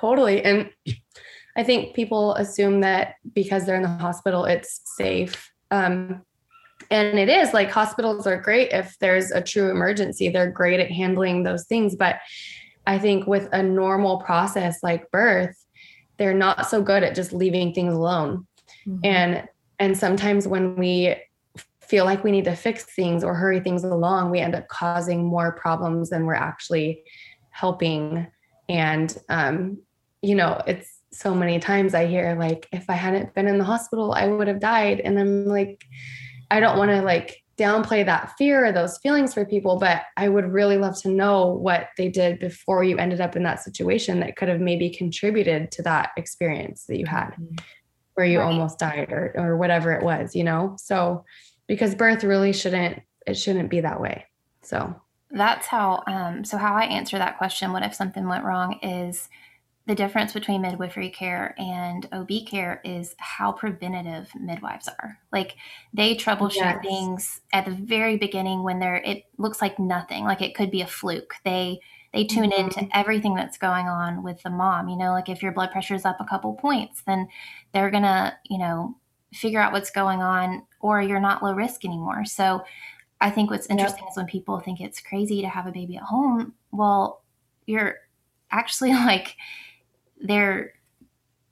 totally 0.00 0.42
and 0.42 0.70
i 1.56 1.62
think 1.62 1.94
people 1.94 2.34
assume 2.34 2.80
that 2.80 3.16
because 3.34 3.66
they're 3.66 3.76
in 3.76 3.82
the 3.82 3.88
hospital 3.88 4.44
it's 4.44 4.80
safe 4.96 5.50
um, 5.70 6.22
and 6.90 7.18
it 7.18 7.30
is 7.30 7.54
like 7.54 7.70
hospitals 7.70 8.26
are 8.26 8.40
great 8.40 8.70
if 8.72 8.96
there's 8.98 9.30
a 9.30 9.40
true 9.40 9.70
emergency 9.70 10.28
they're 10.28 10.50
great 10.50 10.80
at 10.80 10.90
handling 10.90 11.42
those 11.42 11.64
things 11.64 11.96
but 11.96 12.16
i 12.86 12.98
think 12.98 13.26
with 13.26 13.48
a 13.52 13.62
normal 13.62 14.18
process 14.18 14.82
like 14.82 15.10
birth 15.10 15.62
they're 16.22 16.34
not 16.34 16.68
so 16.68 16.80
good 16.82 17.02
at 17.02 17.16
just 17.16 17.32
leaving 17.32 17.72
things 17.72 17.94
alone. 17.94 18.46
Mm-hmm. 18.86 19.00
And 19.04 19.48
and 19.82 19.98
sometimes 19.98 20.46
when 20.46 20.76
we 20.76 21.16
feel 21.80 22.04
like 22.04 22.22
we 22.22 22.30
need 22.30 22.44
to 22.44 22.54
fix 22.54 22.84
things 22.84 23.24
or 23.24 23.34
hurry 23.34 23.58
things 23.58 23.82
along, 23.82 24.30
we 24.30 24.38
end 24.38 24.54
up 24.54 24.68
causing 24.68 25.24
more 25.24 25.50
problems 25.50 26.10
than 26.10 26.24
we're 26.24 26.34
actually 26.34 27.02
helping. 27.50 28.28
And 28.68 29.18
um, 29.28 29.82
you 30.22 30.36
know, 30.36 30.62
it's 30.68 31.00
so 31.10 31.34
many 31.34 31.58
times 31.58 31.94
I 31.94 32.06
hear 32.06 32.36
like, 32.38 32.68
if 32.70 32.88
I 32.88 32.92
hadn't 32.92 33.34
been 33.34 33.48
in 33.48 33.58
the 33.58 33.64
hospital, 33.64 34.12
I 34.12 34.28
would 34.28 34.46
have 34.46 34.60
died. 34.60 35.00
And 35.00 35.18
I'm 35.18 35.46
like, 35.46 35.84
I 36.48 36.60
don't 36.60 36.78
want 36.78 36.92
to 36.92 37.02
like 37.02 37.42
downplay 37.58 38.06
that 38.06 38.34
fear 38.38 38.64
or 38.64 38.70
those 38.70 38.98
feelings 38.98 39.34
for 39.34 39.44
people, 39.44 39.80
but 39.80 40.02
I 40.16 40.28
would 40.28 40.52
really 40.52 40.78
love 40.78 40.96
to 41.02 41.08
know 41.08 41.48
what 41.48 41.88
they 41.98 42.08
did 42.08 42.38
before 42.38 42.84
you 42.84 42.98
ended 42.98 43.20
up 43.20 43.34
in 43.34 43.42
that 43.42 43.64
situation 43.64 44.20
that 44.20 44.36
could 44.36 44.48
have 44.48 44.60
maybe 44.60 44.90
contributed 44.90 45.72
to 45.72 45.82
that 45.82 46.12
experience 46.16 46.84
that 46.84 47.00
you 47.00 47.06
had 47.06 47.30
mm-hmm. 47.30 47.56
Where 48.22 48.30
you 48.30 48.38
right. 48.38 48.46
almost 48.46 48.78
died 48.78 49.10
or 49.10 49.32
or 49.34 49.56
whatever 49.56 49.90
it 49.92 50.04
was, 50.04 50.36
you 50.36 50.44
know? 50.44 50.76
So 50.78 51.24
because 51.66 51.96
birth 51.96 52.22
really 52.22 52.52
shouldn't 52.52 53.02
it 53.26 53.34
shouldn't 53.34 53.68
be 53.68 53.80
that 53.80 54.00
way. 54.00 54.26
So 54.62 54.94
that's 55.32 55.66
how 55.66 56.04
um 56.06 56.44
so 56.44 56.56
how 56.56 56.74
I 56.76 56.84
answer 56.84 57.18
that 57.18 57.38
question, 57.38 57.72
what 57.72 57.82
if 57.82 57.94
something 57.96 58.28
went 58.28 58.44
wrong 58.44 58.78
is 58.80 59.28
the 59.88 59.94
difference 59.96 60.32
between 60.32 60.62
midwifery 60.62 61.10
care 61.10 61.56
and 61.58 62.08
OB 62.12 62.30
care 62.46 62.80
is 62.84 63.16
how 63.18 63.50
preventative 63.50 64.30
midwives 64.40 64.86
are. 64.86 65.18
Like 65.32 65.56
they 65.92 66.14
troubleshoot 66.14 66.54
yes. 66.54 66.84
things 66.84 67.40
at 67.52 67.64
the 67.64 67.72
very 67.72 68.16
beginning 68.16 68.62
when 68.62 68.78
they're 68.78 69.02
it 69.04 69.24
looks 69.36 69.60
like 69.60 69.80
nothing, 69.80 70.22
like 70.22 70.42
it 70.42 70.54
could 70.54 70.70
be 70.70 70.82
a 70.82 70.86
fluke. 70.86 71.34
They 71.44 71.80
they 72.12 72.24
tune 72.24 72.50
mm-hmm. 72.50 72.78
into 72.78 72.96
everything 72.96 73.34
that's 73.34 73.58
going 73.58 73.86
on 73.86 74.22
with 74.22 74.42
the 74.42 74.50
mom. 74.50 74.88
You 74.88 74.96
know, 74.96 75.12
like 75.12 75.28
if 75.28 75.42
your 75.42 75.52
blood 75.52 75.70
pressure 75.70 75.94
is 75.94 76.04
up 76.04 76.20
a 76.20 76.24
couple 76.24 76.54
points, 76.54 77.02
then 77.06 77.28
they're 77.72 77.90
gonna, 77.90 78.36
you 78.48 78.58
know, 78.58 78.96
figure 79.32 79.60
out 79.60 79.72
what's 79.72 79.90
going 79.90 80.20
on, 80.20 80.62
or 80.80 81.00
you're 81.00 81.20
not 81.20 81.42
low 81.42 81.54
risk 81.54 81.84
anymore. 81.84 82.24
So 82.24 82.62
I 83.20 83.30
think 83.30 83.50
what's 83.50 83.68
interesting 83.68 84.04
yep. 84.04 84.10
is 84.10 84.16
when 84.16 84.26
people 84.26 84.60
think 84.60 84.80
it's 84.80 85.00
crazy 85.00 85.40
to 85.42 85.48
have 85.48 85.66
a 85.66 85.72
baby 85.72 85.96
at 85.96 86.02
home. 86.02 86.54
Well, 86.70 87.22
you're 87.66 87.96
actually 88.50 88.90
like 88.92 89.36
they're 90.20 90.74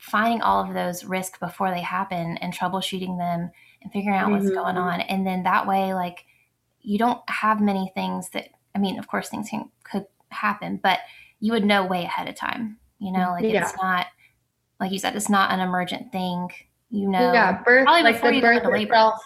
finding 0.01 0.41
all 0.41 0.65
of 0.67 0.75
those 0.75 1.05
risks 1.05 1.39
before 1.39 1.71
they 1.71 1.83
happen 1.83 2.39
and 2.39 2.55
troubleshooting 2.55 3.19
them 3.19 3.51
and 3.83 3.93
figuring 3.93 4.17
out 4.17 4.29
mm-hmm. 4.29 4.45
what's 4.45 4.55
going 4.55 4.77
mm-hmm. 4.77 4.89
on. 4.89 5.01
And 5.03 5.27
then 5.27 5.43
that 5.43 5.67
way, 5.67 5.95
like, 5.95 6.25
you 6.81 6.99
don't 6.99 7.21
have 7.29 7.61
many 7.61 7.93
things 7.95 8.31
that, 8.31 8.49
I 8.75 8.79
mean, 8.79 8.99
of 8.99 9.09
course, 9.09 9.29
things 9.29 9.51
can, 9.51 9.69
could 9.85 10.07
happen, 10.31 10.81
but 10.83 11.01
you 11.41 11.53
would 11.53 11.65
know 11.65 11.85
way 11.85 12.05
ahead 12.05 12.29
of 12.29 12.35
time. 12.35 12.79
You 12.99 13.13
know, 13.13 13.31
like 13.31 13.45
yeah. 13.45 13.63
it's 13.63 13.77
not, 13.77 14.07
like 14.79 14.93
you 14.93 14.99
said, 14.99 15.17
it's 15.17 15.31
not 15.31 15.53
an 15.53 15.61
emergent 15.61 16.13
thing. 16.13 16.51
You 16.91 17.09
know, 17.09 17.33
yeah, 17.33 17.63
birth, 17.63 17.87
like 17.87 18.21
the 18.21 18.41
birth 18.41 18.65
itself. 18.65 19.21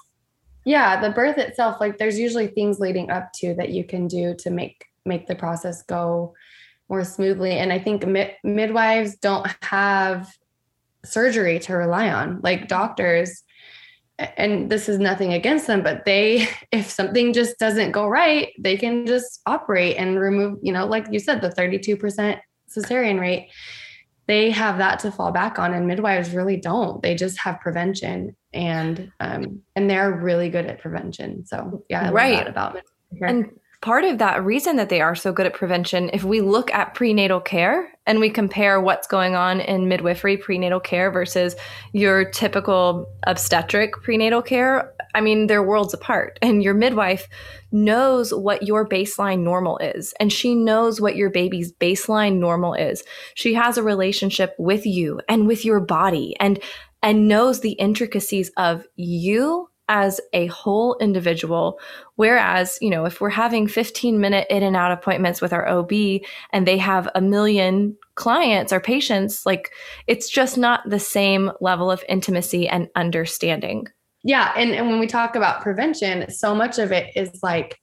Yeah, 0.64 1.00
the 1.00 1.10
birth 1.10 1.38
itself, 1.38 1.80
like 1.80 1.98
there's 1.98 2.18
usually 2.18 2.46
things 2.48 2.78
leading 2.78 3.10
up 3.10 3.32
to 3.34 3.54
that 3.54 3.70
you 3.70 3.84
can 3.84 4.06
do 4.06 4.34
to 4.40 4.50
make 4.50 4.84
make 5.04 5.26
the 5.26 5.34
process 5.34 5.82
go 5.82 6.34
more 6.88 7.04
smoothly. 7.04 7.52
And 7.52 7.72
I 7.72 7.78
think 7.78 8.06
mi- 8.06 8.34
midwives 8.42 9.16
don't 9.16 9.46
have 9.62 10.30
surgery 11.04 11.58
to 11.60 11.74
rely 11.74 12.10
on, 12.10 12.40
like 12.42 12.68
doctors. 12.68 13.43
And 14.18 14.70
this 14.70 14.88
is 14.88 14.98
nothing 14.98 15.32
against 15.32 15.66
them, 15.66 15.82
but 15.82 16.04
they, 16.04 16.46
if 16.72 16.88
something 16.88 17.32
just 17.32 17.58
doesn't 17.58 17.92
go 17.92 18.06
right, 18.06 18.52
they 18.58 18.76
can 18.76 19.06
just 19.06 19.40
operate 19.46 19.96
and 19.96 20.18
remove, 20.18 20.58
you 20.62 20.72
know, 20.72 20.86
like 20.86 21.06
you 21.10 21.18
said, 21.18 21.40
the 21.40 21.50
32% 21.50 22.38
cesarean 22.68 23.20
rate. 23.20 23.50
they 24.26 24.50
have 24.50 24.78
that 24.78 24.98
to 25.00 25.12
fall 25.12 25.30
back 25.30 25.58
on 25.58 25.74
and 25.74 25.86
midwives 25.86 26.30
really 26.30 26.56
don't. 26.56 27.02
They 27.02 27.14
just 27.14 27.38
have 27.38 27.60
prevention 27.60 28.36
and 28.52 29.12
um 29.20 29.60
and 29.76 29.90
they're 29.90 30.12
really 30.12 30.48
good 30.48 30.66
at 30.66 30.80
prevention. 30.80 31.44
So 31.44 31.84
yeah 31.88 32.08
I 32.08 32.12
right. 32.12 32.46
about 32.46 32.80
and 33.20 33.50
part 33.82 34.04
of 34.04 34.18
that 34.18 34.42
reason 34.42 34.76
that 34.76 34.88
they 34.88 35.00
are 35.00 35.14
so 35.14 35.32
good 35.32 35.46
at 35.46 35.54
prevention 35.54 36.10
if 36.12 36.24
we 36.24 36.40
look 36.40 36.72
at 36.72 36.94
prenatal 36.94 37.40
care 37.40 37.92
and 38.06 38.20
we 38.20 38.30
compare 38.30 38.80
what's 38.80 39.06
going 39.06 39.34
on 39.34 39.60
in 39.60 39.88
midwifery 39.88 40.36
prenatal 40.36 40.80
care 40.80 41.10
versus 41.10 41.56
your 41.92 42.24
typical 42.24 43.06
obstetric 43.26 43.94
prenatal 44.02 44.42
care. 44.42 44.92
I 45.14 45.20
mean 45.20 45.46
they're 45.46 45.62
worlds 45.62 45.94
apart 45.94 46.38
and 46.42 46.62
your 46.62 46.74
midwife 46.74 47.28
knows 47.72 48.32
what 48.32 48.62
your 48.62 48.88
baseline 48.88 49.40
normal 49.40 49.78
is 49.78 50.14
and 50.20 50.32
she 50.32 50.54
knows 50.54 51.00
what 51.00 51.16
your 51.16 51.30
baby's 51.30 51.72
baseline 51.72 52.38
normal 52.38 52.74
is. 52.74 53.02
She 53.34 53.54
has 53.54 53.78
a 53.78 53.82
relationship 53.82 54.54
with 54.58 54.86
you 54.86 55.20
and 55.28 55.46
with 55.46 55.64
your 55.64 55.80
body 55.80 56.36
and 56.40 56.60
and 57.02 57.28
knows 57.28 57.60
the 57.60 57.72
intricacies 57.72 58.50
of 58.56 58.86
you 58.96 59.68
as 59.88 60.20
a 60.32 60.46
whole 60.46 60.96
individual. 60.98 61.78
Whereas, 62.16 62.78
you 62.80 62.90
know, 62.90 63.04
if 63.04 63.20
we're 63.20 63.30
having 63.30 63.66
15 63.66 64.20
minute 64.20 64.46
in 64.48 64.62
and 64.62 64.76
out 64.76 64.92
appointments 64.92 65.40
with 65.40 65.52
our 65.52 65.66
OB 65.68 65.92
and 66.52 66.66
they 66.66 66.78
have 66.78 67.08
a 67.14 67.20
million 67.20 67.96
clients 68.14 68.72
or 68.72 68.80
patients, 68.80 69.44
like 69.44 69.70
it's 70.06 70.28
just 70.28 70.56
not 70.56 70.88
the 70.88 71.00
same 71.00 71.50
level 71.60 71.90
of 71.90 72.04
intimacy 72.08 72.68
and 72.68 72.88
understanding. 72.94 73.88
Yeah. 74.22 74.52
And, 74.56 74.70
and 74.70 74.88
when 74.88 74.98
we 74.98 75.06
talk 75.06 75.36
about 75.36 75.60
prevention, 75.60 76.30
so 76.30 76.54
much 76.54 76.78
of 76.78 76.92
it 76.92 77.14
is 77.14 77.42
like, 77.42 77.78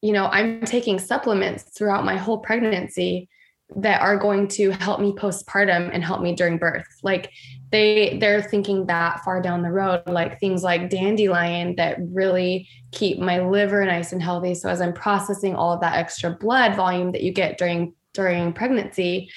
you 0.00 0.12
know, 0.12 0.26
I'm 0.26 0.62
taking 0.62 0.98
supplements 0.98 1.64
throughout 1.76 2.04
my 2.04 2.16
whole 2.16 2.38
pregnancy 2.38 3.28
that 3.76 4.00
are 4.02 4.16
going 4.16 4.48
to 4.48 4.70
help 4.70 5.00
me 5.00 5.12
postpartum 5.12 5.90
and 5.92 6.04
help 6.04 6.20
me 6.20 6.34
during 6.34 6.58
birth. 6.58 6.86
Like 7.02 7.30
they 7.72 8.18
they're 8.20 8.42
thinking 8.42 8.86
that 8.86 9.24
far 9.24 9.40
down 9.40 9.62
the 9.62 9.72
road, 9.72 10.02
like 10.06 10.38
things 10.38 10.62
like 10.62 10.90
dandelion 10.90 11.74
that 11.76 11.96
really 12.12 12.68
keep 12.92 13.18
my 13.18 13.40
liver 13.40 13.84
nice 13.84 14.12
and 14.12 14.22
healthy. 14.22 14.54
So 14.54 14.68
as 14.68 14.80
I'm 14.80 14.92
processing 14.92 15.56
all 15.56 15.72
of 15.72 15.80
that 15.80 15.96
extra 15.96 16.30
blood 16.30 16.76
volume 16.76 17.12
that 17.12 17.22
you 17.22 17.32
get 17.32 17.58
during 17.58 17.94
during 18.12 18.52
pregnancy, 18.52 19.30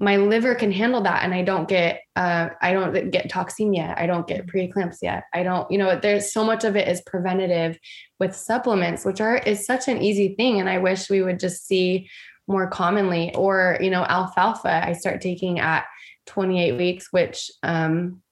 my 0.00 0.16
liver 0.16 0.54
can 0.54 0.72
handle 0.72 1.02
that 1.02 1.22
and 1.22 1.34
I 1.34 1.42
don't 1.42 1.68
get 1.68 2.00
uh, 2.16 2.48
I 2.62 2.72
don't 2.72 3.10
get 3.10 3.30
toxemia, 3.30 3.96
I 3.98 4.06
don't 4.06 4.26
get 4.26 4.46
preeclampsia. 4.46 5.22
I 5.34 5.42
don't, 5.42 5.70
you 5.70 5.76
know, 5.76 5.98
there's 6.00 6.32
so 6.32 6.44
much 6.44 6.64
of 6.64 6.76
it 6.76 6.88
is 6.88 7.02
preventative 7.02 7.78
with 8.18 8.34
supplements, 8.34 9.04
which 9.04 9.20
are 9.20 9.36
is 9.36 9.66
such 9.66 9.86
an 9.86 10.00
easy 10.00 10.34
thing. 10.34 10.60
And 10.60 10.68
I 10.68 10.78
wish 10.78 11.10
we 11.10 11.22
would 11.22 11.38
just 11.38 11.66
see 11.66 12.08
more 12.48 12.68
commonly 12.68 13.34
or 13.34 13.78
you 13.80 13.88
know 13.88 14.04
alfalfa 14.04 14.84
i 14.84 14.92
start 14.92 15.20
taking 15.20 15.60
at 15.60 15.84
28 16.32 16.76
weeks 16.76 17.08
which 17.10 17.50
um, 17.62 18.22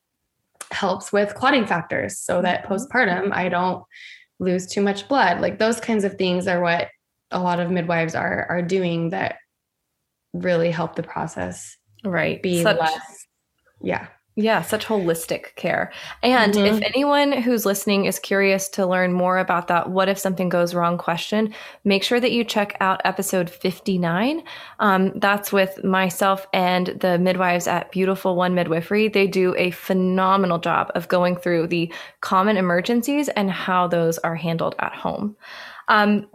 helps 0.71 1.13
with 1.13 1.35
clotting 1.35 1.67
factors. 1.67 2.19
So 2.19 2.43
that 2.43 2.65
mm-hmm. 2.65 2.73
postpartum 2.73 3.33
i 3.33 3.49
don't 3.49 3.85
lose 4.39 4.67
too 4.67 4.81
much 4.81 5.07
blood. 5.07 5.41
Like 5.41 5.59
those 5.59 5.81
kinds 5.81 6.05
of 6.05 6.15
things 6.15 6.49
are 6.49 6.63
what 6.63 6.89
a 7.31 7.39
lot 7.39 7.61
of 7.61 7.71
midwives 7.71 8.15
are 8.15 8.47
are 8.49 8.63
doing 8.63 9.11
that 9.11 9.37
really 10.33 10.71
help 10.71 10.97
the 10.97 11.03
process 11.03 11.77
right. 12.05 12.43
be 12.43 12.63
Such, 12.63 12.79
less. 12.79 13.27
Yeah 13.83 14.09
yeah, 14.37 14.63
such 14.63 14.87
holistic 14.87 15.55
care. 15.57 15.93
And 16.23 16.55
mm-hmm. 16.55 16.75
if 16.75 16.83
anyone 16.83 17.33
who's 17.33 17.67
listening 17.67 18.05
is 18.05 18.19
curious 18.19 18.69
to 18.71 18.87
learn 18.87 19.13
more 19.13 19.39
about 19.39 19.69
that 19.69 19.91
what 19.91 20.09
if 20.09 20.19
something 20.19 20.49
goes 20.49 20.75
wrong 20.75 20.97
question, 20.99 21.53
make 21.85 22.03
sure 22.03 22.21
that 22.21 22.33
you 22.33 22.45
check 22.45 22.77
out 22.81 23.01
episode 23.05 23.51
59. 23.51 24.43
Um, 24.79 25.13
that's 25.19 25.53
with 25.53 25.83
myself 25.83 26.47
and 26.53 26.89
the 27.01 27.19
midwives 27.19 27.67
at 27.67 27.91
Beautiful 27.91 28.37
One 28.37 28.55
Midwifery. 28.55 29.09
They 29.09 29.27
do 29.27 29.55
a 29.57 29.73
phenomenal 29.73 30.59
job 30.59 30.93
of 30.95 31.09
going 31.09 31.37
through 31.37 31.67
the 31.67 31.93
common 32.21 32.57
emergencies 32.57 33.29
and 33.31 33.51
how 33.51 33.89
those 33.89 34.19
are 34.19 34.37
handled 34.37 34.77
at 34.79 34.95
home. 34.95 35.37
Um, 35.89 36.29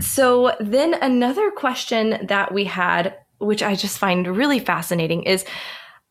so, 0.00 0.56
then 0.60 0.94
another 0.94 1.50
question 1.50 2.26
that 2.26 2.54
we 2.54 2.64
had, 2.64 3.16
which 3.38 3.62
I 3.62 3.74
just 3.74 3.98
find 3.98 4.26
really 4.26 4.60
fascinating, 4.60 5.24
is 5.24 5.44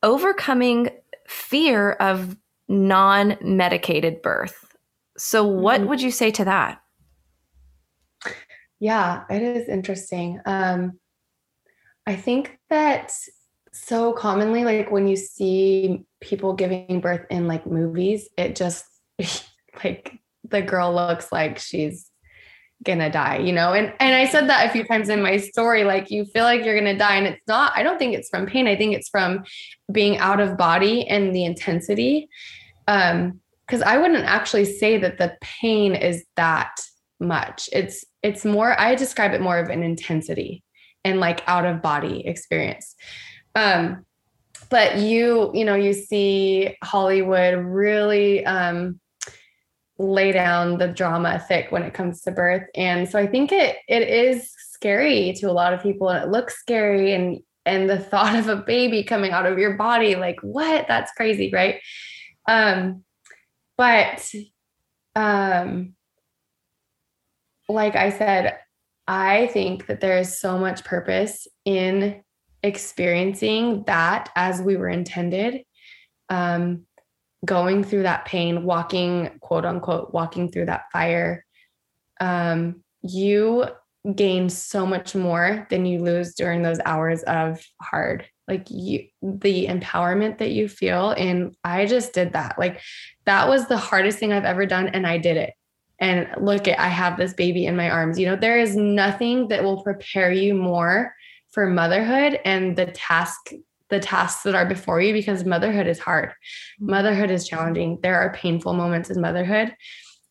overcoming 0.03 0.89
fear 1.27 1.91
of 1.91 2.35
non 2.67 3.37
medicated 3.41 4.21
birth. 4.21 4.75
So, 5.17 5.45
what 5.45 5.81
mm-hmm. 5.81 5.89
would 5.89 6.01
you 6.01 6.11
say 6.11 6.31
to 6.31 6.45
that? 6.45 6.81
Yeah, 8.79 9.23
it 9.29 9.41
is 9.41 9.67
interesting. 9.67 10.39
Um, 10.45 10.99
I 12.05 12.15
think 12.15 12.59
that 12.69 13.11
so 13.73 14.13
commonly, 14.13 14.63
like 14.63 14.91
when 14.91 15.07
you 15.07 15.15
see 15.15 16.05
people 16.21 16.53
giving 16.53 17.01
birth 17.01 17.25
in 17.29 17.47
like 17.47 17.65
movies, 17.65 18.29
it 18.37 18.55
just 18.55 18.85
like 19.83 20.19
the 20.49 20.61
girl 20.61 20.93
looks 20.93 21.31
like 21.31 21.59
she's 21.59 22.06
gonna 22.83 23.09
die 23.11 23.37
you 23.37 23.51
know? 23.51 23.73
And 23.73 23.93
and 23.99 24.15
i 24.15 24.25
said 24.25 24.47
that 24.49 24.67
a 24.67 24.71
few 24.71 24.83
times 24.83 25.09
in 25.09 25.21
my 25.21 25.37
story 25.37 25.83
like 25.83 26.11
you 26.11 26.25
feel 26.25 26.43
like 26.43 26.63
you're 26.63 26.77
gonna 26.77 26.97
die 26.97 27.15
and 27.15 27.27
it's 27.27 27.47
not 27.47 27.71
i 27.75 27.83
don't 27.83 27.97
think 27.97 28.15
it's 28.15 28.29
from 28.29 28.45
pain 28.45 28.67
i 28.67 28.75
think 28.75 28.95
it's 28.95 29.09
from 29.09 29.43
being 29.91 30.17
out 30.17 30.39
of 30.39 30.57
body 30.57 31.07
and 31.07 31.35
the 31.35 31.45
intensity. 31.45 32.29
Um 32.87 33.41
because 33.65 33.81
i 33.81 33.97
wouldn't 33.97 34.23
actually 34.23 34.65
say 34.65 34.97
that 34.97 35.17
the 35.17 35.35
pain 35.41 35.93
is 35.95 36.23
that 36.35 36.79
much. 37.19 37.69
It's 37.73 38.05
it's 38.23 38.45
more 38.45 38.79
i 38.79 38.95
describe 38.95 39.33
it 39.33 39.41
more 39.41 39.57
of 39.57 39.69
an 39.69 39.83
intensity 39.83 40.63
and 41.03 41.19
like 41.19 41.43
out 41.47 41.65
of 41.65 41.81
body 41.81 42.25
experience. 42.25 42.95
Um 43.55 44.05
but 44.69 44.97
you 44.97 45.51
you 45.53 45.65
know 45.65 45.75
you 45.75 45.93
see 45.93 46.75
hollywood 46.83 47.55
really 47.63 48.45
um 48.45 48.99
lay 49.99 50.31
down 50.31 50.77
the 50.77 50.87
drama 50.87 51.43
thick 51.47 51.71
when 51.71 51.83
it 51.83 51.93
comes 51.93 52.21
to 52.21 52.31
birth. 52.31 52.63
And 52.75 53.09
so 53.09 53.19
I 53.19 53.27
think 53.27 53.51
it 53.51 53.77
it 53.87 54.07
is 54.07 54.53
scary 54.71 55.33
to 55.37 55.49
a 55.49 55.53
lot 55.53 55.73
of 55.73 55.81
people 55.81 56.09
and 56.09 56.23
it 56.23 56.31
looks 56.31 56.59
scary 56.59 57.13
and 57.13 57.39
and 57.65 57.89
the 57.89 57.99
thought 58.11 58.35
of 58.35 58.47
a 58.47 58.55
baby 58.55 59.03
coming 59.03 59.31
out 59.31 59.45
of 59.45 59.57
your 59.57 59.75
body 59.75 60.15
like 60.15 60.39
what? 60.41 60.85
That's 60.87 61.11
crazy 61.13 61.51
right? 61.53 61.81
Um 62.47 63.03
but 63.77 64.33
um 65.15 65.93
like 67.69 67.95
i 67.95 68.09
said 68.09 68.57
i 69.07 69.47
think 69.47 69.87
that 69.87 69.99
there 69.99 70.17
is 70.17 70.39
so 70.39 70.57
much 70.57 70.83
purpose 70.83 71.47
in 71.65 72.23
experiencing 72.63 73.83
that 73.85 74.29
as 74.35 74.61
we 74.61 74.75
were 74.75 74.89
intended. 74.89 75.63
Um 76.29 76.86
going 77.45 77.83
through 77.83 78.03
that 78.03 78.25
pain, 78.25 78.63
walking, 78.63 79.37
quote 79.41 79.65
unquote, 79.65 80.13
walking 80.13 80.51
through 80.51 80.65
that 80.65 80.85
fire, 80.91 81.45
um, 82.19 82.83
you 83.01 83.65
gain 84.15 84.49
so 84.49 84.85
much 84.85 85.15
more 85.15 85.67
than 85.69 85.85
you 85.85 85.99
lose 85.99 86.33
during 86.33 86.61
those 86.61 86.79
hours 86.85 87.23
of 87.23 87.63
hard. 87.81 88.25
Like 88.47 88.67
you, 88.69 89.07
the 89.21 89.67
empowerment 89.67 90.37
that 90.37 90.51
you 90.51 90.69
feel. 90.69 91.11
And 91.11 91.55
I 91.63 91.85
just 91.85 92.13
did 92.13 92.33
that. 92.33 92.57
Like 92.57 92.81
that 93.25 93.49
was 93.49 93.67
the 93.67 93.77
hardest 93.77 94.19
thing 94.19 94.31
I've 94.31 94.45
ever 94.45 94.65
done. 94.65 94.87
And 94.87 95.05
I 95.05 95.17
did 95.17 95.35
it. 95.35 95.53
And 95.99 96.29
look 96.39 96.67
at, 96.67 96.79
I 96.79 96.87
have 96.87 97.17
this 97.17 97.33
baby 97.33 97.65
in 97.65 97.75
my 97.75 97.89
arms. 97.89 98.17
You 98.17 98.27
know, 98.27 98.35
there 98.35 98.59
is 98.59 98.75
nothing 98.75 99.49
that 99.49 99.63
will 99.63 99.83
prepare 99.83 100.31
you 100.31 100.53
more 100.53 101.13
for 101.51 101.67
motherhood 101.67 102.39
and 102.45 102.75
the 102.75 102.85
task 102.85 103.51
the 103.89 103.99
tasks 103.99 104.43
that 104.43 104.55
are 104.55 104.65
before 104.65 105.01
you 105.01 105.13
because 105.13 105.45
motherhood 105.45 105.87
is 105.87 105.99
hard. 105.99 106.29
Mm-hmm. 106.29 106.91
Motherhood 106.91 107.31
is 107.31 107.47
challenging. 107.47 107.99
There 108.01 108.19
are 108.19 108.33
painful 108.33 108.73
moments 108.73 109.09
in 109.09 109.21
motherhood. 109.21 109.75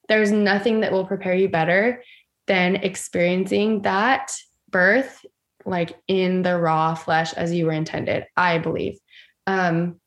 There's 0.09 0.31
nothing 0.31 0.81
that 0.81 0.93
will 0.93 1.07
prepare 1.07 1.35
you 1.35 1.49
better 1.49 2.03
than 2.47 2.77
experiencing 2.77 3.83
that 3.83 4.33
birth 4.71 5.25
like 5.65 5.99
in 6.07 6.43
the 6.43 6.57
raw 6.57 6.95
flesh 6.95 7.33
as 7.33 7.53
you 7.53 7.67
were 7.67 7.73
intended, 7.73 8.25
I 8.37 8.59
believe. 8.59 8.99
Um, 9.47 10.01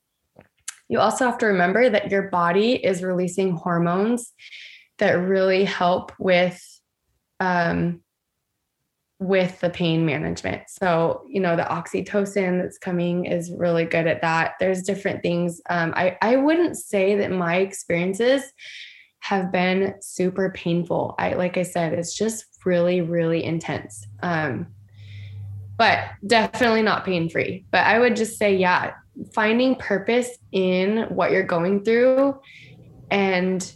you 0.88 1.00
also 1.00 1.26
have 1.26 1.38
to 1.40 1.48
remember 1.48 1.90
that 1.90 2.10
your 2.10 2.30
body 2.30 2.74
is 2.74 3.04
releasing 3.04 3.52
hormones 3.52 4.32
that 4.98 5.12
really 5.12 5.66
help 5.66 6.12
with 6.18 6.62
um, 7.40 8.02
with 9.20 9.60
the 9.60 9.70
pain 9.70 10.06
management. 10.06 10.64
So, 10.70 11.26
you 11.28 11.42
know, 11.42 11.58
the 11.58 11.64
oxytocin 11.64 12.62
that's 12.62 12.78
coming 12.78 13.26
is 13.26 13.52
really 13.52 13.84
good 13.84 14.08
at 14.08 14.22
that. 14.22 14.54
There's 14.60 14.82
different 14.82 15.22
things. 15.22 15.62
Um, 15.70 15.94
I, 15.96 16.18
I 16.22 16.38
wouldn't 16.38 16.78
say 16.78 17.16
that 17.18 17.32
my 17.32 17.58
experiences 17.58 18.44
have 19.20 19.52
been 19.52 19.96
super 20.02 20.52
painful. 20.52 21.16
I, 21.20 21.34
like 21.34 21.58
I 21.58 21.64
said, 21.64 21.94
it's 21.94 22.16
just 22.16 22.46
really, 22.66 23.02
really 23.02 23.44
intense. 23.44 24.08
Um, 24.22 24.68
but 25.78 26.06
definitely 26.26 26.82
not 26.82 27.04
pain 27.06 27.30
free. 27.30 27.66
But 27.72 27.86
I 27.86 28.00
would 28.00 28.16
just 28.16 28.38
say, 28.38 28.56
yeah, 28.56 28.94
finding 29.34 29.76
purpose 29.76 30.30
in 30.54 31.04
what 31.10 31.32
you're 31.32 31.44
going 31.44 31.84
through 31.84 32.40
and 33.12 33.74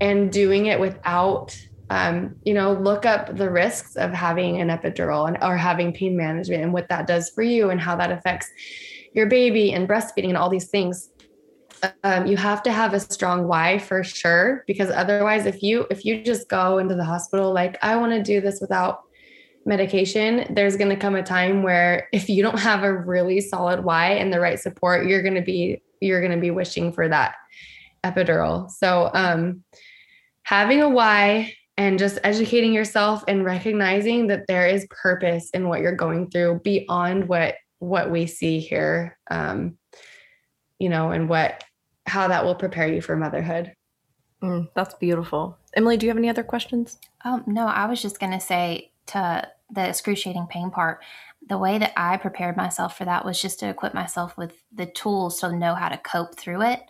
and 0.00 0.30
doing 0.32 0.66
it 0.66 0.78
without 0.78 1.58
um, 1.90 2.36
you 2.44 2.54
know, 2.54 2.72
look 2.72 3.06
up 3.06 3.36
the 3.36 3.50
risks 3.50 3.96
of 3.96 4.12
having 4.12 4.60
an 4.60 4.68
epidural 4.68 5.26
and 5.26 5.38
or 5.42 5.56
having 5.56 5.92
pain 5.92 6.16
management 6.16 6.62
and 6.62 6.72
what 6.72 6.88
that 6.88 7.06
does 7.06 7.30
for 7.30 7.42
you 7.42 7.70
and 7.70 7.80
how 7.80 7.96
that 7.96 8.10
affects 8.10 8.50
your 9.14 9.26
baby 9.26 9.72
and 9.72 9.88
breastfeeding 9.88 10.28
and 10.28 10.36
all 10.36 10.50
these 10.50 10.68
things. 10.68 11.10
Um, 12.02 12.26
you 12.26 12.36
have 12.36 12.62
to 12.64 12.72
have 12.72 12.92
a 12.92 13.00
strong 13.00 13.46
why 13.46 13.78
for 13.78 14.02
sure 14.02 14.64
because 14.66 14.90
otherwise 14.90 15.46
if 15.46 15.62
you 15.62 15.86
if 15.90 16.04
you 16.04 16.24
just 16.24 16.48
go 16.48 16.78
into 16.78 16.96
the 16.96 17.04
hospital 17.04 17.52
like 17.52 17.78
i 17.84 17.94
want 17.94 18.10
to 18.10 18.20
do 18.20 18.40
this 18.40 18.60
without 18.60 19.04
medication 19.64 20.44
there's 20.56 20.76
going 20.76 20.90
to 20.90 20.96
come 20.96 21.14
a 21.14 21.22
time 21.22 21.62
where 21.62 22.08
if 22.12 22.28
you 22.28 22.42
don't 22.42 22.58
have 22.58 22.82
a 22.82 22.92
really 22.92 23.40
solid 23.40 23.84
why 23.84 24.08
and 24.10 24.32
the 24.32 24.40
right 24.40 24.58
support 24.58 25.06
you're 25.06 25.22
going 25.22 25.36
to 25.36 25.40
be 25.40 25.80
you're 26.00 26.20
going 26.20 26.32
to 26.32 26.40
be 26.40 26.50
wishing 26.50 26.92
for 26.92 27.08
that 27.08 27.36
epidural. 28.04 28.70
So 28.70 29.10
um 29.14 29.64
having 30.42 30.82
a 30.82 30.88
why 30.88 31.54
and 31.78 31.96
just 31.96 32.18
educating 32.24 32.74
yourself 32.74 33.22
and 33.28 33.44
recognizing 33.44 34.26
that 34.26 34.46
there 34.48 34.66
is 34.66 34.86
purpose 34.90 35.48
in 35.50 35.68
what 35.68 35.80
you're 35.80 35.94
going 35.94 36.28
through 36.28 36.60
beyond 36.64 37.28
what 37.28 37.54
what 37.78 38.10
we 38.10 38.26
see 38.26 38.58
here 38.58 39.16
um 39.30 39.78
you 40.80 40.88
know 40.88 41.12
and 41.12 41.28
what 41.28 41.64
how 42.06 42.28
that 42.28 42.44
will 42.44 42.54
prepare 42.54 42.88
you 42.88 43.00
for 43.00 43.16
motherhood. 43.16 43.72
Mm, 44.42 44.68
that's 44.74 44.94
beautiful. 44.94 45.56
Emily 45.74 45.96
do 45.96 46.06
you 46.06 46.10
have 46.10 46.18
any 46.18 46.28
other 46.28 46.42
questions? 46.42 46.98
Um, 47.24 47.44
no 47.46 47.66
i 47.66 47.86
was 47.86 48.02
just 48.02 48.20
going 48.20 48.32
to 48.32 48.40
say 48.40 48.92
to 49.06 49.48
the 49.70 49.88
excruciating 49.88 50.46
pain 50.48 50.70
part 50.70 51.02
the 51.48 51.58
way 51.58 51.78
that 51.78 51.92
i 51.96 52.16
prepared 52.16 52.56
myself 52.56 52.96
for 52.96 53.04
that 53.04 53.24
was 53.24 53.40
just 53.40 53.60
to 53.60 53.68
equip 53.68 53.94
myself 53.94 54.36
with 54.36 54.62
the 54.72 54.86
tools 54.86 55.40
to 55.40 55.54
know 55.54 55.74
how 55.74 55.88
to 55.88 55.98
cope 55.98 56.36
through 56.36 56.62
it. 56.62 56.80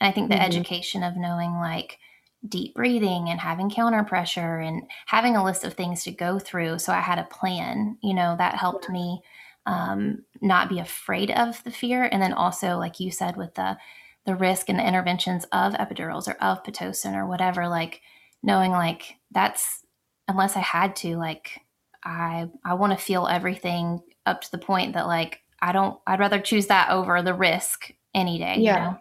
And 0.00 0.08
i 0.08 0.12
think 0.12 0.28
the 0.28 0.36
mm-hmm. 0.36 0.44
education 0.44 1.02
of 1.02 1.16
knowing 1.16 1.54
like 1.54 1.98
deep 2.46 2.74
breathing 2.74 3.28
and 3.28 3.40
having 3.40 3.70
counter 3.70 4.04
pressure 4.04 4.58
and 4.58 4.82
having 5.06 5.36
a 5.36 5.44
list 5.44 5.64
of 5.64 5.74
things 5.74 6.04
to 6.04 6.12
go 6.12 6.38
through. 6.38 6.78
So 6.78 6.92
I 6.92 7.00
had 7.00 7.18
a 7.18 7.24
plan, 7.24 7.98
you 8.02 8.14
know, 8.14 8.36
that 8.38 8.54
helped 8.54 8.88
me 8.88 9.20
um, 9.66 10.24
not 10.40 10.68
be 10.68 10.78
afraid 10.78 11.30
of 11.30 11.62
the 11.64 11.70
fear. 11.70 12.08
And 12.10 12.22
then 12.22 12.32
also, 12.32 12.78
like 12.78 13.00
you 13.00 13.10
said, 13.10 13.36
with 13.36 13.54
the 13.54 13.76
the 14.24 14.36
risk 14.36 14.68
and 14.68 14.78
the 14.78 14.86
interventions 14.86 15.44
of 15.52 15.72
epidurals 15.74 16.28
or 16.28 16.32
of 16.42 16.62
pitocin 16.62 17.14
or 17.14 17.26
whatever, 17.26 17.66
like 17.66 18.02
knowing 18.42 18.72
like 18.72 19.16
that's 19.30 19.84
unless 20.28 20.54
I 20.54 20.60
had 20.60 20.96
to, 20.96 21.16
like 21.16 21.60
I 22.04 22.48
I 22.64 22.74
want 22.74 22.92
to 22.96 23.04
feel 23.04 23.26
everything 23.26 24.00
up 24.26 24.42
to 24.42 24.50
the 24.50 24.58
point 24.58 24.94
that 24.94 25.06
like 25.06 25.40
I 25.60 25.72
don't 25.72 25.98
I'd 26.06 26.20
rather 26.20 26.40
choose 26.40 26.66
that 26.68 26.90
over 26.90 27.20
the 27.22 27.34
risk 27.34 27.92
any 28.14 28.38
day. 28.38 28.56
Yeah. 28.58 28.74
You 28.74 28.90
know? 28.90 28.98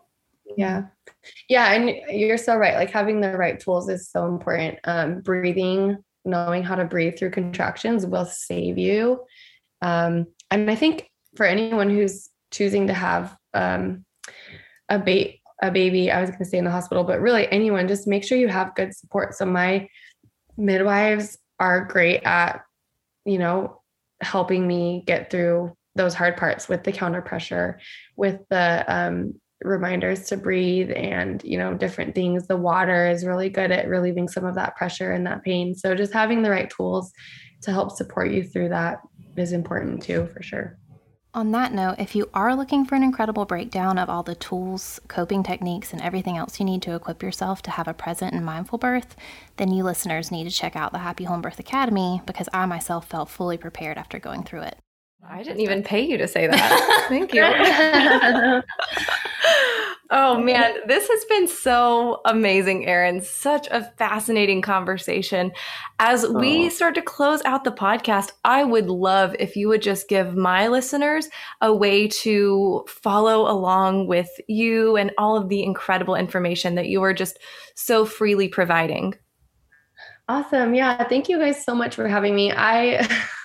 Yeah. 0.55 0.83
Yeah. 1.49 1.73
And 1.73 1.89
you're 2.09 2.37
so 2.37 2.55
right. 2.55 2.75
Like 2.75 2.91
having 2.91 3.21
the 3.21 3.37
right 3.37 3.59
tools 3.59 3.89
is 3.89 4.09
so 4.09 4.27
important. 4.27 4.79
Um, 4.85 5.21
breathing, 5.21 5.97
knowing 6.25 6.63
how 6.63 6.75
to 6.75 6.85
breathe 6.85 7.17
through 7.17 7.31
contractions 7.31 8.05
will 8.05 8.25
save 8.25 8.77
you. 8.77 9.21
Um, 9.81 10.27
and 10.49 10.69
I 10.71 10.75
think 10.75 11.09
for 11.35 11.45
anyone 11.45 11.89
who's 11.89 12.29
choosing 12.51 12.87
to 12.87 12.93
have 12.93 13.35
um, 13.53 14.05
a, 14.89 14.99
ba- 14.99 15.33
a 15.61 15.71
baby, 15.71 16.11
I 16.11 16.21
was 16.21 16.29
going 16.29 16.39
to 16.39 16.45
say 16.45 16.57
in 16.57 16.65
the 16.65 16.71
hospital, 16.71 17.03
but 17.03 17.19
really 17.19 17.51
anyone, 17.51 17.87
just 17.87 18.07
make 18.07 18.23
sure 18.23 18.37
you 18.37 18.47
have 18.47 18.75
good 18.75 18.95
support. 18.95 19.35
So 19.35 19.45
my 19.45 19.89
midwives 20.57 21.37
are 21.59 21.85
great 21.85 22.23
at, 22.23 22.61
you 23.25 23.37
know, 23.37 23.81
helping 24.21 24.65
me 24.65 25.03
get 25.05 25.29
through 25.29 25.75
those 25.95 26.13
hard 26.13 26.37
parts 26.37 26.69
with 26.69 26.83
the 26.83 26.91
counter 26.91 27.21
pressure, 27.21 27.79
with 28.15 28.39
the 28.49 28.85
um, 28.87 29.39
reminders 29.63 30.25
to 30.25 30.37
breathe 30.37 30.91
and 30.95 31.43
you 31.43 31.57
know 31.57 31.73
different 31.73 32.15
things. 32.15 32.47
The 32.47 32.57
water 32.57 33.07
is 33.07 33.25
really 33.25 33.49
good 33.49 33.71
at 33.71 33.87
relieving 33.87 34.27
some 34.27 34.45
of 34.45 34.55
that 34.55 34.75
pressure 34.75 35.11
and 35.11 35.25
that 35.25 35.43
pain. 35.43 35.75
So 35.75 35.95
just 35.95 36.13
having 36.13 36.41
the 36.41 36.51
right 36.51 36.69
tools 36.69 37.11
to 37.61 37.71
help 37.71 37.91
support 37.91 38.31
you 38.31 38.43
through 38.43 38.69
that 38.69 38.99
is 39.35 39.51
important 39.51 40.03
too 40.03 40.27
for 40.33 40.41
sure. 40.41 40.77
On 41.33 41.51
that 41.51 41.71
note, 41.71 41.95
if 41.99 42.15
you 42.15 42.29
are 42.33 42.55
looking 42.55 42.83
for 42.83 42.95
an 42.95 43.03
incredible 43.03 43.45
breakdown 43.45 43.99
of 43.99 44.09
all 44.09 44.23
the 44.23 44.33
tools, 44.33 44.99
coping 45.07 45.43
techniques, 45.43 45.93
and 45.93 46.01
everything 46.01 46.35
else 46.35 46.59
you 46.59 46.65
need 46.65 46.81
to 46.81 46.95
equip 46.95 47.21
yourself 47.21 47.61
to 47.63 47.71
have 47.71 47.87
a 47.87 47.93
present 47.93 48.33
and 48.33 48.43
mindful 48.43 48.79
birth, 48.79 49.15
then 49.57 49.71
you 49.71 49.83
listeners 49.83 50.31
need 50.31 50.45
to 50.45 50.49
check 50.49 50.75
out 50.75 50.93
the 50.93 50.97
Happy 50.99 51.25
Home 51.25 51.41
Birth 51.41 51.59
Academy 51.59 52.23
because 52.25 52.49
I 52.53 52.65
myself 52.65 53.07
felt 53.07 53.29
fully 53.29 53.57
prepared 53.57 53.99
after 53.99 54.17
going 54.17 54.43
through 54.43 54.61
it. 54.61 54.77
I 55.29 55.43
didn't 55.43 55.61
even 55.61 55.83
pay 55.83 56.01
you 56.01 56.17
to 56.17 56.27
say 56.27 56.47
that. 56.47 57.05
Thank 57.09 57.33
you. 57.33 57.43
oh 60.09 60.39
man, 60.39 60.75
this 60.87 61.07
has 61.07 61.25
been 61.25 61.47
so 61.47 62.21
amazing, 62.25 62.85
Erin. 62.85 63.21
Such 63.21 63.67
a 63.67 63.83
fascinating 63.97 64.61
conversation. 64.61 65.51
As 65.99 66.23
oh. 66.23 66.33
we 66.33 66.69
start 66.69 66.95
to 66.95 67.01
close 67.01 67.41
out 67.45 67.63
the 67.63 67.71
podcast, 67.71 68.31
I 68.45 68.63
would 68.63 68.89
love 68.89 69.35
if 69.39 69.55
you 69.55 69.67
would 69.67 69.81
just 69.81 70.07
give 70.07 70.35
my 70.35 70.67
listeners 70.67 71.27
a 71.61 71.73
way 71.73 72.07
to 72.07 72.85
follow 72.87 73.51
along 73.51 74.07
with 74.07 74.29
you 74.47 74.95
and 74.95 75.11
all 75.17 75.35
of 75.35 75.49
the 75.49 75.63
incredible 75.63 76.15
information 76.15 76.75
that 76.75 76.87
you 76.87 77.01
are 77.03 77.13
just 77.13 77.37
so 77.75 78.05
freely 78.05 78.47
providing. 78.47 79.13
Awesome. 80.29 80.75
Yeah. 80.75 81.07
Thank 81.07 81.29
you 81.29 81.39
guys 81.39 81.63
so 81.63 81.73
much 81.73 81.95
for 81.95 82.07
having 82.07 82.35
me. 82.35 82.51
I 82.51 83.07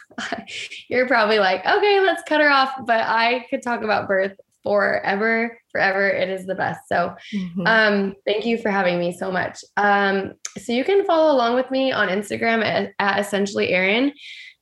you're 0.89 1.07
probably 1.07 1.39
like, 1.39 1.65
okay, 1.67 2.01
let's 2.01 2.23
cut 2.25 2.41
her 2.41 2.51
off. 2.51 2.75
But 2.87 3.01
I 3.01 3.47
could 3.51 3.63
talk 3.63 3.83
about 3.83 4.09
birth 4.09 4.37
forever, 4.63 5.59
forever. 5.71 6.09
It 6.09 6.29
is 6.29 6.47
the 6.47 6.55
best. 6.55 6.89
So 6.89 7.15
mm-hmm. 7.35 7.67
um, 7.67 8.15
thank 8.27 8.47
you 8.47 8.59
for 8.59 8.71
having 8.71 8.99
me 8.99 9.13
so 9.13 9.31
much. 9.31 9.59
Um, 9.77 10.35
so 10.59 10.73
you 10.73 10.85
can 10.85 11.05
follow 11.05 11.35
along 11.35 11.55
with 11.55 11.71
me 11.71 11.93
on 11.93 12.09
Instagram 12.09 12.65
at, 12.65 12.93
at 12.99 13.19
essentially 13.19 13.71
Erin. 13.71 14.13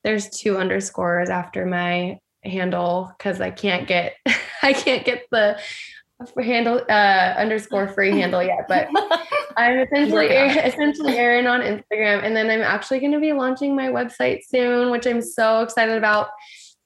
There's 0.04 0.30
two 0.30 0.56
underscores 0.56 1.28
after 1.28 1.66
my 1.66 2.18
handle 2.42 3.12
because 3.18 3.40
I 3.40 3.50
can't 3.50 3.86
get 3.86 4.14
I 4.62 4.72
can't 4.72 5.04
get 5.04 5.24
the 5.30 5.60
handle 6.38 6.80
uh, 6.88 7.34
underscore 7.36 7.88
free 7.88 8.10
handle 8.10 8.42
yet, 8.42 8.66
but 8.68 8.88
I'm 9.56 9.78
essentially 9.80 10.26
essentially 10.26 11.16
Erin 11.16 11.46
on 11.46 11.60
Instagram, 11.60 12.24
and 12.24 12.34
then 12.36 12.50
I'm 12.50 12.62
actually 12.62 13.00
going 13.00 13.12
to 13.12 13.20
be 13.20 13.32
launching 13.32 13.74
my 13.74 13.88
website 13.88 14.40
soon, 14.46 14.90
which 14.90 15.06
I'm 15.06 15.22
so 15.22 15.62
excited 15.62 15.96
about. 15.96 16.28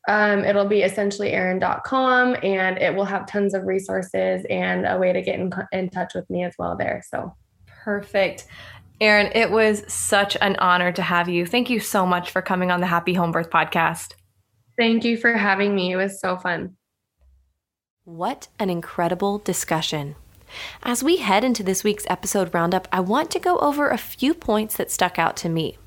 Um, 0.06 0.44
it'll 0.44 0.66
be 0.66 0.82
essentiallyerin.com, 0.82 2.36
and 2.42 2.78
it 2.78 2.94
will 2.94 3.06
have 3.06 3.26
tons 3.26 3.54
of 3.54 3.64
resources 3.64 4.44
and 4.50 4.86
a 4.86 4.98
way 4.98 5.12
to 5.12 5.22
get 5.22 5.38
in, 5.38 5.50
in 5.72 5.88
touch 5.88 6.14
with 6.14 6.28
me 6.28 6.44
as 6.44 6.54
well 6.58 6.76
there. 6.76 7.02
So 7.08 7.34
perfect. 7.66 8.46
Erin, 9.00 9.32
it 9.34 9.50
was 9.50 9.82
such 9.92 10.36
an 10.40 10.56
honor 10.56 10.92
to 10.92 11.02
have 11.02 11.28
you. 11.28 11.46
Thank 11.46 11.68
you 11.68 11.80
so 11.80 12.06
much 12.06 12.30
for 12.30 12.42
coming 12.42 12.70
on 12.70 12.80
the 12.80 12.86
Happy 12.86 13.14
Home 13.14 13.32
Birth 13.32 13.50
podcast. 13.50 14.12
Thank 14.78 15.04
you 15.04 15.16
for 15.16 15.32
having 15.32 15.74
me. 15.74 15.92
It 15.92 15.96
was 15.96 16.20
so 16.20 16.36
fun. 16.36 16.76
What 18.06 18.48
an 18.58 18.68
incredible 18.68 19.38
discussion. 19.38 20.16
As 20.82 21.02
we 21.02 21.16
head 21.16 21.42
into 21.42 21.62
this 21.62 21.82
week's 21.82 22.04
episode 22.10 22.52
roundup, 22.52 22.86
I 22.92 23.00
want 23.00 23.30
to 23.30 23.38
go 23.38 23.56
over 23.60 23.88
a 23.88 23.96
few 23.96 24.34
points 24.34 24.76
that 24.76 24.90
stuck 24.90 25.18
out 25.18 25.38
to 25.38 25.48
me. 25.48 25.78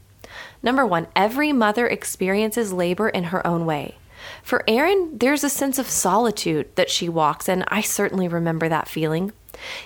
Number 0.64 0.84
one, 0.84 1.06
every 1.16 1.54
mother 1.54 1.86
experiences 1.86 2.74
labor 2.74 3.08
in 3.08 3.26
her 3.26 3.46
own 3.46 3.68
way. 3.68 4.00
For 4.42 4.64
Erin, 4.68 5.20
there's 5.20 5.44
a 5.44 5.50
sense 5.50 5.78
of 5.78 5.88
solitude 5.88 6.76
that 6.76 6.90
she 6.90 7.08
walks, 7.08 7.48
and 7.48 7.64
I 7.68 7.82
certainly 7.82 8.28
remember 8.28 8.68
that 8.68 8.90
feeling. 8.90 9.32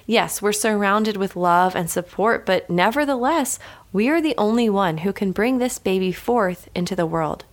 Yes, 0.06 0.41
we're 0.41 0.53
surrounded 0.53 1.18
with 1.18 1.36
love 1.36 1.76
and 1.76 1.91
support, 1.91 2.45
but 2.45 2.70
nevertheless, 2.70 3.60
we 3.91 4.08
are 4.08 4.22
the 4.22 4.36
only 4.38 4.70
one 4.70 4.99
who 4.99 5.12
can 5.12 5.34
bring 5.34 5.58
this 5.58 5.80
baby 5.80 6.14
forth 6.14 6.70
into 6.74 6.95
the 6.95 7.06
world. 7.06 7.44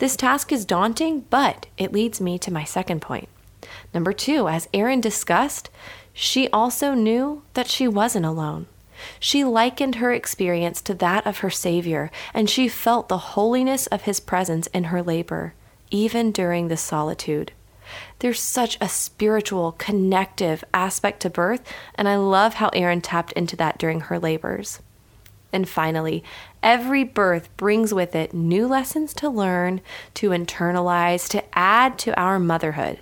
This 0.00 0.16
task 0.16 0.50
is 0.50 0.64
daunting, 0.64 1.20
but 1.30 1.66
it 1.76 1.92
leads 1.92 2.20
me 2.20 2.36
to 2.40 2.52
my 2.52 2.64
second 2.64 3.00
point. 3.00 3.28
Number 3.94 4.12
two, 4.12 4.48
as 4.48 4.68
Erin 4.74 5.00
discussed, 5.00 5.70
she 6.12 6.48
also 6.50 6.94
knew 6.94 7.42
that 7.54 7.68
she 7.68 7.88
wasn't 7.88 8.26
alone. 8.26 8.66
She 9.20 9.44
likened 9.44 9.96
her 9.96 10.12
experience 10.12 10.82
to 10.82 10.94
that 10.94 11.26
of 11.26 11.38
her 11.38 11.50
Savior, 11.50 12.10
and 12.34 12.50
she 12.50 12.68
felt 12.68 13.08
the 13.08 13.18
holiness 13.18 13.86
of 13.86 14.02
his 14.02 14.20
presence 14.20 14.66
in 14.68 14.84
her 14.84 15.02
labor, 15.02 15.54
even 15.90 16.32
during 16.32 16.68
the 16.68 16.76
solitude. 16.76 17.52
There's 18.18 18.40
such 18.40 18.76
a 18.80 18.88
spiritual, 18.88 19.72
connective 19.78 20.64
aspect 20.74 21.20
to 21.20 21.30
birth, 21.30 21.62
and 21.94 22.08
I 22.08 22.16
love 22.16 22.54
how 22.54 22.68
Erin 22.70 23.00
tapped 23.00 23.32
into 23.32 23.56
that 23.56 23.78
during 23.78 24.00
her 24.00 24.18
labors. 24.18 24.80
And 25.52 25.68
finally, 25.68 26.22
every 26.62 27.04
birth 27.04 27.48
brings 27.56 27.94
with 27.94 28.14
it 28.14 28.34
new 28.34 28.66
lessons 28.66 29.14
to 29.14 29.30
learn, 29.30 29.80
to 30.14 30.30
internalize, 30.30 31.28
to 31.30 31.42
add 31.56 31.98
to 32.00 32.18
our 32.20 32.38
motherhood. 32.38 32.98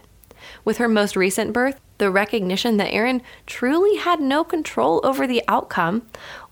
With 0.66 0.78
her 0.78 0.88
most 0.88 1.14
recent 1.14 1.52
birth, 1.52 1.80
the 1.98 2.10
recognition 2.10 2.76
that 2.78 2.92
Erin 2.92 3.22
truly 3.46 3.98
had 3.98 4.20
no 4.20 4.42
control 4.42 5.00
over 5.04 5.24
the 5.24 5.44
outcome 5.46 6.02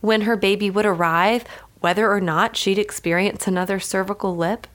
when 0.01 0.21
her 0.21 0.37
baby 0.37 0.71
would 0.71 0.87
arrive, 0.87 1.45
whether 1.81 2.09
or 2.09 2.21
not 2.21 2.57
she'd 2.57 2.79
experience 2.79 3.49
another 3.49 3.81
cervical 3.81 4.37
lip, 4.37 4.69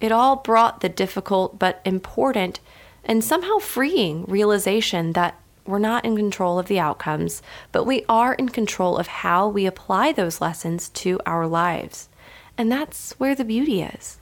it 0.00 0.10
all 0.10 0.36
brought 0.36 0.80
the 0.80 0.88
difficult 0.88 1.58
but 1.58 1.82
important 1.84 2.60
and 3.04 3.22
somehow 3.22 3.58
freeing 3.58 4.24
realization 4.24 5.12
that 5.12 5.38
we're 5.66 5.78
not 5.78 6.06
in 6.06 6.16
control 6.16 6.58
of 6.58 6.66
the 6.66 6.80
outcomes, 6.80 7.42
but 7.72 7.84
we 7.84 8.06
are 8.08 8.32
in 8.32 8.48
control 8.48 8.96
of 8.96 9.06
how 9.06 9.46
we 9.46 9.66
apply 9.66 10.12
those 10.12 10.40
lessons 10.40 10.88
to 10.88 11.20
our 11.26 11.46
lives. 11.46 12.08
And 12.56 12.72
that's 12.72 13.12
where 13.20 13.34
the 13.34 13.44
beauty 13.44 13.82
is. 13.82 14.17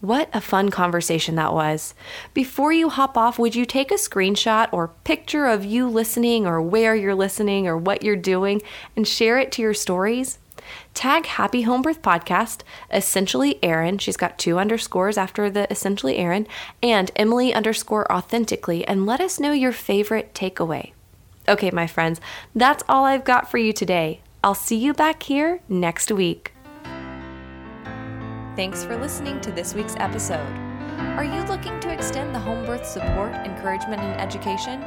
What 0.00 0.30
a 0.32 0.40
fun 0.40 0.70
conversation 0.70 1.34
that 1.34 1.52
was. 1.52 1.92
Before 2.32 2.72
you 2.72 2.88
hop 2.88 3.18
off, 3.18 3.36
would 3.36 3.56
you 3.56 3.66
take 3.66 3.90
a 3.90 3.94
screenshot 3.94 4.68
or 4.70 4.92
picture 5.02 5.46
of 5.46 5.64
you 5.64 5.88
listening 5.88 6.46
or 6.46 6.62
where 6.62 6.94
you're 6.94 7.16
listening 7.16 7.66
or 7.66 7.76
what 7.76 8.04
you're 8.04 8.14
doing 8.14 8.62
and 8.94 9.08
share 9.08 9.40
it 9.40 9.50
to 9.52 9.62
your 9.62 9.74
stories? 9.74 10.38
Tag 10.94 11.26
Happy 11.26 11.62
Home 11.62 11.82
Birth 11.82 12.00
Podcast, 12.00 12.60
Essentially 12.92 13.58
Erin, 13.60 13.98
she's 13.98 14.16
got 14.16 14.38
two 14.38 14.58
underscores 14.58 15.18
after 15.18 15.50
the 15.50 15.68
Essentially 15.68 16.16
Erin, 16.16 16.46
and 16.80 17.10
Emily 17.16 17.52
underscore 17.52 18.10
authentically, 18.12 18.86
and 18.86 19.04
let 19.04 19.20
us 19.20 19.40
know 19.40 19.52
your 19.52 19.72
favorite 19.72 20.32
takeaway. 20.32 20.92
Okay, 21.48 21.70
my 21.72 21.88
friends, 21.88 22.20
that's 22.54 22.84
all 22.88 23.04
I've 23.04 23.24
got 23.24 23.50
for 23.50 23.58
you 23.58 23.72
today. 23.72 24.20
I'll 24.44 24.54
see 24.54 24.76
you 24.76 24.92
back 24.94 25.24
here 25.24 25.60
next 25.68 26.12
week. 26.12 26.52
Thanks 28.58 28.82
for 28.82 28.96
listening 28.96 29.40
to 29.42 29.52
this 29.52 29.72
week's 29.72 29.94
episode. 29.98 30.52
Are 31.16 31.22
you 31.22 31.44
looking 31.44 31.78
to 31.78 31.92
extend 31.92 32.34
the 32.34 32.40
home 32.40 32.66
birth 32.66 32.84
support, 32.84 33.32
encouragement, 33.32 34.02
and 34.02 34.20
education? 34.20 34.80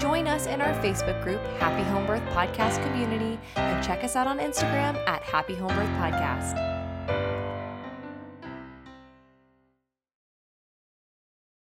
Join 0.00 0.26
us 0.26 0.46
in 0.46 0.62
our 0.62 0.72
Facebook 0.82 1.22
group, 1.22 1.42
Happy 1.58 1.82
Home 1.90 2.06
Birth 2.06 2.22
Podcast 2.30 2.82
Community, 2.82 3.38
and 3.56 3.84
check 3.84 4.04
us 4.04 4.16
out 4.16 4.26
on 4.26 4.38
Instagram 4.38 4.96
at 5.06 5.22
Happy 5.22 5.54
Home 5.54 5.68
Birth 5.68 5.90
Podcast. 5.98 6.56